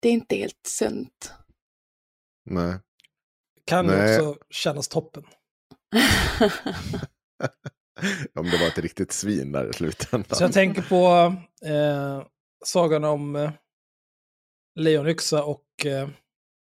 det 0.00 0.08
är 0.08 0.12
inte 0.12 0.36
helt 0.36 0.66
sunt. 0.66 1.32
Nej. 2.50 2.78
Kan 3.64 3.86
ju 3.86 3.92
Nej. 3.92 4.20
också 4.20 4.44
kännas 4.50 4.88
toppen. 4.88 5.22
Om 8.34 8.50
det 8.50 8.58
var 8.58 8.66
ett 8.66 8.78
riktigt 8.78 9.12
svin 9.12 9.52
där 9.52 9.70
i 9.70 9.72
slutändan. 9.72 10.36
Så 10.38 10.44
jag 10.44 10.52
tänker 10.52 10.82
på 10.82 11.34
eh, 11.68 12.26
sagan 12.64 13.04
om 13.04 13.36
eh, 13.36 13.50
Leonyxa 14.74 15.44
och 15.44 15.86
eh, 15.86 16.08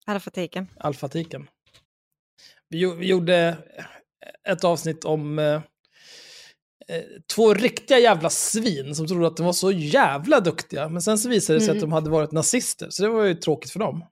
Alfatiken. 0.05 0.67
Alfatiken. 0.77 1.47
Vi, 2.69 2.95
vi 2.95 3.07
gjorde 3.07 3.57
ett 4.49 4.63
avsnitt 4.63 5.05
om 5.05 5.39
eh, 5.39 5.45
eh, 5.53 5.61
två 7.35 7.53
riktiga 7.53 7.99
jävla 7.99 8.29
svin 8.29 8.95
som 8.95 9.07
trodde 9.07 9.27
att 9.27 9.37
de 9.37 9.45
var 9.45 9.53
så 9.53 9.71
jävla 9.71 10.39
duktiga. 10.39 10.89
Men 10.89 11.01
sen 11.01 11.17
så 11.17 11.29
visade 11.29 11.59
det 11.59 11.65
sig 11.65 11.69
Mm. 11.71 11.77
att 11.77 11.81
de 11.81 11.91
hade 11.91 12.09
varit 12.09 12.31
nazister, 12.31 12.87
så 12.89 13.03
det 13.03 13.09
var 13.09 13.25
ju 13.25 13.35
tråkigt 13.35 13.71
för 13.71 13.79
dem. 13.79 14.05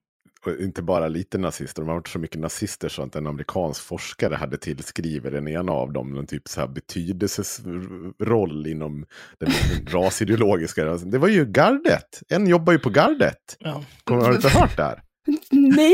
Och 0.45 0.51
inte 0.59 0.81
bara 0.81 1.07
lite 1.07 1.37
nazister, 1.37 1.81
de 1.81 1.87
har 1.87 1.95
varit 1.95 2.07
så 2.07 2.19
mycket 2.19 2.39
nazister 2.39 2.89
så 2.89 3.01
att 3.03 3.15
en 3.15 3.27
amerikansk 3.27 3.81
forskare 3.81 4.35
hade 4.35 4.57
tillskrivit 4.57 5.31
den 5.31 5.47
ena 5.47 5.71
av 5.71 5.93
dem 5.93 6.17
en 6.17 6.27
typ 6.27 6.47
så 6.47 6.59
här 6.59 6.67
betydelsesroll 6.67 8.67
inom 8.67 9.05
den 9.39 9.51
rasideologiska. 9.87 10.85
rörelsen. 10.85 11.09
Det 11.11 11.17
var 11.17 11.27
ju 11.27 11.45
gardet. 11.45 12.21
En 12.29 12.47
jobbar 12.47 12.73
ju 12.73 12.79
på 12.79 12.89
gardet. 12.89 13.57
Ja. 13.59 13.83
Kommer, 14.03 14.21
har 14.21 14.29
du 14.29 14.35
inte 14.35 14.49
hört 14.49 14.77
det 14.77 14.83
här? 14.83 15.03
Nej, 15.51 15.93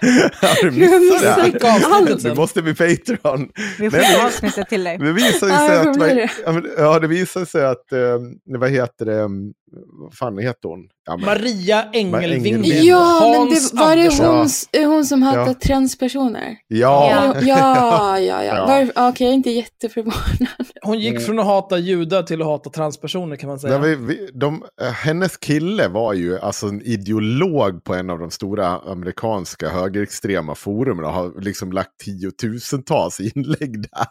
Har 0.40 0.70
du 0.70 0.84
jag 0.84 1.02
missat 1.02 1.36
det 1.36 1.52
missat 1.52 1.64
Avsnittet 1.64 1.92
allt. 1.92 2.22
Du 2.22 2.34
måste 2.34 2.62
bli 2.62 2.74
Patreon. 2.74 3.48
Vi 3.78 3.90
får 3.90 3.98
Nej, 3.98 4.24
avsnittet 4.26 4.68
till 4.68 4.84
dig. 4.84 4.98
Det 4.98 5.12
visar 5.12 5.48
sig 5.48 5.76
jag 5.76 5.88
att... 5.88 5.98
det. 5.98 6.30
ja, 6.76 6.98
det 6.98 7.06
visar 7.06 7.44
sig 7.44 7.64
att... 7.64 7.92
Eh, 7.92 8.18
vad 8.58 8.70
heter 8.70 9.04
det? 9.04 9.28
Vad 9.72 10.14
fan 10.14 10.38
heter 10.38 10.68
hon? 10.68 10.88
Ja, 11.06 11.16
men, 11.16 11.26
Maria 11.26 11.84
Engelving 11.92 12.64
Ja, 12.64 13.20
men 13.38 13.48
det, 13.54 13.60
var 13.72 13.96
det 13.96 14.26
hon, 14.26 14.46
s- 14.46 14.68
hon 14.72 15.04
som 15.04 15.22
hatar 15.22 15.46
Ja. 15.46 15.54
transpersoner? 15.54 16.56
ja. 16.68 17.10
Ja, 17.10 17.40
ja, 17.42 18.18
ja. 18.20 18.20
Ja. 18.20 18.44
ja. 18.44 18.66
Var, 18.66 19.08
okej, 19.08 19.26
jag 19.26 19.30
är 19.30 19.34
inte 19.34 19.50
jätteförvånad. 19.50 20.48
Hon 20.82 20.98
gick 20.98 21.20
från 21.20 21.38
att 21.38 21.44
hata 21.46 21.78
judar 21.78 22.22
till 22.22 22.40
att 22.40 22.46
hata 22.46 22.70
transpersoner 22.70 23.36
kan 23.36 23.48
man 23.48 23.58
säga. 23.58 23.78
Nej, 23.78 23.96
vi, 23.96 24.04
vi, 24.06 24.28
de, 24.34 24.62
eh, 24.82 24.88
hennes 24.88 25.36
kille 25.36 25.88
var 25.88 26.12
ju 26.12 26.38
alltså 26.38 26.66
en 26.66 26.82
ideolog 26.82 27.84
på 27.84 27.94
en 27.94 28.10
av 28.10 28.18
de 28.18 28.30
stora 28.30 28.66
amerikanska 28.66 29.68
högerextrema 29.68 30.54
forumen 30.54 31.04
och 31.04 31.12
har 31.12 31.40
liksom 31.40 31.72
lagt 31.72 31.90
tiotusentals 32.04 33.20
inlägg 33.34 33.82
där. 33.82 34.06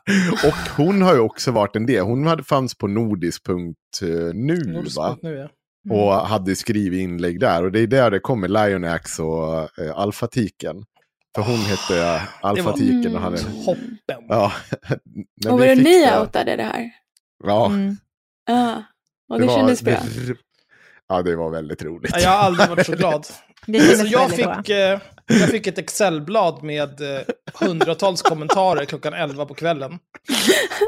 Och 0.48 0.84
hon 0.86 1.02
har 1.02 1.14
ju 1.14 1.20
också 1.20 1.52
varit 1.52 1.76
en 1.76 1.86
del. 1.86 2.04
Hon 2.04 2.28
hade, 2.28 2.44
fanns 2.44 2.76
på 2.78 2.88
nordisk.nu 2.88 4.58
Nordisk 4.74 4.98
va? 4.98 5.18
Ja. 5.86 5.96
Och 6.22 6.28
hade 6.28 6.56
skrivit 6.56 7.02
inlägg 7.02 7.40
där. 7.40 7.64
Och 7.64 7.72
det 7.72 7.80
är 7.80 7.88
där 7.88 8.12
det 8.12 8.20
kommer 8.20 8.48
Lionax 8.48 9.20
och 9.20 9.80
äh, 9.80 9.92
Alfatiken. 10.00 10.86
För 11.36 11.42
hon 11.42 11.56
hette 11.60 12.22
Alfatiken 12.42 13.16
och 13.16 13.22
hade... 13.22 13.38
Toppen. 13.38 14.26
Ja. 14.30 14.52
När 15.46 15.52
Och 15.52 15.60
var 15.60 15.66
det 15.68 15.76
fick 15.76 15.86
ni 15.86 16.12
outade 16.20 16.56
det 16.56 16.64
här? 16.64 16.90
Ja. 17.44 17.66
Mm. 17.66 17.98
Ja, 18.48 18.84
och 19.30 19.40
det, 19.40 19.46
var- 19.46 19.56
kändes 19.56 19.82
bra. 19.82 19.94
det- 19.94 20.36
Ja, 21.08 21.22
det 21.22 21.36
var 21.36 21.50
väldigt 21.50 21.84
roligt. 21.84 22.12
Ja, 22.14 22.20
Jag 22.20 22.30
har 22.30 22.38
aldrig 22.38 22.70
varit 22.70 22.86
så 22.86 22.92
glad. 22.96 23.28
Det 23.66 23.80
Så 23.98 24.06
jag, 24.06 24.30
väldigt 24.30 24.46
bra. 24.46 25.00
Jag 25.28 25.50
fick 25.50 25.68
ett 25.68 25.78
Excel-blad 25.78 26.64
med 26.64 27.02
eh, 27.02 27.22
hundratals 27.54 28.22
kommentarer 28.22 28.86
klockan 28.86 29.14
11 29.14 29.46
på 29.46 29.54
kvällen. 29.54 30.00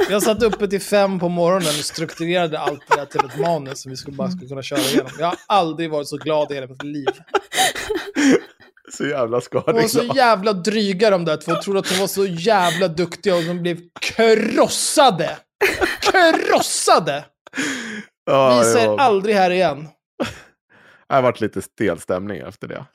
Jag 0.10 0.24
satt 0.24 0.44
uppe 0.44 0.68
till 0.68 0.82
fem 0.82 1.20
på 1.20 1.30
morgonen 1.30 1.68
och 1.68 1.74
strukturerade 1.86 2.60
allt 2.60 2.82
det 2.90 2.96
där 2.96 3.06
till 3.06 3.26
ett 3.26 3.40
manus 3.40 3.82
som 3.82 3.90
vi 3.92 3.96
skulle 3.98 4.18
bara 4.18 4.30
skulle 4.32 4.48
kunna 4.48 4.62
köra 4.64 4.80
igenom. 4.80 5.12
Jag 5.20 5.28
har 5.28 5.36
aldrig 5.48 5.90
varit 5.92 6.08
så 6.08 6.18
glad 6.18 6.52
i 6.52 6.56
hela 6.56 6.68
mitt 6.68 6.84
liv. 6.84 7.08
Så 8.94 9.06
jävla 9.08 9.40
De 9.40 9.74
var 9.74 9.82
så 9.82 9.88
skadeglad. 9.90 10.18
jävla 10.18 10.54
dryga 10.54 11.10
de 11.10 11.26
där 11.26 11.38
två. 11.38 11.56
Trodde 11.56 11.80
att 11.80 11.90
de 11.90 11.96
var 12.00 12.08
så 12.08 12.26
jävla 12.26 12.88
duktiga 12.88 13.36
och 13.36 13.44
de 13.44 13.62
blev 13.62 13.78
krossade. 14.02 15.38
Krossade! 16.02 17.26
Ja, 18.26 18.64
Vi 18.76 18.86
var- 18.86 18.98
aldrig 18.98 19.36
här 19.36 19.52
igen. 19.52 19.88
Det 21.10 21.16
har 21.16 21.22
varit 21.22 21.42
lite 21.42 21.62
stel 21.62 22.00
stämning 22.00 22.40
efter 22.40 22.68
det. 22.68 22.86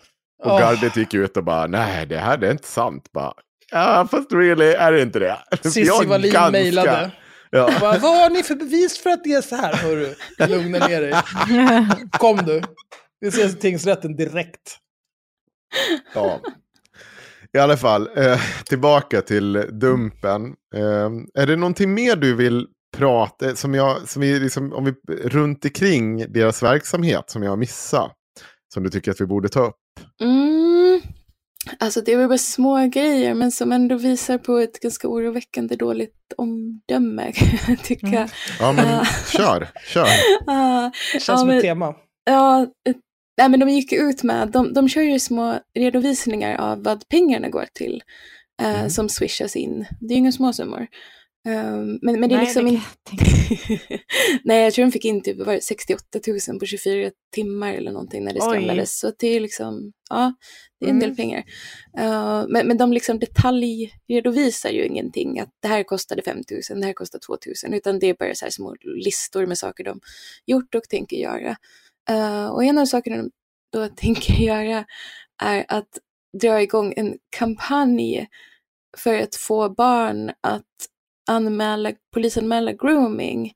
Och 0.44 0.58
gardet 0.58 0.96
gick 0.96 1.14
ut 1.14 1.36
och 1.36 1.44
bara, 1.44 1.66
nej 1.66 2.06
det 2.06 2.18
här 2.18 2.36
det 2.36 2.46
är 2.46 2.50
inte 2.52 2.68
sant. 2.68 3.12
Bara, 3.12 3.32
ja 3.70 4.08
fast 4.10 4.32
really 4.32 4.64
är 4.72 4.92
det 4.92 5.02
inte 5.02 5.18
det. 5.18 5.38
Jag 5.62 5.72
Cissi 5.72 6.06
Wallin 6.06 6.32
ganska- 6.32 6.50
mejlade. 6.50 7.10
Ja. 7.50 7.70
Bara, 7.80 7.98
Vad 7.98 8.16
har 8.22 8.30
ni 8.30 8.42
för 8.42 8.54
bevis 8.54 8.98
för 8.98 9.10
att 9.10 9.24
det 9.24 9.32
är 9.32 9.40
så 9.42 9.56
här? 9.56 9.72
Hörru, 9.74 10.14
lugna 10.48 10.86
ner 10.86 11.00
dig. 11.00 11.12
Kom 12.18 12.36
du. 12.36 12.62
Vi 13.20 13.28
ses 13.28 13.54
i 13.54 13.58
tingsrätten 13.58 14.16
direkt. 14.16 14.76
ja. 16.14 16.40
I 17.54 17.58
alla 17.58 17.76
fall, 17.76 18.08
eh, 18.16 18.40
tillbaka 18.64 19.22
till 19.22 19.52
Dumpen. 19.52 20.44
Eh, 20.74 21.10
är 21.42 21.46
det 21.46 21.56
någonting 21.56 21.94
mer 21.94 22.16
du 22.16 22.34
vill 22.34 22.66
prata, 22.96 23.56
som 23.56 23.74
jag, 23.74 24.08
som 24.08 24.22
vi 24.22 24.38
liksom, 24.40 24.72
om 24.72 24.84
vi 24.84 24.92
runt 25.16 25.64
omkring 25.64 26.32
deras 26.32 26.62
verksamhet 26.62 27.30
som 27.30 27.42
jag 27.42 27.50
har 27.50 27.56
missat? 27.56 28.12
Som 28.74 28.82
du 28.82 28.90
tycker 28.90 29.10
att 29.10 29.20
vi 29.20 29.26
borde 29.26 29.48
ta 29.48 29.60
upp? 29.66 29.76
Mm. 30.20 31.00
Alltså 31.78 32.00
det 32.00 32.12
är 32.12 32.16
väl 32.16 32.28
bara 32.28 32.38
små 32.38 32.86
grejer 32.86 33.34
men 33.34 33.52
som 33.52 33.72
ändå 33.72 33.96
visar 33.96 34.38
på 34.38 34.58
ett 34.58 34.80
ganska 34.80 35.08
oroväckande 35.08 35.76
dåligt 35.76 36.32
omdöme 36.36 37.32
kan 37.34 37.48
jag 37.68 37.82
tycka. 37.84 38.06
Mm. 38.06 38.28
Ja 38.60 38.72
men 38.72 39.04
kör, 39.32 39.68
kör. 39.86 40.06
Ah, 40.46 40.90
Känns 41.12 41.28
Ja, 41.28 41.36
som 41.36 41.48
men- 41.48 41.56
ett 41.56 41.62
tema. 41.62 41.94
Ja, 42.24 42.66
nej, 43.38 43.48
men 43.48 43.60
de 43.60 43.68
gick 43.68 43.92
ut 43.92 44.22
med, 44.22 44.48
de, 44.48 44.72
de 44.74 44.88
kör 44.88 45.02
ju 45.02 45.18
små 45.18 45.58
redovisningar 45.78 46.56
av 46.56 46.82
vad 46.84 47.08
pengarna 47.08 47.48
går 47.48 47.66
till 47.74 48.02
eh, 48.62 48.74
Mm. 48.78 48.90
som 48.90 49.08
swishas 49.08 49.56
in. 49.56 49.86
Det 50.00 50.06
är 50.06 50.16
ju 50.16 50.18
inga 50.18 50.32
små 50.32 50.52
summor. 50.52 50.86
Um, 51.48 51.98
men, 52.02 52.20
men 52.20 52.28
det 52.28 52.34
är 52.34 52.36
Nej, 52.36 52.44
liksom 52.44 52.66
inte... 52.66 52.90
nej, 54.44 54.62
jag 54.62 54.72
tror 54.72 54.84
de 54.84 54.92
fick 54.92 55.04
in 55.04 55.22
typ 55.22 55.38
var 55.38 55.54
det 55.54 55.60
68 55.60 56.18
000 56.48 56.58
på 56.58 56.66
24 56.66 57.10
timmar 57.34 57.72
eller 57.72 57.92
någonting 57.92 58.24
när 58.24 58.34
det 58.34 58.40
skramlades. 58.40 58.98
Så 58.98 59.12
det 59.18 59.26
är 59.28 59.40
liksom, 59.40 59.92
ja, 60.10 60.34
det 60.80 60.86
är 60.86 60.90
en 60.90 60.98
del 60.98 61.08
Mm. 61.08 61.16
pengar. 61.16 61.44
Uh, 61.98 62.44
men, 62.48 62.66
men 62.68 62.76
de 62.76 62.92
liksom 62.92 63.18
detaljredovisar 63.18 64.70
ju 64.70 64.86
ingenting. 64.86 65.40
Att 65.40 65.50
det 65.60 65.68
här 65.68 65.82
kostade 65.82 66.22
5 66.22 66.36
000, 66.70 66.80
det 66.80 66.86
här 66.86 66.92
kostade 66.92 67.22
2 67.22 67.36
000. 67.66 67.74
Utan 67.74 67.98
det 67.98 68.06
är 68.06 68.14
bara 68.14 68.34
så 68.34 68.44
här 68.44 68.50
små 68.50 68.76
listor 69.04 69.46
med 69.46 69.58
saker 69.58 69.84
de 69.84 70.00
gjort 70.46 70.74
och 70.74 70.82
tänker 70.82 71.16
göra. 71.16 71.56
Uh, 72.10 72.46
och 72.46 72.64
en 72.64 72.78
av 72.78 72.86
sakerna 72.86 73.16
de 73.16 73.30
då 73.72 73.88
tänker 73.96 74.34
göra 74.34 74.84
är 75.42 75.64
att 75.68 75.98
dra 76.40 76.62
igång 76.62 76.94
en 76.96 77.18
kampanj 77.30 78.28
för 78.96 79.14
att 79.14 79.36
få 79.36 79.68
barn 79.68 80.32
att 80.40 80.62
anmäla, 81.32 81.92
polisanmäla 82.14 82.72
grooming 82.72 83.52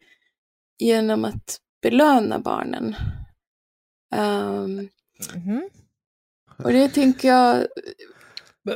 genom 0.79 1.25
att 1.25 1.59
belöna 1.83 2.39
barnen. 2.39 2.97
Um, 4.17 4.89
Mhm. 5.35 5.69
och 6.65 6.73
det 6.73 6.89
tänker 6.89 7.29
jag 7.29 7.67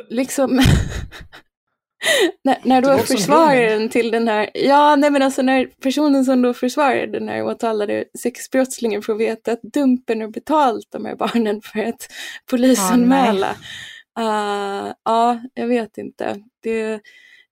liksom 0.08 0.56
när, 2.44 2.58
när 2.64 2.82
då 2.82 2.98
försvararen 2.98 3.88
till 3.88 4.10
den 4.10 4.28
här, 4.28 4.50
ja 4.54 4.96
nej 4.96 5.10
men 5.10 5.22
alltså 5.22 5.42
när 5.42 5.66
personen 5.66 6.24
som 6.24 6.42
då 6.42 6.54
försvarar 6.54 7.06
den 7.06 7.28
här 7.28 7.42
åtalade 7.42 8.04
sexbrottslingen 8.22 9.02
får 9.02 9.14
veta 9.14 9.52
att 9.52 9.62
Dumpen 9.62 10.20
har 10.20 10.28
betalt 10.28 10.86
de 10.90 11.04
här 11.04 11.16
barnen 11.16 11.62
för 11.62 11.84
att 11.84 12.08
polisanmäla. 12.50 13.50
Uh, 14.18 14.92
ja, 15.04 15.40
jag 15.54 15.66
vet 15.66 15.98
inte. 15.98 16.42
Det, 16.62 17.00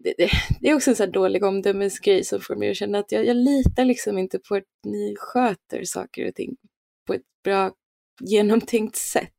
det, 0.05 0.15
det, 0.19 0.31
det 0.61 0.71
är 0.71 0.75
också 0.75 0.91
en 0.91 0.97
sån 0.97 1.07
här 1.07 1.13
dålig 1.13 1.45
omdömesgrej 1.45 2.25
som 2.25 2.41
får 2.41 2.57
mig 2.57 2.71
att 2.71 2.77
känna 2.77 2.99
att 2.99 3.13
jag, 3.13 3.27
jag 3.27 3.37
litar 3.37 3.85
liksom 3.85 4.19
inte 4.19 4.39
på 4.39 4.55
att 4.55 4.65
ni 4.87 5.15
sköter 5.19 5.85
saker 5.85 6.29
och 6.29 6.35
ting 6.35 6.57
på 7.07 7.15
ett 7.15 7.23
bra 7.45 7.71
genomtänkt 8.21 8.97
sätt. 8.97 9.33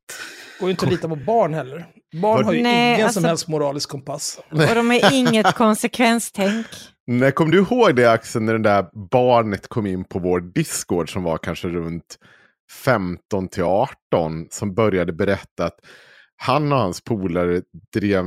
Går 0.60 0.68
ju 0.68 0.70
inte 0.70 0.86
att 0.86 0.92
lita 0.92 1.08
på 1.08 1.16
barn 1.16 1.54
heller. 1.54 1.86
Barn 2.22 2.44
har 2.44 2.52
ju 2.52 2.62
Nej, 2.62 2.94
ingen 2.94 3.06
alltså- 3.06 3.20
som 3.20 3.28
helst 3.28 3.48
moralisk 3.48 3.88
kompass. 3.88 4.40
Och 4.50 4.58
de 4.74 4.90
har 4.90 5.12
inget 5.14 5.54
konsekvenstänk. 5.54 6.66
När 7.06 7.30
kom 7.30 7.50
du 7.50 7.58
ihåg 7.58 7.96
det 7.96 8.10
Axel, 8.12 8.42
när 8.42 8.52
det 8.52 8.58
där 8.58 9.08
barnet 9.10 9.68
kom 9.68 9.86
in 9.86 10.04
på 10.04 10.18
vår 10.18 10.40
Discord 10.40 11.12
som 11.12 11.22
var 11.22 11.38
kanske 11.38 11.68
runt 11.68 12.18
15 12.84 13.48
till 13.48 13.62
18 13.62 13.88
som 14.50 14.74
började 14.74 15.12
berätta 15.12 15.64
att 15.64 15.78
han 16.36 16.72
och 16.72 16.78
hans 16.78 17.00
polare 17.04 17.62
drev, 17.92 18.24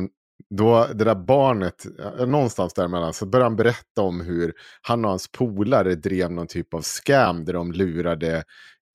då 0.57 0.87
det 0.93 1.03
där 1.03 1.15
barnet, 1.15 1.85
någonstans 2.27 2.73
däremellan, 2.73 3.13
så 3.13 3.25
började 3.25 3.49
han 3.49 3.55
berätta 3.55 4.01
om 4.01 4.21
hur 4.21 4.53
han 4.81 5.05
och 5.05 5.09
hans 5.09 5.31
polare 5.31 5.95
drev 5.95 6.31
någon 6.31 6.47
typ 6.47 6.73
av 6.73 6.81
scam 6.81 7.45
där 7.45 7.53
de 7.53 7.71
lurade 7.71 8.43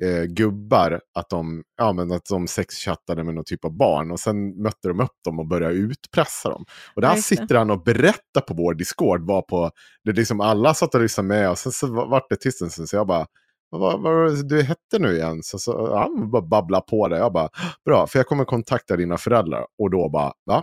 eh, 0.04 0.22
gubbar 0.22 1.00
att 1.14 1.30
de, 1.30 1.62
ja, 1.76 1.92
men 1.92 2.12
att 2.12 2.24
de 2.30 2.46
sexchattade 2.46 3.24
med 3.24 3.34
någon 3.34 3.44
typ 3.44 3.64
av 3.64 3.76
barn. 3.76 4.10
Och 4.10 4.20
sen 4.20 4.62
mötte 4.62 4.88
de 4.88 5.00
upp 5.00 5.16
dem 5.24 5.38
och 5.38 5.46
började 5.46 5.74
utpressa 5.74 6.50
dem. 6.50 6.64
Och 6.94 7.02
där 7.02 7.16
sitter 7.16 7.54
han 7.54 7.70
och 7.70 7.82
berättar 7.82 8.40
på 8.40 8.54
vår 8.54 8.74
Discord. 8.74 9.26
Var 9.26 9.42
på, 9.42 9.70
det 10.04 10.12
liksom 10.12 10.40
alla 10.40 10.74
satt 10.74 10.94
och 10.94 11.00
lyssnade 11.00 11.28
med 11.28 11.50
och 11.50 11.58
sen 11.58 11.72
så 11.72 11.86
vart 11.86 12.30
det 12.30 12.36
tyst 12.36 12.62
en 12.62 12.70
stund. 12.70 12.88
Så 12.88 12.96
jag 12.96 13.06
bara, 13.06 13.26
vad 13.70 14.02
vad 14.02 14.48
du 14.48 14.62
hette 14.62 14.98
nu 14.98 15.16
igen? 15.16 15.42
Så, 15.42 15.58
så 15.58 15.96
han 15.96 16.30
bara 16.30 16.42
babblade 16.42 16.84
på 16.90 17.08
det. 17.08 17.18
Jag 17.18 17.32
bara, 17.32 17.48
bra, 17.84 18.06
för 18.06 18.18
jag 18.18 18.26
kommer 18.26 18.44
kontakta 18.44 18.96
dina 18.96 19.18
föräldrar. 19.18 19.66
Och 19.78 19.90
då 19.90 20.08
bara, 20.08 20.32
va? 20.46 20.62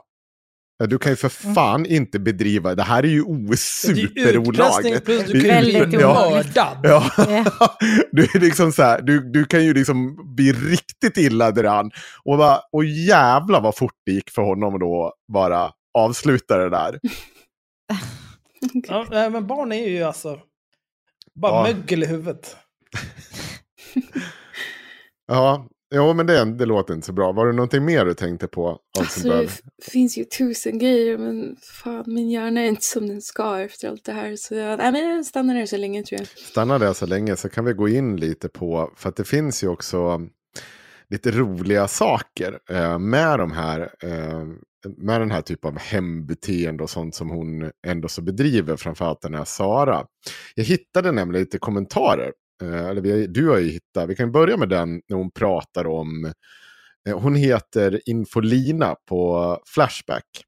Ja, 0.78 0.86
Du 0.86 0.98
kan 0.98 1.12
ju 1.12 1.16
för 1.16 1.32
Mm. 1.44 1.56
fan 1.56 1.86
inte 1.86 2.20
bedriva, 2.20 2.76
det 2.76 2.84
här 2.84 3.04
är 3.04 3.08
ju 3.08 3.22
o- 3.22 3.34
Det 3.36 3.92
är 3.92 3.96
ju 3.96 4.04
utpressning 4.04 4.08
superolagligt. 4.08 5.06
plus 5.06 5.26
du 5.26 5.34
Det 5.42 5.50
är 5.50 5.62
kan 5.62 5.72
ju 5.72 5.74
Väldigt 5.80 6.02
mördad. 6.02 6.78
Ja. 6.84 7.12
Ja. 7.18 7.78
du, 8.12 8.24
är 8.24 8.40
liksom 8.40 8.72
så 8.72 8.84
här, 8.84 9.02
du, 9.02 9.32
du 9.32 9.46
kan 9.46 9.64
ju 9.66 9.74
liksom 9.74 10.18
bli 10.36 10.54
riktigt 10.54 11.18
illa 11.18 11.52
däran. 11.52 11.92
Och, 12.24 12.38
bara, 12.38 12.60
och 12.72 12.86
jävla 12.86 13.60
vad 13.60 13.78
fort 13.78 13.94
det 14.06 14.12
gick 14.12 14.30
för 14.30 14.42
honom 14.42 14.74
att 14.74 14.80
då 14.80 15.14
bara 15.34 15.72
avsluta 15.98 16.58
det 16.58 16.70
där. 16.70 17.00
Ja, 18.88 19.06
nej, 19.12 19.30
men 19.30 19.48
barn 19.48 19.72
är 19.72 19.90
ju 19.90 20.04
alltså 20.04 20.40
bara 21.36 21.68
Ja. 21.70 21.74
mögel 21.76 22.04
i 22.04 22.06
huvudet. 22.06 22.56
Ja, 25.28 25.68
jo, 25.94 26.14
men 26.14 26.26
det, 26.26 26.46
det 26.46 26.66
låter 26.66 26.94
inte 26.94 27.06
så 27.06 27.14
bra. 27.14 27.32
Var 27.32 27.48
det 27.48 27.54
någonting 27.54 27.86
mer 27.86 28.06
du 28.06 28.14
tänkte 28.14 28.48
på? 28.48 28.70
Allt 28.70 28.82
Alltså 29.00 29.30
det 29.30 29.50
finns 29.92 30.18
ju 30.18 30.24
tusen 30.24 30.80
grejer 30.80 31.18
men 31.18 31.56
fan 31.62 32.04
min 32.08 32.30
hjärna 32.30 32.62
är 32.62 32.66
inte 32.66 32.86
som 32.86 33.08
den 33.08 33.22
ska 33.22 33.60
efter 33.60 33.90
allt 33.90 34.06
det 34.06 34.12
här. 34.12 34.36
Så 34.36 34.56
jag, 34.56 34.78
nej, 34.78 34.92
men 34.92 35.16
jag 35.16 35.26
stannar 35.26 35.56
där 35.56 35.66
så 35.66 35.78
länge 35.78 36.04
tror 36.04 36.20
jag. 36.20 36.28
stannar 36.28 36.80
där 36.80 36.94
så 36.94 37.06
länge 37.06 37.36
så 37.36 37.50
kan 37.50 37.66
vi 37.66 37.74
gå 37.74 37.90
in 37.90 38.18
lite 38.18 38.50
på, 38.50 38.92
för 38.96 39.10
att 39.10 39.16
det 39.16 39.24
finns 39.24 39.64
ju 39.64 39.68
också 39.68 40.22
lite 41.10 41.32
roliga 41.32 41.88
saker 41.88 42.60
eh, 42.70 43.00
med 43.00 43.40
de 43.40 43.52
här, 43.52 43.80
eh, 44.04 44.44
med 44.98 45.22
den 45.22 45.32
här 45.32 45.42
typen 45.42 45.74
av 45.74 45.80
hembeteende 45.80 46.84
och 46.84 46.90
sånt 46.90 47.16
som 47.16 47.30
hon 47.30 47.72
ändå 47.88 48.08
så 48.08 48.22
bedriver, 48.22 48.76
framförallt 48.76 49.22
den 49.22 49.34
här 49.34 49.46
Sara. 49.46 50.06
Jag 50.56 50.64
hittade 50.64 51.12
nämligen 51.12 51.44
lite 51.44 51.58
kommentarer, 51.58 52.32
eller 52.64 53.02
vi, 53.02 53.28
du 53.28 53.50
har 53.50 53.58
ju 53.58 53.70
hittat, 53.70 54.10
vi 54.10 54.16
kan 54.16 54.32
börja 54.32 54.58
med 54.58 54.70
den 54.70 55.02
när 55.08 55.18
hon 55.18 55.32
pratar 55.32 55.88
om, 55.88 56.34
eh, 57.08 57.20
hon 57.20 57.36
heter 57.36 58.02
Infolina 58.06 58.96
på 59.10 59.60
Flashback. 59.66 60.46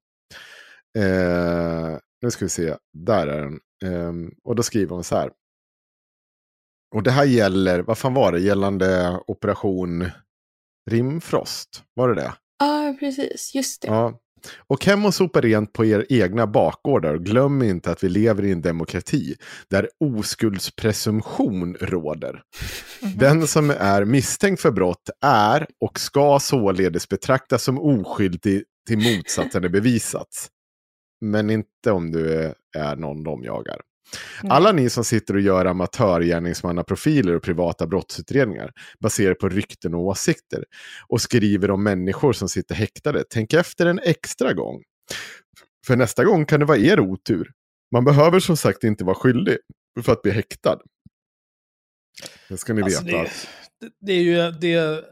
Eh, 0.98 1.98
nu 2.22 2.32
ska 2.32 2.46
vi 2.46 2.50
se, 2.50 2.76
där 2.94 3.28
är 3.28 3.42
den. 3.42 3.60
Eh, 3.84 4.14
och 4.44 4.56
då 4.56 4.64
skriver 4.64 4.96
hon 4.96 5.04
så 5.04 5.16
här. 5.16 5.32
Och 6.96 7.04
det 7.04 7.12
här 7.12 7.26
gäller, 7.26 7.80
vad 7.80 7.98
fan 7.98 8.14
var 8.14 8.32
det, 8.32 8.40
gällande 8.40 9.20
operation 9.28 10.10
Rimfrost? 10.90 11.84
Var 11.94 12.10
det 12.10 12.16
det? 12.16 12.34
Ja, 12.60 12.96
precis. 13.00 13.56
Just 13.56 13.82
det. 13.82 13.88
Ja. 13.88 14.20
Och 14.68 14.86
hem 14.86 15.06
och 15.06 15.14
sopa 15.14 15.42
rent 15.42 15.74
på 15.74 15.86
er 15.86 16.06
egna 16.10 16.48
bakgårdar. 16.48 17.14
och 17.14 17.26
Glöm 17.26 17.62
inte 17.62 17.92
att 17.92 18.04
vi 18.04 18.10
lever 18.10 18.46
i 18.46 18.52
en 18.52 18.62
demokrati 18.62 19.36
där 19.70 19.90
oskuldspresumtion 20.00 21.76
råder. 21.82 22.42
Den 23.16 23.48
som 23.48 23.70
är 23.70 24.06
misstänkt 24.06 24.62
för 24.62 24.72
brott 24.72 25.10
är 25.26 25.68
och 25.82 26.00
ska 26.00 26.40
således 26.40 27.10
betraktas 27.10 27.64
som 27.64 27.80
oskyldig 27.80 28.64
till 28.88 28.98
motsatsen 28.98 29.64
är 29.64 29.70
bevisats. 29.70 30.48
Men 31.22 31.50
inte 31.50 31.92
om 31.92 32.12
du 32.12 32.34
är- 32.34 32.54
är 32.78 32.96
någon 32.96 33.24
de 33.24 33.44
jagar. 33.44 33.82
Alla 34.50 34.72
ni 34.72 34.90
som 34.90 35.04
sitter 35.04 35.34
och 35.34 35.42
gör 35.42 35.66
amatörgärningsmannaprofiler 35.66 37.36
och 37.36 37.44
privata 37.44 37.88
brottsutredningar 37.88 38.72
baserat 39.00 39.40
på 39.40 39.50
rykten 39.50 39.94
och 39.94 40.02
åsikter 40.02 40.64
och 41.08 41.22
skriver 41.22 41.72
om 41.72 41.84
människor 41.84 42.34
som 42.34 42.50
sitter 42.50 42.76
häktade, 42.76 43.24
tänk 43.30 43.54
efter 43.54 43.86
en 43.86 44.00
extra 44.00 44.54
gång. 44.54 44.84
För 45.88 45.96
nästa 45.96 46.26
gång 46.26 46.46
kan 46.46 46.60
det 46.60 46.66
vara 46.66 46.78
er 46.78 47.00
otur. 47.00 47.52
Man 47.92 48.06
behöver 48.06 48.40
som 48.40 48.58
sagt 48.58 48.84
inte 48.84 49.04
vara 49.04 49.16
skyldig 49.16 49.58
för 50.04 50.12
att 50.14 50.22
bli 50.22 50.32
häktad. 50.32 50.80
Det 52.50 52.58
ska 52.58 52.74
ni 52.74 52.82
Alltså, 52.82 53.04
veta. 53.06 53.18
det, 53.18 53.24
är- 53.26 53.32
det, 54.02 54.14
är 54.14 54.22
ju 54.22 54.52
det 54.52 54.74
är 54.74 55.04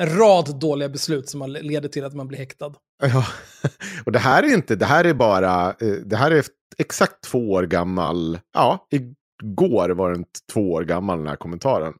en 0.00 0.18
rad 0.18 0.60
dåliga 0.60 0.88
beslut 0.88 1.28
som 1.28 1.46
leder 1.60 1.88
till 1.88 2.04
att 2.04 2.14
man 2.14 2.28
blir 2.28 2.38
häktad. 2.38 2.74
Ja, 3.02 3.24
och 4.06 4.12
det 4.12 4.18
här 4.18 4.42
är 4.42 4.54
inte, 4.54 4.76
det 4.76 4.86
här 4.86 5.04
är 5.04 5.14
bara, 5.14 5.68
eh, 5.70 5.92
det 6.04 6.16
här 6.16 6.30
är 6.30 6.44
exakt 6.78 7.20
två 7.20 7.50
år 7.50 7.62
gammal. 7.62 8.38
Ja, 8.54 8.86
igår 8.90 9.90
var 9.90 10.10
den 10.10 10.24
två 10.52 10.72
år 10.72 10.82
gammal 10.82 11.18
den 11.18 11.26
här 11.26 11.36
kommentaren. 11.36 11.94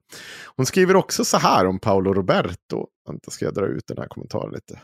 Hon 0.57 0.66
skriver 0.66 0.97
också 0.97 1.25
så 1.25 1.39
här 1.39 1.66
om 1.66 1.79
Paolo 1.79 2.15
Roberto. 2.15 2.87
Vänta, 3.09 3.31
ska 3.31 3.45
jag 3.45 3.55
dra 3.55 3.66
ut 3.66 3.87
den 3.87 3.99
här 3.99 4.07
kommentaren 4.07 4.53
lite. 4.53 4.81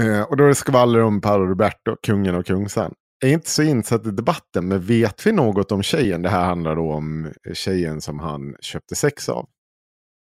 Eh, 0.00 0.22
och 0.22 0.36
då 0.36 0.44
är 0.44 0.48
det 0.48 0.54
skvaller 0.54 1.00
om 1.00 1.20
Paolo 1.20 1.46
Roberto, 1.46 1.96
kungen 2.02 2.34
och 2.34 2.46
kungsan. 2.46 2.94
Jag 3.20 3.30
är 3.30 3.34
inte 3.34 3.50
så 3.50 3.62
insatt 3.62 4.06
i 4.06 4.10
debatten, 4.10 4.68
men 4.68 4.80
vet 4.80 5.26
vi 5.26 5.32
något 5.32 5.72
om 5.72 5.82
tjejen? 5.82 6.22
Det 6.22 6.28
här 6.28 6.44
handlar 6.44 6.76
då 6.76 6.92
om 6.92 7.32
tjejen 7.52 8.00
som 8.00 8.18
han 8.18 8.56
köpte 8.60 8.94
sex 8.94 9.28
av 9.28 9.48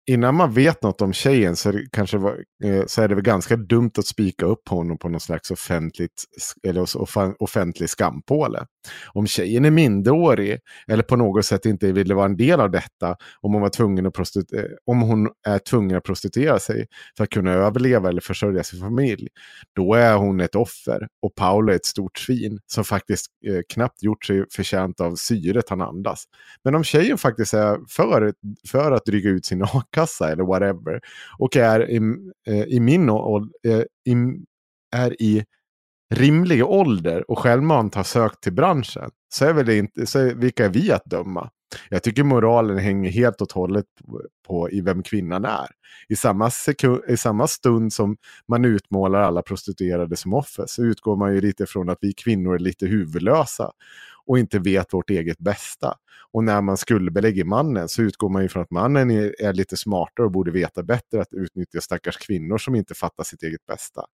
innan 0.06 0.35
man 0.35 0.52
vet 0.52 0.82
något 0.82 1.02
om 1.02 1.12
tjejen 1.12 1.56
så 1.56 1.68
är 1.68 1.72
det, 1.72 1.86
kanske 1.93 2.18
var, 2.18 2.44
eh, 2.64 2.85
så 2.86 3.02
är 3.02 3.09
det 3.09 3.14
väl 3.14 3.24
ganska 3.24 3.56
dumt 3.56 3.90
att 3.98 4.06
spika 4.06 4.47
upp 4.47 4.68
honom 4.68 4.98
på 4.98 5.09
någon 5.09 5.20
slags 5.20 5.51
offentligt, 5.51 6.24
eller 6.68 6.86
offentlig 7.43 7.90
skampåle. 7.90 8.66
Om 9.12 9.27
tjejen 9.27 9.64
är 9.64 9.70
minderårig 9.70 10.59
eller 10.89 11.02
på 11.02 11.16
något 11.16 11.44
sätt 11.44 11.66
inte 11.66 11.93
ville 11.93 12.14
vara 12.14 12.27
en 12.27 12.36
del 12.36 12.60
av 12.60 12.70
detta, 12.70 13.16
om 13.40 13.52
hon, 13.52 13.62
var 13.62 13.68
tvungen 13.68 14.06
att 14.06 14.14
prostitu- 14.14 14.59
eh, 14.59 14.64
om 14.86 15.01
hon 15.02 15.28
är 15.47 15.59
tvungen 15.59 15.97
att 15.97 16.05
prostituera 16.05 16.59
sig 16.59 16.86
för 17.16 17.24
att 17.24 17.31
kunna 17.31 17.52
överleva 17.52 18.09
eller 18.09 18.20
försörja 18.20 18.64
sin 18.64 18.81
familj, 18.81 19.28
då 19.77 19.94
är 19.94 20.16
hon 20.16 20.40
ett 20.40 20.55
offer. 20.55 21.09
Och 21.22 21.35
Paolo 21.35 21.72
är 21.72 21.77
ett 21.77 21.86
stort 21.86 22.18
svin 22.18 22.59
som 22.66 22.85
faktiskt 22.85 23.27
eh, 23.48 23.60
knappt 23.72 24.02
gjort 24.02 24.24
sig 24.24 24.44
förtjänt 24.52 25.01
av 25.01 25.14
syret 25.14 25.68
han 25.68 25.81
andas. 25.81 26.24
Men 26.64 26.74
om 26.74 26.85
tjejen 26.85 27.18
faktiskt 27.18 27.55
är 27.55 27.78
för, 27.89 28.32
för 28.68 28.93
att 28.93 29.05
dryga 29.05 29.31
ut 29.31 29.47
sin 29.47 29.62
a-kassa 30.01 30.32
eller 30.32 30.44
whatever 30.44 31.01
och 31.39 31.56
är 31.56 31.90
i, 31.90 31.97
eh, 32.47 32.62
i 32.62 32.81
min 32.81 33.10
ålder, 33.10 33.51
eh, 33.66 33.82
i, 34.12 34.44
är 34.97 35.22
i 35.22 35.44
rimlig 36.14 36.64
ålder 36.64 37.31
och 37.31 37.39
självmant 37.39 37.94
har 37.94 38.05
sökt 38.05 38.43
till 38.43 38.52
branschen 38.52 39.10
så 39.28 39.44
är 39.44 39.52
väl 39.52 39.66
det 39.66 39.77
inte, 39.77 40.06
så 40.06 40.18
är, 40.18 40.35
vilka 40.35 40.64
är 40.64 40.68
vi 40.68 40.93
att 40.93 41.05
döma? 41.05 41.51
Jag 41.89 42.02
tycker 42.02 42.24
moralen 42.24 42.78
hänger 42.78 43.10
helt 43.10 43.40
och 43.40 43.52
hållet 43.52 43.86
på, 44.06 44.22
på 44.47 44.70
i 44.70 44.81
vem 44.81 45.02
kvinnan 45.02 45.44
är. 45.44 45.66
I 46.09 46.16
samma, 46.16 46.51
sekund, 46.51 47.01
I 47.09 47.16
samma 47.16 47.47
stund 47.47 47.93
som 47.93 48.16
man 48.48 48.64
utmålar 48.64 49.20
alla 49.20 49.43
prostituerade 49.43 50.16
som 50.16 50.35
offer 50.35 50.64
så 50.66 50.85
utgår 50.85 51.16
man 51.16 51.35
ju 51.35 51.40
lite 51.40 51.66
från 51.66 51.89
att 51.89 51.98
vi 52.01 52.12
kvinnor 52.12 52.55
är 52.55 52.59
lite 52.59 52.86
huvudlösa 52.86 53.70
och 54.31 54.39
inte 54.39 54.59
vet 54.59 54.93
vårt 54.93 55.11
eget 55.11 55.39
bästa. 55.39 55.94
Och 56.32 56.44
när 56.44 56.61
man 56.61 56.77
skuldbelägger 56.77 57.44
mannen 57.44 57.89
så 57.89 58.02
utgår 58.02 58.28
man 58.28 58.43
ju 58.43 58.48
från 58.48 58.62
att 58.62 58.70
mannen 58.70 59.11
är, 59.11 59.43
är 59.43 59.52
lite 59.52 59.77
smartare 59.77 60.27
och 60.27 60.32
borde 60.32 60.51
veta 60.51 60.82
bättre 60.82 61.20
att 61.20 61.32
utnyttja 61.32 61.81
stackars 61.81 62.16
kvinnor 62.16 62.59
som 62.59 62.74
inte 62.74 62.94
fattar 62.94 63.24
sitt 63.24 63.43
eget 63.43 63.66
bästa. 63.66 64.05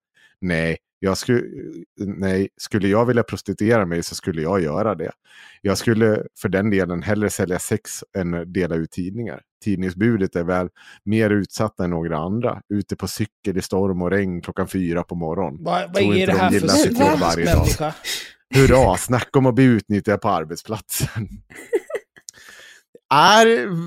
Nej, 0.40 0.76
jag 0.98 1.18
skulle, 1.18 1.42
nej, 2.00 2.48
skulle 2.56 2.88
jag 2.88 3.06
vilja 3.06 3.22
prostituera 3.22 3.86
mig 3.86 4.02
så 4.02 4.14
skulle 4.14 4.42
jag 4.42 4.62
göra 4.62 4.94
det. 4.94 5.12
Jag 5.62 5.78
skulle 5.78 6.22
för 6.38 6.48
den 6.48 6.70
delen 6.70 7.02
hellre 7.02 7.30
sälja 7.30 7.58
sex 7.58 8.04
än 8.18 8.52
dela 8.52 8.74
ut 8.74 8.90
tidningar. 8.90 9.42
Tidningsbudet 9.64 10.36
är 10.36 10.44
väl 10.44 10.68
mer 11.04 11.30
utsatta 11.30 11.84
än 11.84 11.90
några 11.90 12.18
andra. 12.18 12.62
Ute 12.68 12.96
på 12.96 13.08
cykel 13.08 13.56
i 13.58 13.62
storm 13.62 14.02
och 14.02 14.10
regn 14.10 14.42
klockan 14.42 14.68
fyra 14.68 15.02
på 15.02 15.14
morgonen. 15.14 15.64
Vad, 15.64 15.94
Tror 15.94 16.14
är 16.14 16.26
det 16.26 16.32
de 16.32 16.38
här 16.38 16.50
för 16.50 17.20
varje 17.20 17.44
dag. 17.44 17.58
människa? 17.58 17.94
Hurra, 18.54 18.96
snacka 18.96 19.38
om 19.38 19.46
att 19.46 19.54
bli 19.54 19.64
utnyttjad 19.64 20.20
på 20.20 20.28
arbetsplatsen. 20.28 21.28
är 23.14 23.46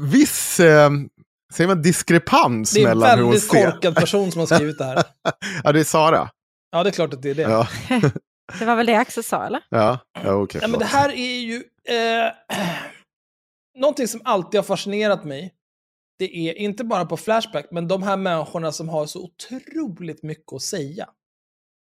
viss, 0.09 0.59
eh, 0.59 0.89
säger 1.53 1.67
man 1.67 1.81
diskrepans 1.81 2.71
Det 2.71 2.79
är 2.83 2.91
en 2.91 2.97
mellan 2.99 3.17
hur 3.17 3.23
hon 3.23 3.31
väldigt 3.31 3.51
ser. 3.51 3.71
korkad 3.71 3.95
person 3.95 4.31
som 4.31 4.39
har 4.39 4.45
skrivit 4.45 4.77
det 4.77 4.83
här. 4.85 5.03
ja, 5.63 5.71
det 5.71 5.79
är 5.79 5.83
Sara. 5.83 6.29
Ja, 6.71 6.83
det 6.83 6.89
är 6.89 6.91
klart 6.91 7.13
att 7.13 7.21
det 7.21 7.29
är 7.29 7.35
det. 7.35 7.41
Ja, 7.41 7.67
Det 8.59 8.65
var 8.65 8.75
väl 8.75 8.85
det 8.85 8.95
Axel 8.97 9.23
sa, 9.23 9.45
eller? 9.45 9.61
ja, 9.69 9.99
ja 10.23 10.33
okej. 10.33 10.61
Ja, 10.61 10.67
men 10.67 10.79
det 10.79 10.85
här 10.85 11.09
är 11.09 11.39
ju... 11.39 11.55
Eh, 11.89 12.31
någonting 13.79 14.07
som 14.07 14.21
alltid 14.23 14.57
har 14.57 14.63
fascinerat 14.63 15.23
mig. 15.25 15.53
Det 16.19 16.37
är 16.49 16.53
inte 16.53 16.83
bara 16.83 17.05
på 17.05 17.17
Flashback, 17.17 17.67
men 17.71 17.87
de 17.87 18.03
här 18.03 18.17
människorna 18.17 18.71
som 18.71 18.89
har 18.89 19.05
så 19.05 19.23
otroligt 19.23 20.23
mycket 20.23 20.53
att 20.53 20.61
säga. 20.61 21.09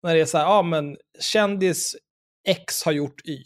När 0.04 0.16
det 0.16 0.22
är 0.22 0.26
så 0.26 0.38
här, 0.38 0.46
ja 0.46 0.62
men 0.62 0.98
kändis 1.20 1.96
X 2.50 2.84
har 2.84 2.92
gjort 2.92 3.22
Y. 3.26 3.44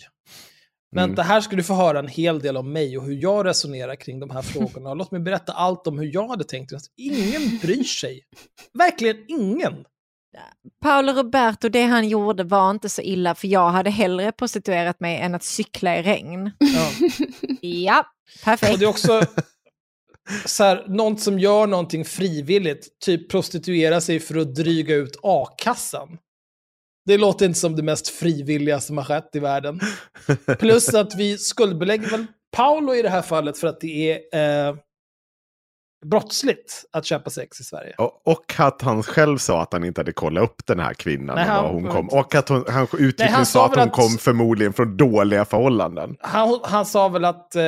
Vänta, 0.95 1.21
här 1.21 1.41
ska 1.41 1.55
du 1.55 1.63
få 1.63 1.73
höra 1.73 1.99
en 1.99 2.07
hel 2.07 2.39
del 2.39 2.57
om 2.57 2.73
mig 2.73 2.97
och 2.97 3.03
hur 3.03 3.13
jag 3.21 3.45
resonerar 3.45 3.95
kring 3.95 4.19
de 4.19 4.29
här 4.29 4.41
frågorna. 4.53 4.89
Och 4.89 4.97
låt 4.97 5.11
mig 5.11 5.21
berätta 5.21 5.53
allt 5.53 5.87
om 5.87 5.99
hur 5.99 6.13
jag 6.13 6.27
hade 6.27 6.43
tänkt. 6.43 6.71
Ingen 6.97 7.57
bryr 7.61 7.83
sig. 7.83 8.21
Verkligen 8.73 9.17
ingen. 9.27 9.85
Paolo 10.81 11.11
Roberto, 11.13 11.69
det 11.69 11.83
han 11.83 12.09
gjorde 12.09 12.43
var 12.43 12.71
inte 12.71 12.89
så 12.89 13.01
illa 13.01 13.35
för 13.35 13.47
jag 13.47 13.69
hade 13.69 13.89
hellre 13.89 14.31
prostituerat 14.31 14.99
mig 14.99 15.17
än 15.17 15.35
att 15.35 15.43
cykla 15.43 15.97
i 15.99 16.03
regn. 16.03 16.51
Ja. 16.59 16.91
Ja, 17.61 17.99
Och 17.99 18.43
perfekt. 18.43 18.79
det 18.79 18.85
är 18.85 18.89
också... 18.89 19.21
så 20.45 20.63
här, 20.63 20.85
någon 20.87 21.17
som 21.17 21.39
gör 21.39 21.67
någonting 21.67 22.05
frivilligt, 22.05 22.99
typ 23.05 23.31
prostituera 23.31 24.01
sig 24.01 24.19
för 24.19 24.37
att 24.37 24.55
dryga 24.55 24.95
ut 24.95 25.19
a-kassan. 25.23 26.17
Det 27.05 27.17
låter 27.17 27.45
inte 27.45 27.59
som 27.59 27.75
det 27.75 27.83
mest 27.83 28.07
frivilliga 28.09 28.79
som 28.79 28.97
har 28.97 29.03
skett 29.05 29.29
i 29.35 29.39
världen. 29.39 29.79
Plus 30.59 30.93
att 30.93 31.15
vi 31.15 31.37
skuldbelägger 31.37 32.09
väl 32.09 32.25
Paolo 32.51 32.93
i 32.95 33.01
det 33.01 33.09
här 33.09 33.21
fallet 33.21 33.57
för 33.57 33.67
att 33.67 33.81
det 33.81 34.21
är 34.33 34.67
eh, 34.69 34.75
brottsligt 36.05 36.83
att 36.91 37.05
köpa 37.05 37.29
sex 37.29 37.59
i 37.59 37.63
Sverige. 37.63 37.93
Och, 37.97 38.27
och 38.27 38.53
att 38.57 38.81
han 38.81 39.03
själv 39.03 39.37
sa 39.37 39.61
att 39.61 39.73
han 39.73 39.83
inte 39.83 40.01
hade 40.01 40.13
kollat 40.13 40.43
upp 40.43 40.65
den 40.65 40.79
här 40.79 40.93
kvinnan 40.93 41.35
Nej, 41.35 41.45
han- 41.45 41.65
hon 41.65 41.87
kom. 41.91 42.09
Och 42.09 42.35
att 42.35 42.49
hon, 42.49 42.65
han 42.69 42.83
uttryckligen 42.93 43.33
han 43.33 43.45
sa 43.45 43.65
att 43.65 43.75
hon 43.75 43.83
att- 43.83 43.91
kom 43.93 44.09
förmodligen 44.19 44.73
från 44.73 44.97
dåliga 44.97 45.45
förhållanden. 45.45 46.15
Han, 46.19 46.59
han 46.63 46.85
sa 46.85 47.09
väl 47.09 47.25
att 47.25 47.55
eh, 47.55 47.63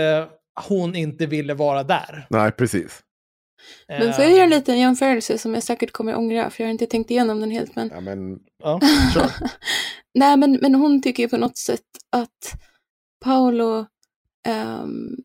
hon 0.69 0.95
inte 0.95 1.25
ville 1.25 1.53
vara 1.53 1.83
där. 1.83 2.27
Nej, 2.29 2.51
precis. 2.51 2.99
Men 3.87 4.13
får 4.13 4.23
jag 4.23 4.33
göra 4.33 4.43
en 4.43 4.49
liten 4.49 4.79
jämförelse 4.79 5.37
som 5.37 5.53
jag 5.53 5.63
säkert 5.63 5.91
kommer 5.91 6.15
ångra, 6.15 6.49
för 6.49 6.63
jag 6.63 6.67
har 6.67 6.71
inte 6.71 6.85
tänkt 6.85 7.11
igenom 7.11 7.39
den 7.39 7.51
helt. 7.51 7.75
Men... 7.75 7.89
Ja, 7.93 8.01
men, 8.01 8.39
ja. 8.63 8.79
kör. 9.13 9.31
Nej, 10.13 10.37
men, 10.37 10.59
men 10.61 10.75
hon 10.75 11.01
tycker 11.01 11.23
ju 11.23 11.29
på 11.29 11.37
något 11.37 11.57
sätt 11.57 11.81
att 12.11 12.53
Paolo, 13.25 13.85
ehm, 14.47 15.15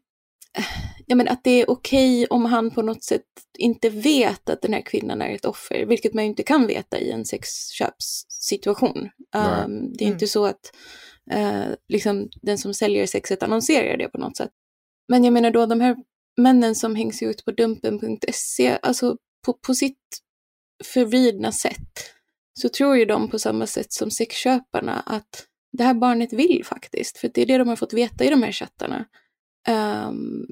ja 1.06 1.16
men 1.16 1.28
att 1.28 1.44
det 1.44 1.50
är 1.50 1.70
okej 1.70 2.26
om 2.26 2.44
han 2.44 2.70
på 2.70 2.82
något 2.82 3.04
sätt 3.04 3.22
inte 3.58 3.88
vet 3.90 4.50
att 4.50 4.62
den 4.62 4.72
här 4.72 4.80
kvinnan 4.82 5.22
är 5.22 5.34
ett 5.34 5.44
offer, 5.44 5.86
vilket 5.86 6.14
man 6.14 6.24
ju 6.24 6.30
inte 6.30 6.42
kan 6.42 6.66
veta 6.66 6.98
i 6.98 7.10
en 7.10 7.24
sexköpssituation. 7.24 8.98
Um, 8.98 9.92
det 9.92 10.04
är 10.04 10.06
Mm. 10.06 10.12
inte 10.12 10.26
så 10.26 10.44
att 10.46 10.72
eh, 11.30 11.64
liksom, 11.88 12.28
den 12.42 12.58
som 12.58 12.74
säljer 12.74 13.06
sexet 13.06 13.42
annonserar 13.42 13.96
det 13.96 14.08
på 14.08 14.18
något 14.18 14.36
sätt. 14.36 14.50
Men 15.08 15.24
jag 15.24 15.32
menar 15.32 15.50
då 15.50 15.66
de 15.66 15.80
här 15.80 15.96
männen 16.40 16.74
som 16.74 16.94
hängs 16.96 17.22
ut 17.22 17.44
på 17.44 17.50
dumpen.se, 17.50 18.78
alltså 18.82 19.16
på, 19.46 19.52
på 19.52 19.74
sitt 19.74 20.20
förvridna 20.84 21.52
sätt, 21.52 22.12
så 22.60 22.68
tror 22.68 22.96
ju 22.96 23.04
de 23.04 23.30
på 23.30 23.38
samma 23.38 23.66
sätt 23.66 23.92
som 23.92 24.10
sexköparna 24.10 25.00
att 25.00 25.46
det 25.72 25.84
här 25.84 25.94
barnet 25.94 26.32
vill 26.32 26.62
faktiskt, 26.64 27.18
för 27.18 27.30
det 27.34 27.42
är 27.42 27.46
det 27.46 27.58
de 27.58 27.68
har 27.68 27.76
fått 27.76 27.92
veta 27.92 28.24
i 28.24 28.30
de 28.30 28.42
här 28.42 28.52
chattarna. 28.52 29.06
Um, 29.68 30.46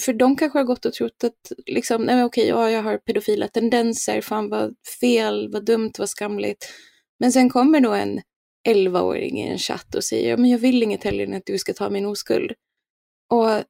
för 0.00 0.12
de 0.12 0.36
kanske 0.36 0.58
har 0.58 0.64
gått 0.64 0.84
och 0.84 0.92
trott 0.92 1.24
att, 1.24 1.52
liksom, 1.66 2.02
nej 2.02 2.16
men 2.16 2.24
okej, 2.24 2.48
ja, 2.48 2.70
jag 2.70 2.82
har 2.82 2.98
pedofila 2.98 3.48
tendenser, 3.48 4.20
fan 4.20 4.48
vad 4.48 4.74
fel, 5.00 5.52
vad 5.52 5.64
dumt, 5.64 5.92
vad 5.98 6.08
skamligt. 6.08 6.68
Men 7.20 7.32
sen 7.32 7.50
kommer 7.50 7.80
då 7.80 7.92
en 7.92 8.20
11-åring 8.68 9.38
i 9.40 9.48
en 9.48 9.58
chatt 9.58 9.94
och 9.94 10.04
säger, 10.04 10.36
men 10.36 10.50
jag 10.50 10.58
vill 10.58 10.82
inget 10.82 11.04
hellre 11.04 11.24
än 11.24 11.34
att 11.34 11.46
du 11.46 11.58
ska 11.58 11.72
ta 11.72 11.90
min 11.90 12.06
oskuld. 12.06 12.52
Och 13.30 13.64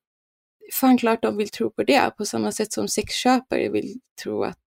fan 0.73 0.99
klart 0.99 1.23
de 1.23 1.36
vill 1.36 1.49
tro 1.49 1.70
på 1.70 1.82
det, 1.82 2.11
på 2.16 2.24
samma 2.24 2.53
sätt 2.53 2.73
som 2.73 2.89
sexköpare 2.89 3.69
vill 3.69 4.01
tro 4.23 4.45
att 4.45 4.59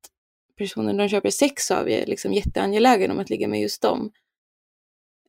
personen 0.57 0.97
de 0.97 1.09
köper 1.09 1.29
sex 1.29 1.71
av 1.71 1.89
är 1.89 2.05
liksom 2.05 2.33
jätteangelägen 2.33 3.11
om 3.11 3.19
att 3.19 3.29
ligga 3.29 3.47
med 3.47 3.61
just 3.61 3.81
dem. 3.81 4.11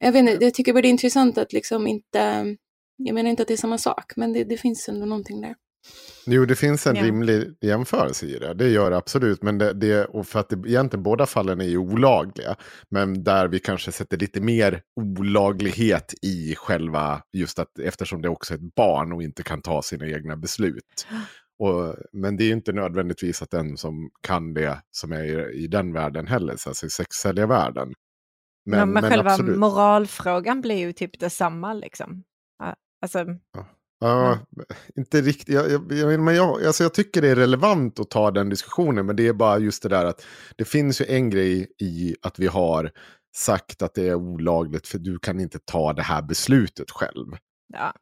Jag 0.00 0.12
vet 0.12 0.20
inte, 0.20 0.44
jag 0.44 0.54
tycker 0.54 0.72
bara 0.72 0.82
det 0.82 0.88
är 0.88 0.90
intressant 0.90 1.38
att 1.38 1.52
liksom 1.52 1.86
inte, 1.86 2.56
jag 2.96 3.14
menar 3.14 3.30
inte 3.30 3.42
att 3.42 3.48
det 3.48 3.54
är 3.54 3.58
samma 3.58 3.78
sak, 3.78 4.12
men 4.16 4.32
det, 4.32 4.44
det 4.44 4.56
finns 4.56 4.88
ändå 4.88 5.06
någonting 5.06 5.40
där. 5.40 5.54
Jo, 6.26 6.44
det 6.44 6.54
finns 6.54 6.86
en 6.86 6.96
Ja. 6.96 7.04
rimlig 7.04 7.54
jämförelse 7.60 8.26
i 8.26 8.38
det. 8.38 8.54
Det 8.54 8.68
gör 8.68 8.90
det 8.90 8.96
absolut. 8.96 9.42
Men 9.42 9.58
det, 9.58 9.72
det, 9.72 10.04
och 10.04 10.26
för 10.26 10.40
att 10.40 10.48
det, 10.48 10.68
egentligen 10.68 11.02
båda 11.02 11.26
fallen 11.26 11.60
är 11.60 11.64
ju 11.64 11.78
olagliga. 11.78 12.56
Men 12.88 13.24
där 13.24 13.48
vi 13.48 13.58
kanske 13.58 13.92
sätter 13.92 14.16
lite 14.16 14.40
mer 14.40 14.82
olaglighet 15.00 16.14
i 16.22 16.54
själva, 16.54 17.22
just 17.32 17.58
att 17.58 17.78
eftersom 17.78 18.22
det 18.22 18.28
också 18.28 18.54
är 18.54 18.58
ett 18.58 18.74
barn 18.74 19.12
och 19.12 19.22
inte 19.22 19.42
kan 19.42 19.62
ta 19.62 19.82
sina 19.82 20.06
egna 20.06 20.36
beslut. 20.36 21.06
Och, 21.58 21.94
men 22.12 22.36
det 22.36 22.44
är 22.44 22.52
inte 22.52 22.72
nödvändigtvis 22.72 23.42
att 23.42 23.50
den 23.50 23.76
som 23.76 24.10
kan 24.20 24.54
det, 24.54 24.82
som 24.90 25.12
är 25.12 25.24
i, 25.24 25.64
i 25.64 25.66
den 25.66 25.92
världen 25.92 26.26
heller, 26.26 26.56
så 26.56 26.68
alltså 26.68 26.86
i 26.86 26.90
sexsäljarvärlden. 26.90 27.92
Men, 28.64 28.78
men, 28.78 28.90
men 28.92 29.10
själva 29.10 29.30
absolut. 29.30 29.58
moralfrågan 29.58 30.60
blir 30.60 30.76
ju 30.76 30.92
typ 30.92 31.20
detsamma 31.20 31.74
liksom. 31.74 32.24
Ja, 32.58 32.76
Ja, 34.02 34.38
inte 34.96 35.20
riktigt. 35.20 35.54
Jag, 35.54 35.70
jag, 35.70 35.92
jag, 35.92 36.20
men 36.20 36.34
jag, 36.34 36.64
alltså 36.64 36.82
jag 36.82 36.94
tycker 36.94 37.22
det 37.22 37.28
är 37.28 37.36
relevant 37.36 38.00
att 38.00 38.10
ta 38.10 38.30
den 38.30 38.48
diskussionen, 38.48 39.06
men 39.06 39.16
det 39.16 39.28
är 39.28 39.32
bara 39.32 39.58
just 39.58 39.82
det 39.82 39.88
där 39.88 40.04
att 40.04 40.24
det 40.56 40.64
finns 40.64 41.00
ju 41.00 41.04
en 41.04 41.30
grej 41.30 41.72
i 41.78 42.16
att 42.22 42.38
vi 42.38 42.46
har 42.46 42.90
sagt 43.36 43.82
att 43.82 43.94
det 43.94 44.08
är 44.08 44.14
olagligt 44.14 44.88
för 44.88 44.98
du 44.98 45.18
kan 45.18 45.40
inte 45.40 45.58
ta 45.58 45.92
det 45.92 46.02
här 46.02 46.22
beslutet 46.22 46.90
själv. 46.90 47.26
ja. 47.72 47.92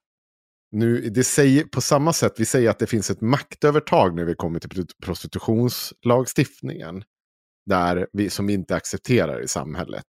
Nu, 0.72 1.00
det 1.00 1.24
säger, 1.24 1.64
på 1.64 1.80
samma 1.80 2.12
sätt, 2.12 2.34
vi 2.36 2.44
säger 2.44 2.70
att 2.70 2.78
det 2.78 2.86
finns 2.86 3.10
ett 3.10 3.20
maktövertag 3.20 4.16
när 4.16 4.24
vi 4.24 4.34
kommer 4.34 4.60
till 4.60 4.86
prostitutionslagstiftningen. 5.02 7.04
Där 7.66 8.08
vi, 8.12 8.30
som 8.30 8.46
vi 8.46 8.52
inte 8.52 8.76
accepterar 8.76 9.40
i 9.40 9.48
samhället. 9.48 10.04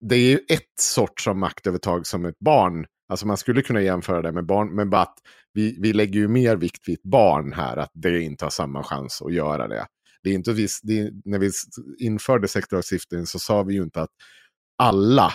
Det 0.00 0.14
är 0.14 0.30
ju 0.30 0.40
ett 0.48 0.80
sorts 0.80 1.28
av 1.28 1.36
maktövertag 1.36 2.06
som 2.06 2.24
ett 2.24 2.38
barn, 2.38 2.86
alltså 3.10 3.26
man 3.26 3.36
skulle 3.36 3.62
kunna 3.62 3.82
jämföra 3.82 4.22
det 4.22 4.32
med 4.32 4.46
barn, 4.46 4.74
men 4.74 4.90
bara 4.90 5.02
att 5.02 5.18
vi, 5.52 5.76
vi 5.80 5.92
lägger 5.92 6.20
ju 6.20 6.28
mer 6.28 6.56
vikt 6.56 6.88
vid 6.88 6.94
ett 6.94 7.02
barn 7.02 7.52
här, 7.52 7.76
att 7.76 7.90
det 7.94 8.20
inte 8.20 8.44
har 8.44 8.50
samma 8.50 8.82
chans 8.82 9.22
att 9.22 9.34
göra 9.34 9.68
det. 9.68 9.86
Det 10.22 10.30
är 10.30 10.34
inte 10.34 10.52
vi, 10.52 10.68
det 10.82 11.00
är, 11.00 11.10
när 11.24 11.38
vi 11.38 11.50
införde 11.98 12.48
sektorlagstiftningen 12.48 13.26
så 13.26 13.38
sa 13.38 13.62
vi 13.62 13.74
ju 13.74 13.82
inte 13.82 14.02
att 14.02 14.10
alla 14.78 15.32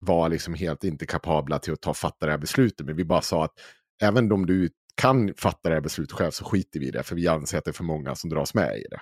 var 0.00 0.28
liksom 0.28 0.54
helt 0.54 0.84
inte 0.84 1.06
kapabla 1.06 1.58
till 1.58 1.72
att 1.72 1.80
ta 1.80 1.94
fatta 1.94 2.26
det 2.26 2.32
här 2.32 2.38
beslutet. 2.38 2.86
Men 2.86 2.96
vi 2.96 3.04
bara 3.04 3.22
sa 3.22 3.44
att 3.44 3.54
även 4.02 4.32
om 4.32 4.46
du 4.46 4.70
kan 4.94 5.34
fatta 5.36 5.68
det 5.68 5.74
här 5.74 5.82
beslutet 5.82 6.12
själv 6.12 6.30
så 6.30 6.44
skiter 6.44 6.80
vi 6.80 6.88
i 6.88 6.90
det. 6.90 7.02
För 7.02 7.16
vi 7.16 7.28
anser 7.28 7.58
att 7.58 7.64
det 7.64 7.70
är 7.70 7.72
för 7.72 7.84
många 7.84 8.14
som 8.14 8.30
dras 8.30 8.54
med 8.54 8.78
i 8.78 8.84
det. 8.90 9.00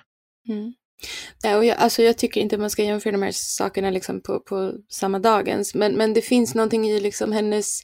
Mm. 0.53 0.73
Nej, 1.43 1.55
och 1.55 1.65
jag, 1.65 1.77
alltså 1.77 2.01
jag 2.01 2.17
tycker 2.17 2.41
inte 2.41 2.57
man 2.57 2.69
ska 2.69 2.83
jämföra 2.83 3.11
de 3.11 3.21
här 3.21 3.31
sakerna 3.31 3.89
liksom 3.89 4.21
på, 4.21 4.39
på 4.39 4.73
samma 4.89 5.19
dagens, 5.19 5.75
men, 5.75 5.93
men 5.93 6.13
det 6.13 6.21
finns 6.21 6.55
någonting 6.55 6.87
i 6.87 6.99
liksom 6.99 7.31
hennes 7.31 7.81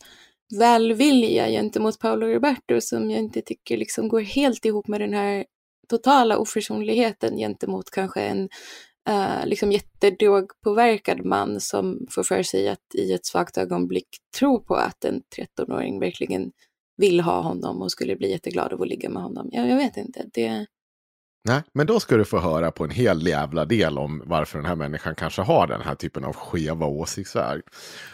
välvilja 0.52 1.50
gentemot 1.50 2.00
Paolo 2.00 2.28
Roberto 2.28 2.82
som 2.82 3.12
jag 3.12 3.20
inte 3.20 3.42
tycker 3.42 3.78
liksom 3.78 4.08
går 4.08 4.22
helt 4.22 4.66
ihop 4.66 4.88
med 4.88 5.02
den 5.02 5.14
här 5.14 5.46
totala 5.90 6.38
oförsonligheten 6.38 7.38
gentemot 7.38 7.92
kanske 7.92 8.22
en 8.22 8.50
uh, 9.10 9.46
liksom 9.46 9.72
jättedrogpåverkad 9.72 11.26
man 11.26 11.60
som 11.60 12.08
får 12.10 12.24
för 12.24 12.44
sig 12.44 12.70
att 12.70 12.96
i 12.96 13.14
ett 13.14 13.26
svagt 13.26 13.58
ögonblick 13.58 14.08
tro 14.40 14.64
på 14.64 14.76
att 14.76 15.06
en 15.06 15.22
13-åring 15.38 16.00
verkligen 16.00 16.52
vill 16.98 17.20
ha 17.20 17.42
honom 17.42 17.82
och 17.82 17.92
skulle 17.92 18.16
bli 18.16 18.32
jätteglad 18.32 18.74
av 18.74 18.82
att 18.82 18.88
ligga 18.88 19.10
med 19.10 19.24
honom. 19.24 19.50
Jag, 19.52 19.70
jag 19.70 19.76
vet 19.76 19.98
inte. 19.98 20.26
Det, 20.34 20.66
Nej, 21.44 21.62
men 21.74 21.88
då 21.88 22.00
ska 22.00 22.18
du 22.18 22.26
få 22.26 22.40
höra 22.40 22.72
på 22.72 22.84
en 22.84 22.90
hel 22.90 23.28
jävla 23.28 23.66
del 23.66 23.98
om 23.98 24.24
varför 24.26 24.58
den 24.58 24.66
här 24.66 24.76
människan 24.76 25.16
kanske 25.16 25.42
har 25.42 25.68
den 25.68 25.82
här 25.82 25.96
typen 25.96 26.24
av 26.26 26.34
skeva 26.34 26.86
åsiktsväg. 26.86 27.62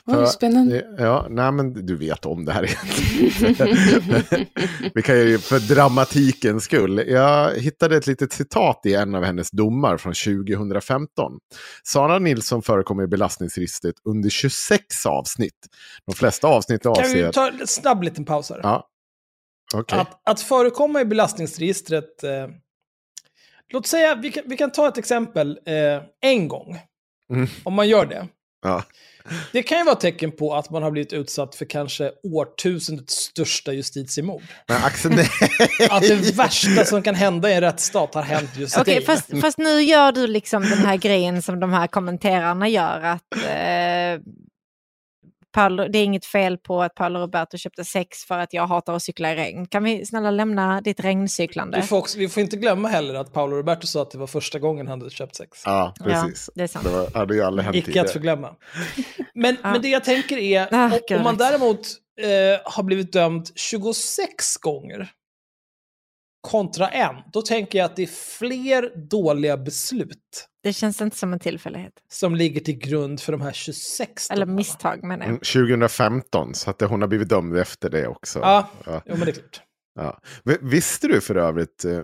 Oj, 0.06 0.28
spännande. 0.28 0.86
Ja, 0.98 1.28
nej 1.30 1.52
men 1.52 1.86
du 1.86 1.96
vet 1.96 2.26
om 2.26 2.46
det 2.46 2.52
här 2.52 2.64
egentligen. 2.64 3.78
Vi 4.96 5.02
kan 5.02 5.18
ju 5.18 5.38
för 5.38 5.60
dramatikens 5.60 6.64
skull. 6.64 7.04
Jag 7.08 7.56
hittade 7.56 7.98
ett 7.98 8.08
litet 8.08 8.34
citat 8.34 8.82
i 8.86 8.94
en 8.94 9.16
av 9.16 9.24
hennes 9.24 9.52
domar 9.52 9.98
från 9.98 10.14
2015. 10.14 11.40
Sara 11.84 12.20
Nilsson 12.20 12.62
förekommer 12.62 13.04
i 13.04 13.08
belastningsregistret 13.08 13.96
under 14.06 14.30
26 14.30 15.06
avsnitt. 15.06 15.68
De 16.06 16.16
flesta 16.16 16.48
avsnitt 16.48 16.84
Kan 16.84 16.92
avser... 16.92 17.26
vi 17.26 17.32
ta 17.32 17.48
en 17.48 17.68
snabb 17.68 18.04
liten 18.04 18.26
paus 18.26 18.50
här? 18.50 18.60
Ja, 18.64 18.88
okej. 19.74 20.00
Att, 20.00 20.22
att 20.30 20.42
förekomma 20.42 21.02
i 21.02 21.06
belastningsregistret, 21.06 22.24
eh, 22.24 22.48
låt 23.74 23.88
säga, 23.88 24.16
vi 24.16 24.32
kan, 24.32 24.44
vi 24.46 24.58
kan 24.58 24.72
ta 24.72 24.88
ett 24.88 24.98
exempel, 24.98 25.60
eh, 25.66 26.30
en 26.32 26.48
gång. 26.48 26.80
Mm. 27.34 27.48
Om 27.64 27.74
man 27.74 27.88
gör 27.88 28.06
det. 28.06 28.28
Ja. 28.62 28.84
Det 29.52 29.64
kan 29.64 29.78
ju 29.78 29.84
vara 29.84 29.96
ett 29.96 30.00
tecken 30.00 30.32
på 30.32 30.56
att 30.56 30.70
man 30.70 30.84
har 30.84 30.92
blivit 30.92 31.14
utsatt 31.14 31.56
för 31.56 31.66
kanske 31.66 32.12
årtusendets 32.24 33.14
största 33.14 33.74
justitiemord. 33.74 34.44
Men 34.68 34.84
Axel, 34.84 35.12
nej. 35.12 35.30
Att 35.90 36.02
det 36.02 36.36
värsta 36.36 36.86
som 36.86 37.02
kan 37.04 37.16
hända 37.16 37.50
i 37.50 37.54
en 37.54 37.62
rättsstat 37.62 38.14
har 38.14 38.22
hänt 38.22 38.50
just 38.58 38.78
Okej, 38.78 38.96
dig. 38.96 39.06
fast, 39.06 39.42
fast 39.42 39.58
nu 39.58 39.82
gör 39.82 40.12
du 40.12 40.28
liksom 40.28 40.64
den 40.64 40.78
här 40.78 40.98
grejen 40.98 41.42
som 41.42 41.60
de 41.60 41.74
här 41.74 41.88
kommenterarna 41.88 42.70
gör. 42.70 43.02
Att, 43.02 43.36
eh, 43.36 44.22
Paolo, 45.58 45.88
det 45.88 45.98
är 46.00 46.04
inget 46.04 46.26
fel 46.26 46.58
på 46.58 46.82
att 46.84 46.96
Paolo 46.96 47.20
Roberto 47.20 47.58
köpte 47.58 47.86
sex 47.86 48.24
för 48.26 48.38
att 48.40 48.54
jag 48.54 48.68
hatar 48.68 48.94
att 48.94 49.04
cykla 49.04 49.32
i 49.32 49.36
regn. 49.36 49.68
Kan 49.68 49.84
vi 49.84 50.06
snälla 50.06 50.32
lämna 50.32 50.82
ditt 50.82 51.00
regncyklande? 51.00 51.78
Vi 51.82 51.88
får, 51.88 51.98
också, 51.98 52.18
vi 52.20 52.30
får 52.30 52.44
inte 52.44 52.58
glömma 52.58 52.88
heller 52.88 53.14
att 53.14 53.34
Paolo 53.34 53.56
Roberto 53.56 53.88
sa 53.88 54.02
att 54.02 54.12
det 54.12 54.18
var 54.18 54.28
första 54.28 54.60
gången 54.60 54.88
han 54.88 55.00
hade 55.02 55.12
köpt 55.12 55.36
sex. 55.36 55.62
Ja, 55.66 55.94
precis. 56.04 56.50
Ja, 56.50 56.54
det 56.56 56.64
är 56.64 56.68
sant. 56.68 56.86
Det 56.86 56.92
var, 56.92 57.12
hade 57.20 57.36
ju 57.36 57.42
aldrig 57.42 57.64
hänt 57.66 57.76
Icke 57.76 57.84
att 57.86 57.88
tidigare. 57.88 58.08
förglömma. 58.08 58.56
Men, 59.34 59.58
Ja. 59.64 59.72
men 59.72 59.82
det 59.82 59.88
jag 59.90 60.04
tänker 60.04 60.38
är, 60.38 60.68
Ah, 60.72 60.92
om 61.18 61.24
man 61.24 61.38
däremot 61.38 61.80
eh, 62.22 62.28
har 62.74 62.84
blivit 62.84 63.14
dömd 63.14 63.48
26 63.56 64.58
gånger 64.58 65.10
kontra 66.50 66.88
en, 66.90 67.16
då 67.34 67.42
tänker 67.42 67.78
jag 67.80 67.86
att 67.86 67.96
det 67.96 68.04
är 68.04 68.08
fler 68.38 68.92
dåliga 69.10 69.58
beslut 69.58 70.48
Det 70.64 70.74
känns 70.74 71.02
inte 71.02 71.18
som 71.18 71.34
en 71.34 71.40
tillfällighet. 71.40 71.94
som 72.10 72.36
ligger 72.36 72.62
till 72.62 72.78
grund 72.78 73.20
för 73.20 73.32
de 73.32 73.42
här 73.42 73.54
26 73.54 74.30
Eller 74.32 74.46
misstag 74.46 75.04
menar 75.04 75.26
jag. 75.26 75.30
Mm, 75.30 75.40
2015, 75.40 76.54
så 76.54 76.70
att 76.70 76.82
hon 76.82 77.02
har 77.02 77.08
blivit 77.08 77.30
dömd 77.30 77.58
efter 77.58 77.90
det 77.90 78.08
också. 78.08 78.40
Ja, 78.40 78.70
Ja. 78.86 79.02
jo 79.06 79.16
men 79.16 79.26
det 79.26 79.32
är 79.32 79.34
klart. 79.34 79.62
Ja. 80.00 80.20
Visste 80.62 81.08
du 81.08 81.22
för 81.22 81.36
övrigt, 81.36 81.86
eh, 81.86 82.00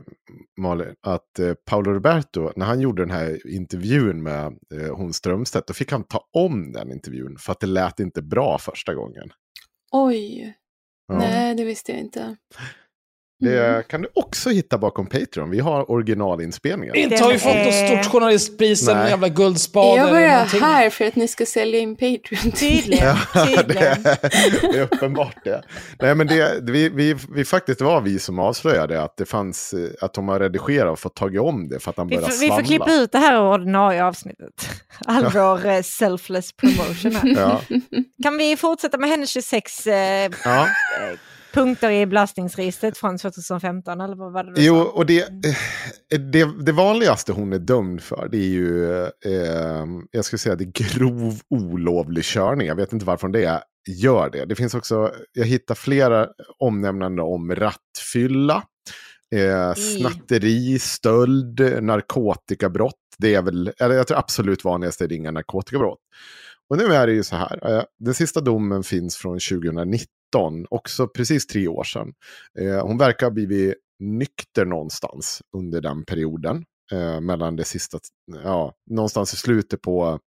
Malin, 0.58 0.96
att 1.08 1.40
eh, 1.40 1.54
Paolo 1.54 1.92
Roberto, 1.94 2.52
när 2.56 2.66
han 2.66 2.80
gjorde 2.80 3.02
den 3.02 3.12
här 3.12 3.48
intervjun 3.48 4.24
med 4.24 4.46
eh, 4.74 4.96
hon 4.96 5.14
Strömstedt, 5.14 5.68
då 5.68 5.74
fick 5.74 5.92
han 5.92 6.04
ta 6.04 6.28
om 6.34 6.72
den 6.72 6.92
intervjun 6.92 7.38
för 7.40 7.52
att 7.52 7.60
det 7.60 7.68
lät 7.68 8.00
inte 8.00 8.22
bra 8.22 8.58
första 8.58 8.94
gången. 8.94 9.30
Oj, 9.92 10.54
Ja. 11.08 11.18
nej 11.18 11.56
det 11.56 11.64
visste 11.66 11.92
jag 11.92 12.02
inte. 12.02 12.36
Det 13.40 13.66
Mm. 13.70 13.84
kan 13.84 14.02
du 14.02 14.08
också 14.16 14.50
hitta 14.50 14.78
bakom 14.78 15.06
Patreon. 15.08 15.50
Vi 15.50 15.60
har 15.60 15.92
originalinspelningen. 15.92 16.96
Inte 16.96 17.24
har 17.24 17.32
vi 17.34 17.40
fått 17.40 17.56
något 17.56 17.74
stort 17.74 18.12
journalistpris 18.12 18.88
eller 18.88 19.08
jävla 19.08 19.28
guldspade 19.30 19.98
Jag 19.98 20.32
någonting. 20.34 20.62
här 20.62 20.90
för 20.90 21.06
att 21.06 21.16
ni 21.16 21.28
ska 21.28 21.46
sälja 21.46 21.80
in 21.80 21.96
Patreon. 21.96 22.52
Tydligen. 22.52 23.16
det, 23.34 23.46
tydligen. 23.46 24.04
det 24.62 24.78
är 24.78 24.82
uppenbart 24.82 25.36
det. 25.44 25.62
Nej, 26.02 26.16
men 26.16 26.28
det, 26.28 26.60
vi, 26.62 26.90
vi, 26.90 27.16
vi 27.36 27.46
faktiskt 27.46 27.82
var 27.82 28.02
vi 28.02 28.20
som 28.20 28.40
avslöjade 28.40 29.02
att 29.04 29.18
det 29.18 29.26
fanns, 29.26 29.74
eh, 29.74 29.90
att 30.06 30.14
de 30.14 30.28
har 30.28 30.40
redigerat 30.40 30.92
och 30.92 31.00
fått 31.00 31.16
tagit 31.16 31.42
om 31.42 31.70
det 31.70 31.80
för 31.80 31.90
att 31.90 31.98
han 31.98 32.08
Vi, 32.08 32.16
började 32.16 32.34
får, 32.34 32.42
vi 32.42 32.48
får 32.48 32.56
svamla. 32.56 32.68
klippa 32.68 32.92
ut 32.94 33.12
det 33.12 33.18
här 33.20 33.42
ordinarie 33.42 34.04
avsnittet. 34.06 34.70
All 35.06 35.26
vår 35.34 35.66
eh, 35.66 35.82
selfless 35.82 36.52
promotion 36.54 37.16
här. 37.16 37.36
Ja, 37.38 37.62
Kan 38.24 38.38
vi 38.38 38.58
fortsätta 38.58 38.98
med 38.98 39.10
hennes 39.10 39.30
26 39.30 39.88
eh, 39.88 39.94
ja. 40.44 40.68
Punkter 41.54 41.92
i 41.92 42.06
belastningsregistret 42.06 42.98
från 42.98 43.18
2015? 43.18 44.02
Eller 44.02 44.16
vad 44.16 44.34
var 44.34 44.44
det 44.44 44.62
Jo, 44.62 44.76
sa? 44.76 44.90
och 44.92 45.06
det, 45.06 45.22
eh, 45.22 46.20
det, 46.20 46.66
det 46.66 46.72
vanligaste 46.72 47.32
hon 47.32 47.54
är 47.54 47.60
dömd 47.60 48.02
för 48.02 48.28
det 48.32 48.38
är 48.38 48.50
ju, 48.50 49.04
eh, 49.04 49.86
jag 50.12 50.26
skulle 50.26 50.40
säga 50.40 50.56
det 50.56 50.64
är 50.64 50.98
grov 50.98 51.40
olovlig 51.50 52.24
körning. 52.24 52.68
Jag 52.68 52.76
vet 52.76 52.94
inte 52.94 53.06
varför 53.06 53.28
det 53.28 53.64
gör 53.90 54.30
det. 54.30 54.46
Det 54.46 54.56
finns 54.56 54.74
också, 54.76 55.12
jag 55.34 55.46
hittar 55.46 55.76
flera 55.76 56.28
omnämnanden 56.60 57.26
om 57.26 57.56
rattfylla, 57.56 58.64
eh, 59.36 59.74
snatteri, 59.74 60.80
stöld, 60.80 61.84
narkotikabrott. 61.84 62.96
Det 63.18 63.36
är 63.36 63.42
väl, 63.42 63.72
eller 63.80 63.96
jag 63.96 64.08
tror 64.08 64.18
absolut 64.18 64.64
vanligast 64.64 65.02
är 65.02 65.08
ringa 65.08 65.32
narkotikabrott. 65.32 66.00
Och 66.70 66.78
nu 66.78 66.84
är 66.86 67.08
det 67.08 67.14
ju 67.14 67.24
så 67.24 67.36
här, 67.36 67.78
eh, 67.78 67.84
den 68.00 68.14
sista 68.14 68.42
domen 68.42 68.84
finns 68.84 69.18
från 69.18 69.40
2019, 69.40 70.08
också 70.70 71.08
precis 71.08 71.48
tre 71.48 71.68
år 71.68 71.84
sedan. 71.84 72.14
Eh, 72.60 72.88
hon 72.88 72.98
verkar 72.98 73.26
ha 73.26 73.32
blivit 73.32 73.76
nykter 74.00 74.66
någonstans 74.66 75.42
under 75.58 75.82
den 75.82 76.06
perioden. 76.06 76.66
Eh, 76.92 77.22
mellan 77.22 77.56
det 77.56 77.64
sista, 77.64 78.00
ja, 78.44 78.74
någonstans 78.90 79.34
i 79.34 79.38
slutet 79.38 79.82
på 79.82 80.20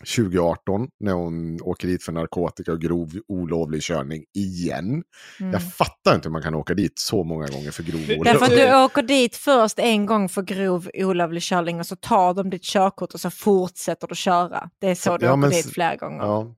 2018 0.00 0.88
när 1.00 1.12
hon 1.12 1.62
åker 1.62 1.88
dit 1.88 2.02
för 2.02 2.12
narkotika 2.12 2.72
och 2.72 2.80
grov 2.80 3.20
olovlig 3.28 3.82
körning 3.82 4.24
igen. 4.34 5.02
Mm. 5.40 5.52
Jag 5.52 5.74
fattar 5.74 6.14
inte 6.14 6.28
hur 6.28 6.32
man 6.32 6.42
kan 6.42 6.54
åka 6.54 6.74
dit 6.74 6.98
så 6.98 7.24
många 7.24 7.46
gånger 7.46 7.70
för 7.70 7.82
grov 7.82 8.00
olovlig 8.00 8.24
Därför 8.24 8.44
att 8.44 8.50
du 8.50 8.84
åker 8.84 9.02
dit 9.02 9.36
först 9.36 9.78
en 9.78 10.06
gång 10.06 10.28
för 10.28 10.42
grov 10.42 10.90
olovlig 10.94 11.42
körning 11.42 11.80
och 11.80 11.86
så 11.86 11.96
tar 11.96 12.34
de 12.34 12.50
ditt 12.50 12.64
körkort 12.64 13.14
och 13.14 13.20
så 13.20 13.30
fortsätter 13.30 14.08
du 14.08 14.14
köra. 14.14 14.70
Det 14.78 14.90
är 14.90 14.94
så 14.94 15.16
du 15.16 15.26
Ja, 15.26 15.32
åker 15.32 15.40
men 15.40 15.50
dit 15.50 15.72
flera 15.72 15.96
gånger. 15.96 16.18
Ja, 16.18 16.54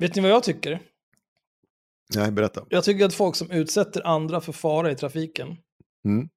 Vet 0.00 0.16
ni 0.16 0.22
vad 0.22 0.30
jag 0.30 0.42
tycker? 0.42 0.80
Nej, 2.16 2.30
berätta. 2.30 2.64
Jag 2.68 2.84
tycker 2.84 3.04
att 3.04 3.14
folk 3.14 3.36
som 3.36 3.50
utsätter 3.50 4.06
andra 4.06 4.40
för 4.40 4.52
fara 4.52 4.90
i 4.90 4.94
trafiken, 4.96 5.56
Mm. 6.04 6.28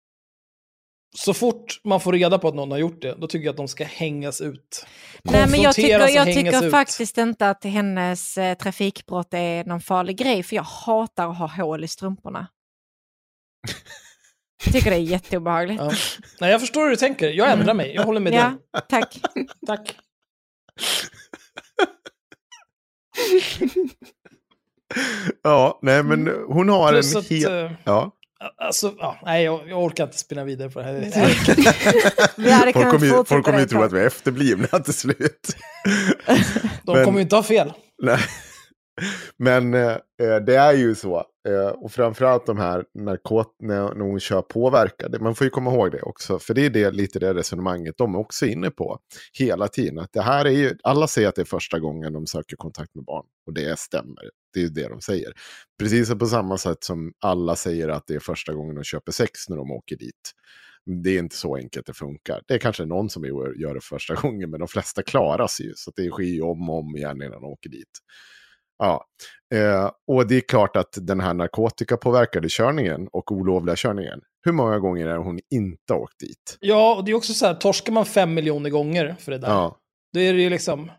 så 1.16 1.34
fort 1.34 1.82
man 1.84 2.00
får 2.00 2.14
reda 2.14 2.40
på 2.40 2.48
att 2.48 2.56
någon 2.56 2.72
har 2.72 2.78
gjort 2.78 3.02
det, 3.02 3.16
då 3.20 3.28
tycker 3.28 3.46
jag 3.46 3.52
att 3.54 3.58
de 3.58 3.68
ska 3.68 3.84
hängas 3.86 4.42
ut. 4.42 4.86
Nej, 5.24 5.48
men 5.52 5.62
jag 5.62 5.76
tycker, 5.76 6.08
jag 6.08 6.26
tycker 6.26 6.70
faktiskt 6.70 7.18
inte 7.18 7.50
att 7.50 7.64
hennes 7.64 8.38
eh, 8.38 8.58
trafikbrott 8.58 9.34
är 9.34 9.64
någon 9.66 9.82
farlig 9.82 10.18
grej, 10.18 10.44
för 10.44 10.56
jag 10.56 10.64
hatar 10.64 11.30
att 11.32 11.38
ha 11.38 11.48
hål 11.48 11.84
i 11.84 11.88
strumporna. 11.88 12.48
Jag 14.66 14.74
tycker 14.74 14.90
det 14.90 14.96
är 14.96 15.00
jätteobehagligt. 15.00 15.82
Ja. 15.82 15.92
Nej, 16.42 16.52
jag 16.52 16.62
förstår 16.62 16.82
hur 16.84 16.90
du 16.90 16.96
tänker. 16.96 17.30
Jag 17.30 17.52
ändrar 17.52 17.74
mig. 17.74 17.94
Jag 17.96 18.04
håller 18.04 18.20
med 18.20 18.34
Mm. 18.34 18.58
Ja, 18.72 18.80
dig. 18.80 18.88
tack. 18.90 19.22
Tack. 19.68 19.96
Ja, 25.44 25.80
nej 25.82 26.04
men 26.04 26.28
hon 26.48 26.70
har 26.70 26.90
Mm. 26.90 26.94
Plus 26.94 27.14
en 27.16 27.20
att, 27.22 27.30
helt... 27.30 27.46
eh, 27.72 27.72
Ja. 27.84 28.12
alltså, 28.58 28.94
ja, 29.00 29.18
nej, 29.26 29.44
jag, 29.44 29.70
jag 29.70 29.84
orkar 29.84 30.04
inte 30.04 30.18
spinna 30.18 30.44
vidare 30.44 30.70
på 30.70 30.80
det 30.80 30.86
här. 30.86 30.94
Hade 32.52 32.74
Folk 32.74 32.90
kommer 32.92 33.06
ju, 33.06 33.24
folk 33.26 33.46
kommer 33.46 33.60
ju 33.60 33.66
det 33.66 33.70
tro 33.72 33.82
att 33.84 33.94
vi 33.94 34.00
är 34.00 34.08
efterblivna 34.08 34.68
till 34.68 34.94
slut. 34.94 35.56
De 36.84 36.96
Men- 36.96 37.06
kommer 37.06 37.18
ju 37.20 37.24
inte 37.24 37.36
ha 37.36 37.44
fel. 37.44 37.74
Nej. 38.02 38.20
Men 39.38 39.74
eh, 39.74 39.92
eh, 40.22 40.36
det 40.46 40.56
är 40.56 40.74
ju 40.74 40.96
så. 40.96 41.26
Eh, 41.48 41.68
och 41.68 41.92
framförallt 41.92 42.46
de 42.46 42.58
här 42.58 42.86
narkot 42.94 43.56
när, 43.60 43.94
när 43.94 44.06
hon 44.06 44.20
kör 44.20 44.42
påverkade. 44.42 45.20
Man 45.20 45.36
får 45.36 45.46
ju 45.46 45.52
komma 45.52 45.74
ihåg 45.74 45.92
det 45.92 46.02
också. 46.02 46.40
För 46.40 46.54
det 46.54 46.66
är 46.66 46.70
det, 46.70 46.92
lite 46.92 47.20
det 47.20 47.34
resonemanget 47.34 47.98
de 47.98 48.16
är 48.16 48.20
också 48.20 48.46
inne 48.46 48.72
på. 48.72 49.00
Hela 49.40 49.68
tiden. 49.68 50.00
Att 50.00 50.14
det 50.14 50.22
här 50.22 50.46
är 50.46 50.50
ju, 50.50 50.78
alla 50.84 51.08
säger 51.08 51.28
att 51.28 51.36
det 51.36 51.42
är 51.42 51.46
första 51.46 51.80
gången 51.80 52.14
de 52.14 52.28
söker 52.28 52.56
kontakt 52.56 52.96
med 52.96 53.06
barn. 53.06 53.26
Och 53.46 53.54
det 53.54 53.80
stämmer. 53.80 54.30
Det 54.54 54.60
är 54.60 54.64
ju 54.64 54.70
det 54.70 54.88
de 54.88 55.02
säger. 55.02 55.34
Precis 55.80 56.14
på 56.14 56.26
samma 56.26 56.58
sätt 56.58 56.84
som 56.84 57.14
alla 57.20 57.56
säger 57.56 57.90
att 57.90 58.04
det 58.08 58.16
är 58.16 58.20
första 58.20 58.54
gången 58.54 58.76
de 58.76 58.84
köper 58.84 59.12
sex 59.12 59.50
när 59.50 59.58
de 59.58 59.72
åker 59.72 59.96
dit. 59.96 60.32
Det 61.04 61.10
är 61.10 61.20
inte 61.20 61.36
så 61.36 61.56
enkelt 61.56 61.86
det 61.86 61.94
funkar. 61.94 62.42
Det 62.48 62.54
är 62.54 62.58
kanske 62.60 62.86
någon 62.86 63.10
som 63.10 63.26
gör 63.26 63.74
det 63.74 63.84
första 63.84 64.16
gången, 64.22 64.50
men 64.50 64.60
de 64.60 64.68
flesta 64.68 65.04
klarar 65.04 65.48
sig 65.48 65.66
ju. 65.66 65.74
Så 65.76 65.92
det 65.96 66.10
sker 66.10 66.24
ju 66.24 66.42
om 66.42 66.70
och 66.70 66.80
om 66.80 66.96
igen 66.96 67.22
innan 67.22 67.42
de 67.42 67.44
åker 67.44 67.70
dit. 67.70 68.00
Ja, 68.78 69.06
eh, 69.56 69.92
och 70.08 70.28
det 70.28 70.36
är 70.36 70.42
klart 70.42 70.76
att 70.76 70.98
den 71.02 71.20
här 71.20 71.34
narkotikapåverkade 71.34 72.48
körningen 72.50 73.08
och 73.12 73.32
olovliga 73.32 73.76
körningen, 73.76 74.22
hur 74.46 74.52
många 74.52 74.80
gånger 74.80 75.08
är 75.08 75.18
hon 75.18 75.40
inte 75.54 75.94
åkt 75.94 76.20
dit? 76.20 76.58
Ja, 76.60 76.96
och 76.96 77.06
det 77.06 77.12
är 77.12 77.16
också 77.16 77.34
så 77.34 77.46
här, 77.46 77.54
torskar 77.54 77.94
man 77.94 78.06
fem 78.06 78.34
miljoner 78.34 78.70
gånger 78.70 79.16
för 79.20 79.32
det 79.32 79.38
där, 79.38 79.48
Ja, 79.50 79.78
då 80.14 80.20
är 80.20 80.34
det 80.34 80.42
ju 80.42 80.50
liksom... 80.50 80.92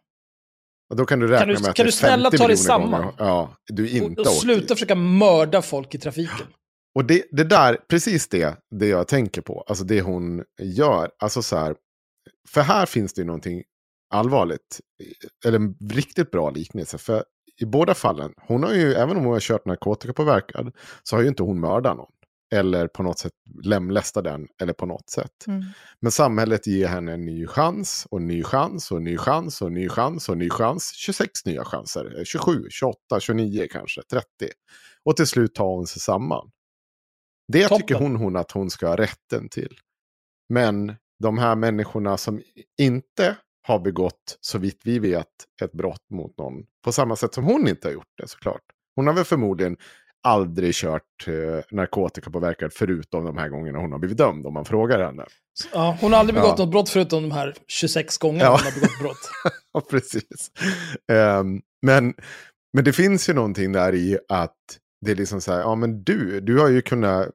och 0.90 0.96
då 0.96 1.06
kan 1.06 1.20
du 1.20 1.26
räkna 1.28 1.38
Kan 1.38 1.48
du- 1.48 1.60
med 1.60 1.70
att 1.70 1.76
kan 1.76 1.84
det 1.84 1.88
är 1.88 1.92
du 1.92 1.92
snälla 1.92 2.30
50 2.30 2.38
ta 2.38 2.46
dig 2.46 2.56
samman? 2.56 3.00
gånger- 3.00 3.14
Ja, 3.18 3.56
du 3.66 3.88
inte 3.90 4.20
Och, 4.20 4.26
och 4.26 4.32
sluta 4.32 4.60
dit. 4.60 4.68
försöka 4.72 4.94
mörda 4.94 5.62
folk 5.62 5.94
i 5.94 5.98
trafiken. 5.98 6.46
Och 6.94 7.04
det, 7.04 7.24
det 7.30 7.44
där, 7.44 7.78
precis 7.88 8.28
det, 8.28 8.56
det 8.70 8.86
jag 8.88 9.08
tänker 9.08 9.40
på, 9.42 9.64
alltså 9.66 9.84
det 9.84 10.00
hon 10.00 10.44
gör, 10.62 11.10
alltså 11.18 11.42
så 11.42 11.56
här, 11.56 11.76
för 12.48 12.60
här 12.60 12.86
finns 12.86 13.14
det 13.14 13.20
ju 13.20 13.26
någonting 13.26 13.62
allvarligt, 14.14 14.80
eller 15.46 15.58
en 15.58 15.74
riktigt 15.90 16.30
bra 16.30 16.50
liknelse, 16.50 16.98
för 16.98 17.24
i 17.60 17.64
båda 17.64 17.94
fallen, 17.94 18.32
hon 18.36 18.62
har 18.62 18.72
ju, 18.72 18.94
även 18.94 19.16
om 19.16 19.24
hon 19.24 19.32
har 19.32 19.40
kört 19.40 19.64
narkotikapåverkad, 19.64 20.72
så 21.02 21.16
har 21.16 21.22
ju 21.22 21.28
inte 21.28 21.42
hon 21.42 21.60
mördat 21.60 21.96
någon. 21.96 22.10
Eller 22.52 22.88
på 22.88 23.02
något 23.02 23.18
sätt 23.18 23.32
lemlästa 23.62 24.22
den, 24.22 24.46
eller 24.62 24.72
på 24.72 24.86
något 24.86 25.10
sätt. 25.10 25.46
Mm. 25.46 25.62
Men 26.00 26.12
samhället 26.12 26.66
ger 26.66 26.88
henne 26.88 27.12
en 27.12 27.24
ny 27.24 27.46
chans, 27.46 28.06
och 28.10 28.18
en 28.18 28.26
ny 28.26 28.42
chans, 28.42 28.90
och 28.90 28.96
en 28.96 29.04
ny 29.04 29.18
chans, 29.18 29.60
och 29.62 29.68
en 29.68 29.74
ny 29.74 29.88
chans, 29.88 30.28
och 30.28 30.32
en 30.32 30.38
ny 30.38 30.50
chans. 30.50 30.92
26 30.94 31.46
nya 31.46 31.64
chanser, 31.64 32.18
eh, 32.18 32.24
27, 32.24 32.66
28, 32.70 33.20
29 33.20 33.66
kanske, 33.70 34.02
30. 34.02 34.26
Och 35.04 35.16
till 35.16 35.26
slut 35.26 35.54
tar 35.54 35.64
hon 35.64 35.86
sig 35.86 36.00
samman. 36.00 36.50
Det 37.52 37.62
Toppen. 37.62 37.78
tycker 37.78 37.94
hon, 37.94 38.16
hon 38.16 38.36
att 38.36 38.50
hon 38.50 38.70
ska 38.70 38.88
ha 38.88 38.96
rätten 38.96 39.48
till. 39.48 39.78
Men 40.48 40.96
de 41.22 41.38
här 41.38 41.56
människorna 41.56 42.16
som 42.16 42.42
inte 42.78 43.36
har 43.66 43.78
begått, 43.78 44.38
så 44.40 44.58
vitt 44.58 44.80
vi 44.84 44.98
vet, 44.98 45.26
ett 45.62 45.72
brott 45.72 46.10
mot 46.10 46.38
någon. 46.38 46.54
På 46.84 46.92
samma 46.92 47.16
sätt 47.16 47.34
som 47.34 47.44
hon 47.44 47.68
inte 47.68 47.88
har 47.88 47.92
gjort 47.92 48.12
det 48.22 48.28
såklart. 48.28 48.62
Hon 48.96 49.06
har 49.06 49.14
väl 49.14 49.24
förmodligen 49.24 49.76
aldrig 50.26 50.74
kört 50.74 51.26
eh, 51.26 51.32
narkotikapåverkad 51.70 52.72
förutom 52.72 53.24
de 53.24 53.36
här 53.38 53.48
gångerna 53.48 53.78
hon 53.78 53.92
har 53.92 53.98
blivit 53.98 54.18
dömd 54.18 54.46
om 54.46 54.54
man 54.54 54.64
frågar 54.64 55.04
henne. 55.04 55.24
Så, 55.54 55.68
Ja, 55.72 55.98
hon 56.00 56.12
har 56.12 56.20
aldrig 56.20 56.34
begått 56.34 56.58
Ja. 56.58 56.64
något 56.64 56.70
brott 56.72 56.88
förutom 56.88 57.22
de 57.22 57.30
här 57.34 57.54
26 57.68 58.18
gångerna 58.18 58.44
Ja. 58.44 58.50
hon 58.50 58.60
har 58.64 58.72
begått 58.80 58.98
brott. 58.98 59.30
Ja, 59.72 59.80
precis. 59.90 60.50
Ehm, 61.12 61.60
men, 61.86 62.14
men 62.72 62.84
det 62.84 62.92
finns 62.92 63.28
ju 63.28 63.34
någonting 63.34 63.72
där 63.72 63.94
i 63.94 64.18
att 64.28 64.56
det 65.04 65.10
är 65.10 65.16
liksom 65.16 65.40
så 65.40 65.52
här, 65.52 65.60
ja 65.60 65.74
men 65.74 66.04
du, 66.04 66.40
du 66.40 66.58
har 66.58 66.68
ju 66.68 66.82
kunnat, 66.82 67.26
eh, 67.26 67.30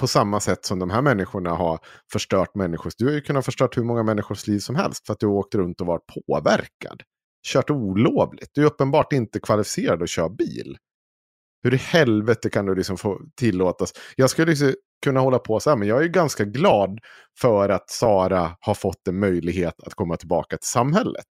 på 0.00 0.06
samma 0.06 0.40
sätt 0.40 0.64
som 0.64 0.78
de 0.78 0.90
här 0.90 1.02
människorna 1.02 1.50
har 1.50 1.78
förstört 2.12 2.54
människors, 2.54 2.96
du 2.96 3.04
har 3.04 3.12
ju 3.12 3.20
kunnat 3.20 3.44
förstört 3.44 3.76
hur 3.76 3.84
många 3.84 4.02
människors 4.02 4.46
liv 4.46 4.58
som 4.58 4.76
helst 4.76 5.06
för 5.06 5.12
att 5.12 5.20
du 5.20 5.26
har 5.26 5.34
åkt 5.34 5.54
runt 5.54 5.80
och 5.80 5.86
varit 5.86 6.06
påverkad. 6.26 7.02
Kört 7.46 7.70
olovligt, 7.70 8.50
du 8.52 8.62
är 8.62 8.66
uppenbart 8.66 9.12
inte 9.12 9.40
kvalificerad 9.40 10.02
att 10.02 10.08
köra 10.08 10.28
bil. 10.28 10.78
Hur 11.62 11.74
i 11.74 11.76
helvete 11.76 12.50
kan 12.50 12.66
du 12.66 12.74
liksom 12.74 12.96
få 12.96 13.20
tillåtas? 13.36 13.92
Jag 14.16 14.30
skulle 14.30 14.50
liksom 14.50 14.74
kunna 15.04 15.20
hålla 15.20 15.38
på 15.38 15.60
så 15.60 15.70
här, 15.70 15.76
men 15.76 15.88
jag 15.88 15.98
är 15.98 16.02
ju 16.02 16.08
ganska 16.08 16.44
glad 16.44 16.98
för 17.38 17.68
att 17.68 17.90
Sara 17.90 18.56
har 18.60 18.74
fått 18.74 19.08
en 19.08 19.18
möjlighet 19.18 19.82
att 19.82 19.94
komma 19.94 20.16
tillbaka 20.16 20.56
till 20.56 20.68
samhället. 20.68 21.26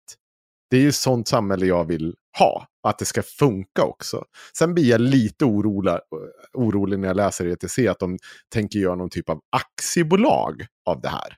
Det 0.71 0.77
är 0.77 0.81
ju 0.81 0.93
sånt 0.93 1.29
samhälle 1.29 1.67
jag 1.67 1.85
vill 1.85 2.15
ha, 2.39 2.67
att 2.83 2.99
det 2.99 3.05
ska 3.05 3.23
funka 3.23 3.83
också. 3.83 4.25
Sen 4.59 4.75
blir 4.75 4.91
jag 4.91 5.01
lite 5.01 5.45
orolig, 5.45 5.95
orolig 6.55 6.99
när 6.99 7.09
jag 7.09 7.17
läser 7.17 7.47
ETC 7.47 7.79
att 7.79 7.99
de 7.99 8.19
tänker 8.53 8.79
göra 8.79 8.95
någon 8.95 9.11
typ 9.11 9.31
av 9.31 9.41
aktiebolag 9.57 10.67
av 10.87 11.01
det 11.01 11.09
här. 11.09 11.37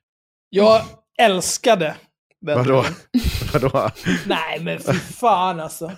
Jag 0.49 0.81
älskade 1.19 1.95
den. 2.41 2.57
Vadå? 2.57 2.85
Vadå? 3.53 3.89
Nej, 4.27 4.59
men 4.61 4.79
fy 4.79 4.93
fan 4.93 5.59
alltså. 5.59 5.91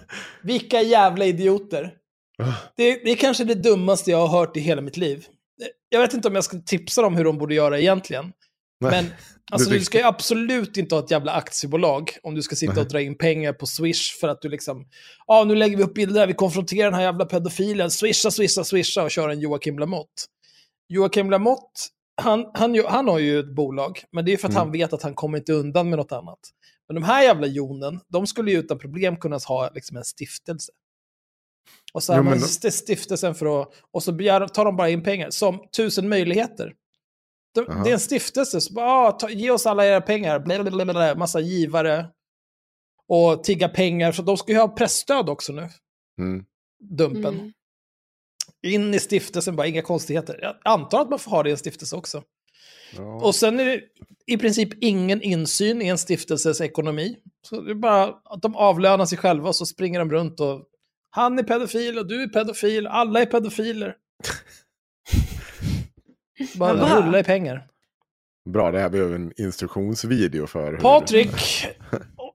Vilka 0.44 0.82
jävla 0.82 1.26
idioter. 1.26 1.94
Det, 2.76 3.04
det 3.04 3.12
är 3.12 3.16
kanske 3.16 3.44
det 3.44 3.56
dummaste 3.56 4.12
jag 4.12 4.28
har 4.28 4.40
hört 4.40 4.58
i 4.58 4.60
hela 4.60 4.82
mitt 4.82 4.98
liv. 4.98 5.26
Jag 5.90 6.00
vet 6.00 6.14
inte 6.14 6.28
om 6.28 6.36
jag 6.36 6.44
ska 6.44 6.58
tipsa 6.58 7.02
dem 7.02 7.16
hur 7.16 7.24
de 7.24 7.38
borde 7.38 7.56
göra 7.56 7.80
egentligen. 7.80 8.34
Nej. 8.82 8.92
Men 8.92 9.06
alltså, 9.52 9.70
du 9.70 9.80
ska 9.82 9.98
ju 9.98 10.04
absolut 10.04 10.78
inte 10.78 10.96
ha 10.96 11.04
ett 11.04 11.12
jävla 11.12 11.32
aktiebolag 11.32 12.12
om 12.24 12.36
du 12.36 12.42
ska 12.42 12.56
sitta 12.56 12.82
och 12.82 12.88
dra 12.88 13.02
in 13.02 13.18
pengar 13.18 13.54
på 13.54 13.66
Swish 13.66 14.20
för 14.20 14.28
att 14.28 14.42
du 14.42 14.50
liksom, 14.50 14.86
ja 15.28 15.44
nu 15.44 15.56
lägger 15.56 15.78
vi 15.78 15.84
upp 15.84 15.94
bilder 15.94 16.14
där, 16.20 16.28
vi 16.28 16.34
konfronterar 16.34 16.86
den 16.86 16.94
här 16.94 17.02
jävla 17.02 17.26
pedofilen, 17.26 17.92
swisha, 17.92 18.32
swisha, 18.32 18.64
swisha 18.64 19.04
och 19.04 19.12
kör 19.12 19.30
en 19.30 19.40
Joakim 19.40 19.80
Lamotte. 19.80 20.22
Joakim 20.90 21.30
Lamotte, 21.32 21.82
han, 22.22 22.46
han, 22.54 22.84
han 22.88 23.08
har 23.08 23.20
ju 23.20 23.40
ett 23.40 23.56
bolag, 23.56 24.04
men 24.12 24.26
det 24.26 24.34
är 24.34 24.38
för 24.38 24.48
att 24.48 24.54
Mm. 24.54 24.62
han 24.64 24.72
vet 24.72 24.94
att 24.94 25.04
han 25.04 25.14
kommer 25.14 25.38
inte 25.38 25.54
undan 25.54 25.90
med 25.90 25.98
något 26.00 26.12
annat. 26.12 26.40
Men 26.88 26.96
de 26.96 27.04
här 27.04 27.24
jävla 27.24 27.48
jonen, 27.48 28.00
de 28.08 28.28
skulle 28.28 28.52
ju 28.52 28.58
utan 28.60 28.80
problem 28.80 29.18
kunna 29.18 29.38
ha 29.48 29.70
liksom 29.74 29.98
en 29.98 30.04
stiftelse. 30.04 30.72
Och 31.94 32.04
så 32.04 32.14
har 32.14 32.22
man 32.24 32.34
men- 32.34 32.44
st- 32.44 32.72
stiftelsen 32.72 33.36
för 33.36 33.62
att, 33.62 33.70
och 33.92 34.04
så 34.04 34.12
begär, 34.12 34.48
tar 34.48 34.66
de 34.66 34.76
bara 34.78 34.90
in 34.90 35.04
pengar, 35.04 35.30
som 35.30 35.60
tusen 35.78 36.10
möjligheter. 36.10 36.74
De, 37.56 37.84
det 37.84 37.90
är 37.90 37.94
en 37.94 38.00
stiftelse, 38.00 38.62
så 38.62 38.74
bara, 38.74 38.92
ah, 38.92 39.12
ta, 39.12 39.30
ge 39.30 39.52
oss 39.52 39.66
alla 39.66 39.86
era 39.86 40.02
pengar, 40.02 40.40
blablabla, 40.40 41.16
massa 41.16 41.40
givare. 41.40 42.06
Och 43.08 43.44
tigga 43.44 43.70
pengar, 43.70 44.12
så 44.12 44.22
de 44.22 44.38
ska 44.38 44.52
ju 44.52 44.58
ha 44.58 44.68
pressstöd 44.68 45.30
också 45.30 45.54
nu, 45.54 45.70
Mm. 46.20 46.46
Dumpen. 46.80 47.34
Mm. 47.34 47.52
In 48.64 48.94
i 48.94 49.00
stiftelsen, 49.00 49.56
bara 49.56 49.68
inga 49.68 49.82
konstigheter. 49.82 50.40
Jag 50.42 50.56
antar 50.64 51.02
att 51.02 51.10
man 51.10 51.20
får 51.20 51.32
ha 51.32 51.44
det 51.44 51.50
i 51.50 51.52
en 51.52 51.58
stiftelse 51.58 51.96
också. 51.96 52.24
Ja. 52.98 53.16
Och 53.16 53.36
sen 53.36 53.60
är 53.60 53.66
det 53.66 53.82
i 54.26 54.38
princip 54.38 54.70
ingen 54.84 55.22
insyn 55.22 55.82
i 55.82 55.88
en 55.88 55.98
stiftelses 55.98 56.62
ekonomi. 56.62 57.18
Så 57.42 57.62
det 57.62 57.72
är 57.72 57.76
bara 57.76 58.04
att 58.26 58.42
de 58.42 58.56
avlönar 58.56 59.06
sig 59.06 59.18
själva 59.18 59.50
och 59.50 59.56
så 59.56 59.66
springer 59.66 60.00
de 60.00 60.12
runt 60.12 60.40
och 60.40 60.68
han 61.10 61.40
är 61.40 61.44
pedofil 61.44 61.98
och 62.00 62.08
du 62.08 62.24
är 62.24 62.28
pedofil, 62.28 62.88
alla 62.88 63.22
är 63.22 63.26
pedofiler. 63.26 63.96
bara 66.56 66.74
bra. 66.74 67.02
rulla 67.02 67.20
i 67.20 67.24
pengar. 67.24 67.68
Bra, 68.50 68.72
det 68.72 68.80
här 68.80 68.90
behöver 68.90 69.16
en 69.16 69.32
instruktionsvideo 69.38 70.48
för. 70.48 70.78
Patrik, 70.78 71.68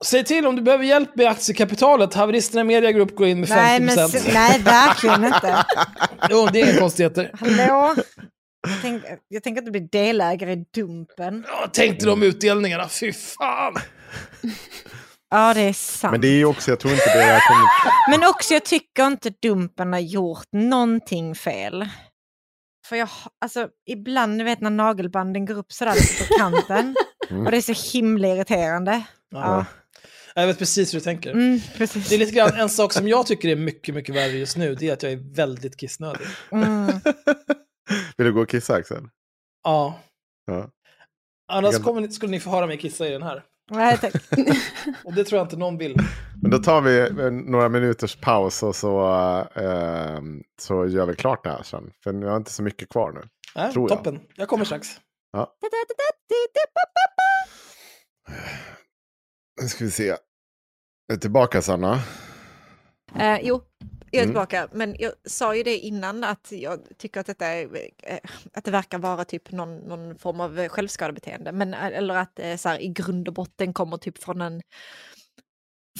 säg 0.04 0.24
till 0.24 0.46
om 0.46 0.56
du 0.56 0.62
behöver 0.62 0.84
hjälp 0.84 1.16
med 1.16 1.26
aktiekapitalet. 1.26 2.14
Haveristerna 2.14 2.64
Media 2.64 2.92
Group 2.92 3.16
går 3.16 3.26
in 3.26 3.40
med 3.40 3.48
50%. 3.48 3.54
Nej, 3.56 3.80
men, 3.80 3.96
nej, 4.34 4.62
verkligen 4.62 5.24
inte. 5.24 5.64
Jo, 6.30 6.48
det 6.52 6.60
är 6.60 6.70
inga 6.70 6.80
konstigheter. 6.80 7.30
Hallå? 7.40 7.94
Jag, 8.68 8.82
tänk, 8.82 9.02
jag 9.28 9.42
tänker 9.42 9.62
inte 9.62 9.70
bli 9.70 9.80
delägare 9.80 10.52
i 10.52 10.64
Dumpen. 10.74 11.44
Ja, 11.48 11.68
tänkte 11.72 12.06
de 12.06 12.22
utdelningarna, 12.22 12.88
fy 12.88 13.12
fan. 13.12 13.74
Ja, 15.30 15.54
det 15.54 15.60
är 15.60 15.72
sant. 15.72 16.12
Men 16.12 16.20
det 16.20 16.28
är 16.28 16.44
också, 16.44 16.70
jag 16.70 16.80
tror 16.80 16.92
inte 16.92 17.04
det 17.04 17.22
är 17.22 17.40
kommer... 17.40 18.10
Men 18.18 18.28
också, 18.28 18.54
jag 18.54 18.64
tycker 18.64 19.06
inte 19.06 19.30
Dumpen 19.42 19.92
har 19.92 20.00
gjort 20.00 20.46
någonting 20.52 21.34
fel. 21.34 21.88
För 22.88 22.96
jag, 22.96 23.08
alltså, 23.40 23.68
ibland, 23.86 24.36
ni 24.36 24.44
vet 24.44 24.60
när 24.60 24.70
nagelbanden 24.70 25.46
går 25.46 25.54
upp 25.58 25.72
sådär 25.72 25.94
på 26.28 26.38
kanten. 26.38 26.94
Mm. 27.30 27.44
Och 27.44 27.50
det 27.50 27.56
är 27.56 27.74
så 27.74 27.92
himla 27.98 28.28
irriterande. 28.28 29.02
Ja, 29.30 29.64
Jag 30.34 30.46
vet 30.46 30.58
precis 30.58 30.94
hur 30.94 30.98
du 30.98 31.04
tänker. 31.04 31.30
mm, 31.32 31.60
precis. 31.76 32.08
Det 32.08 32.14
är 32.14 32.18
lite 32.18 32.32
grann 32.32 32.54
en 32.60 32.68
sak 32.68 32.92
som 32.92 33.08
jag 33.08 33.26
tycker 33.26 33.48
är 33.48 33.56
mycket, 33.56 33.94
mycket 33.94 34.14
värre 34.14 34.32
just 34.32 34.56
nu, 34.56 34.74
det 34.74 34.88
är 34.88 34.92
att 34.92 35.02
jag 35.02 35.12
är 35.12 35.34
väldigt 35.34 35.76
kissnödig. 35.76 36.26
Mm. 36.50 36.86
Vill 38.16 38.26
du 38.26 38.32
gå 38.32 38.40
och 38.42 38.48
kissa 38.48 38.74
Axel? 38.74 39.02
Ja. 39.64 40.00
Ja. 40.46 40.70
Annars 41.52 41.74
ni- 41.86 42.12
skulle 42.12 42.30
ni 42.30 42.40
få 42.40 42.50
höra 42.50 42.66
mig 42.66 42.78
kissa 42.78 43.06
i 43.08 43.10
den 43.10 43.22
här. 43.22 43.42
Nej, 43.70 43.98
tack. 43.98 44.12
Och 45.04 45.14
det 45.14 45.24
tror 45.24 45.38
jag 45.38 45.44
inte 45.44 45.56
någon 45.56 45.78
vill. 45.78 45.96
Men 46.42 46.50
då 46.50 46.58
tar 46.58 46.80
vi 46.80 47.00
en- 47.00 47.38
några 47.38 47.68
minuters 47.68 48.16
paus 48.16 48.62
och 48.62 48.76
så, 48.76 49.06
eh, 49.54 50.20
så 50.60 50.86
gör 50.86 51.06
vi 51.06 51.14
klart 51.16 51.44
det 51.44 51.50
här 51.50 51.62
sen. 51.62 51.92
För 52.04 52.12
jag 52.12 52.28
har 52.30 52.36
inte 52.36 52.50
så 52.52 52.62
mycket 52.62 52.88
kvar 52.88 53.12
nu. 53.12 53.20
Nej, 53.56 53.72
Tror 53.72 53.90
jag. 53.90 53.98
toppen. 53.98 54.20
Jag 54.34 54.48
kommer 54.48 54.64
strax. 54.64 54.88
Nu 59.62 59.68
ska 59.68 59.84
vi 59.84 59.90
se. 59.90 60.08
Är 60.10 60.16
du 61.08 61.16
tillbaka 61.16 61.62
Sanna? 61.62 62.00
Eh, 63.18 63.38
jo, 63.42 63.62
jag 64.10 64.20
är 64.20 64.22
Mm. 64.24 64.34
tillbaka. 64.34 64.68
Men 64.72 64.96
jag 64.98 65.12
sa 65.24 65.56
ju 65.56 65.62
det 65.62 65.78
innan 65.78 66.24
att 66.24 66.48
jag 66.52 66.80
tycker 66.98 67.20
att, 67.20 67.26
detta 67.26 67.46
är, 67.46 67.76
eh, 68.02 68.18
att 68.52 68.64
det 68.64 68.70
verkar 68.70 68.98
vara 68.98 69.24
typ 69.24 69.50
någon, 69.52 69.76
någon 69.78 70.18
form 70.18 70.40
av 70.40 70.68
självskadebeteende. 70.68 71.52
Men, 71.52 71.74
eh, 71.74 71.84
eller 71.86 72.14
att 72.16 72.38
eh, 72.38 72.56
så 72.56 72.68
här, 72.68 72.82
i 72.82 72.88
grund 72.88 73.28
och 73.28 73.34
botten 73.34 73.72
kommer 73.74 73.96
typ 73.96 74.18
från 74.22 74.40
en, 74.40 74.62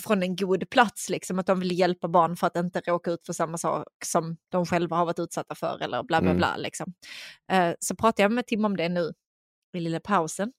från 0.07 0.23
en 0.23 0.37
god 0.37 0.70
plats. 0.70 1.11
Liksom, 1.11 1.39
att 1.39 1.47
de 1.47 1.61
vill 1.61 1.78
hjälpa 1.78 2.09
barn 2.09 2.37
för 2.37 2.47
att 2.47 2.57
inte 2.57 2.81
råka 2.81 3.11
ut 3.11 3.27
för 3.27 3.33
samma 3.33 3.59
sak 3.59 3.87
som 4.05 4.37
de 4.49 4.66
själva 4.66 4.97
har 4.97 5.05
varit 5.07 5.19
utsatta 5.19 5.55
för. 5.55 5.83
Eller 5.83 6.03
bla 6.03 6.20
bla 6.20 6.31
Mm. 6.31 6.37
bla. 6.37 6.57
Liksom. 6.57 6.93
Eh, 7.53 7.73
så 7.81 7.97
pratade 7.97 8.23
jag 8.23 8.33
med 8.33 8.47
Tim 8.47 8.65
om 8.65 8.77
det 8.77 8.89
nu 8.89 9.12
i 9.77 9.81
lilla 9.81 10.01
pausen. 10.01 10.53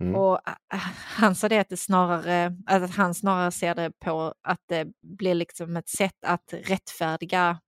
Mm. 0.00 0.14
Och 0.14 0.40
äh, 0.48 0.78
han 0.94 1.34
sa 1.34 1.48
det 1.48 1.58
att, 1.58 1.68
det 1.68 1.76
snarare, 1.76 2.56
att 2.66 2.90
han 2.90 3.14
snarare 3.14 3.50
ser 3.50 3.74
det 3.74 3.92
på 4.04 4.34
att 4.42 4.60
det 4.68 4.86
blir 5.18 5.34
liksom 5.34 5.76
ett 5.76 5.88
sätt 5.88 6.24
att 6.26 6.52
rättfärdiga 6.52 7.60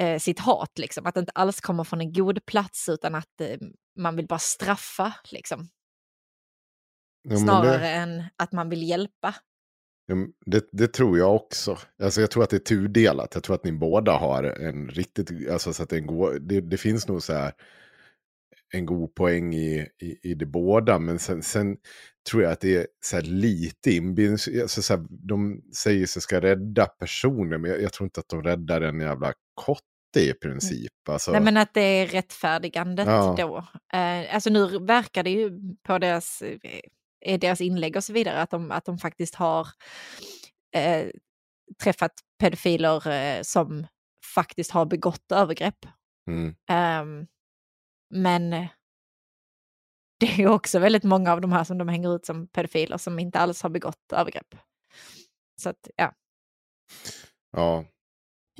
eh, 0.00 0.18
sitt 0.18 0.38
hat. 0.38 0.78
Liksom. 0.78 1.06
Att 1.06 1.14
det 1.14 1.20
inte 1.20 1.32
alls 1.32 1.60
kommer 1.60 1.84
från 1.84 2.00
en 2.00 2.12
god 2.12 2.46
plats 2.46 2.88
utan 2.88 3.14
att 3.14 3.40
eh, 3.40 3.56
man 3.98 4.16
vill 4.16 4.26
bara 4.26 4.38
straffa. 4.38 5.12
Liksom. 5.30 5.68
Ja, 7.28 7.36
Snarare 7.36 7.78
det, 7.78 7.88
än 7.88 8.24
att 8.36 8.52
man 8.52 8.68
vill 8.68 8.82
hjälpa. 8.82 9.34
det, 10.46 10.68
det 10.72 10.88
tror 10.88 11.18
jag 11.18 11.34
också. 11.34 11.78
Alltså, 12.02 12.20
jag 12.20 12.30
tror 12.30 12.42
att 12.42 12.50
det 12.50 12.56
är 12.56 12.76
tudelat. 12.76 13.34
Jag 13.34 13.42
tror 13.42 13.54
att 13.56 13.64
ni 13.64 13.72
båda 13.72 14.12
har 14.12 14.42
en 14.42 14.88
riktigt... 14.88 15.50
Alltså, 15.50 15.72
så 15.72 15.82
att 15.82 15.88
det, 15.88 16.00
go- 16.00 16.38
det, 16.38 16.60
det 16.60 16.76
finns 16.76 17.08
nog 17.08 17.22
så 17.22 17.32
här 17.32 17.52
en 18.74 18.86
god 18.86 19.14
poäng 19.14 19.54
i, 19.54 19.88
i, 20.02 20.30
i 20.30 20.34
det 20.34 20.46
båda. 20.46 20.98
Men 20.98 21.18
sen, 21.18 21.42
sen 21.42 21.76
tror 22.30 22.42
jag 22.42 22.52
att 22.52 22.60
det 22.60 22.76
är 22.76 22.86
så 23.04 23.20
lite 23.20 23.90
inbildnings... 23.92 24.48
Alltså, 24.62 24.82
så 24.82 24.96
här, 24.96 25.06
de 25.10 25.62
säger 25.76 26.06
sig 26.06 26.22
ska 26.22 26.40
rädda 26.40 26.86
personer, 26.86 27.58
men 27.58 27.70
jag, 27.70 27.82
jag 27.82 27.92
tror 27.92 28.04
inte 28.06 28.20
att 28.20 28.28
de 28.28 28.42
räddar 28.42 28.80
en 28.80 29.00
jävla 29.00 29.32
kotte 29.54 30.20
i 30.20 30.32
princip. 30.32 31.08
Alltså, 31.08 31.32
Nej, 31.32 31.40
men 31.40 31.56
att 31.56 31.74
det 31.74 31.80
är 31.80 32.06
rättfärdigandet 32.06 33.06
Ja. 33.06 33.34
då. 33.38 33.56
Eh, 33.98 34.34
alltså 34.34 34.50
nu 34.50 34.78
verkar 34.78 35.22
det 35.22 35.30
ju 35.30 35.50
på 35.82 35.98
deras, 35.98 36.42
eh, 37.26 37.38
deras 37.38 37.60
inlägg 37.60 37.96
och 37.96 38.04
så 38.04 38.12
vidare 38.12 38.42
att 38.42 38.50
de, 38.50 38.70
att 38.70 38.84
de 38.84 38.98
faktiskt 38.98 39.34
har 39.34 39.68
eh, 40.74 41.06
träffat 41.82 42.12
pedofiler 42.40 43.10
eh, 43.10 43.42
som 43.42 43.86
faktiskt 44.34 44.70
har 44.70 44.84
begått 44.86 45.32
övergrepp. 45.32 45.86
mm, 46.30 46.54
Ehm, 46.70 47.26
men 48.10 48.52
eh, 48.52 48.66
det 50.20 50.26
är 50.26 50.36
ju 50.36 50.48
också 50.48 50.78
väldigt 50.78 51.04
många 51.04 51.32
av 51.32 51.40
de 51.40 51.52
här 51.52 51.64
som 51.64 51.78
de 51.78 51.88
hänger 51.88 52.16
ut 52.16 52.26
som 52.26 52.48
pedofiler 52.48 52.98
som 52.98 53.18
inte 53.18 53.38
alls 53.38 53.62
har 53.62 53.70
begått 53.70 54.12
övergrepp. 54.12 54.54
Så 55.62 55.68
att, 55.68 55.90
ja. 55.96 56.12
ja. 57.52 57.84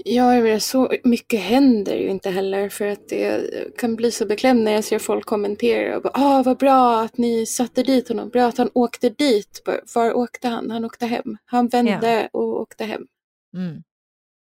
Ja, 0.04 0.34
jag 0.34 0.44
menar, 0.44 0.58
så 0.58 0.92
mycket 1.04 1.40
händer 1.40 1.96
ju 1.96 2.08
inte 2.08 2.30
heller 2.30 2.68
för 2.68 2.86
att 2.86 3.08
det 3.08 3.78
kan 3.78 3.96
bli 3.96 4.12
så 4.12 4.26
beklämd 4.26 4.64
när 4.64 4.72
jag 4.72 4.84
ser 4.84 4.98
folk 4.98 5.26
kommentera 5.26 5.96
och 5.96 6.02
bara 6.02 6.12
ah 6.14 6.42
vad 6.42 6.58
bra 6.58 7.00
att 7.00 7.18
ni 7.18 7.46
satte 7.46 7.82
dit 7.82 8.08
honom, 8.08 8.28
bra 8.28 8.46
att 8.46 8.58
han 8.58 8.70
åkte 8.74 9.10
dit. 9.10 9.68
Var 9.94 10.12
åkte 10.12 10.48
han? 10.48 10.70
Han 10.70 10.84
åkte 10.84 11.06
hem. 11.06 11.38
Han 11.44 11.68
vände 11.68 12.28
och 12.32 12.60
åkte 12.60 12.84
hem. 12.84 13.06
Mm. 13.54 13.82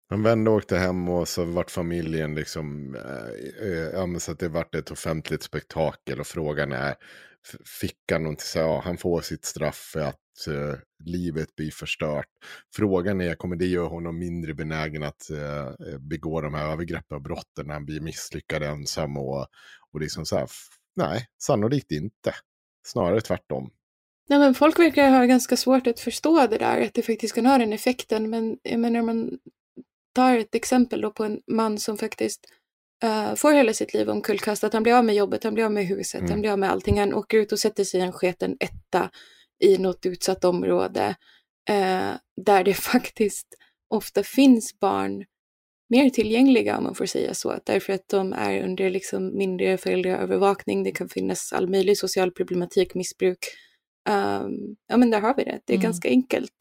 Han 0.09 0.23
vände 0.23 0.51
och 0.51 0.57
åkte 0.57 0.79
hem 0.79 1.09
och 1.09 1.29
så 1.29 1.45
vart 1.45 1.71
familjen 1.71 2.35
liksom, 2.35 2.95
eh, 2.95 3.67
eh, 3.69 3.91
ja 3.93 4.07
men 4.07 4.21
så 4.21 4.33
att 4.33 4.39
det 4.39 4.49
vart 4.49 4.75
ett 4.75 4.91
offentligt 4.91 5.43
spektakel 5.43 6.21
och 6.21 6.27
frågan 6.27 6.73
är, 6.73 6.95
fick 7.81 8.13
han 8.13 8.23
någonting, 8.23 8.45
så 8.45 8.59
ja, 8.59 8.81
han 8.85 8.97
får 8.97 9.21
sitt 9.21 9.45
straff 9.45 9.91
för 9.93 10.01
att 10.01 10.49
uh, 10.49 10.75
livet 11.05 11.57
blir 11.57 11.71
förstört. 11.71 12.29
Frågan 12.77 13.21
är, 13.21 13.35
kommer 13.35 13.57
det 13.57 13.67
göra 13.67 13.89
honom 13.89 14.19
mindre 14.19 14.55
benägen 14.55 15.03
att 15.03 15.31
uh, 15.31 15.99
begå 15.99 16.41
de 16.41 16.55
här 16.55 16.73
övergreppen 16.73 17.17
och 17.17 17.23
brotten 17.23 17.67
när 17.67 17.75
han 17.75 17.85
blir 17.85 18.01
misslyckad 18.01 18.63
ensam 18.63 19.17
och, 19.17 19.47
och 19.93 20.01
liksom 20.01 20.27
så 20.27 20.37
här, 20.37 20.49
nej, 20.97 21.27
sannolikt 21.43 21.93
inte. 21.93 22.35
Snarare 22.87 23.21
tvärtom. 23.21 23.71
Nej, 24.29 24.39
men 24.39 24.55
folk 24.55 24.79
verkar 24.79 25.11
ha 25.11 25.25
ganska 25.25 25.57
svårt 25.57 25.87
att 25.87 26.01
förstå 26.01 26.47
det 26.47 26.59
där, 26.59 26.81
att 26.81 26.95
det 26.95 27.03
faktiskt 27.03 27.35
kan 27.35 27.47
ha 27.47 27.59
den 27.59 27.73
effekten. 27.73 28.31
Men 28.31 28.59
jag 28.63 28.81
menar, 28.81 29.03
man 29.03 29.39
tar 30.15 30.39
ett 30.39 30.55
exempel 30.55 31.01
då 31.01 31.11
på 31.11 31.25
en 31.25 31.41
man 31.47 31.79
som 31.79 31.99
faktiskt 31.99 32.47
eh, 33.03 33.35
får 33.35 33.53
hela 33.53 33.73
sitt 33.73 33.95
liv 33.95 34.11
omkullkastat. 34.11 34.73
Han 34.73 34.83
blir 34.83 34.95
av 34.95 35.05
med 35.05 35.15
jobbet, 35.15 35.45
han 35.45 35.55
blir 35.55 35.65
av 35.65 35.73
med 35.73 35.87
huset, 35.87 36.19
Mm. 36.21 36.31
han 36.31 36.41
blir 36.41 36.51
av 36.51 36.59
med 36.59 36.71
allting. 36.71 36.99
Han 37.01 37.15
åker 37.15 37.39
ut 37.39 37.53
och 37.53 37.59
sätter 37.59 37.85
sig 37.85 38.01
i 38.01 38.03
en 38.03 38.13
sketen 38.13 38.57
etta 38.61 39.11
i 39.65 39.79
något 39.79 40.07
utsatt 40.07 40.45
område 40.45 41.17
eh, 41.71 42.11
där 42.47 42.65
det 42.65 42.75
faktiskt 42.93 43.47
ofta 43.91 44.23
finns 44.23 44.79
barn 44.81 45.25
mer 45.91 46.11
tillgängliga 46.11 46.79
om 46.79 46.85
man 46.85 46.95
får 46.95 47.07
säga 47.07 47.35
så. 47.35 47.59
Därför 47.65 47.93
att 47.93 48.09
de 48.09 48.33
är 48.33 48.63
under 48.63 48.91
liksom 48.91 49.37
mindre 49.37 49.77
föräldraövervakning. 49.79 50.83
Det 50.85 50.93
kan 50.93 51.09
finnas 51.09 51.53
all 51.53 51.69
möjlig 51.71 51.99
social 51.99 52.31
problematik, 52.31 52.95
missbruk. 52.95 53.39
Um, 54.09 54.77
ja 54.89 54.97
men 54.97 55.11
där 55.11 55.21
har 55.21 55.35
vi 55.37 55.45
det. 55.45 55.61
Det 55.65 55.73
är 55.73 55.77
Mm. 55.77 55.83
ganska 55.83 56.09
enkelt. 56.09 56.53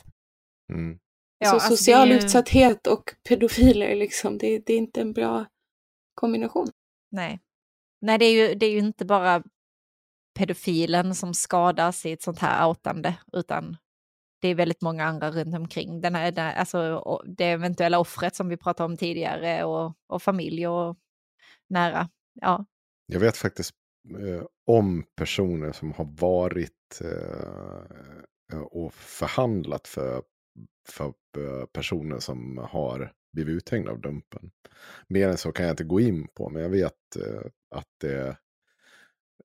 Mm. 0.73 0.97
Ja, 1.44 1.49
så 1.49 1.56
alltså 1.56 1.74
är 1.74 1.76
social 1.78 2.10
ju- 2.10 2.15
utsatthet 2.15 2.88
och 2.88 3.15
pedofiler, 3.30 3.95
liksom, 3.95 4.38
det, 4.38 4.60
det 4.60 4.74
är 4.74 4.78
inte 4.78 5.02
en 5.02 5.14
bra 5.14 5.45
kombination. 6.15 6.68
Nej. 7.11 7.40
Nej, 8.02 8.18
det 8.18 8.26
är, 8.26 8.32
ju, 8.49 8.56
det 8.56 8.65
är 8.65 8.72
ju 8.72 8.80
inte 8.80 9.06
bara 9.06 9.44
pedofilen 10.40 11.15
som 11.15 11.34
skadas 11.34 12.06
i 12.06 12.11
ett 12.11 12.22
sånt 12.22 12.40
här 12.40 12.68
outande, 12.68 13.15
utan 13.34 13.78
det 14.41 14.48
är 14.48 14.56
väldigt 14.56 14.82
många 14.82 15.06
andra 15.06 15.32
runt 15.32 15.56
omkring. 15.56 16.02
Den 16.02 16.15
här, 16.15 16.32
den, 16.32 16.53
alltså, 16.57 17.03
det 17.26 17.45
eventuella 17.45 17.99
offret 17.99 18.36
som 18.36 18.49
vi 18.49 18.57
pratade 18.57 18.86
om 18.86 18.98
tidigare 18.98 19.64
och, 19.64 19.94
och 20.07 20.22
familj 20.24 20.68
och 20.68 20.98
nära. 21.70 22.10
Ja, 22.34 22.65
Jag 23.07 23.20
vet 23.20 23.38
faktiskt 23.38 23.72
eh, 24.20 24.45
om 24.68 25.03
personer 25.15 25.72
som 25.72 25.91
har 25.91 26.06
varit 26.06 27.02
eh, 27.02 28.61
och 28.61 28.94
förhandlat 28.94 29.88
för, 29.88 30.24
för 30.89 31.05
eh, 31.38 31.65
personer 31.65 32.19
som 32.19 32.57
har 32.57 33.13
blivit 33.34 33.55
uthängda 33.55 33.91
av 33.91 34.01
Dumpen. 34.01 34.51
Mer 35.07 35.30
än 35.30 35.38
så 35.38 35.51
kan 35.51 35.65
jag 35.65 35.73
inte 35.73 35.84
gå 35.84 35.99
in 35.99 36.27
på, 36.27 36.49
men 36.49 36.61
jag 36.61 36.69
vet 36.69 37.15
eh, 37.19 37.41
att, 37.75 37.88
det, 38.01 38.38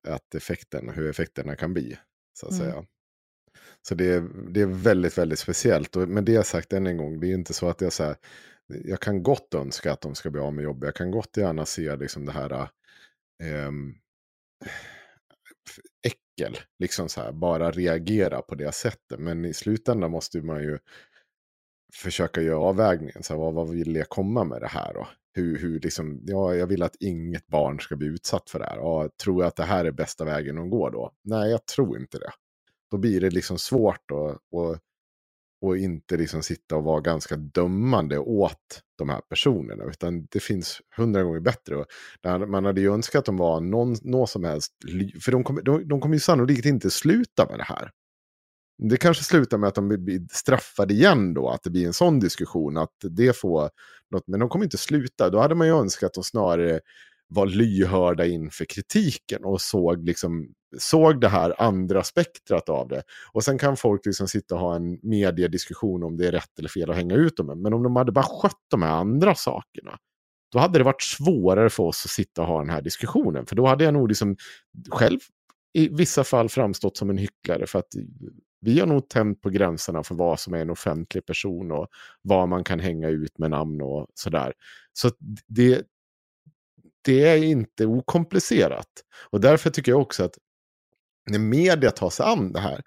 att 0.07 0.35
effekten, 0.35 0.89
hur 0.89 1.09
effekterna 1.09 1.55
kan 1.55 1.73
bli. 1.73 1.97
Så 2.33 2.47
att 2.47 2.53
Mm. 2.53 2.65
säga. 2.65 2.85
Så 3.81 3.95
det 3.95 4.05
är, 4.05 4.21
det 4.53 4.61
är 4.61 4.65
väldigt, 4.65 5.17
väldigt 5.17 5.39
speciellt. 5.39 5.95
Och 5.95 6.09
med 6.09 6.23
det 6.23 6.43
sagt 6.43 6.73
än 6.73 6.87
en 6.87 6.97
gång, 6.97 7.19
det 7.19 7.27
är 7.27 7.33
inte 7.33 7.53
så 7.53 7.69
att 7.69 7.81
jag 7.81 7.93
så 7.93 8.03
här, 8.03 8.15
jag 8.67 8.99
kan 8.99 9.23
gott 9.23 9.53
önska 9.53 9.91
att 9.93 10.01
de 10.01 10.15
ska 10.15 10.29
bli 10.29 10.41
av 10.41 10.53
med 10.53 10.63
jobb. 10.63 10.83
Jag 10.83 10.95
kan 10.95 11.11
gott 11.11 11.37
gärna 11.37 11.65
se 11.65 11.95
liksom 11.95 12.25
det 12.25 12.31
här 12.31 12.69
ehm, 13.43 13.95
enkel. 16.41 16.57
liksom 16.79 17.09
så 17.09 17.21
här, 17.21 17.31
bara 17.31 17.71
reagera 17.71 18.41
på 18.41 18.55
det 18.55 18.71
sättet. 18.71 19.19
Men 19.19 19.45
i 19.45 19.53
slutändan 19.53 20.11
måste 20.11 20.41
man 20.41 20.63
ju 20.63 20.79
försöka 21.93 22.41
göra 22.41 22.59
avvägningen. 22.59 23.23
Så 23.23 23.33
här, 23.33 23.39
vad, 23.39 23.53
vad 23.53 23.69
vill 23.69 23.95
jag 23.95 24.09
komma 24.09 24.43
med 24.43 24.61
det 24.61 24.67
här 24.67 24.93
då? 24.93 25.07
Hur, 25.33 25.57
hur 25.57 25.79
liksom, 25.79 26.19
ja, 26.25 26.55
jag 26.55 26.67
vill 26.67 26.83
att 26.83 26.95
inget 26.99 27.47
barn 27.47 27.79
ska 27.79 27.95
bli 27.95 28.07
utsatt 28.07 28.49
för 28.49 28.59
det 28.59 28.65
här. 28.65 28.77
Ja, 28.77 29.09
tror 29.23 29.41
jag 29.41 29.47
att 29.47 29.55
det 29.55 29.63
här 29.63 29.85
är 29.85 29.91
bästa 29.91 30.25
vägen 30.25 30.57
att 30.57 30.69
gå 30.69 30.89
då? 30.89 31.11
Nej, 31.23 31.51
jag 31.51 31.65
tror 31.65 31.99
inte 31.99 32.17
det. 32.17 32.31
Då 32.91 32.97
blir 32.97 33.21
det 33.21 33.29
liksom 33.29 33.57
svårt 33.57 34.11
att 34.11 34.59
att 34.59 34.81
och 35.61 35.77
inte 35.77 36.17
liksom 36.17 36.43
sitta 36.43 36.75
och 36.75 36.83
vara 36.83 37.01
ganska 37.01 37.35
dömande 37.35 38.17
åt 38.17 38.81
de 38.97 39.09
här 39.09 39.21
personerna. 39.29 39.83
Utan 39.83 40.27
det 40.31 40.39
finns 40.39 40.81
hundra 40.97 41.23
gånger 41.23 41.39
bättre. 41.39 41.75
Och 41.75 41.85
man 42.47 42.65
hade 42.65 42.81
ju 42.81 42.93
önskat 42.93 43.19
att 43.19 43.25
de 43.25 43.37
var 43.37 43.61
någon, 43.61 43.95
någon 44.01 44.27
som 44.27 44.43
helst... 44.43 44.73
För 45.23 45.31
de 45.31 45.43
kommer, 45.43 45.61
de, 45.61 45.87
de 45.87 46.01
kommer 46.01 46.15
ju 46.15 46.19
sannolikt 46.19 46.65
inte 46.65 46.89
sluta 46.89 47.45
med 47.49 47.59
det 47.59 47.63
här. 47.63 47.91
Det 48.89 48.97
kanske 48.97 49.23
slutar 49.23 49.57
med 49.57 49.67
att 49.67 49.75
de 49.75 49.87
blir 49.87 50.27
straffade 50.31 50.93
igen 50.93 51.33
då, 51.33 51.49
att 51.49 51.63
det 51.63 51.69
blir 51.69 51.87
en 51.87 51.93
sån 51.93 52.19
diskussion, 52.19 52.77
att 52.77 52.93
det 53.01 53.37
får 53.37 53.69
något, 54.11 54.27
men 54.27 54.39
de 54.39 54.49
kommer 54.49 54.65
inte 54.65 54.77
sluta. 54.77 55.29
Då 55.29 55.39
hade 55.39 55.55
man 55.55 55.67
ju 55.67 55.73
önskat 55.73 56.07
att 56.07 56.13
de 56.13 56.23
snarare 56.23 56.79
var 57.27 57.45
lyhörda 57.45 58.25
inför 58.25 58.65
kritiken 58.65 59.43
och 59.43 59.61
såg, 59.61 60.05
liksom, 60.05 60.53
såg 60.77 61.21
det 61.21 61.27
här 61.27 61.61
andra 61.61 62.03
spektrat 62.03 62.69
av 62.69 62.87
det. 62.87 63.03
Och 63.31 63.43
sen 63.43 63.57
kan 63.57 63.77
folk 63.77 64.05
liksom 64.05 64.27
sitta 64.27 64.55
och 64.55 64.61
ha 64.61 64.75
en 64.75 64.99
mediediskussion 65.03 66.03
om 66.03 66.17
det 66.17 66.27
är 66.27 66.31
rätt 66.31 66.59
eller 66.59 66.69
fel 66.69 66.89
att 66.89 66.95
hänga 66.95 67.15
ut 67.15 67.37
dem. 67.37 67.61
Men 67.61 67.73
om 67.73 67.83
de 67.83 67.95
hade 67.95 68.11
bara 68.11 68.25
skött 68.25 68.65
de 68.67 68.81
här 68.81 68.91
andra 68.91 69.35
sakerna, 69.35 69.97
då 70.51 70.59
hade 70.59 70.77
det 70.77 70.83
varit 70.83 71.01
svårare 71.01 71.69
för 71.69 71.83
oss 71.83 72.05
att 72.05 72.11
sitta 72.11 72.41
och 72.41 72.47
ha 72.47 72.59
den 72.59 72.69
här 72.69 72.81
diskussionen. 72.81 73.45
För 73.45 73.55
då 73.55 73.67
hade 73.67 73.83
jag 73.83 73.93
nog 73.93 74.07
liksom 74.07 74.35
själv 74.89 75.19
i 75.73 75.89
vissa 75.89 76.23
fall 76.23 76.49
framstått 76.49 76.97
som 76.97 77.09
en 77.09 77.17
hycklare. 77.17 77.67
För 77.67 77.79
att 77.79 77.87
vi 78.61 78.79
har 78.79 78.87
nog 78.87 79.09
tänt 79.09 79.41
på 79.41 79.49
gränserna 79.49 80.03
för 80.03 80.15
vad 80.15 80.39
som 80.39 80.53
är 80.53 80.61
en 80.61 80.69
offentlig 80.69 81.25
person 81.25 81.71
och 81.71 81.87
vad 82.21 82.49
man 82.49 82.63
kan 82.63 82.79
hänga 82.79 83.09
ut 83.09 83.37
med 83.37 83.51
namn 83.51 83.81
och 83.81 84.07
sådär. 84.13 84.53
Så 84.93 85.11
det, 85.47 85.83
det 87.05 87.27
är 87.27 87.43
inte 87.43 87.85
okomplicerat. 87.85 88.87
Och 89.29 89.41
därför 89.41 89.69
tycker 89.69 89.91
jag 89.91 90.01
också 90.01 90.23
att 90.23 90.37
när 91.29 91.39
media 91.39 91.91
tar 91.91 92.09
sig 92.09 92.25
an 92.25 92.51
det 92.53 92.59
här, 92.59 92.81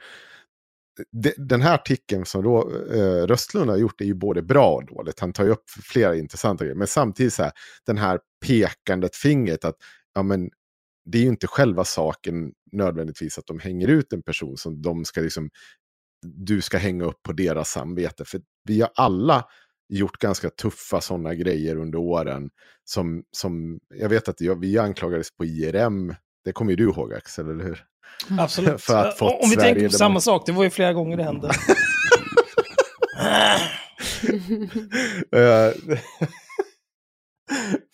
de- 1.13 1.35
den 1.37 1.63
här 1.63 1.75
artikeln 1.75 2.25
som 2.27 2.43
då, 2.43 2.71
eh, 2.93 3.27
Röstlund 3.27 3.71
har 3.71 3.77
gjort 3.77 4.01
är 4.01 4.05
ju 4.05 4.15
både 4.15 4.43
bra 4.43 4.75
och 4.75 4.87
dåligt. 4.87 5.21
Han 5.21 5.33
tar 5.33 5.45
ju 5.45 5.51
upp 5.51 5.71
flera 5.71 6.17
intressanta 6.17 6.65
grejer. 6.65 6.77
Men 6.77 6.87
samtidigt 6.87 7.33
så 7.33 7.43
här, 7.43 7.53
den 7.87 7.99
här 7.99 8.21
pekandet 8.47 9.17
fingret 9.17 9.65
att 9.65 9.77
ja, 10.15 10.23
men, 10.23 10.51
det 11.05 11.19
är 11.19 11.23
ju 11.23 11.29
inte 11.29 11.47
själva 11.47 11.85
saken 11.85 12.53
nödvändigtvis 12.73 13.39
att 13.39 13.47
de 13.47 13.59
hänger 13.59 13.89
ut 13.89 14.13
en 14.13 14.23
person 14.23 14.57
som 14.57 14.83
de 14.83 15.05
ska 15.05 15.21
liksom, 15.21 15.51
du 16.27 16.61
ska 16.61 16.79
hänga 16.79 17.05
upp 17.05 17.23
på 17.23 17.33
deras 17.33 17.71
samvete. 17.71 18.25
För 18.25 18.41
vi 18.65 18.81
har 18.81 18.91
alla 18.95 19.45
gjort 19.89 20.19
ganska 20.19 20.51
tuffa 20.51 21.01
sådana 21.01 21.35
grejer 21.35 21.77
under 21.77 21.99
åren. 21.99 22.51
Som, 22.85 23.25
som 23.31 23.81
jag 23.95 24.09
vet 24.09 24.29
att 24.29 24.41
jag, 24.41 24.61
vi 24.61 24.79
anklagades 24.79 25.37
på 25.37 25.45
IRM, 25.45 26.15
det 26.45 26.53
kommer 26.53 26.73
ju 26.73 26.77
du 26.77 26.85
ihåg 26.85 27.15
Axel, 27.15 27.51
eller 27.51 27.65
hur? 27.65 27.85
Absolut. 28.39 28.81
För 28.83 28.97
att 28.97 29.19
fått 29.19 29.33
Om 29.43 29.51
vi 29.51 29.57
tänker 29.57 29.75
Sverige- 29.75 29.89
på 29.89 29.93
samma 29.95 30.21
sak, 30.21 30.47
det 30.47 30.53
var 30.53 30.65
ju 30.65 30.71
flera 30.71 30.93
gånger 30.93 31.17
det 31.17 31.23
hände. 31.25 31.51
Eh, 35.33 35.73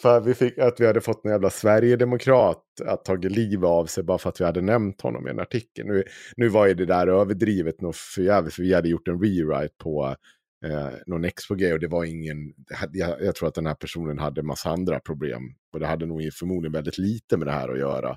för 0.03 0.21
vi 0.21 0.35
fick 0.35 0.59
att 0.59 0.81
vi 0.81 0.87
hade 0.87 1.01
fått 1.01 1.25
en 1.25 1.31
jävla 1.31 1.51
Sverigedemokrat 1.51 2.63
att 2.87 3.05
tagit 3.05 3.33
liv 3.33 3.65
av 3.65 3.87
sig 3.87 4.05
bara 4.05 4.19
för 4.19 4.29
att 4.29 4.41
vi 4.41 4.45
hade 4.45 4.61
nämnt 4.61 5.01
honom 5.01 5.27
i 5.27 5.31
en 5.31 5.41
artikel. 5.41 5.87
Nu, 5.87 6.05
nu 6.37 6.49
var 6.49 6.67
ju 6.67 6.75
det 6.75 6.87
där 6.87 7.07
överdrivet 7.07 7.81
nog 7.81 7.95
för 7.95 8.23
jävligt, 8.23 8.55
för 8.55 8.63
vi 8.63 8.75
hade 8.75 8.89
gjort 8.89 9.09
en 9.09 9.21
rewrite 9.23 9.75
på 9.83 10.17
eh, 10.65 10.91
någon 11.07 11.25
expo-grej 11.25 11.73
och 11.73 11.81
det 11.81 11.89
var 11.89 12.05
ingen, 12.05 12.55
jag, 12.93 13.23
jag 13.23 13.35
tror 13.35 13.49
att 13.49 13.55
den 13.55 13.67
här 13.67 13.75
personen 13.75 14.19
hade 14.19 14.43
massa 14.43 14.71
andra 14.71 15.01
problem 15.01 15.43
och 15.73 15.81
det 15.81 15.87
hade 15.87 16.07
nog 16.07 16.33
förmodligen 16.33 16.73
väldigt 16.73 16.99
lite 16.99 17.37
med 17.37 17.47
det 17.47 17.53
här 17.53 17.69
att 17.69 17.79
göra. 17.79 18.17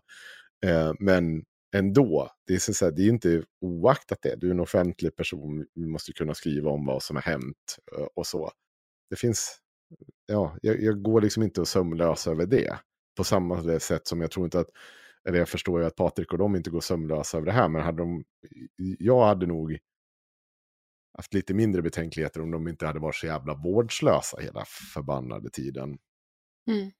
Eh, 0.65 0.93
men 0.99 1.43
ändå, 1.75 2.29
det 2.47 2.53
är, 2.53 2.59
så 2.59 2.85
här, 2.85 2.91
det 2.91 3.01
är 3.01 3.09
inte 3.09 3.43
oaktat 3.61 4.19
det, 4.21 4.35
du 4.35 4.47
är 4.47 4.51
en 4.51 4.59
offentlig 4.59 5.15
person, 5.15 5.65
du 5.75 5.87
måste 5.87 6.13
kunna 6.13 6.33
skriva 6.33 6.71
om 6.71 6.85
vad 6.85 7.03
som 7.03 7.15
har 7.15 7.23
hänt 7.23 7.77
eh, 7.97 8.07
och 8.15 8.27
så. 8.27 8.51
Det 9.09 9.15
finns, 9.15 9.57
ja, 10.25 10.57
jag, 10.61 10.81
jag 10.81 11.01
går 11.01 11.21
liksom 11.21 11.43
inte 11.43 11.61
och 11.61 11.67
sömnlös 11.67 12.27
över 12.27 12.45
det. 12.45 12.79
På 13.17 13.23
samma 13.23 13.79
sätt 13.79 14.07
som 14.07 14.21
jag 14.21 14.31
tror 14.31 14.45
inte 14.45 14.59
att, 14.59 14.69
eller 15.27 15.39
jag 15.39 15.49
förstår 15.49 15.81
ju 15.81 15.87
att 15.87 15.95
Patrik 15.95 16.31
och 16.31 16.37
de 16.37 16.55
inte 16.55 16.69
går 16.69 16.81
sömnlösa 16.81 17.37
över 17.37 17.45
det 17.45 17.51
här, 17.51 17.69
men 17.69 17.81
hade 17.81 17.97
de, 17.97 18.23
jag 18.99 19.25
hade 19.25 19.45
nog 19.45 19.77
haft 21.13 21.33
lite 21.33 21.53
mindre 21.53 21.81
betänkligheter 21.81 22.41
om 22.41 22.51
de 22.51 22.67
inte 22.67 22.87
hade 22.87 22.99
varit 22.99 23.15
så 23.15 23.25
jävla 23.25 23.53
vårdslösa 23.53 24.37
hela 24.41 24.65
förbannade 24.93 25.49
tiden. 25.49 25.97
Mm. 26.67 26.91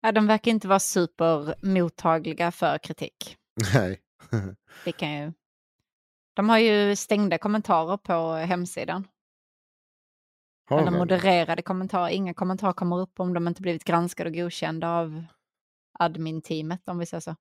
Ja, 0.00 0.12
de 0.12 0.26
verkar 0.26 0.50
inte 0.50 0.68
vara 0.68 0.78
supermottagliga 0.78 2.52
för 2.52 2.78
kritik. 2.78 3.36
Nej. 3.74 4.00
Det 4.84 4.92
kan 4.92 5.12
ju... 5.12 5.32
De 6.34 6.48
har 6.48 6.58
ju 6.58 6.96
stängda 6.96 7.38
kommentarer 7.38 7.96
på 7.96 8.32
hemsidan. 8.32 9.08
Har 10.68 10.84
de 10.84 10.94
modererade 10.94 11.62
kommentarer. 11.62 12.08
Inga 12.08 12.34
kommentarer 12.34 12.72
kommer 12.72 13.00
upp 13.00 13.20
om 13.20 13.34
de 13.34 13.48
inte 13.48 13.62
blivit 13.62 13.84
granskade 13.84 14.30
och 14.30 14.36
godkända 14.36 14.90
av 14.90 15.24
admin-teamet, 15.98 16.88
om 16.88 16.98
vi 16.98 17.06
säger 17.06 17.20
så. 17.20 17.36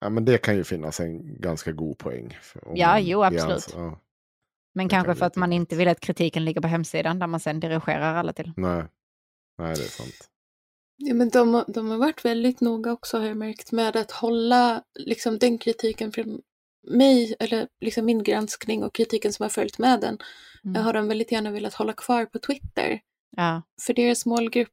Ja, 0.00 0.08
men 0.08 0.24
det 0.24 0.38
kan 0.38 0.56
ju 0.56 0.64
finnas 0.64 1.00
en 1.00 1.40
ganska 1.40 1.72
god 1.72 1.98
poäng. 1.98 2.38
Ja, 2.74 2.98
jo, 2.98 3.24
absolut. 3.24 3.58
ans- 3.58 3.72
ja, 3.76 4.00
Men 4.74 4.88
kanske 4.88 5.14
för 5.14 5.26
att 5.26 5.36
man 5.36 5.52
inte 5.52 5.76
vill 5.76 5.88
att 5.88 6.00
kritiken 6.00 6.44
ligger 6.44 6.60
på 6.60 6.68
hemsidan 6.68 7.18
där 7.18 7.26
man 7.26 7.40
sen 7.40 7.60
dirigerar 7.60 8.14
alla 8.14 8.32
till. 8.32 8.52
nej. 8.56 8.84
nej, 9.58 9.74
det 9.76 9.82
är 9.84 9.88
sant. 9.88 10.28
Ja, 10.96 11.14
men 11.14 11.28
de, 11.28 11.54
har- 11.54 11.64
de 11.68 11.90
har 11.90 11.98
varit 11.98 12.24
väldigt 12.24 12.60
noga 12.60 12.92
också 12.92 13.18
har 13.18 13.26
jag 13.26 13.36
märkt 13.36 13.72
med 13.72 13.96
att 13.96 14.10
hålla 14.10 14.82
liksom, 14.98 15.38
den 15.38 15.58
kritiken 15.58 16.12
från 16.12 16.40
mig, 16.88 17.34
eller 17.38 17.68
liksom 17.80 18.04
min 18.06 18.22
granskning 18.22 18.84
och 18.84 18.94
kritiken 18.94 19.32
som 19.32 19.42
har 19.42 19.50
följt 19.50 19.78
med 19.78 20.00
den, 20.00 20.18
Mm. 20.64 20.82
har 20.84 20.92
de 20.92 21.08
väldigt 21.08 21.32
gärna 21.32 21.50
velat 21.50 21.74
hålla 21.74 21.92
kvar 21.92 22.26
på 22.26 22.38
Twitter. 22.38 23.00
Ja, 23.36 23.62
För 23.82 23.94
deras 23.94 24.26
målgrupp, 24.26 24.68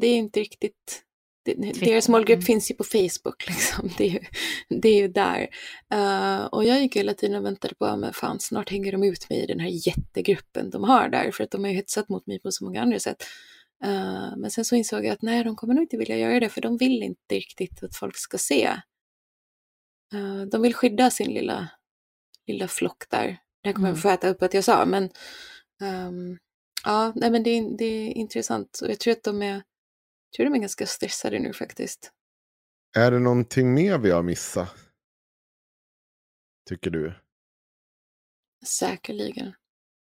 det 0.00 0.06
är 0.06 0.16
inte 0.16 0.40
riktigt... 0.40 1.03
Twitter, 1.44 1.86
Deras 1.86 2.08
målgrupp 2.08 2.36
mm. 2.36 2.42
finns 2.42 2.70
ju 2.70 2.74
på 2.74 2.84
Facebook, 2.84 3.46
liksom. 3.46 3.90
det, 3.98 4.04
är 4.04 4.10
ju, 4.10 4.20
det 4.80 4.88
är 4.88 4.96
ju 4.96 5.08
där. 5.08 5.48
Eh, 5.92 6.44
och 6.44 6.64
jag 6.64 6.80
gick 6.82 6.96
hela 6.96 7.14
tiden 7.14 7.36
och 7.36 7.44
väntade 7.44 7.74
på, 7.74 7.96
men 7.96 8.12
fan 8.12 8.40
snart 8.40 8.70
hänger 8.70 8.92
de 8.92 9.02
ut 9.02 9.30
mig 9.30 9.42
i 9.42 9.46
den 9.46 9.60
här 9.60 9.86
jättegruppen 9.88 10.70
de 10.70 10.84
har 10.84 11.08
där, 11.08 11.30
för 11.30 11.44
att 11.44 11.50
de 11.50 11.64
har 11.64 11.70
ju 11.70 11.76
hetsat 11.76 12.08
mot 12.08 12.26
mig 12.26 12.40
på 12.40 12.52
så 12.52 12.64
många 12.64 12.82
andra 12.82 12.98
sätt. 12.98 13.24
Eh, 13.84 14.36
men 14.36 14.50
sen 14.50 14.64
så 14.64 14.76
insåg 14.76 15.04
jag 15.04 15.12
att 15.12 15.22
nej, 15.22 15.44
de 15.44 15.56
kommer 15.56 15.74
nog 15.74 15.82
inte 15.84 15.96
vilja 15.96 16.16
göra 16.18 16.40
det, 16.40 16.48
för 16.48 16.60
de 16.60 16.76
vill 16.76 17.02
inte 17.02 17.34
riktigt 17.34 17.82
att 17.82 17.96
folk 17.96 18.16
ska 18.16 18.38
se. 18.38 18.64
Eh, 20.14 20.42
de 20.50 20.62
vill 20.62 20.74
skydda 20.74 21.10
sin 21.10 21.30
lilla, 21.34 21.68
lilla 22.46 22.68
flock 22.68 23.04
där. 23.10 23.26
Det 23.62 23.68
här 23.68 23.72
kommer 23.72 23.88
Mm. 23.88 23.96
jag 23.96 24.02
få 24.02 24.08
äta 24.08 24.28
upp 24.28 24.42
att 24.42 24.54
jag 24.54 24.64
sa, 24.64 24.84
men 24.86 25.10
ehm, 25.82 26.38
ja, 26.84 27.12
nej, 27.16 27.30
men 27.30 27.42
det, 27.42 27.50
är- 27.50 27.78
det 27.78 27.84
är 27.84 28.10
intressant. 28.12 28.80
Och 28.82 28.90
jag 28.90 29.00
tror 29.00 29.12
att 29.12 29.22
de 29.22 29.42
är, 29.42 29.62
tror 30.36 30.44
de 30.44 30.54
är 30.54 30.58
ganska 30.58 30.86
stressade 30.86 31.38
nu 31.38 31.52
faktiskt. 31.52 32.12
Är 32.96 33.10
det 33.10 33.18
någonting 33.18 33.74
mer 33.74 33.98
vi 33.98 34.10
har 34.10 34.22
missat? 34.22 34.68
Tycker 36.68 36.90
du? 36.90 37.14
Säkerligen. 38.66 39.52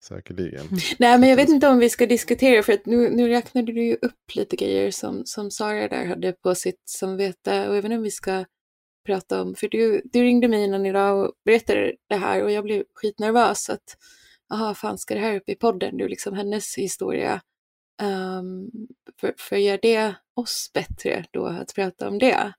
säkerligen. 0.05 0.67
Nej, 0.99 1.19
men 1.19 1.29
jag 1.29 1.37
vet 1.37 1.49
inte 1.49 1.69
om 1.69 1.79
vi 1.79 1.91
ska 1.91 2.07
diskutera, 2.07 2.63
för 2.63 2.73
att 2.73 2.87
nu, 2.87 3.11
nu 3.11 3.29
räknade 3.29 3.73
du 3.73 3.85
ju 3.85 3.95
upp 3.95 4.35
lite 4.35 4.57
grejer 4.57 4.91
som, 4.91 5.23
som 5.27 5.51
Sara 5.51 5.89
där 5.89 6.07
hade 6.07 6.33
på 6.33 6.55
sitt 6.55 6.83
samvete, 6.89 7.69
och 7.69 7.77
inte 7.77 7.93
om 7.93 8.03
vi 8.03 8.11
ska 8.11 8.45
prata 9.07 9.43
om, 9.43 9.55
för 9.55 9.69
du, 9.69 10.03
du 10.05 10.23
ringde 10.23 10.49
mig 10.49 10.65
innan 10.65 10.87
idag 10.87 11.25
och 11.25 11.33
berättade 11.45 11.95
det 12.09 12.17
här 12.17 12.43
och 12.43 12.51
jag 12.51 12.65
blev 12.65 12.85
skitnervös 12.95 13.71
att, 13.71 13.97
jaha, 14.49 14.75
fan 14.75 14.99
ska 14.99 15.15
det 15.15 15.21
här 15.21 15.37
upp 15.37 15.49
i 15.49 15.55
podden, 15.55 15.97
du 15.97 16.09
liksom 16.09 16.35
hennes 16.35 16.79
historia, 16.79 17.41
um, 18.03 18.71
för, 19.21 19.35
för 19.39 19.57
gör 19.57 19.79
det 19.83 20.15
oss 20.35 20.71
bättre 20.75 21.25
då 21.31 21.47
att 21.47 21.75
prata 21.75 22.09
om 22.09 22.19
det? 22.19 22.53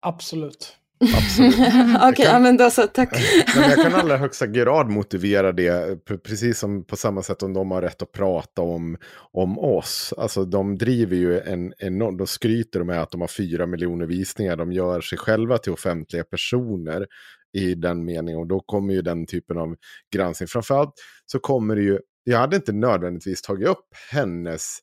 Absolut. 0.00 0.76
Absolut. 1.16 1.54
Okej, 1.58 2.10
okay, 2.12 2.26
ja, 2.26 2.38
men 2.38 2.56
då 2.56 2.70
så, 2.70 2.82
tack. 2.86 3.12
men 3.56 3.70
jag 3.70 3.82
kan 3.82 3.94
allra 3.94 4.16
högsta 4.16 4.46
grad 4.46 4.90
motivera 4.90 5.52
det, 5.52 6.04
precis 6.04 6.58
som 6.58 6.84
på 6.84 6.96
samma 6.96 7.22
sätt 7.22 7.42
om 7.42 7.52
de 7.52 7.70
har 7.70 7.82
rätt 7.82 8.02
att 8.02 8.12
prata 8.12 8.62
om, 8.62 8.96
om 9.32 9.58
oss. 9.58 10.14
Alltså 10.16 10.44
de 10.44 10.78
driver 10.78 11.16
ju 11.16 11.40
en 11.40 11.72
enorm, 11.78 12.16
de 12.16 12.26
skryter 12.26 12.82
med 12.82 13.02
att 13.02 13.10
de 13.10 13.20
har 13.20 13.28
fyra 13.28 13.66
miljoner 13.66 14.06
visningar, 14.06 14.56
de 14.56 14.72
gör 14.72 15.00
sig 15.00 15.18
själva 15.18 15.58
till 15.58 15.72
offentliga 15.72 16.24
personer 16.24 17.06
i 17.52 17.74
den 17.74 18.04
meningen 18.04 18.40
och 18.40 18.46
då 18.46 18.60
kommer 18.60 18.94
ju 18.94 19.02
den 19.02 19.26
typen 19.26 19.58
av 19.58 19.76
granskning. 20.14 20.46
Framförallt 20.46 20.94
så 21.26 21.38
kommer 21.38 21.76
det 21.76 21.82
ju, 21.82 21.98
jag 22.24 22.38
hade 22.38 22.56
inte 22.56 22.72
nödvändigtvis 22.72 23.42
tagit 23.42 23.68
upp 23.68 23.86
hennes 24.10 24.78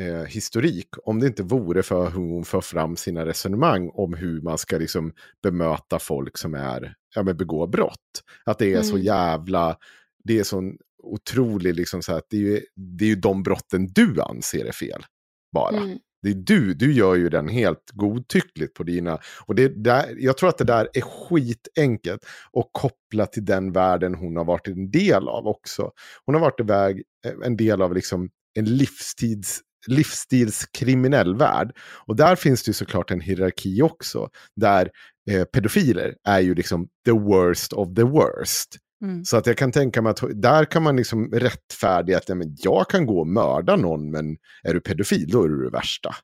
eh, 0.00 0.24
historik 0.24 0.88
om 1.04 1.20
det 1.20 1.26
inte 1.26 1.42
vore 1.42 1.82
för 1.82 2.10
hur 2.10 2.20
hon 2.20 2.44
för 2.44 2.60
fram 2.60 2.96
sina 2.96 3.26
resonemang 3.26 3.90
om 3.94 4.14
hur 4.14 4.40
man 4.40 4.58
ska 4.58 4.78
liksom 4.78 5.12
bemöta 5.42 5.98
folk 5.98 6.38
som 6.38 6.54
är, 6.54 6.94
ja, 7.14 7.22
men 7.22 7.36
begår 7.36 7.66
brott. 7.66 8.22
Att 8.44 8.58
det 8.58 8.66
är 8.66 8.72
mm. 8.72 8.84
så 8.84 8.98
jävla, 8.98 9.76
det 10.24 10.38
är 10.38 10.44
så 10.44 10.72
otrolig, 11.02 11.74
liksom 11.74 12.02
så 12.02 12.14
att 12.14 12.26
det 12.30 12.36
är, 12.36 12.40
ju, 12.40 12.60
det 12.76 13.04
är 13.04 13.08
ju 13.08 13.16
de 13.16 13.42
brotten 13.42 13.88
du 13.92 14.20
anser 14.20 14.64
är 14.64 14.72
fel. 14.72 15.04
Bara. 15.52 15.76
Mm. 15.76 15.98
Det 16.22 16.28
är 16.28 16.34
du, 16.34 16.74
du 16.74 16.92
gör 16.92 17.14
ju 17.14 17.28
den 17.28 17.48
helt 17.48 17.90
godtyckligt 17.92 18.74
på 18.74 18.82
dina... 18.82 19.18
Och 19.46 19.54
det 19.54 19.84
där, 19.84 20.14
jag 20.18 20.36
tror 20.36 20.48
att 20.48 20.58
det 20.58 20.64
där 20.64 20.88
är 20.94 21.00
skitenkelt 21.00 22.24
att 22.52 22.68
koppla 22.72 23.26
till 23.26 23.44
den 23.44 23.72
världen 23.72 24.14
hon 24.14 24.36
har 24.36 24.44
varit 24.44 24.68
en 24.68 24.90
del 24.90 25.28
av 25.28 25.46
också. 25.46 25.90
Hon 26.26 26.34
har 26.34 26.42
varit 26.42 26.60
iväg 26.60 27.02
eh, 27.26 27.32
en 27.44 27.56
del 27.56 27.82
av 27.82 27.94
liksom 27.94 28.28
en 28.54 28.64
livstids 28.64 29.60
livsstilskriminell 29.86 31.36
värld. 31.36 31.76
Och 32.06 32.16
där 32.16 32.36
finns 32.36 32.62
det 32.62 32.68
ju 32.68 32.72
såklart 32.72 33.10
en 33.10 33.20
hierarki 33.20 33.82
också. 33.82 34.28
Där 34.56 34.90
eh, 35.30 35.44
pedofiler 35.44 36.14
är 36.28 36.40
ju 36.40 36.54
liksom 36.54 36.88
the 37.04 37.12
worst 37.12 37.72
of 37.72 37.94
the 37.94 38.02
worst. 38.02 38.78
Mm. 39.02 39.24
Så 39.24 39.36
att 39.36 39.46
jag 39.46 39.58
kan 39.58 39.72
tänka 39.72 40.02
mig 40.02 40.10
att 40.10 40.22
där 40.34 40.64
kan 40.64 40.82
man 40.82 40.96
liksom 40.96 41.30
rättfärdiga 41.30 42.16
att 42.16 42.28
ja, 42.28 42.34
men 42.34 42.56
jag 42.58 42.90
kan 42.90 43.06
gå 43.06 43.20
och 43.20 43.26
mörda 43.26 43.76
någon, 43.76 44.10
men 44.10 44.36
är 44.62 44.74
du 44.74 44.80
pedofil 44.80 45.30
då 45.30 45.44
är 45.44 45.48
du 45.48 45.64
det 45.64 45.70
värsta. 45.70 46.14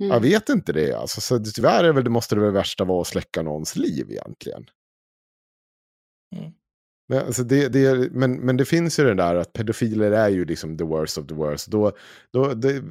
Mm. 0.00 0.12
Jag 0.12 0.20
vet 0.20 0.48
inte 0.48 0.72
det, 0.72 0.92
alltså, 0.92 1.20
så 1.20 1.38
tyvärr 1.38 1.84
är 1.84 1.92
väl, 1.92 2.04
det 2.04 2.10
måste 2.10 2.34
det 2.34 2.40
väl 2.40 2.52
värsta 2.52 2.84
vara 2.84 3.00
att 3.00 3.06
släcka 3.06 3.42
någons 3.42 3.76
liv 3.76 4.10
egentligen. 4.10 4.66
Mm. 6.36 6.52
Men, 7.08 7.26
alltså 7.26 7.42
det, 7.42 7.68
det, 7.68 8.12
men, 8.12 8.32
men 8.32 8.56
det 8.56 8.64
finns 8.64 8.98
ju 8.98 9.04
det 9.04 9.14
där 9.14 9.34
att 9.34 9.52
pedofiler 9.52 10.12
är 10.12 10.28
ju 10.28 10.44
liksom 10.44 10.78
the 10.78 10.84
worst 10.84 11.18
of 11.18 11.26
the 11.26 11.34
worst. 11.34 11.66
Då, 11.66 11.92
då, 12.32 12.54
det, 12.54 12.82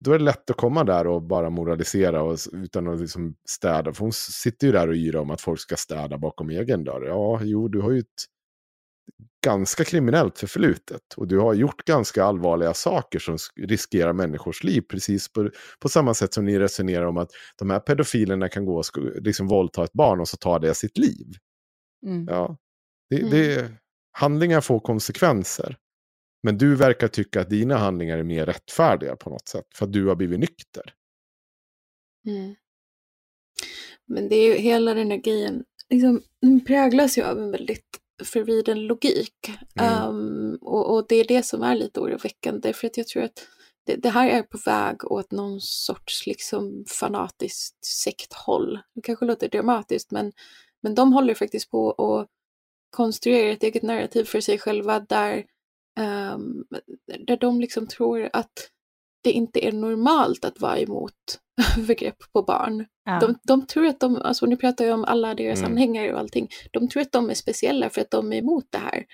då 0.00 0.12
är 0.12 0.18
det 0.18 0.24
lätt 0.24 0.50
att 0.50 0.56
komma 0.56 0.84
där 0.84 1.06
och 1.06 1.22
bara 1.22 1.50
moralisera 1.50 2.22
och, 2.22 2.38
utan 2.52 2.88
att 2.88 3.00
liksom 3.00 3.34
städa. 3.48 3.92
För 3.92 4.00
hon 4.00 4.12
sitter 4.12 4.66
ju 4.66 4.72
där 4.72 4.88
och 4.88 4.94
yrar 4.94 5.20
om 5.20 5.30
att 5.30 5.40
folk 5.40 5.60
ska 5.60 5.76
städa 5.76 6.18
bakom 6.18 6.50
egen 6.50 6.84
dörr. 6.84 7.06
Ja, 7.06 7.40
jo, 7.42 7.68
du 7.68 7.80
har 7.80 7.90
ju 7.90 7.98
ett 7.98 8.24
ganska 9.44 9.84
kriminellt 9.84 10.38
förflutet. 10.38 11.14
Och 11.16 11.28
du 11.28 11.38
har 11.38 11.54
gjort 11.54 11.84
ganska 11.84 12.24
allvarliga 12.24 12.74
saker 12.74 13.18
som 13.18 13.38
riskerar 13.56 14.12
människors 14.12 14.64
liv. 14.64 14.80
Precis 14.80 15.32
på, 15.32 15.50
på 15.80 15.88
samma 15.88 16.14
sätt 16.14 16.34
som 16.34 16.44
ni 16.44 16.58
resonerar 16.58 17.06
om 17.06 17.16
att 17.16 17.30
de 17.58 17.70
här 17.70 17.80
pedofilerna 17.80 18.48
kan 18.48 18.64
gå 18.64 18.78
och 18.78 18.84
liksom 19.20 19.48
våldta 19.48 19.84
ett 19.84 19.92
barn 19.92 20.20
och 20.20 20.28
så 20.28 20.36
tar 20.36 20.58
det 20.58 20.74
sitt 20.74 20.98
liv. 20.98 21.26
Mm. 22.06 22.26
Ja, 22.28 22.56
det, 23.10 23.18
mm. 23.18 23.30
det, 23.30 23.72
handlingar 24.12 24.60
får 24.60 24.80
konsekvenser. 24.80 25.76
Men 26.42 26.58
du 26.58 26.74
verkar 26.74 27.08
tycka 27.08 27.40
att 27.40 27.50
dina 27.50 27.76
handlingar 27.76 28.18
är 28.18 28.22
mer 28.22 28.46
rättfärdiga 28.46 29.16
på 29.16 29.30
något 29.30 29.48
sätt. 29.48 29.66
För 29.74 29.86
att 29.86 29.92
du 29.92 30.06
har 30.06 30.14
blivit 30.14 30.40
nykter. 30.40 30.94
Mm. 32.26 32.54
Men 34.06 34.28
det 34.28 34.36
är 34.36 34.46
ju 34.46 34.54
hela 34.54 34.94
den 34.94 35.10
här 35.10 35.18
grejen. 35.18 35.64
Liksom, 35.90 36.22
den 36.42 36.64
präglas 36.64 37.18
ju 37.18 37.22
av 37.22 37.38
en 37.38 37.50
väldigt 37.50 38.00
förvriden 38.24 38.86
logik. 38.86 39.50
Mm. 39.80 40.08
Um, 40.08 40.58
och, 40.60 40.94
och, 40.94 41.06
det 41.08 41.16
är 41.16 41.24
det 41.28 41.42
som 41.42 41.62
är 41.62 41.74
lite 41.74 42.00
oroväckande. 42.00 42.72
För 42.72 42.86
att 42.86 42.96
jag 42.96 43.06
tror 43.06 43.22
att 43.22 43.46
det, 43.86 43.96
det, 43.96 44.10
här 44.10 44.28
är 44.28 44.42
på 44.42 44.58
väg 44.66 45.12
åt 45.12 45.30
någon 45.30 45.60
sorts 45.60 46.26
liksom 46.26 46.84
fanatiskt 46.88 47.84
sekthåll. 47.84 48.80
Det 48.94 49.02
kanske 49.02 49.24
låter 49.24 49.48
dramatiskt 49.48 50.10
men, 50.10 50.32
men 50.82 50.94
de 50.94 51.12
håller 51.12 51.34
faktiskt 51.34 51.70
på 51.70 51.90
att 51.92 52.28
konstruerar 52.96 53.52
ett 53.52 53.62
eget 53.62 53.82
narrativ 53.82 54.24
för 54.24 54.40
sig 54.40 54.58
själva 54.58 55.00
där, 55.00 55.44
um, 56.00 56.64
där 57.26 57.36
de 57.36 57.60
liksom 57.60 57.86
tror 57.86 58.30
att 58.32 58.70
det 59.22 59.32
inte 59.32 59.66
är 59.66 59.72
normalt 59.72 60.44
att 60.44 60.60
vara 60.60 60.78
emot 60.78 61.12
övergrepp 61.78 62.32
på 62.32 62.42
barn. 62.42 62.86
Ja. 63.04 63.20
De, 63.20 63.38
de, 63.42 63.66
tror 63.66 63.86
att 63.86 64.00
de, 64.00 64.16
alltså 64.16 64.46
nu 64.46 64.56
pratar 64.56 64.84
jag 64.84 64.94
om 64.94 65.04
alla 65.04 65.34
deras 65.34 65.58
mm. 65.58 65.72
anhängare 65.72 66.12
och 66.12 66.18
allting, 66.18 66.48
de 66.72 66.88
tror 66.88 67.02
att 67.02 67.12
de 67.12 67.30
är 67.30 67.34
speciella 67.34 67.90
för 67.90 68.00
att 68.00 68.10
de 68.10 68.32
är 68.32 68.36
emot 68.36 68.64
det 68.70 68.78
här. 68.78 69.06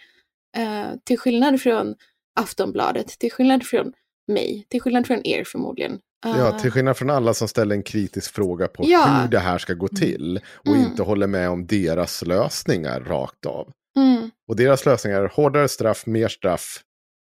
Uh, 0.58 0.98
till 1.04 1.18
skillnad 1.18 1.60
från 1.60 1.94
Aftonbladet, 2.40 3.08
till 3.08 3.32
skillnad 3.32 3.66
från 3.66 3.92
mig, 4.28 4.66
till 4.68 4.80
skillnad 4.80 5.06
från 5.06 5.26
er 5.26 5.44
förmodligen. 5.44 6.00
Ja, 6.22 6.58
till 6.58 6.70
skillnad 6.70 6.96
från 6.96 7.10
alla 7.10 7.34
som 7.34 7.48
ställer 7.48 7.76
en 7.76 7.82
kritisk 7.82 8.34
fråga 8.34 8.68
på 8.68 8.84
ja. 8.86 9.20
hur 9.22 9.28
det 9.28 9.38
här 9.38 9.58
ska 9.58 9.74
gå 9.74 9.88
mm. 9.92 9.96
till 9.96 10.40
och 10.56 10.66
mm. 10.66 10.80
inte 10.80 11.02
håller 11.02 11.26
med 11.26 11.50
om 11.50 11.66
deras 11.66 12.22
lösningar 12.22 13.00
rakt 13.00 13.46
av. 13.46 13.72
Mm. 13.96 14.30
Och 14.48 14.56
deras 14.56 14.86
lösningar 14.86 15.22
är 15.22 15.28
hårdare 15.28 15.68
straff, 15.68 16.06
mer 16.06 16.28
straff, 16.28 16.80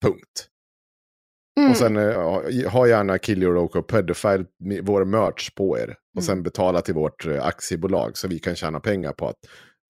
punkt. 0.05 0.49
Mm. 1.61 1.71
Och 1.71 1.77
sen 1.77 1.97
uh, 1.97 2.69
ha 2.69 2.87
gärna 2.87 3.19
Kill 3.19 3.43
Your 3.43 3.55
Local 3.55 3.83
Pedophile, 3.83 4.45
vår 4.83 5.05
merch 5.05 5.51
på 5.55 5.79
er. 5.79 5.97
Och 6.17 6.25
sen 6.25 6.33
mm. 6.33 6.43
betala 6.43 6.81
till 6.81 6.95
vårt 6.95 7.27
uh, 7.27 7.47
aktiebolag 7.47 8.17
så 8.17 8.29
vi 8.29 8.39
kan 8.39 8.57
tjäna 8.57 8.81
pengar 8.81 9.13
på 9.13 9.29
att 9.29 9.37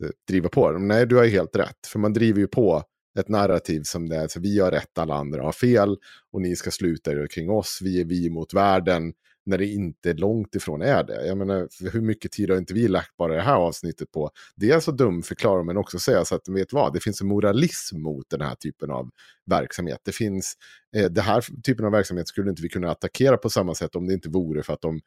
uh, 0.05 0.11
driva 0.29 0.49
på 0.49 0.73
dem. 0.73 0.89
Nej, 0.89 1.07
du 1.07 1.17
har 1.17 1.25
helt 1.25 1.57
rätt. 1.57 1.87
För 1.87 1.99
man 1.99 2.13
driver 2.13 2.41
ju 2.41 2.47
på 2.47 2.83
ett 3.19 3.29
narrativ 3.29 3.83
som 3.83 4.09
det 4.09 4.17
är, 4.17 4.29
så 4.29 4.41
vi 4.41 4.61
har 4.61 4.71
rätt, 4.71 4.99
alla 4.99 5.15
andra 5.15 5.43
har 5.43 5.53
fel. 5.53 5.97
Och 6.33 6.41
ni 6.41 6.57
ska 6.57 6.71
sluta 6.71 7.13
er 7.13 7.27
kring 7.27 7.51
oss, 7.51 7.79
vi 7.83 8.01
är 8.01 8.05
vi 8.05 8.31
mot 8.31 8.55
världen 8.55 9.13
när 9.45 9.59
det 9.59 9.67
inte 9.67 10.13
långt 10.13 10.55
ifrån 10.55 10.83
är 10.83 11.05
det. 11.05 11.27
Jag 11.27 11.39
menar, 11.39 11.69
hur 11.93 12.01
mycket 12.01 12.33
tid 12.33 12.51
har 12.51 12.59
inte 12.59 12.75
vi 12.75 12.89
lagt 12.89 13.17
bara 13.17 13.35
det 13.35 13.43
här 13.43 13.55
avsnittet 13.55 14.13
på? 14.13 14.31
Dels 14.57 14.89
att 14.89 14.99
dumförklara 14.99 15.63
men 15.63 15.77
också 15.77 15.99
säga 15.99 16.25
så 16.25 16.35
att, 16.35 16.49
vet 16.49 16.73
vad, 16.73 16.93
det 16.93 17.01
finns 17.01 17.21
en 17.21 17.27
moralism 17.27 18.01
mot 18.01 18.31
den 18.31 18.41
här 18.41 18.55
typen 18.55 18.91
av 18.91 19.11
verksamhet. 19.47 20.01
Det 20.05 20.13
finns, 20.13 20.55
eh, 20.97 21.11
det 21.11 21.21
här 21.21 21.45
typen 21.63 21.87
av 21.87 21.93
verksamhet 21.93 22.29
skulle 22.29 22.51
inte 22.51 22.63
vi 22.63 22.69
kunna 22.69 22.91
attackera 22.91 23.37
på 23.37 23.51
samma 23.51 23.75
sätt 23.75 23.97
om 23.97 24.07
det 24.07 24.15
inte 24.15 24.29
vore 24.29 24.63
för 24.63 24.73
att 24.73 24.81
de 24.81 25.01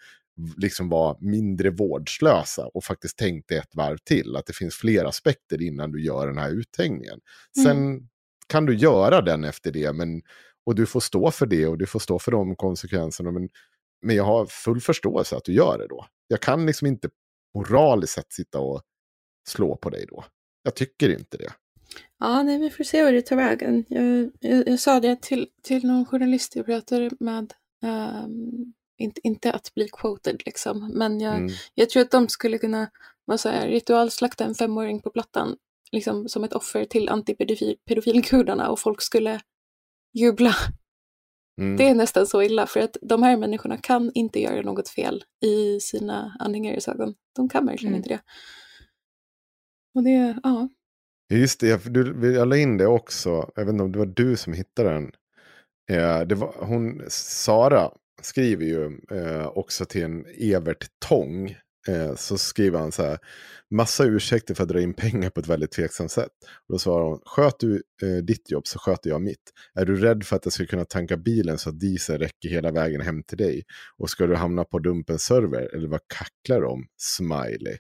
liksom 0.58 0.90
var 0.90 1.18
mindre 1.20 1.70
vårdslösa 1.70 2.66
och 2.74 2.84
faktiskt 2.84 3.18
tänkte 3.18 3.58
ett 3.58 3.76
varv 3.76 3.98
till. 3.98 4.36
Att 4.36 4.46
det 4.46 4.54
finns 4.54 4.76
fler 4.76 5.06
aspekter 5.06 5.62
innan 5.62 5.92
du 5.92 6.04
gör 6.04 6.28
den 6.28 6.38
här 6.38 6.52
uthängningen. 6.52 7.20
Sen 7.64 7.78
mm. 7.78 8.08
kan 8.48 8.66
du 8.66 8.76
göra 8.76 9.22
den 9.22 9.44
efter 9.44 9.72
det, 9.72 9.94
men, 9.94 10.22
och 10.66 10.76
du 10.76 10.86
får 10.86 11.00
stå 11.00 11.32
för 11.32 11.46
det 11.46 11.68
och 11.68 11.78
du 11.78 11.86
får 11.86 12.00
stå 12.00 12.20
för 12.20 12.32
de 12.32 12.56
konsekvenserna. 12.56 13.32
Men 13.32 13.50
men 14.06 14.16
jag 14.16 14.24
har 14.24 14.46
full 14.46 14.82
förståelse 14.82 15.36
att 15.36 15.44
du 15.44 15.54
gör 15.54 15.78
det 15.78 15.88
då. 15.88 16.06
Jag 16.28 16.42
kan 16.42 16.66
liksom 16.66 16.88
inte 16.88 17.10
moraliskt 17.56 18.14
sett 18.14 18.34
sitta 18.34 18.60
och 18.60 18.82
slå 19.48 19.76
på 19.76 19.90
dig 19.90 20.06
då. 20.10 20.26
Jag 20.64 20.76
tycker 20.76 21.10
inte 21.10 21.38
det. 21.38 21.54
Ja, 22.20 22.44
nej, 22.44 22.60
vi 22.60 22.70
får 22.70 22.84
se 22.84 23.04
vad 23.04 23.14
det 23.14 23.22
tar 23.22 23.36
vägen. 23.36 23.86
Jag, 23.88 24.32
jag, 24.40 24.68
jag 24.68 24.80
sa 24.80 25.00
det 25.00 25.22
till, 25.22 25.48
till 25.64 25.88
någon 25.88 26.06
journalist 26.06 26.56
jag 26.56 26.66
pratade 26.66 27.10
med. 27.20 27.54
Um, 27.84 28.74
inte, 28.98 29.22
inte 29.24 29.54
att 29.54 29.74
bli 29.74 29.88
quoted 29.92 30.42
liksom, 30.46 30.92
men 30.94 31.20
jag, 31.20 31.36
mm. 31.36 31.54
jag 31.74 31.90
tror 31.90 32.02
att 32.02 32.12
de 32.12 32.30
skulle 32.30 32.58
kunna 32.58 32.90
vad 33.26 33.40
säger, 33.40 33.68
ritualslakta 33.68 34.46
en 34.46 34.56
femåring 34.56 35.02
på 35.02 35.10
plattan 35.10 35.58
liksom, 35.92 36.30
som 36.30 36.44
ett 36.44 36.54
offer 36.54 36.86
till 36.86 37.10
antipedofilgudarna 37.10 38.70
och 38.70 38.80
folk 38.80 39.02
skulle 39.02 39.42
jubla 40.14 40.56
Mm. 41.62 41.78
Det 41.78 41.90
är 41.90 41.96
nästan 41.96 42.28
så 42.28 42.42
illa 42.42 42.68
för 42.68 42.80
att 42.80 42.98
de 43.02 43.24
här 43.24 43.38
människorna 43.38 43.78
kan 43.78 44.12
inte 44.14 44.42
göra 44.42 44.62
något 44.62 44.90
fel 44.90 45.24
i 45.46 45.80
sina 45.80 46.38
anhängares 46.40 46.88
ögon. 46.88 47.14
De 47.36 47.50
kan 47.50 47.66
verkligen 47.66 47.94
mm. 47.94 47.98
inte 47.98 48.10
det. 48.10 48.20
Och 49.96 50.04
det, 50.04 50.40
ja. 50.44 50.70
Just 51.34 51.60
det, 51.60 51.94
du, 51.94 52.34
jag 52.34 52.48
la 52.48 52.58
in 52.58 52.78
det 52.78 52.88
också. 52.88 53.52
Jag 53.56 53.66
vet 53.66 53.74
inte 53.74 53.84
om 53.84 53.92
det 53.92 54.00
var 54.00 54.06
du 54.06 54.38
som 54.38 54.54
hittade 54.54 54.90
den. 54.90 55.12
Eh, 55.92 56.22
det 56.22 56.36
var, 56.36 56.56
hon, 56.60 57.02
Sara 57.08 57.92
skriver 58.22 58.66
ju 58.66 59.00
eh, 59.12 59.48
också 59.48 59.86
till 59.86 60.04
en 60.04 60.26
Evert 60.40 60.86
Tång 61.08 61.58
eh, 61.88 62.16
så 62.16 62.38
skriver 62.38 62.80
han 62.80 62.92
så 62.92 63.04
här. 63.04 63.18
Massa 63.72 64.04
ursäkter 64.06 64.54
för 64.54 64.64
att 64.64 64.70
dra 64.70 64.82
in 64.82 64.94
pengar 64.94 65.30
på 65.30 65.40
ett 65.40 65.48
väldigt 65.48 65.72
tveksamt 65.72 66.12
sätt. 66.12 66.32
Och 66.68 66.74
då 66.74 66.80
svarar 66.80 67.06
hon, 67.06 67.20
sköt 67.26 67.60
du 67.60 67.84
eh, 68.04 68.24
ditt 68.24 68.52
jobb 68.52 68.68
så 68.68 68.80
sköter 68.80 69.10
jag 69.10 69.22
mitt. 69.22 69.52
Är 69.74 69.86
du 69.86 69.96
rädd 69.96 70.24
för 70.24 70.36
att 70.36 70.46
jag 70.46 70.54
ska 70.54 70.66
kunna 70.66 70.86
tanka 70.86 71.18
bilen 71.18 71.58
så 71.58 71.70
att 71.70 71.80
diesel 71.80 72.20
räcker 72.20 72.50
hela 72.50 72.72
vägen 72.72 73.02
hem 73.02 73.24
till 73.24 73.38
dig? 73.38 73.64
Och 73.98 74.10
ska 74.10 74.28
du 74.28 74.36
hamna 74.36 74.64
på 74.64 74.80
dumpens 74.80 75.24
server 75.24 75.76
eller 75.76 75.88
vad 75.88 76.02
kacklar 76.08 76.62
du 76.62 76.68
om? 76.68 76.86
Smiley. 76.98 77.78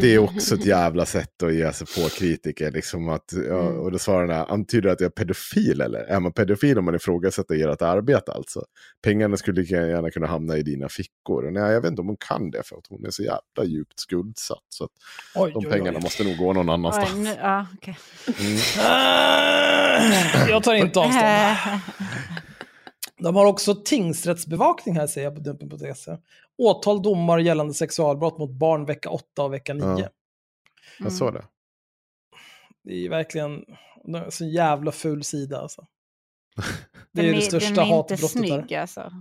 Det 0.00 0.14
är 0.14 0.18
också 0.18 0.54
ett 0.54 0.64
jävla 0.66 1.06
sätt 1.06 1.42
att 1.42 1.54
ge 1.54 1.72
sig 1.72 1.86
på 1.86 2.08
kritiker. 2.08 2.70
Liksom 2.70 3.08
att, 3.08 3.32
Mm. 3.32 3.50
och 3.78 3.92
då 3.92 3.98
svarar 3.98 4.26
den 4.26 4.36
här, 4.36 4.52
antyder 4.52 4.82
det 4.88 4.92
att 4.92 5.00
jag 5.00 5.06
är 5.06 5.10
pedofil 5.10 5.80
eller? 5.80 5.98
Är 6.00 6.20
man 6.20 6.32
pedofil 6.32 6.78
om 6.78 6.84
man 6.84 6.94
ifrågasätter 6.94 7.68
ert 7.72 7.82
arbete 7.82 8.32
alltså? 8.32 8.64
Pengarna 9.04 9.36
skulle 9.36 9.60
lika 9.60 9.76
gärna 9.86 10.10
kunna 10.10 10.26
hamna 10.26 10.56
i 10.56 10.62
dina 10.62 10.88
fickor. 10.88 11.46
Och 11.46 11.52
Nej, 11.52 11.72
jag 11.72 11.80
vet 11.80 11.90
inte 11.90 12.00
om 12.02 12.06
hon 12.08 12.16
kan 12.28 12.50
det 12.50 12.62
för 12.66 12.76
att 12.76 12.86
hon 12.88 13.06
är 13.06 13.10
så 13.10 13.22
jävla 13.22 13.64
djupt 13.64 14.00
skuldsatt. 14.00 14.58
Så 14.68 14.84
att 14.84 14.90
Oj, 15.34 15.50
de 15.52 15.58
oj, 15.66 15.70
pengarna 15.72 15.98
oj. 15.98 16.02
måste 16.02 16.24
nog 16.24 16.36
gå 16.36 16.52
någon 16.52 16.68
annanstans. 16.68 17.10
Oj, 17.14 17.20
nu, 17.20 17.30
ja, 17.40 17.66
okej. 17.74 17.98
Mm. 18.40 18.58
Jag 20.48 20.62
tar 20.62 20.74
inte 20.74 21.00
avstånd. 21.00 21.24
De 23.20 23.36
har 23.36 23.46
också 23.46 23.74
tingsrättsbevakning 23.74 24.96
här, 24.96 25.06
säger 25.06 25.26
jag 25.26 25.34
på 25.34 25.40
Dumpen.se. 25.40 26.16
Åtal 26.58 27.02
domar 27.02 27.38
gällande 27.38 27.74
sexualbrott 27.74 28.38
mot 28.38 28.50
barn 28.50 28.84
vecka 28.84 29.10
8 29.10 29.42
och 29.42 29.52
vecka 29.52 29.74
9. 29.74 29.84
Ja. 29.84 29.92
Mm. 29.96 30.08
Jag 30.98 31.12
såg 31.12 31.34
det. 31.34 31.44
Det 32.84 33.06
är 33.06 33.08
verkligen 33.08 33.64
det 34.04 34.18
är 34.18 34.24
en 34.24 34.30
så 34.30 34.44
jävla 34.44 34.92
ful 34.92 35.24
sida 35.24 35.60
alltså. 35.60 35.86
Det 37.12 37.20
är 37.20 37.26
den 37.26 37.34
det 37.34 37.42
största 37.42 37.74
den 37.74 37.78
är 37.78 37.82
inte 37.82 38.14
hatbrottet 38.14 38.30
snygg 38.30 38.74
alltså. 38.74 39.12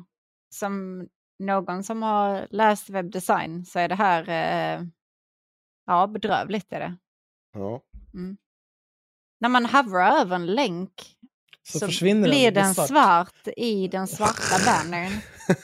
Som 0.55 1.07
någon 1.39 1.84
som 1.84 2.03
har 2.03 2.47
läst 2.49 2.89
webbdesign 2.89 3.65
så 3.65 3.80
är 3.80 3.88
det 3.88 3.95
här, 3.95 4.30
eh, 4.30 4.85
ja 5.85 6.07
bedrövligt 6.07 6.73
är 6.73 6.80
det. 6.80 6.97
Ja. 7.53 7.81
När 9.39 9.49
man 9.49 9.65
hovrar 9.65 10.21
över 10.21 10.35
en 10.35 10.45
länk 10.45 11.17
Så 11.72 11.80
så, 11.80 11.86
försvinner 11.86 12.22
den, 12.22 12.30
blir 12.30 12.52
blir 12.52 12.62
den 12.62 12.76
svart. 12.76 12.88
svart. 12.88 13.48
i 13.58 13.88
den 13.88 14.08
svarta 14.08 14.66
bannern. 14.66 15.12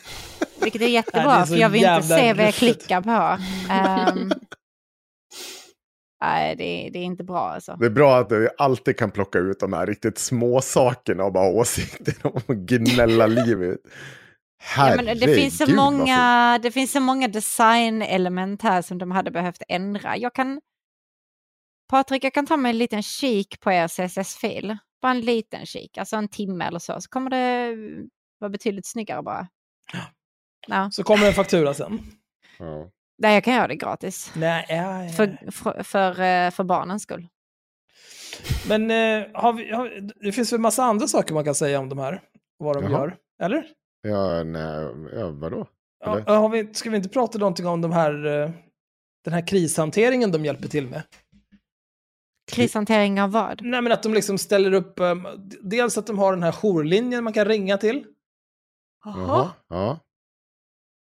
Vilket 0.61 0.81
är 0.81 0.87
jättebra 0.87 1.35
är 1.35 1.45
för 1.45 1.55
jag 1.55 1.69
vill 1.69 1.83
inte 1.83 2.03
se 2.03 2.33
vad 2.33 2.45
jag 2.45 2.53
klickar 2.53 3.01
på. 3.01 3.41
Ehm, 3.73 4.31
nej, 6.21 6.55
det, 6.55 6.63
är- 6.63 6.91
det 6.91 6.99
är 6.99 7.03
inte 7.03 7.23
bra 7.23 7.39
alltså. 7.49 7.75
Det 7.79 7.85
är 7.85 7.89
bra 7.89 8.17
att 8.19 8.31
vi 8.31 8.47
alltid 8.57 8.97
kan 8.97 9.11
plocka 9.11 9.39
ut 9.39 9.59
de 9.59 9.73
här 9.73 9.85
riktigt 9.87 10.17
små 10.17 10.61
sakerna 10.61 11.23
och 11.23 11.33
bara 11.33 11.43
ha 11.43 11.51
åsikter 11.51 12.15
och 12.23 12.55
gnälla 12.55 13.27
livet. 13.27 13.77
Ja, 14.77 14.93
men 14.95 15.05
det, 15.05 15.35
finns 15.35 15.57
så 15.57 15.71
många, 15.71 16.59
det 16.63 16.71
finns 16.71 16.91
så 16.91 16.99
många 16.99 17.27
designelement 17.27 18.61
här 18.61 18.81
som 18.81 18.97
de 18.97 19.11
hade 19.11 19.31
behövt 19.31 19.61
ändra. 19.67 20.17
Jag 20.17 20.33
kan, 20.33 20.61
Patrik, 21.89 22.23
jag 22.23 22.33
kan 22.33 22.45
ta 22.45 22.57
mig 22.57 22.69
en 22.69 22.77
liten 22.77 23.03
kik 23.03 23.59
på 23.59 23.71
er 23.71 23.87
CSS-fil. 23.87 24.77
Bara 25.05 25.11
en 25.11 25.21
liten 25.21 25.65
kik, 25.65 25.97
alltså 25.97 26.15
en 26.15 26.27
timme 26.27 26.65
eller 26.65 26.79
så. 26.79 27.01
Så 27.01 27.09
kommer 27.09 27.29
det 27.29 27.75
vara 28.39 28.49
betydligt 28.49 28.85
snyggare 28.85 29.23
bara. 29.23 29.47
Ja. 30.67 30.91
Så 30.91 31.03
kommer 31.03 31.27
en 31.27 31.33
faktura 31.33 31.73
sen. 31.73 31.99
Ja. 32.59 32.91
Nej, 33.17 33.33
jag 33.33 33.43
kan 33.43 33.53
göra 33.53 33.67
det 33.67 33.75
gratis. 33.75 34.31
Nej, 34.35 34.65
ja, 34.69 35.03
ja. 35.03 35.09
För, 35.09 35.51
för, 35.51 35.83
för, 35.83 36.09
eh, 36.09 36.51
för 36.51 36.63
barnens 36.63 37.03
skull. 37.03 37.27
Men 38.67 38.91
eh, 38.91 39.27
har 39.33 39.53
vi, 39.53 39.71
har, 39.71 40.11
det 40.23 40.31
finns 40.31 40.53
väl 40.53 40.59
massa 40.59 40.83
andra 40.83 41.07
saker 41.07 41.33
man 41.33 41.45
kan 41.45 41.55
säga 41.55 41.79
om 41.79 41.89
de 41.89 41.99
här. 41.99 42.21
Vad 42.57 42.75
de 42.75 42.83
Jaha. 42.83 42.91
gör. 42.91 43.17
Eller? 43.41 43.67
Ja, 44.01 44.43
nej, 44.43 44.87
ja, 45.13 45.29
vadå? 45.29 45.67
Ja, 46.05 46.35
har 46.35 46.49
vi, 46.49 46.73
ska 46.73 46.89
vi 46.89 46.97
inte 46.97 47.09
prata 47.09 47.37
någonting 47.37 47.67
om 47.67 47.81
de 47.81 47.91
här, 47.91 48.25
eh, 48.25 48.51
den 49.23 49.33
här 49.33 49.47
krishanteringen 49.47 50.31
de 50.31 50.45
hjälper 50.45 50.67
till 50.67 50.87
med? 50.87 51.03
Krishantering 52.51 53.21
av 53.21 53.31
vad? 53.31 53.61
Nej, 53.61 53.81
men 53.81 53.91
att 53.91 54.03
de 54.03 54.13
liksom 54.13 54.37
ställer 54.37 54.73
upp, 54.73 54.99
eh, 54.99 55.15
dels 55.61 55.97
att 55.97 56.07
de 56.07 56.19
har 56.19 56.33
den 56.33 56.43
här 56.43 56.51
jourlinjen 56.51 57.23
man 57.23 57.33
kan 57.33 57.45
ringa 57.45 57.77
till. 57.77 58.05
Jaha. 59.05 59.51
Ja. 59.67 59.91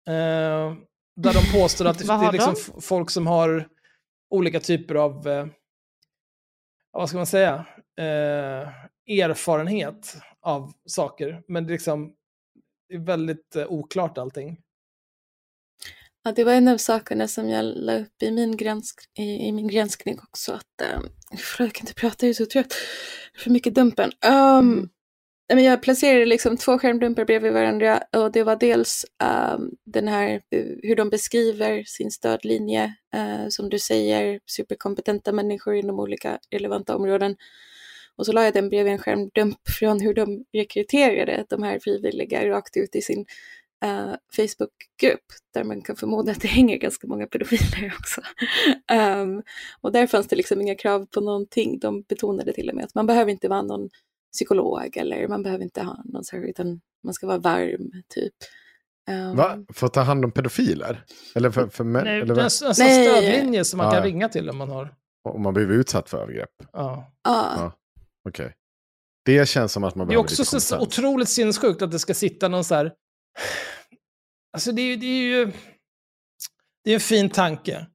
Eh, 0.07 0.73
där 1.15 1.33
de 1.33 1.61
påstår 1.61 1.85
att 1.85 1.97
det, 1.99 2.05
det 2.05 2.13
är 2.13 2.31
liksom 2.31 2.55
de? 2.73 2.81
folk 2.81 3.09
som 3.09 3.27
har 3.27 3.67
olika 4.29 4.59
typer 4.59 4.95
av, 4.95 5.27
eh, 5.27 5.47
vad 6.91 7.09
ska 7.09 7.17
man 7.17 7.27
säga, 7.27 7.65
eh, 7.97 8.69
erfarenhet 9.21 10.17
av 10.41 10.73
saker. 10.85 11.43
Men 11.47 11.67
det 11.67 11.69
är 11.69 11.73
liksom 11.73 12.15
det 12.87 12.95
är 12.95 12.99
väldigt 12.99 13.55
eh, 13.55 13.65
oklart 13.67 14.17
allting. 14.17 14.62
Ja, 16.25 16.31
det 16.31 16.43
var 16.43 16.53
en 16.53 16.67
av 16.67 16.77
sakerna 16.77 17.27
som 17.27 17.49
jag 17.49 17.65
la 17.65 17.99
upp 17.99 18.23
i 18.23 18.31
min, 18.31 18.57
gransk 18.57 19.01
i, 19.17 19.47
i 19.47 19.51
min 19.51 19.67
granskning 19.67 20.19
också. 20.19 20.53
Att, 20.53 20.81
äh, 20.81 21.01
jag 21.59 21.73
kan 21.73 21.87
inte 21.87 21.93
prata, 21.93 22.25
jag 22.25 22.29
är 22.29 22.33
så 22.33 22.45
trött. 22.45 22.73
För 23.37 23.49
mycket 23.49 23.75
Dumpen. 23.75 24.11
Um, 24.25 24.89
nej, 25.49 25.55
men 25.55 25.63
jag 25.63 25.81
placerade 25.81 26.25
liksom 26.25 26.57
två 26.57 26.79
skärmdumpar 26.79 27.25
bredvid 27.25 27.53
varandra 27.53 28.03
och 28.17 28.31
det 28.31 28.43
var 28.43 28.55
dels 28.55 29.05
ehm, 29.23 29.69
den 29.85 30.07
här 30.07 30.41
eh, 30.49 30.65
hur 30.83 30.95
de 30.95 31.09
beskriver 31.09 31.83
sin 31.83 32.11
stödlinje. 32.11 32.95
eh, 33.15 33.47
som 33.49 33.69
du 33.69 33.79
säger, 33.79 34.39
superkompetenta 34.45 35.31
människor 35.31 35.75
inom 35.75 35.99
olika 35.99 36.39
relevanta 36.51 36.95
områden. 36.95 37.35
Och 38.15 38.25
så 38.25 38.31
la 38.31 38.43
jag 38.43 38.53
den 38.53 38.69
bredvid 38.69 38.93
en 38.93 38.99
skärmdump 38.99 39.57
från 39.79 39.99
hur 40.01 40.13
de 40.13 40.45
rekryterade 40.53 41.45
de 41.49 41.63
här 41.63 41.79
frivilliga 41.79 42.49
rakt 42.49 42.77
ut 42.77 42.95
i 42.95 43.01
sin 43.01 43.25
eh, 43.83 44.13
Facebookgrupp 44.35 45.25
där 45.53 45.63
man 45.63 45.81
kan 45.81 45.95
förmoda 45.95 46.31
att 46.31 46.41
det 46.41 46.47
hänger 46.47 46.77
ganska 46.77 47.07
många 47.07 47.27
pedofiler 47.27 47.93
också. 47.99 48.21
Ehm, 48.91 49.41
och 49.81 49.91
där 49.91 50.07
fanns 50.07 50.27
det 50.27 50.35
liksom 50.35 50.61
inga 50.61 50.75
krav 50.75 51.05
på 51.05 51.21
någonting. 51.21 51.79
De 51.79 52.01
betonade 52.01 52.53
till 52.53 52.69
och 52.69 52.75
med 52.75 52.85
att 52.85 52.95
man 52.95 53.07
behöver 53.07 53.31
inte 53.31 53.47
vara 53.47 53.61
någon 53.61 53.89
psykolog 54.33 54.97
eller 54.97 55.27
man 55.27 55.43
behöver 55.43 55.63
inte 55.63 55.81
ha 55.81 56.03
någon 56.05 56.23
så 56.23 56.35
här, 56.35 56.43
utan 56.43 56.81
man 57.03 57.13
ska 57.13 57.27
vara 57.27 57.37
varm 57.37 57.91
typ. 58.09 58.33
Ehm, 59.09 59.35
Va? 59.35 59.65
För 59.73 59.87
att 59.87 59.93
ta 59.93 60.01
hand 60.01 60.25
om 60.25 60.31
pedofiler? 60.31 61.05
Eller 61.35 61.51
för, 61.51 61.67
för 61.67 61.83
män? 61.83 62.03
Nej, 62.03 62.21
eller 62.21 62.49
sån 62.49 62.73
Nej. 62.79 63.07
stödlinje 63.07 63.65
som 63.65 63.77
man 63.77 63.85
Ja, 63.85 63.91
kan 63.91 63.99
ja. 63.99 64.05
ringa 64.05 64.29
till 64.29 64.49
om 64.49 64.57
man 64.57 64.69
har... 64.69 64.95
Om 65.29 65.41
man 65.41 65.53
blivit 65.53 65.79
utsatt 65.79 66.09
för 66.09 66.17
övergrepp? 66.17 66.49
Ja. 66.73 67.13
Ja, 67.23 67.53
Ja. 67.57 67.71
Okej. 68.29 68.53
Det 69.25 69.49
känns 69.49 69.71
som 69.71 69.83
att 69.83 69.95
man 69.95 70.07
Det 70.07 70.13
är 70.13 70.23
behöver 70.23 70.23
också 70.23 70.59
så, 70.59 70.79
otroligt 70.79 71.29
sinnessjukt 71.29 71.81
att 71.81 71.91
det 71.91 71.99
ska 71.99 72.13
sitta 72.13 72.47
någon 72.47 72.63
så 72.63 72.75
här... 72.75 72.93
Alltså 74.53 74.71
det 74.71 74.81
är. 74.81 74.97
Det 74.97 75.05
är, 75.05 75.21
ju, 75.21 75.51
det 76.83 76.89
är 76.89 76.93
en 76.93 76.99
fin 76.99 77.29
tanke. 77.29 77.87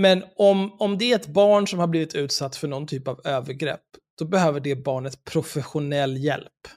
Men 0.00 0.24
om, 0.36 0.80
om 0.80 0.98
det 0.98 1.12
är 1.12 1.16
ett 1.16 1.26
barn 1.26 1.66
som 1.66 1.78
har 1.78 1.86
blivit 1.86 2.14
utsatt 2.14 2.56
för 2.56 2.68
någon 2.68 2.86
typ 2.86 3.08
av 3.08 3.20
övergrepp, 3.24 3.84
då 4.18 4.24
behöver 4.24 4.60
det 4.60 4.76
barnet 4.76 5.24
professionell 5.24 6.16
hjälp. 6.16 6.68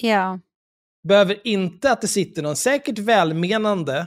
Ja. 0.00 0.40
Behöver 1.08 1.46
inte 1.46 1.92
att 1.92 2.00
det 2.00 2.08
sitter 2.08 2.42
någon 2.42 2.56
säkert 2.56 2.98
välmenande, 2.98 4.06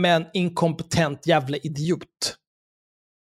men 0.00 0.26
inkompetent 0.32 1.26
jävla 1.26 1.56
idiot. 1.56 2.36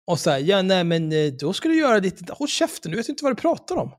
Och 0.07 0.19
säger 0.19 0.47
ja 0.47 0.61
nej 0.61 0.83
men 0.83 1.11
eh, 1.11 1.33
då 1.33 1.53
ska 1.53 1.69
du 1.69 1.79
göra 1.79 1.99
ditt... 1.99 2.29
Håll 2.29 2.47
käften, 2.47 2.91
du 2.91 2.97
vet 2.97 3.09
inte 3.09 3.23
vad 3.23 3.31
du 3.31 3.41
pratar 3.41 3.75
om. 3.75 3.91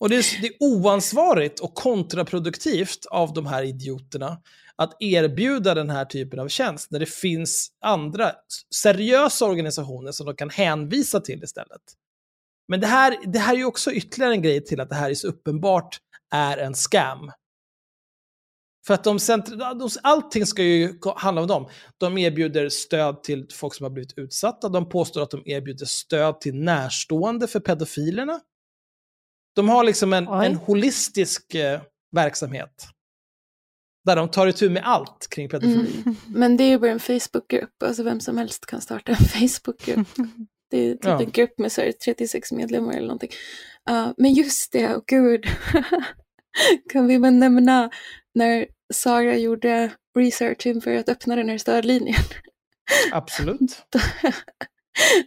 Och 0.00 0.08
det 0.08 0.16
är, 0.16 0.40
det 0.42 0.46
är 0.46 0.56
oansvarigt 0.60 1.60
och 1.60 1.74
kontraproduktivt 1.74 3.06
av 3.10 3.32
de 3.32 3.46
här 3.46 3.62
idioterna 3.62 4.38
att 4.76 4.96
erbjuda 5.00 5.74
den 5.74 5.90
här 5.90 6.04
typen 6.04 6.38
av 6.38 6.48
tjänst 6.48 6.90
när 6.90 6.98
det 6.98 7.06
finns 7.06 7.68
andra 7.80 8.32
seriösa 8.74 9.44
organisationer 9.44 10.12
som 10.12 10.26
de 10.26 10.36
kan 10.36 10.50
hänvisa 10.50 11.20
till 11.20 11.44
istället. 11.44 11.82
Men 12.68 12.80
det 12.80 12.86
här, 12.86 13.16
det 13.26 13.38
här 13.38 13.54
är 13.54 13.58
ju 13.58 13.64
också 13.64 13.92
ytterligare 13.92 14.32
en 14.32 14.42
grej 14.42 14.64
till 14.64 14.80
att 14.80 14.88
det 14.88 14.94
här 14.94 15.10
är 15.10 15.14
så 15.14 15.28
uppenbart 15.28 15.98
är 16.34 16.58
en 16.58 16.74
scam. 16.74 17.30
För 18.86 18.94
att 18.94 19.04
de, 19.04 19.18
centra- 19.18 19.74
de, 19.74 19.88
allting 20.02 20.46
ska 20.46 20.62
ju 20.62 20.98
handla 21.16 21.42
om 21.42 21.48
dem. 21.48 21.68
De 21.98 22.18
erbjuder 22.18 22.68
stöd 22.68 23.22
till 23.22 23.46
folk 23.52 23.74
som 23.74 23.84
har 23.84 23.90
blivit 23.90 24.18
utsatta. 24.18 24.68
De 24.68 24.88
påstår 24.88 25.22
att 25.22 25.30
de 25.30 25.42
erbjuder 25.44 25.86
stöd 25.86 26.40
till 26.40 26.54
närstående 26.54 27.46
för 27.46 27.60
pedofilerna. 27.60 28.40
De 29.54 29.68
har 29.68 29.84
liksom 29.84 30.12
en, 30.12 30.28
Oj. 30.28 30.46
en 30.46 30.54
holistisk 30.56 31.54
eh, 31.54 31.80
verksamhet. 32.16 32.86
Där 34.04 34.16
de 34.16 34.28
tar 34.28 34.46
itu 34.46 34.70
med 34.70 34.82
allt 34.86 35.26
kring 35.30 35.48
pedofili. 35.48 36.02
mm. 36.04 36.16
Men 36.28 36.56
det 36.56 36.64
är 36.64 36.68
ju 36.68 36.78
bara 36.78 36.90
en 36.90 37.00
Facebookgrupp, 37.00 37.82
alltså 37.84 38.02
vem 38.02 38.20
som 38.20 38.38
helst 38.38 38.66
kan 38.66 38.80
starta 38.80 39.12
en 39.12 39.16
Facebookgrupp. 39.48 40.08
Det 40.70 40.78
är 40.78 40.92
typ 40.92 41.04
Ja. 41.04 41.20
en 41.22 41.30
grupp 41.30 41.58
med 41.58 41.72
så 41.72 41.80
här 41.80 41.92
36 41.92 42.52
medlemmar 42.52 42.92
eller 42.92 43.06
någonting. 43.06 43.30
Uh, 43.90 44.10
men 44.16 44.32
just 44.32 44.72
det, 44.72 44.94
och 44.94 45.04
gud. 45.06 45.44
kan 46.92 47.06
vi 47.06 47.18
väl 47.18 47.32
nämna 47.34 47.90
när 48.34 48.66
Sara 48.94 49.36
gjorde 49.36 49.90
research 50.18 50.66
inför 50.66 50.94
att 50.96 51.08
öppna 51.08 51.36
den 51.36 51.48
här 51.48 51.58
stödlinjen. 51.58 52.22
Absolut. 53.12 53.82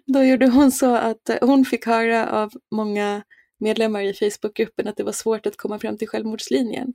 Då 0.05 0.23
gjorde 0.23 0.47
hon 0.47 0.71
så 0.71 0.95
att 0.95 1.29
hon 1.41 1.65
fick 1.65 1.85
höra 1.85 2.29
av 2.31 2.51
många 2.75 3.23
medlemmar 3.59 4.01
i 4.01 4.13
Facebookgruppen 4.13 4.87
att 4.87 4.97
det 4.97 5.03
var 5.03 5.11
svårt 5.11 5.45
att 5.45 5.57
komma 5.57 5.79
fram 5.79 5.97
till 5.97 6.07
självmordslinjen. 6.07 6.93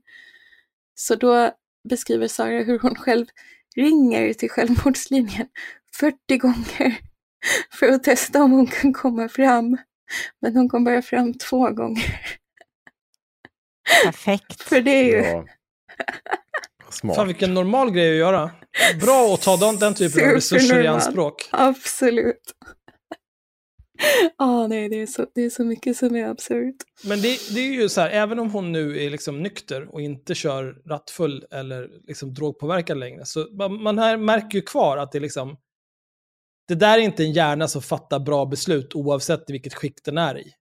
Så 0.94 1.14
då 1.14 1.50
beskriver 1.88 2.28
Sara 2.28 2.62
hur 2.62 2.78
hon 2.78 2.94
själv 2.94 3.26
ringer 3.76 4.32
till 4.32 4.50
självmordslinjen 4.50 5.46
40 5.94 6.36
gånger 6.38 6.98
för 7.72 7.88
att 7.88 8.04
testa 8.04 8.42
om 8.42 8.52
hon 8.52 8.66
kan 8.66 8.92
komma 8.92 9.28
fram. 9.28 9.76
Men 10.40 10.56
hon 10.56 10.68
kom 10.68 10.84
bara 10.84 11.02
fram 11.02 11.34
två 11.34 11.70
gånger. 11.70 12.20
Perfekt. 14.04 14.62
För 14.62 14.80
det 14.80 14.90
är 14.90 15.04
ju... 15.04 15.16
Ja. 15.16 15.46
Smart. 16.90 17.16
Fan 17.16 17.26
vilken 17.26 17.54
normal 17.54 17.90
grej 17.90 18.10
att 18.10 18.18
göra. 18.18 18.50
Bra 19.00 19.34
att 19.34 19.42
ta 19.42 19.56
den, 19.56 19.76
den 19.76 19.94
typen 19.94 20.24
av 20.24 20.34
resurser 20.34 20.84
i 20.84 20.86
anspråk. 20.86 21.48
Absolut. 21.50 22.52
Ja, 24.38 24.66
nej, 24.66 24.88
det 24.88 25.02
är, 25.02 25.06
så, 25.06 25.26
det 25.34 25.42
är 25.42 25.50
så 25.50 25.64
mycket 25.64 25.96
som 25.96 26.16
är 26.16 26.28
absurt. 26.28 26.76
Men 27.04 27.20
det, 27.20 27.54
det 27.54 27.60
är 27.60 27.72
ju 27.72 27.88
så 27.88 28.00
här, 28.00 28.10
även 28.10 28.38
om 28.38 28.50
hon 28.50 28.72
nu 28.72 29.02
är 29.02 29.10
liksom 29.10 29.42
nykter 29.42 29.94
och 29.94 30.00
inte 30.00 30.34
kör 30.34 30.82
rattfull 30.86 31.44
eller 31.50 31.90
liksom 32.06 32.34
drogpåverkad 32.34 32.98
längre, 32.98 33.24
så 33.24 33.48
man, 33.52 33.82
man 33.82 33.98
här 33.98 34.16
märker 34.16 34.58
ju 34.58 34.62
kvar 34.62 34.96
att 34.96 35.12
det 35.12 35.18
är 35.18 35.20
liksom, 35.20 35.56
det 36.68 36.74
där 36.74 36.98
är 36.98 37.02
inte 37.02 37.24
en 37.24 37.32
hjärna 37.32 37.68
som 37.68 37.82
fattar 37.82 38.20
bra 38.20 38.46
beslut 38.46 38.94
oavsett 38.94 39.50
i 39.50 39.52
vilket 39.52 39.74
skick 39.74 40.04
den 40.04 40.18
är 40.18 40.38
i. 40.38 40.52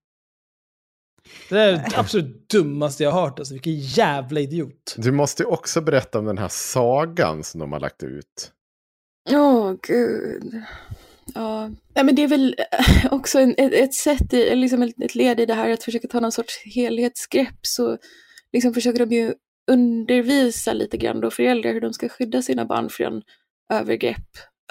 Det 1.50 1.56
där 1.56 1.68
är 1.68 1.74
det 1.74 1.98
absolut 1.98 2.50
dummaste 2.50 3.04
jag 3.04 3.12
har 3.12 3.22
hört, 3.22 3.40
alltså 3.40 3.54
vilken 3.54 3.80
jävla 3.80 4.40
idiot. 4.40 4.96
Du 4.98 5.12
måste 5.12 5.44
ju 5.44 5.48
också 5.48 5.82
berätta 5.82 6.20
om 6.20 6.26
den 6.26 6.38
här 6.38 6.50
sagan 6.50 7.44
som 7.44 7.60
de 7.60 7.72
har 7.72 7.80
lagt 7.80 8.04
ut. 8.04 8.52
Åh, 9.30 9.74
gud. 9.88 10.64
Ja, 11.36 11.70
Nej, 11.96 12.06
men 12.06 12.16
det 12.16 12.24
är 12.24 12.28
väl 12.28 12.56
eh, 12.72 13.14
också 13.14 13.40
en, 13.40 13.56
ett, 13.58 13.74
ett 13.74 13.94
sätt, 13.94 14.34
i, 14.34 14.56
liksom 14.56 14.82
ett, 14.82 15.02
ett 15.02 15.16
led 15.16 15.40
i 15.40 15.46
det 15.46 15.54
här 15.54 15.70
att 15.70 15.84
försöka 15.84 16.08
ta 16.08 16.20
någon 16.20 16.32
sorts 16.32 16.64
helhetsgrepp. 16.66 17.60
Så 17.62 17.98
liksom 18.54 18.74
försöker 18.74 19.06
de 19.06 19.16
ju 19.16 19.34
undervisa 19.72 20.74
lite 20.74 20.98
grann 20.98 21.22
då 21.22 21.32
föräldrar 21.32 21.74
hur 21.74 21.82
de 21.82 21.94
ska 21.94 22.10
skydda 22.10 22.42
sina 22.42 22.66
barn 22.66 22.90
från 22.90 23.22
övergrepp. 23.74 24.18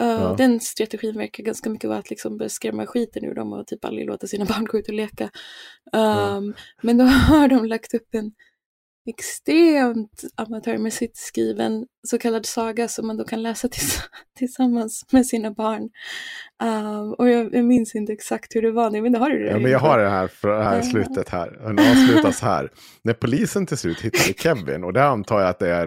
Uh, 0.00 0.06
Ja. 0.06 0.34
Den 0.38 0.60
strategin 0.60 1.18
verkar 1.18 1.44
ganska 1.44 1.70
mycket 1.70 1.88
vara 1.88 1.98
att 1.98 2.10
liksom 2.10 2.38
börja 2.38 2.48
skrämma 2.48 2.86
skiten 2.86 3.24
ur 3.24 3.34
dem 3.34 3.52
och 3.52 3.66
typ 3.66 3.84
aldrig 3.84 4.06
låta 4.06 4.26
sina 4.26 4.44
barn 4.48 4.64
gå 4.64 4.78
ut 4.78 4.88
och 4.88 4.94
leka. 4.94 5.24
Um, 5.24 5.30
Ja. 5.92 6.42
Men 6.82 6.98
då 6.98 7.04
har 7.28 7.48
de 7.48 7.64
lagt 7.64 7.94
upp 7.94 8.14
en 8.14 8.32
extremt 9.06 10.24
amatörmässigt 10.36 11.16
skriven 11.16 11.86
så 12.08 12.18
kallad 12.18 12.46
saga 12.46 12.88
som 12.88 13.06
man 13.06 13.16
då 13.16 13.24
kan 13.24 13.42
läsa 13.42 13.68
tills 13.68 14.00
tillsammans 14.38 15.06
med 15.12 15.26
sina 15.26 15.50
barn. 15.50 15.88
Um, 16.62 17.12
och 17.12 17.28
jag, 17.28 17.54
jag 17.54 17.64
minns 17.64 17.94
inte 17.94 18.12
exakt 18.12 18.56
hur 18.56 18.62
det 18.62 18.70
var 18.70 18.90
nu, 18.90 19.02
men 19.02 19.12
det 19.12 19.18
har 19.18 19.30
du 19.30 19.38
det 19.44 19.50
Ja, 19.50 19.58
men 19.58 19.70
jag 19.70 19.78
har 19.78 19.98
det 19.98 20.08
här, 20.10 20.28
för 20.28 20.48
det 20.48 20.64
här 20.64 20.82
slutet 20.82 21.28
här. 21.28 21.50
Den 21.62 21.78
avslutas 21.78 22.40
här. 22.40 22.70
När 23.04 23.12
polisen 23.12 23.66
till 23.66 23.76
slut 23.76 24.00
hittade 24.00 24.34
Kevin, 24.38 24.84
och 24.84 24.92
det 24.92 25.04
antar 25.04 25.40
jag 25.40 25.48
att 25.48 25.58
det 25.58 25.68
är 25.70 25.86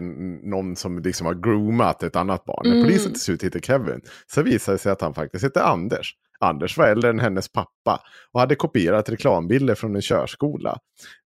någon 0.49 0.75
som 0.75 0.99
liksom 0.99 1.27
har 1.27 1.33
groomat 1.33 2.03
ett 2.03 2.15
annat 2.15 2.45
barn. 2.45 2.61
När 2.65 2.71
Mm. 2.73 2.85
polisen 2.85 3.11
till 3.11 3.21
slut 3.21 3.43
hittade 3.43 3.65
Kevin 3.65 4.01
så 4.27 4.41
visade 4.41 4.75
det 4.77 4.81
sig 4.81 4.91
att 4.91 5.01
han 5.01 5.13
faktiskt 5.13 5.43
hette 5.43 5.63
Anders. 5.63 6.13
Anders 6.39 6.77
var 6.77 6.87
äldre 6.87 7.09
än 7.09 7.19
hennes 7.19 7.51
pappa 7.51 8.01
och 8.33 8.39
hade 8.39 8.55
kopierat 8.55 9.09
reklambilder 9.09 9.75
från 9.75 9.95
en 9.95 10.01
körskola. 10.01 10.77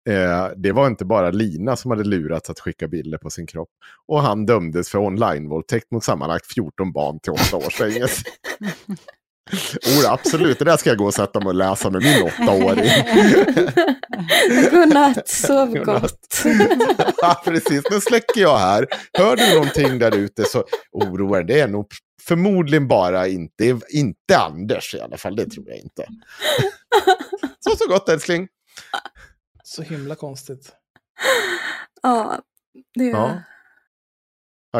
Eh, 0.09 0.47
det 0.55 0.71
var 0.71 0.87
inte 0.87 1.05
bara 1.05 1.31
Lina 1.31 1.75
som 1.75 1.91
hade 1.91 2.03
lurats 2.03 2.49
att 2.49 2.59
skicka 2.59 2.87
bilder 2.87 3.17
på 3.17 3.29
sin 3.29 3.47
kropp. 3.47 3.69
Och 4.07 4.21
han 4.21 4.45
dömdes 4.45 4.89
för 4.89 4.99
online-våldtäkt 4.99 5.91
mot 5.91 6.03
sammanlagt 6.03 6.53
14 6.53 6.91
barn 6.91 7.19
till 7.19 7.31
8 7.31 7.57
års 7.57 7.75
fängelse. 7.75 8.23
Oh, 9.85 10.11
absolut, 10.11 10.59
det 10.59 10.65
där 10.65 10.77
ska 10.77 10.89
jag 10.89 10.97
gå 10.97 11.05
och 11.05 11.13
sätta 11.13 11.39
mig 11.39 11.47
och 11.47 11.55
läsa 11.55 11.89
med 11.89 12.01
min 12.03 12.23
åttaåring. 12.23 12.89
Godnatt, 14.71 15.27
sov 15.27 15.73
Godnatt. 15.73 16.01
gott. 16.01 16.43
ja, 17.21 17.41
precis. 17.45 17.83
Nu 17.91 17.99
släcker 17.99 18.41
jag 18.41 18.57
här. 18.57 18.87
Hör 19.17 19.35
du 19.35 19.53
någonting 19.53 19.99
där 19.99 20.17
ute 20.17 20.43
så 20.43 20.63
oroa 20.91 21.37
dig. 21.37 21.45
Det 21.45 21.59
är 21.59 21.67
nog 21.67 21.87
förmodligen 22.27 22.87
bara 22.87 23.27
inte, 23.27 23.79
inte 23.89 24.37
Anders 24.37 24.95
i 24.95 24.99
alla 25.01 25.17
fall. 25.17 25.35
Det 25.35 25.49
tror 25.49 25.69
jag 25.69 25.77
inte. 25.77 26.05
så, 27.59 27.75
så 27.75 27.87
gott 27.87 28.09
älskling. 28.09 28.47
Så 29.63 29.81
himla 29.81 30.15
konstigt. 30.15 30.75
ja, 32.01 32.41
det 32.93 33.03
Ja. 33.03 33.41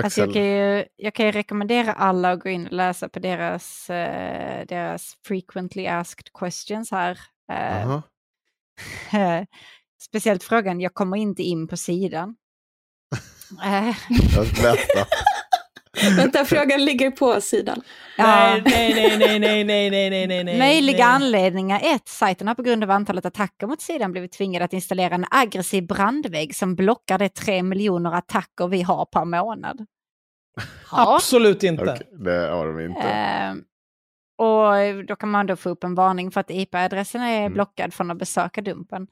Alltså 0.04 0.22
jag, 0.22 0.34
kan 0.34 0.44
ju, 0.44 0.86
jag 0.96 1.14
kan 1.14 1.26
ju 1.26 1.32
rekommendera 1.32 1.94
alla 1.94 2.32
att 2.32 2.40
gå 2.40 2.50
in 2.50 2.68
och 2.68 2.74
läsa 2.74 3.10
på 3.10 3.20
deras, 3.20 3.90
eh, 3.90 4.66
deras 4.66 5.18
frequently 5.26 5.88
asked 5.88 6.34
questions 6.34 6.92
här. 6.92 7.20
Eh, 7.52 7.88
Aha. 7.88 8.04
speciellt 10.02 10.44
frågan, 10.44 10.82
jag 10.82 10.94
kommer 10.94 11.18
inte 11.18 11.44
in 11.44 11.68
på 11.68 11.78
sidan. 11.78 12.36
Eh, 13.66 13.96
Jag 14.36 14.46
läste. 14.46 15.08
Vänta, 16.18 16.46
frågan 16.46 16.86
ligger 16.86 17.12
på 17.12 17.42
sidan. 17.42 17.82
ja. 18.18 18.26
Nej, 18.26 18.62
nej, 18.66 19.18
nej, 19.18 19.40
nej, 19.40 19.64
nej, 19.64 19.90
nej, 19.90 20.10
nej, 20.10 20.28
nej, 20.28 20.44
nej. 20.44 20.58
Möjliga 20.58 21.06
nej. 21.06 21.16
anledningar 21.16 21.82
1. 21.84 22.08
Sajten 22.08 22.48
har 22.48 22.56
på 22.56 22.64
grund 22.64 22.84
av 22.84 22.92
antalet 22.92 23.26
attacker 23.26 23.68
mot 23.68 23.82
sidan 23.82 24.12
blivit 24.12 24.32
tvingade 24.32 24.66
att 24.66 24.74
installera 24.74 25.16
en 25.16 25.26
aggressiv 25.32 25.88
brandvägg 25.88 26.56
som 26.56 26.76
blockar 26.76 27.18
de 27.18 27.30
tre 27.30 27.64
miljoner 27.64 28.12
attacker 28.14 28.68
vi 28.68 28.82
har 28.82 29.06
per 29.06 29.26
månad. 29.26 29.86
Ja. 30.92 31.16
Absolut 31.16 31.64
inte. 31.64 31.84
Okej, 31.84 32.08
det 32.26 32.48
har 32.50 32.68
de 32.68 32.80
inte. 32.80 33.02
Eh, 33.02 33.54
och 34.46 35.06
då 35.08 35.16
kan 35.16 35.30
man 35.32 35.46
då 35.48 35.56
få 35.56 35.70
upp 35.70 35.84
en 35.84 35.96
varning 35.96 36.32
för 36.32 36.40
att 36.42 36.50
IP-adressen 36.52 37.22
är 37.22 37.40
Mm. 37.40 37.54
blockad 37.54 37.94
från 37.94 38.12
att 38.12 38.18
besöka 38.18 38.62
dumpen. 38.62 39.08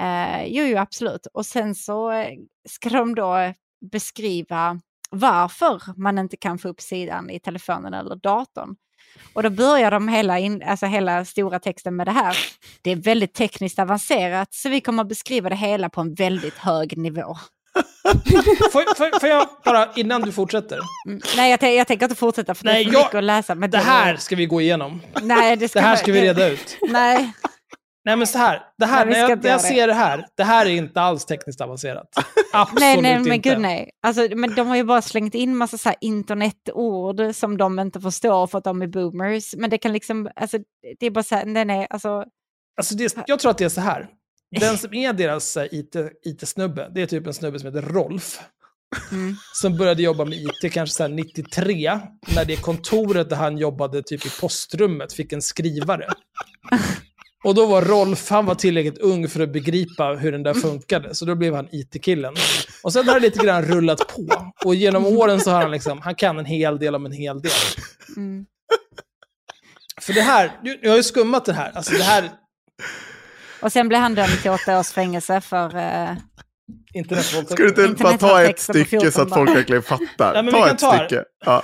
Eh, 0.00 0.44
jo, 0.46 0.64
jo, 0.64 0.78
absolut. 0.78 1.26
Och 1.34 1.46
sen 1.46 1.74
så 1.74 2.24
ska 2.68 2.88
de 2.88 3.14
då 3.14 3.36
beskriva 3.92 4.80
varför 5.14 5.82
man 5.96 6.18
inte 6.18 6.36
kan 6.36 6.58
få 6.58 6.68
upp 6.68 6.80
sidan 6.80 7.30
i 7.30 7.40
telefonen 7.40 7.94
eller 7.94 8.16
datorn. 8.16 8.76
Och 9.32 9.42
då 9.42 9.50
börjar 9.50 9.90
de 9.90 10.08
hela, 10.08 10.38
in, 10.38 10.62
alltså 10.62 10.86
hela 10.86 11.24
stora 11.24 11.58
texten 11.58 11.96
med 11.96 12.06
det 12.06 12.10
här. 12.10 12.36
Det 12.82 12.90
är 12.90 12.96
väldigt 12.96 13.34
tekniskt 13.34 13.78
avancerat 13.78 14.54
så 14.54 14.68
vi 14.68 14.80
kommer 14.80 15.02
att 15.02 15.08
beskriva 15.08 15.48
det 15.48 15.56
hela 15.56 15.88
på 15.88 16.00
en 16.00 16.14
väldigt 16.14 16.58
hög 16.58 16.98
nivå. 16.98 17.36
Får, 18.72 18.94
får, 18.94 19.20
får 19.20 19.28
jag 19.28 19.48
bara, 19.64 19.92
innan 19.96 20.22
du 20.22 20.32
fortsätter. 20.32 20.78
Mm. 21.06 21.20
Nej, 21.36 21.50
jag, 21.50 21.74
jag 21.74 21.86
tänker 21.86 22.04
inte 22.04 22.16
fortsätta 22.16 22.54
för 22.54 22.64
det 22.64 22.70
är 22.70 22.84
för 22.84 22.90
mycket 22.90 23.14
att 23.14 23.24
läsa. 23.24 23.54
Men 23.54 23.70
Det 23.70 23.78
här 23.78 24.16
ska 24.16 24.36
vi 24.36 24.46
gå 24.46 24.60
igenom. 24.60 25.00
nej, 25.22 25.56
det, 25.56 25.68
ska 25.68 25.80
Det 25.80 25.86
här 25.86 25.96
ska 25.96 26.12
vi 26.12 26.22
reda 26.22 26.48
ut. 26.48 26.78
Nej, 26.88 27.32
Nej 28.04 28.16
men 28.16 28.26
så 28.26 28.38
här, 28.38 28.62
det 28.78 28.86
här 28.86 29.06
Nej, 29.06 29.14
när 29.14 29.20
jag, 29.20 29.42
när 29.42 29.50
jag 29.50 29.58
det. 29.58 29.62
ser 29.62 29.86
det 29.86 29.94
här, 29.94 30.26
det 30.36 30.44
här 30.44 30.66
är 30.66 30.70
inte 30.70 31.00
alls 31.00 31.24
tekniskt 31.24 31.60
avancerat. 31.60 32.08
Absolut 32.52 32.80
nej, 32.80 33.02
nej, 33.02 33.18
men 33.18 33.32
inte. 33.32 33.48
gud 33.48 33.60
nej. 33.60 33.90
Alltså, 34.02 34.28
men 34.36 34.54
de 34.54 34.66
har 34.66 34.76
ju 34.76 34.84
bara 34.84 35.02
slängt 35.02 35.34
in 35.34 35.56
massa 35.56 35.78
så 35.78 35.92
internetord 36.00 37.34
som 37.34 37.56
de 37.56 37.78
inte 37.78 38.00
förstår 38.00 38.46
för 38.46 38.58
att 38.58 38.64
de 38.64 38.82
är 38.82 38.86
boomers. 38.86 39.54
Men 39.56 39.70
det 39.70 39.78
kan 39.78 39.92
liksom, 39.92 40.30
alltså, 40.36 40.58
det 41.00 41.06
är 41.06 41.10
bara 41.10 41.24
så 41.24 41.34
här, 41.34 41.44
nej, 41.44 41.64
nej, 41.64 41.86
alltså, 41.90 42.24
Alltså 42.76 42.94
det, 42.94 43.16
jag 43.26 43.38
tror 43.38 43.50
att 43.50 43.58
det 43.58 43.64
är 43.64 43.68
så 43.68 43.80
här. 43.80 44.08
Den 44.60 44.78
som 44.78 44.94
är 44.94 45.12
deras 45.12 45.56
eh, 45.56 45.66
IT, 45.70 45.96
IT-snubbe, 46.24 46.90
det 46.94 47.02
är 47.02 47.06
typ 47.06 47.26
en 47.26 47.34
snubbe 47.34 47.58
som 47.58 47.74
heter 47.74 47.88
Rolf. 47.88 48.40
mm. 49.12 49.36
Som 49.52 49.76
började 49.76 50.02
jobba 50.02 50.24
med 50.24 50.38
IT 50.38 50.72
kanske 50.72 50.96
så 50.96 51.02
här 51.02 51.10
93, 51.10 52.00
när 52.34 52.44
det 52.44 52.56
kontoret 52.56 53.30
där 53.30 53.36
han 53.36 53.58
jobbade 53.58 54.02
typ 54.02 54.26
i 54.26 54.30
postrummet 54.40 55.12
fick 55.12 55.32
en 55.32 55.42
skrivare. 55.42 56.08
Och 57.44 57.54
då 57.54 57.66
var 57.66 57.82
Rolf, 57.82 58.30
han 58.30 58.46
var 58.46 58.54
tillräckligt 58.54 58.98
ung 58.98 59.28
för 59.28 59.40
att 59.40 59.52
begripa 59.52 60.04
hur 60.04 60.32
den 60.32 60.42
där 60.42 60.54
funkade, 60.54 61.14
så 61.14 61.24
då 61.24 61.34
blev 61.34 61.54
han 61.54 61.68
IT-killen. 61.72 62.34
Och 62.82 62.92
sen 62.92 63.08
har 63.08 63.14
det 63.14 63.20
lite 63.20 63.44
grann 63.44 63.62
rullat 63.64 63.98
på. 64.08 64.52
Och 64.64 64.74
genom 64.74 65.06
åren 65.06 65.40
så 65.40 65.50
har 65.50 65.62
han 65.62 65.70
liksom, 65.70 66.00
han 66.00 66.14
kan 66.14 66.38
en 66.38 66.44
hel 66.44 66.78
del 66.78 66.94
om 66.94 67.06
en 67.06 67.12
hel 67.12 67.40
del. 67.42 67.52
Mm. 68.16 68.44
För 70.00 70.12
det 70.12 70.20
här, 70.22 70.52
nu- 70.62 70.78
jag 70.82 70.90
har 70.90 70.96
ju 70.96 71.02
skummat 71.02 71.44
det 71.44 71.52
här, 71.52 71.72
alltså 71.74 71.92
det 71.94 72.02
här, 72.02 72.30
Och 73.60 73.72
sen 73.72 73.88
blev 73.88 74.00
han 74.00 74.14
dömd 74.14 74.42
till 74.42 74.50
åtta 74.50 74.78
års 74.80 74.88
fängelse 74.90 75.40
för... 75.40 75.76
eh, 75.76 76.10
internetvåldtäkt. 76.94 77.52
Ska 77.52 77.82
du 77.82 77.86
inte 77.86 78.02
bara 78.02 78.18
ta 78.18 78.42
ett 78.42 78.58
stycke 78.58 79.00
så 79.00 79.22
att 79.22 79.28
14 79.28 79.30
folk 79.30 79.50
verkligen 79.56 79.82
fattar? 79.82 80.42
Vi 80.42 80.50
ta 80.52 80.70
ett 80.70 80.78
ta 80.78 80.92
det. 80.92 81.06
stycke. 81.06 81.24
Ja. 81.44 81.62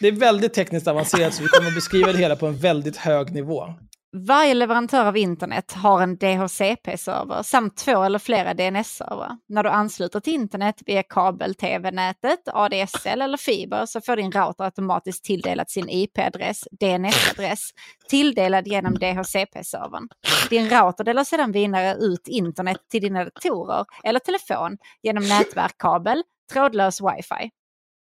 Det 0.00 0.08
är 0.08 0.12
väldigt 0.12 0.54
tekniskt 0.54 0.88
avancerat, 0.88 1.34
så 1.34 1.42
vi 1.42 1.48
kommer 1.48 1.70
beskriva 1.70 2.12
det 2.12 2.18
hela 2.18 2.36
på 2.36 2.46
en 2.46 2.56
väldigt 2.58 2.96
hög 2.96 3.32
nivå. 3.32 3.64
Varje 4.12 4.54
leverantör 4.54 5.06
av 5.06 5.16
internet 5.16 5.72
har 5.72 6.02
en 6.02 6.16
DHCP-server 6.16 7.42
samt 7.42 7.76
två 7.76 8.02
eller 8.02 8.18
flera 8.18 8.54
DNS-servrar. 8.54 9.38
När 9.48 9.62
du 9.62 9.68
ansluter 9.68 10.20
till 10.20 10.32
internet 10.32 10.82
via 10.86 11.02
kabel-tv-nätet, 11.02 12.40
ADSL 12.52 13.22
eller 13.22 13.36
fiber 13.36 13.86
så 13.86 14.00
får 14.00 14.16
din 14.16 14.32
router 14.32 14.64
automatiskt 14.64 15.24
tilldelat 15.24 15.70
sin 15.70 15.88
IP-adress, 15.88 16.64
DNS-adress, 16.80 17.70
tilldelad 18.08 18.66
genom 18.66 18.94
DHCP-servern. 18.94 20.08
Din 20.50 20.68
router 20.68 21.04
delar 21.04 21.24
sedan 21.24 21.52
vidare 21.52 21.94
ut 21.94 22.28
internet 22.28 22.78
till 22.90 23.02
dina 23.02 23.24
datorer 23.24 23.84
eller 24.04 24.18
telefon 24.18 24.78
genom 25.02 25.28
nätverkkabel, 25.28 26.22
trådlös 26.52 27.00
wifi. 27.00 27.50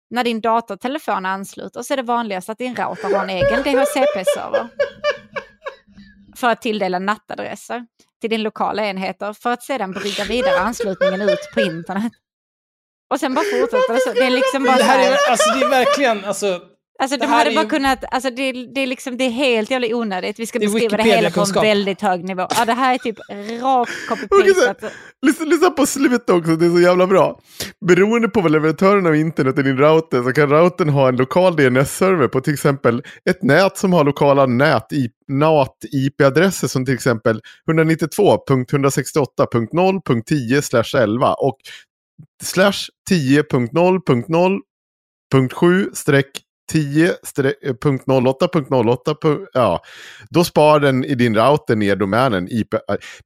När 0.09 0.23
din 0.23 0.41
dator 0.41 0.73
och 0.73 0.81
telefon 0.81 1.25
ansluter 1.25 1.81
så 1.81 1.93
är 1.93 1.97
det 1.97 2.03
vanligast 2.03 2.49
att 2.49 2.57
din 2.57 2.75
router 2.75 3.15
har 3.15 3.23
en 3.23 3.29
egen 3.29 3.63
DHCP-server 3.63 4.69
för 6.35 6.49
att 6.49 6.61
tilldela 6.61 6.99
nattadresser 6.99 7.85
till 8.21 8.29
din 8.29 8.43
lokala 8.43 8.85
enheter 8.85 9.33
för 9.33 9.51
att 9.51 9.63
sedan 9.63 9.91
brygga 9.91 10.23
vidare 10.23 10.59
anslutningen 10.59 11.21
ut 11.21 11.51
på 11.53 11.61
internet. 11.61 12.11
Och 13.13 13.19
sen 13.19 13.33
bara 13.33 13.45
fortsätter 13.45 13.93
det 13.93 13.99
så. 13.99 14.13
Det 14.13 14.25
är 14.25 14.29
liksom 14.29 14.63
bara 14.63 14.77
Det 14.77 14.83
här, 14.83 15.11
är, 15.11 15.17
alltså, 15.31 15.49
det 15.55 15.65
är 15.65 15.69
verkligen, 15.69 16.25
alltså, 16.25 16.61
Alltså 16.99 17.17
Det 17.17 17.25
de 17.25 17.31
hade 17.31 17.51
bara 17.51 17.63
ju- 17.63 17.69
kunnat, 17.69 18.03
alltså 18.11 18.29
det, 18.29 18.51
det, 18.51 18.81
är 18.81 18.87
liksom, 18.87 19.17
det 19.17 19.23
är 19.23 19.29
helt 19.29 19.71
jävla 19.71 19.87
onödigt. 19.95 20.39
Vi 20.39 20.45
ska 20.45 20.59
Det 20.59 20.65
beskriva 20.65 20.97
det 20.97 21.03
hela 21.03 21.31
på 21.31 21.41
en 21.41 21.53
väldigt 21.61 22.01
hög 22.01 22.23
nivå. 22.23 22.47
Ja, 22.57 22.65
det 22.65 22.73
här 22.73 22.93
är 22.93 22.97
typ 22.97 23.17
rakt 23.61 23.91
Okej, 24.09 24.27
copy-pastat. 24.53 24.91
Lyssna, 25.25 25.45
lyssna 25.45 25.69
på 25.69 25.85
slutet 25.85 26.29
också, 26.29 26.55
det 26.55 26.65
är 26.65 26.69
så 26.69 26.79
jävla 26.79 27.07
bra. 27.07 27.39
Beroende 27.85 28.27
på 28.29 28.41
vad 28.41 28.51
leverantören 28.51 29.05
av 29.07 29.15
internet 29.15 29.57
är 29.57 29.63
din 29.63 29.77
router 29.77 30.23
så 30.23 30.33
kan 30.33 30.49
routern 30.49 30.89
ha 30.89 31.07
en 31.07 31.15
lokal 31.15 31.55
DNS-server 31.55 32.27
på 32.27 32.41
till 32.41 32.53
exempel 32.53 33.03
ett 33.29 33.43
nät 33.43 33.77
som 33.77 33.93
har 33.93 34.03
lokala 34.03 34.45
nät, 34.45 34.87
NAT-IP-adresser 35.27 36.67
som 36.67 36.85
till 36.85 36.93
exempel 36.93 37.41
192.168.0.10 37.71 40.61
slash 40.61 40.95
11 41.01 41.33
och 41.33 41.57
slash 42.43 42.73
10.0.0.7 43.11 45.93
streck 45.93 46.42
10.08.08. 46.71 49.47
Ja, 49.53 49.81
då 50.29 50.43
spar 50.43 50.79
den 50.79 51.05
i 51.05 51.15
din 51.15 51.35
router 51.35 51.75
ner 51.75 51.95
domänen 51.95 52.47
IP. 52.51 52.75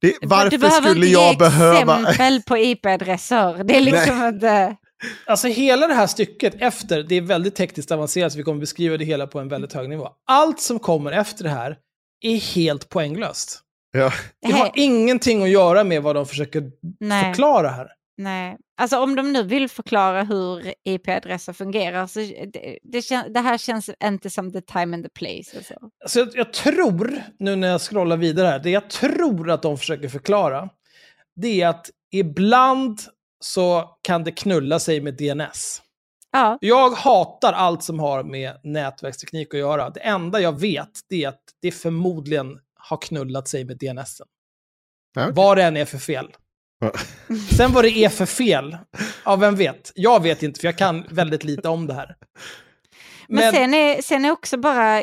du 0.00 0.14
varför 0.22 0.58
behöver 0.58 0.90
skulle 0.90 1.06
inte 1.06 1.20
jag 1.20 1.38
behöva... 1.38 2.00
exempel 2.00 2.42
på 2.42 2.58
IP-adresser. 2.58 3.64
Det 3.64 3.76
är 3.76 3.80
liksom 3.80 4.24
inte... 4.24 4.76
alltså 5.26 5.48
hela 5.48 5.86
det 5.86 5.94
här 5.94 6.06
stycket 6.06 6.54
efter, 6.58 7.02
det 7.02 7.14
är 7.14 7.20
väldigt 7.20 7.54
tekniskt 7.54 7.90
avancerat 7.90 8.32
så 8.32 8.38
vi 8.38 8.44
kommer 8.44 8.60
beskriva 8.60 8.96
det 8.96 9.04
hela 9.04 9.26
på 9.26 9.40
en 9.40 9.48
väldigt 9.48 9.72
hög 9.72 9.88
nivå. 9.88 10.08
Allt 10.26 10.60
som 10.60 10.78
kommer 10.78 11.12
efter 11.12 11.44
det 11.44 11.50
här 11.50 11.76
är 12.20 12.36
helt 12.36 12.88
poänglöst. 12.88 13.60
Ja. 13.92 14.12
Det 14.46 14.52
har 14.52 14.70
ingenting 14.74 15.42
att 15.42 15.48
göra 15.48 15.84
med 15.84 16.02
vad 16.02 16.14
de 16.14 16.26
försöker 16.26 16.70
Nej. 17.00 17.24
förklara 17.24 17.68
här. 17.68 17.88
Nej, 18.20 18.56
alltså 18.76 18.98
om 18.98 19.14
de 19.14 19.32
nu 19.32 19.42
vill 19.42 19.68
förklara 19.68 20.22
hur 20.22 20.74
IP-adresser 20.84 21.52
fungerar 21.52 22.06
så 22.06 22.18
det, 22.18 22.78
det, 22.82 23.02
kän, 23.02 23.32
det 23.32 23.40
här 23.40 23.58
känns 23.58 23.90
inte 24.04 24.30
som 24.30 24.52
the 24.52 24.60
time 24.60 24.96
and 24.96 25.04
the 25.04 25.10
place. 25.10 25.56
Alltså. 25.56 25.74
Alltså 26.02 26.18
jag, 26.18 26.28
jag 26.34 26.52
tror, 26.52 27.22
nu 27.38 27.56
när 27.56 27.68
jag 27.68 27.80
scrollar 27.80 28.16
vidare 28.16 28.46
här, 28.46 28.58
det 28.58 28.70
jag 28.70 28.90
tror 28.90 29.50
att 29.50 29.62
de 29.62 29.78
försöker 29.78 30.08
förklara, 30.08 30.68
det 31.36 31.60
är 31.62 31.68
att 31.68 31.90
ibland 32.12 33.00
så 33.40 33.96
kan 34.02 34.24
det 34.24 34.32
knulla 34.32 34.78
sig 34.78 35.00
med 35.00 35.14
DNS. 35.14 35.82
Ja, 36.32 36.58
Jag 36.60 36.90
hatar 36.90 37.52
allt 37.52 37.82
som 37.82 37.98
har 37.98 38.24
med 38.24 38.60
nätverksteknik 38.64 39.54
att 39.54 39.60
göra. 39.60 39.90
Det 39.90 40.00
enda 40.00 40.40
jag 40.40 40.60
vet 40.60 41.00
det 41.08 41.24
är 41.24 41.28
att 41.28 41.42
det 41.62 41.70
förmodligen 41.70 42.58
har 42.74 42.96
knullat 42.96 43.48
sig 43.48 43.64
med 43.64 43.78
DNS. 43.78 44.22
Ja, 45.14 45.22
okej. 45.22 45.32
Vad 45.34 45.56
det 45.56 45.62
än 45.62 45.76
är 45.76 45.84
för 45.84 45.98
fel. 45.98 46.28
Sen 47.56 47.72
vad 47.72 47.84
det 47.84 47.90
är 47.90 48.08
för 48.08 48.26
fel, 48.26 48.76
ja 49.24 49.36
vem 49.36 49.56
vet? 49.56 49.92
Jag 49.94 50.22
vet 50.22 50.42
inte 50.42 50.60
för 50.60 50.68
jag 50.68 50.78
kan 50.78 51.04
väldigt 51.10 51.44
lite 51.44 51.68
om 51.68 51.86
det 51.86 51.94
här. 51.94 52.16
men, 53.28 53.52
sen, 53.52 53.74
är, 53.74 54.02
sen 54.02 54.24
är 54.24 54.30
också 54.30 54.56
bara 54.56 55.02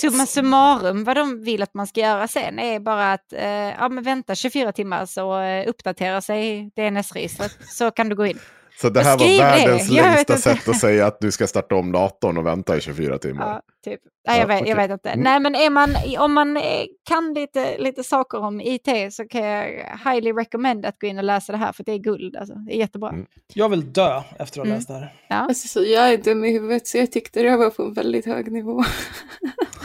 summa 0.00 0.26
summarum 0.26 1.04
vad 1.04 1.16
de 1.16 1.44
vill 1.44 1.62
att 1.62 1.74
man 1.74 1.86
ska 1.86 2.00
göra 2.00 2.28
sen 2.28 2.58
är 2.58 2.80
bara 2.80 3.12
att 3.12 3.32
eh, 3.32 3.44
ja, 3.48 3.88
men 3.88 4.04
vänta 4.04 4.34
24 4.34 4.72
timmar 4.72 5.06
så 5.06 5.40
eh, 5.40 5.68
uppdaterar 5.68 6.20
sig 6.20 6.70
DNS-registret 6.76 7.58
så 7.68 7.90
kan 7.90 8.08
du 8.08 8.16
gå 8.16 8.26
in. 8.26 8.38
Så 8.76 8.88
det 8.88 9.00
här 9.02 9.10
var 9.18 9.18
Skriv 9.18 9.38
det. 9.38 9.44
världens 9.44 9.90
Jag 9.90 10.02
vet 10.04 10.14
längsta 10.14 10.36
sätt 10.36 10.68
att 10.68 10.78
säga 10.80 11.06
att 11.06 11.20
du 11.20 11.32
ska 11.32 11.46
starta 11.46 11.74
om 11.74 11.92
datorn 11.92 12.38
och 12.38 12.46
vänta 12.46 12.76
i 12.76 12.80
24 12.80 13.18
timmar. 13.18 13.46
Ja, 13.46 13.62
typ. 13.84 14.00
Nej, 14.28 14.38
jag, 14.38 14.42
Ja, 14.44 14.46
vet, 14.48 14.56
jag 14.56 14.62
okej. 14.62 14.74
vet 14.88 14.90
inte. 14.90 15.08
Mm. 15.10 15.24
Nej, 15.24 15.40
men 15.40 15.54
är 15.54 15.70
man, 15.70 15.94
om 16.18 16.32
man 16.32 16.56
eh, 16.56 16.62
kan 17.08 17.34
lite, 17.34 17.78
lite 17.78 18.04
saker 18.04 18.38
om 18.38 18.60
IT 18.60 18.88
så 19.10 19.28
kan 19.28 19.44
jag 19.44 19.64
highly 20.04 20.32
recommend 20.32 20.86
att 20.86 20.98
gå 20.98 21.06
in 21.06 21.18
och 21.18 21.24
läsa 21.24 21.52
det 21.52 21.58
här 21.58 21.72
för 21.72 21.84
det 21.84 21.92
är 21.92 21.98
guld. 21.98 22.36
Alltså. 22.36 22.54
Det 22.54 22.74
är 22.74 22.78
jättebra. 22.78 23.08
Mm. 23.10 23.26
Jag 23.54 23.68
vill 23.68 23.92
dö 23.92 24.22
efter 24.38 24.42
att 24.42 24.56
ha 24.56 24.62
Mm. 24.64 24.76
läst 24.76 24.88
det 24.88 24.94
här. 24.94 25.12
Alltså, 25.28 25.68
så 25.68 25.82
jag 25.84 26.12
är 26.12 26.16
dum 26.18 26.44
i 26.44 26.52
huvudet 26.52 26.86
så 26.86 26.98
jag 26.98 27.12
tyckte 27.12 27.42
det 27.42 27.56
var 27.56 27.70
på 27.70 27.82
en 27.82 27.92
väldigt 27.94 28.26
hög 28.26 28.52
nivå. 28.52 28.84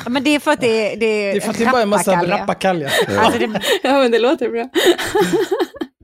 Ja, 0.04 0.10
men 0.10 0.24
det 0.24 0.30
är 0.30 0.40
för 0.40 0.52
att 0.52 0.62
det, 0.62 0.94
är- 0.94 0.98
det 0.98 1.06
är 1.06 1.32
Det 1.34 1.38
är 1.38 1.42
för 1.42 1.50
att 1.52 1.58
det 1.58 1.64
är 1.64 1.72
bara 1.72 1.82
en 1.82 1.90
massa 1.90 2.12
rappakalja. 2.12 2.38
rappakalja. 2.44 2.90
Alltså 3.20 3.40
det, 3.40 3.62
ja 3.84 3.92
men 3.94 4.12
det 4.12 4.20
låter 4.20 4.50
bra. 4.50 4.70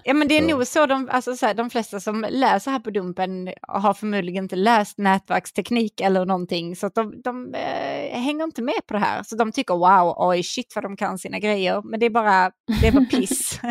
ja, 0.04 0.14
men 0.14 0.28
det 0.28 0.38
är 0.38 0.42
nog 0.48 0.68
så 0.68 0.86
de, 0.86 1.10
alltså 1.12 1.36
så 1.36 1.46
här, 1.46 1.54
de 1.54 1.70
flesta 1.70 2.00
som 2.00 2.26
läser 2.30 2.72
här 2.72 2.80
på 2.80 2.90
Dumpen 2.90 3.54
har 3.62 3.94
förmodligen 3.94 4.44
inte 4.44 4.56
läst 4.56 4.98
nätverksteknik 4.98 6.02
eller 6.02 6.26
någonting. 6.26 6.76
Så 6.76 6.88
att 6.88 6.96
de, 6.96 7.22
de 7.22 7.54
eh, 7.56 8.20
hänger 8.22 8.44
inte 8.44 8.62
med 8.62 8.86
på 8.88 8.94
det 8.94 9.00
här. 9.00 9.24
Så 9.24 9.36
de 9.36 9.52
tycker 9.52 9.74
wow, 9.74 10.14
oj 10.18 10.44
shit 10.44 10.72
vad 10.76 10.84
de 10.84 10.96
kan 10.98 11.18
sina 11.18 11.40
grejer. 11.40 11.82
Men 11.82 12.00
det 12.00 12.06
är 12.06 12.10
bara, 12.10 12.52
det 12.82 12.88
är 12.88 12.92
bara 12.92 13.06
piss. 13.06 13.60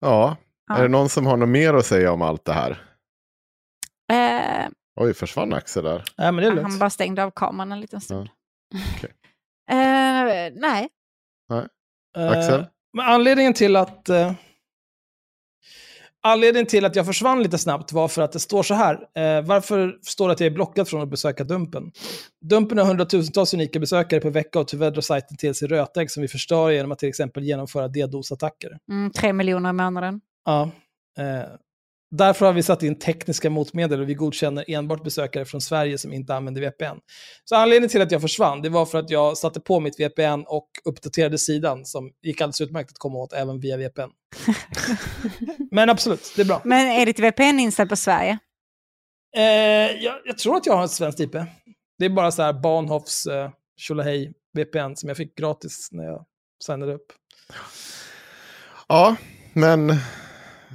Ja, 0.00 0.36
Ja. 0.66 0.76
är 0.76 0.82
det 0.82 0.88
någon 0.88 1.08
som 1.08 1.26
har 1.26 1.36
något 1.36 1.48
mer 1.48 1.74
att 1.74 1.86
säga 1.86 2.12
om 2.12 2.22
allt 2.22 2.44
det 2.44 2.52
här? 2.52 2.70
eh, 4.12 4.68
Oj, 5.00 5.14
försvann 5.14 5.52
Axel 5.52 5.84
där? 5.84 6.04
Nej, 6.18 6.32
men 6.32 6.36
det 6.36 6.60
är 6.60 6.62
han 6.62 6.78
bara 6.78 6.90
stängde 6.90 7.24
av 7.24 7.30
kameran 7.30 7.72
en 7.72 7.80
liten 7.80 8.00
stund. 8.00 8.28
okej. 8.96 9.10
Eh, 9.70 10.52
nej, 10.54 10.88
Eh, 12.18 12.30
Axel? 12.30 12.66
Men 12.92 13.06
anledningen 13.06 13.54
till 13.54 13.76
att... 13.76 14.08
Anledningen 16.22 16.66
till 16.66 16.84
att 16.84 16.96
jag 16.96 17.06
försvann 17.06 17.42
lite 17.42 17.58
snabbt 17.58 17.92
var 17.92 18.08
för 18.08 18.22
att 18.22 18.32
det 18.32 18.38
står 18.38 18.62
så 18.62 18.74
här. 18.74 18.94
Eh, 18.94 19.42
varför 19.46 19.98
står 20.02 20.28
det 20.28 20.32
att 20.32 20.40
jag 20.40 20.46
är 20.46 20.50
blockad 20.50 20.88
från 20.88 21.02
att 21.02 21.08
besöka 21.08 21.44
Dumpen? 21.44 21.92
Dumpen 22.44 22.78
har 22.78 22.84
hundratusentals 22.84 23.54
unika 23.54 23.80
besökare 23.80 24.20
per 24.20 24.30
vecka 24.30 24.60
och 24.60 24.68
tyvärr 24.68 24.90
drar 24.90 25.00
sajten 25.00 25.36
till 25.36 25.54
sig 25.54 25.68
rötägg 25.68 26.10
som 26.10 26.22
vi 26.22 26.28
förstör 26.28 26.70
genom 26.70 26.92
att 26.92 26.98
till 26.98 27.08
exempel 27.08 27.42
genomföra 27.42 27.88
DDoS-attacker. 27.88 28.78
mm, 28.90 29.10
tre 29.10 29.32
miljoner 29.32 29.70
i 29.70 29.72
månaden. 29.72 30.20
Ja. 30.44 30.70
Eh, 31.18 31.42
därför 32.10 32.46
har 32.46 32.52
vi 32.52 32.62
satt 32.62 32.82
in 32.82 32.98
tekniska 32.98 33.50
motmedel 33.50 34.00
och 34.00 34.08
vi 34.08 34.14
godkänner 34.14 34.64
enbart 34.68 35.04
besökare 35.04 35.44
från 35.44 35.60
Sverige 35.60 35.98
som 35.98 36.12
inte 36.12 36.34
använder 36.34 36.60
VPN. 36.60 36.98
Så 37.44 37.56
anledningen 37.56 37.88
till 37.88 38.02
att 38.02 38.12
jag 38.12 38.20
försvann, 38.20 38.62
det 38.62 38.68
var 38.68 38.86
för 38.86 38.98
att 38.98 39.10
jag 39.10 39.38
satte 39.38 39.60
på 39.60 39.80
mitt 39.80 40.00
VPN 40.00 40.44
och 40.46 40.68
uppdaterade 40.84 41.38
sidan 41.38 41.84
som 41.84 42.10
gick 42.22 42.40
alldeles 42.40 42.60
utmärkt 42.60 42.90
att 42.90 42.98
komma 42.98 43.18
åt 43.18 43.32
även 43.32 43.60
via 43.60 43.76
VPN. 43.76 44.10
Men 45.70 45.90
absolut, 45.90 46.32
det 46.36 46.42
är 46.42 46.46
bra. 46.46 46.60
Men 46.64 46.86
är 46.86 47.06
ditt 47.06 47.18
VPN 47.18 47.58
inställt 47.58 47.90
på 47.90 47.96
Sverige? 47.96 48.38
Eh, 49.36 49.42
jag, 50.02 50.14
jag 50.24 50.38
tror 50.38 50.56
att 50.56 50.66
jag 50.66 50.76
har 50.76 50.84
ett 50.84 50.90
svenskt 50.90 51.20
IP. 51.20 51.32
Det 51.98 52.04
är 52.04 52.10
bara 52.10 52.30
så 52.32 52.42
här 52.42 52.52
Bahnhofs 52.52 53.26
eh, 53.26 53.50
Tjolahej 53.76 54.32
VPN 54.52 54.96
som 54.96 55.08
jag 55.08 55.16
fick 55.16 55.36
gratis 55.38 55.88
när 55.92 56.04
jag 56.04 56.24
signade 56.64 56.94
upp. 56.94 57.12
Ja, 58.88 59.16
men 59.52 59.94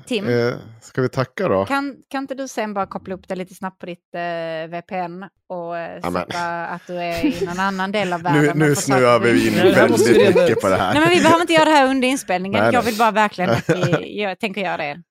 Tim, 0.08 0.28
eh, 0.30 0.54
ska 0.82 1.02
vi 1.02 1.10
tacka 1.10 1.48
då? 1.48 1.66
kan, 1.66 1.96
kan 2.10 2.24
inte 2.24 2.36
du 2.36 2.48
sen 2.48 2.74
bara 2.74 2.86
koppla 2.86 3.16
upp 3.16 3.28
det 3.28 3.36
lite 3.36 3.56
snabbt 3.56 3.80
på 3.80 3.86
ditt 3.86 4.16
eh, 4.16 4.70
VPN 4.70 5.24
och 5.50 5.78
eh, 5.78 6.02
sätta 6.02 6.66
att 6.66 6.88
du 6.88 6.94
är 6.96 7.26
i 7.26 7.46
någon 7.46 7.60
annan 7.60 7.92
del 7.92 8.14
av 8.14 8.22
världen? 8.24 8.58
Nu, 8.58 8.76
snöar 8.76 9.20
vi 9.20 9.48
in 9.48 9.54
väldigt 9.54 10.36
mycket 10.36 10.62
på 10.62 10.70
det 10.70 10.76
här. 10.76 10.94
Nej, 10.94 11.02
men 11.02 11.10
vi 11.10 11.22
behöver 11.22 11.42
inte 11.42 11.54
göra 11.54 11.66
det 11.66 11.72
här 11.72 11.90
under 11.90 12.08
inspelningen. 12.08 12.64
Nej, 12.64 12.74
jag 12.74 12.82
vill 12.82 12.98
bara 12.98 13.12
verkligen 13.12 13.50
att 13.50 13.70
vi 13.70 14.22
jag 14.22 14.40
tänker 14.40 14.62
göra 14.62 14.78
det. 14.78 15.02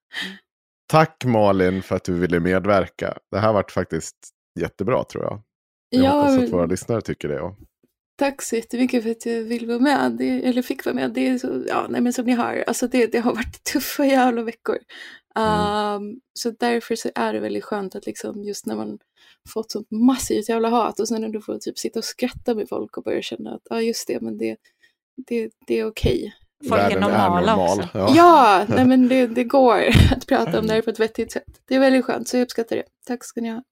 Tack 0.87 1.25
Malin 1.25 1.83
för 1.83 1.97
att 1.97 2.05
du 2.05 2.15
ville 2.15 2.41
medverka. 2.41 3.19
Det 3.31 3.39
här 3.39 3.53
varit 3.53 3.71
faktiskt 3.71 4.17
jättebra 4.61 5.05
tror 5.05 5.25
jag. 5.25 5.43
Jag 5.89 6.05
Ja, 6.05 6.11
hoppas 6.11 6.39
att 6.39 6.53
våra 6.53 6.67
lyssnare 6.67 7.01
tycker 7.01 7.29
det. 7.29 7.41
Och... 7.41 7.57
Tack 8.17 8.43
så 8.43 8.57
jättemycket 8.57 9.03
för 9.03 9.11
att 9.11 9.27
jag 9.27 9.43
vill 9.43 9.67
vara 9.67 9.79
med, 9.79 10.13
det, 10.13 10.49
eller 10.49 10.63
fick 10.63 10.85
vara 10.85 10.95
med. 10.95 11.11
Det 11.11 11.29
är 11.29 11.39
så, 11.39 11.65
ja, 11.69 11.87
nej, 11.89 12.01
men 12.01 12.13
som 12.13 12.27
ni 12.27 12.33
hör, 12.33 12.65
alltså 12.67 12.89
det, 12.89 13.07
det 13.07 13.19
har 13.19 13.35
varit 13.35 13.65
tuffa 13.73 14.07
jävla 14.07 14.43
veckor. 14.43 14.79
Um, 15.37 16.21
Så 16.33 16.51
därför 16.51 16.97
så 16.97 17.11
är 17.15 17.33
det 17.33 17.41
väldigt 17.41 17.65
skönt 17.65 17.95
att 17.95 18.07
liksom 18.07 18.45
just 18.45 18.67
när 18.67 18.77
man 18.77 18.99
fått 19.49 19.71
sånt 19.71 19.91
massivt 19.91 20.49
jävla 20.49 20.69
hat 20.69 21.01
och 21.01 21.09
sen 21.09 21.25
ändå 21.25 21.41
får 21.41 21.59
typ 21.59 21.79
sitta 21.79 21.99
och 21.99 22.05
skratta 22.05 22.55
med 22.55 22.69
folk 22.69 22.97
och 22.97 23.03
börja 23.05 23.23
känna 23.23 23.55
att 23.55 23.63
ja 23.71 23.81
just 23.81 24.07
det, 24.07 24.21
men 24.21 24.39
det, 24.39 24.57
det, 25.27 25.51
det 25.67 25.81
är 25.81 25.87
okej. 25.87 26.35
Folk 26.69 26.81
är 26.81 27.01
normala 27.01 27.57
normal. 27.57 27.81
också. 27.81 27.99
Ja. 27.99 28.13
Ja, 28.17 28.67
nej 28.69 28.85
men 28.87 29.09
det, 29.09 29.27
det 29.35 29.45
går 29.45 29.85
att 30.13 30.27
prata 30.27 30.59
om 30.59 30.67
det 30.67 30.73
här 30.75 30.83
på 30.83 30.91
ett 30.91 31.01
vettigt 31.01 31.33
sätt. 31.33 31.61
Det 31.65 31.75
är 31.75 31.81
väldigt 31.81 32.05
skönt, 32.05 32.29
så 32.29 32.37
jag 32.37 32.43
uppskattar 32.43 32.77
det. 32.77 32.85
Tack 33.07 33.25
ska 33.25 33.41
ni 33.41 33.51
ha. 33.51 33.63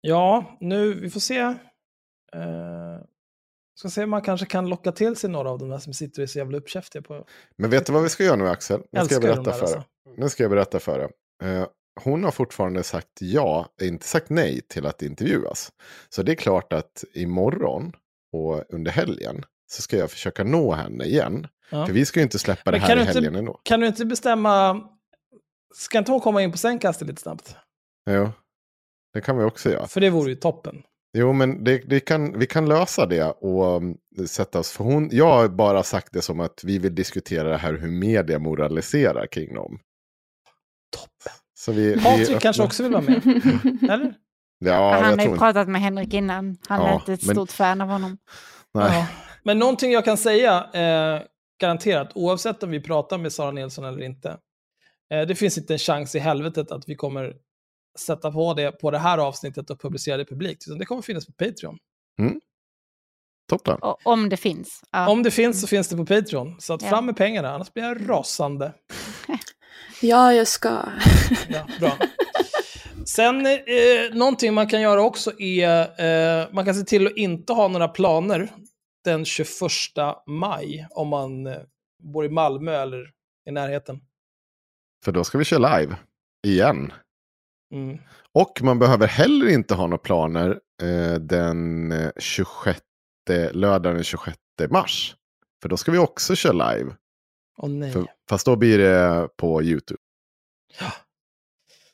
Ja, 0.00 0.56
nu, 0.60 0.94
vi 0.94 1.10
får 1.10 1.20
se. 1.20 1.38
Eh, 1.38 3.00
ska 3.80 3.90
se 3.90 4.04
om 4.04 4.10
man 4.10 4.22
kanske 4.22 4.46
kan 4.46 4.68
locka 4.68 4.92
till 4.92 5.16
sig 5.16 5.30
några 5.30 5.50
av 5.50 5.58
de 5.58 5.68
där 5.68 5.78
som 5.78 5.94
sitter 5.94 6.20
och 6.20 6.22
är 6.22 6.26
så 6.26 6.38
jävla 6.38 6.58
uppkäftiga 6.58 7.02
på. 7.02 7.26
Men 7.58 7.70
vet 7.70 7.86
du 7.86 7.92
vad 7.92 8.02
vi 8.02 8.08
ska 8.08 8.24
göra 8.24 8.36
nu 8.36 8.48
Axel? 8.48 8.80
Nu 8.92 9.04
ska 9.04 9.14
jag 9.14 9.22
berätta 9.22 9.52
för 9.52 9.60
alltså. 9.60 9.84
Nu 10.16 10.28
ska 10.28 10.42
jag 10.44 10.50
berätta 10.50 10.78
för 10.80 10.98
dig. 10.98 11.08
Eh, 11.42 11.66
hon 12.04 12.24
har 12.24 12.30
fortfarande 12.30 12.82
sagt 12.82 13.08
ja, 13.20 13.66
inte 13.82 14.06
sagt 14.06 14.30
nej 14.30 14.60
till 14.68 14.86
att 14.86 15.02
intervjuas. 15.02 15.72
Så 16.08 16.22
det 16.22 16.32
är 16.32 16.36
klart 16.36 16.72
att 16.72 17.04
imorgon 17.14 17.92
och 18.32 18.64
under 18.68 18.90
helgen 18.90 19.44
så 19.72 19.82
ska 19.82 19.96
jag 19.96 20.10
försöka 20.10 20.44
nå 20.44 20.72
henne 20.72 21.04
igen. 21.04 21.46
Ja. 21.70 21.86
För 21.86 21.92
vi 21.92 22.04
ska 22.06 22.20
ju 22.20 22.24
inte 22.24 22.38
släppa 22.38 22.70
Men 22.70 22.80
det 22.80 22.86
här 22.86 22.92
i 22.92 22.94
du 22.94 23.00
inte- 23.00 23.12
helgen 23.12 23.34
ändå. 23.34 23.60
Kan 23.62 23.80
du 23.80 23.86
inte 23.86 24.06
bestämma, 24.06 24.80
ska 25.74 25.98
inte 25.98 26.12
hon 26.12 26.20
komma 26.20 26.42
in 26.42 26.52
på 26.52 26.58
sängkastet 26.58 27.08
lite 27.08 27.22
snabbt? 27.22 27.56
Jo, 28.10 28.28
det 29.14 29.20
kan 29.20 29.38
vi 29.38 29.44
också 29.44 29.70
göra. 29.70 29.86
För 29.86 30.00
det 30.00 30.10
vore 30.10 30.30
ju 30.30 30.36
toppen. 30.36 30.82
Jo, 31.12 31.32
men 31.32 31.64
det, 31.64 31.78
det 31.86 32.00
kan, 32.00 32.38
vi 32.38 32.46
kan 32.46 32.68
lösa 32.68 33.06
det 33.06 33.22
och 33.24 33.76
um, 33.76 33.96
sätta 34.28 34.58
oss. 34.58 34.70
För 34.72 34.84
hon, 34.84 35.08
jag 35.12 35.26
har 35.32 35.48
bara 35.48 35.82
sagt 35.82 36.12
det 36.12 36.22
som 36.22 36.40
att 36.40 36.64
vi 36.64 36.78
vill 36.78 36.94
diskutera 36.94 37.48
det 37.48 37.56
här 37.56 37.72
hur 37.72 37.88
media 37.90 38.38
moraliserar 38.38 39.26
kring 39.26 39.54
dem. 39.54 39.78
Toppen. 40.96 41.32
Så 41.54 41.72
vi, 41.72 41.94
vi 41.94 42.02
Patrik 42.04 42.22
öppnar- 42.28 42.40
kanske 42.40 42.62
också 42.62 42.82
vill 42.82 42.92
vara 42.92 43.02
med? 43.02 43.26
Eller? 43.90 44.14
Ja, 44.58 44.92
han 44.92 45.10
jag 45.10 45.24
har 45.26 45.32
ju 45.32 45.38
pratat 45.38 45.68
med 45.68 45.80
Henrik 45.80 46.14
innan. 46.14 46.56
Han 46.68 46.80
Ja, 46.80 46.88
är 46.88 46.94
inte 46.94 47.12
ett 47.12 47.26
men- 47.26 47.34
stort 47.36 47.50
fan 47.50 47.80
av 47.80 47.88
honom. 47.88 48.18
Nej. 48.74 48.98
Ja. 48.98 49.06
Men 49.44 49.58
någonting 49.58 49.92
jag 49.92 50.04
kan 50.04 50.16
säga, 50.16 50.64
eh, 50.72 51.22
garanterat, 51.60 52.10
oavsett 52.14 52.62
om 52.62 52.70
vi 52.70 52.80
pratar 52.80 53.18
med 53.18 53.32
Sara 53.32 53.50
Nilsson 53.50 53.84
eller 53.84 54.02
inte, 54.02 54.28
eh, 55.12 55.20
det 55.28 55.34
finns 55.34 55.58
inte 55.58 55.74
en 55.74 55.78
chans 55.78 56.14
i 56.14 56.18
helvetet 56.18 56.70
att 56.72 56.88
vi 56.88 56.94
kommer 56.94 57.34
sätta 57.98 58.32
på 58.32 58.54
det 58.54 58.72
på 58.72 58.90
det 58.90 58.98
här 58.98 59.18
avsnittet 59.18 59.70
och 59.70 59.80
publicera 59.80 60.16
det 60.16 60.24
publikt, 60.24 60.64
utan 60.66 60.78
det 60.78 60.84
kommer 60.84 61.02
finnas 61.02 61.26
på 61.26 61.32
Patreon. 61.32 61.78
Toppen. 63.50 63.78
Och, 63.82 63.98
om 64.06 64.28
det 64.28 64.36
finns. 64.36 64.82
Ja. 64.90 65.08
Om 65.08 65.22
det 65.22 65.30
finns 65.30 65.60
så 65.60 65.66
finns 65.66 65.88
det 65.88 65.96
på 65.96 66.06
Patreon, 66.06 66.60
så 66.60 66.74
att 66.74 66.82
Ja. 66.82 66.88
fram 66.88 67.06
med 67.06 67.16
pengarna, 67.16 67.50
annars 67.54 67.72
blir 67.72 67.84
jag 67.84 68.08
rasande. 68.10 68.72
Ja, 70.02 70.32
jag 70.32 70.48
ska. 70.48 70.68
Ja, 71.48 71.66
bra. 71.80 71.96
Sen, 73.06 73.46
eh, 73.46 73.54
någonting 74.12 74.54
man 74.54 74.68
kan 74.68 74.80
göra 74.80 75.02
också 75.02 75.40
är, 75.40 75.80
eh, 76.42 76.48
man 76.52 76.64
kan 76.64 76.74
se 76.74 76.82
till 76.84 77.06
att 77.06 77.16
inte 77.16 77.52
ha 77.52 77.68
några 77.68 77.88
planer 77.88 78.48
den 79.04 79.24
21 79.24 79.48
maj, 80.26 80.86
om 80.90 81.08
man 81.08 81.46
eh, 81.46 81.56
bor 82.02 82.24
i 82.24 82.28
Malmö 82.28 82.82
eller 82.82 83.10
i 83.48 83.52
närheten. 83.52 84.00
För 85.04 85.12
då 85.12 85.24
ska 85.24 85.38
vi 85.38 85.44
köra 85.44 85.78
live. 85.78 85.96
Igen. 86.46 86.92
Mm. 87.72 87.98
Och 88.32 88.62
man 88.62 88.78
behöver 88.78 89.06
heller 89.06 89.48
inte 89.48 89.74
ha 89.74 89.86
några 89.86 89.98
planer 89.98 90.60
eh, 90.82 91.14
den 91.14 91.92
eh, 91.92 92.10
26, 92.18 92.80
lördagen 93.52 93.94
den 93.94 94.04
26 94.04 94.38
mars. 94.70 95.16
För 95.62 95.68
då 95.68 95.76
ska 95.76 95.92
vi 95.92 95.98
också 95.98 96.34
köra 96.34 96.72
live. 96.72 96.90
Åh 97.58 97.70
nej. 97.70 97.92
För, 97.92 98.06
fast 98.28 98.46
då 98.46 98.56
blir 98.56 98.78
det 98.78 99.28
på 99.36 99.62
YouTube. 99.62 100.00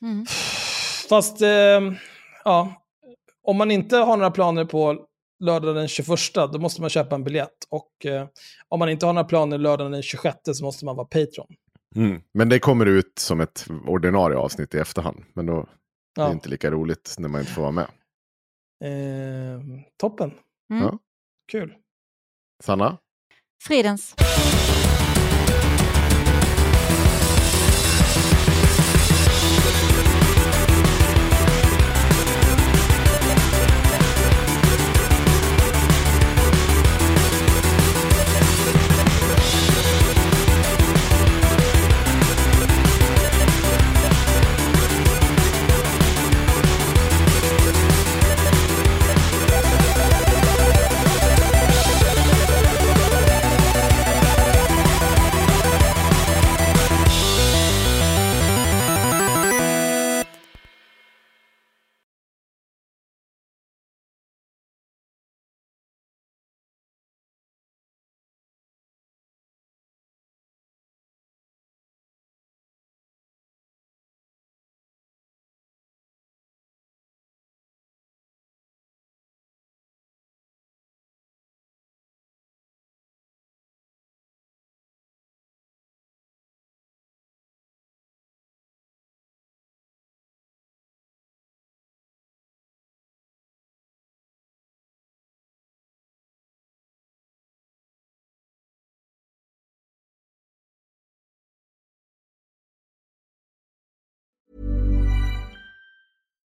Mm. 0.01 0.25
Fast, 1.09 1.41
eh, 1.41 1.81
ja, 2.43 2.73
om 3.43 3.57
man 3.57 3.71
inte 3.71 3.97
har 3.97 4.17
några 4.17 4.31
planer 4.31 4.65
på 4.65 5.05
lördag 5.39 5.75
den 5.75 5.87
21, 5.87 6.19
då 6.33 6.59
måste 6.59 6.81
man 6.81 6.89
köpa 6.89 7.15
en 7.15 7.23
biljett. 7.23 7.57
Och 7.69 8.05
eh, 8.05 8.27
om 8.67 8.79
man 8.79 8.89
inte 8.89 9.05
har 9.05 9.13
några 9.13 9.27
planer 9.27 9.57
lördagen 9.57 9.91
den 9.91 10.01
26 10.01 10.37
så 10.53 10.63
måste 10.63 10.85
man 10.85 10.95
vara 10.95 11.07
Patreon. 11.07 11.47
Mm. 11.97 12.21
Men 12.33 12.49
det 12.49 12.59
kommer 12.59 12.85
ut 12.85 13.19
som 13.19 13.39
ett 13.39 13.67
ordinarie 13.87 14.37
avsnitt 14.37 14.75
i 14.75 14.77
efterhand. 14.79 15.23
Men 15.33 15.45
då 15.45 15.53
är 15.59 15.65
det 16.15 16.21
Ja. 16.21 16.31
inte 16.31 16.49
lika 16.49 16.71
roligt 16.71 17.15
när 17.17 17.29
man 17.29 17.41
inte 17.41 17.53
får 17.53 17.61
vara 17.61 17.71
med. 17.71 17.87
Eh, 18.83 19.61
toppen. 19.97 20.31
Mm. 20.71 20.83
Ja. 20.83 20.99
Kul. 21.51 21.75
Sanna? 22.63 22.97
Fridens. 23.63 24.15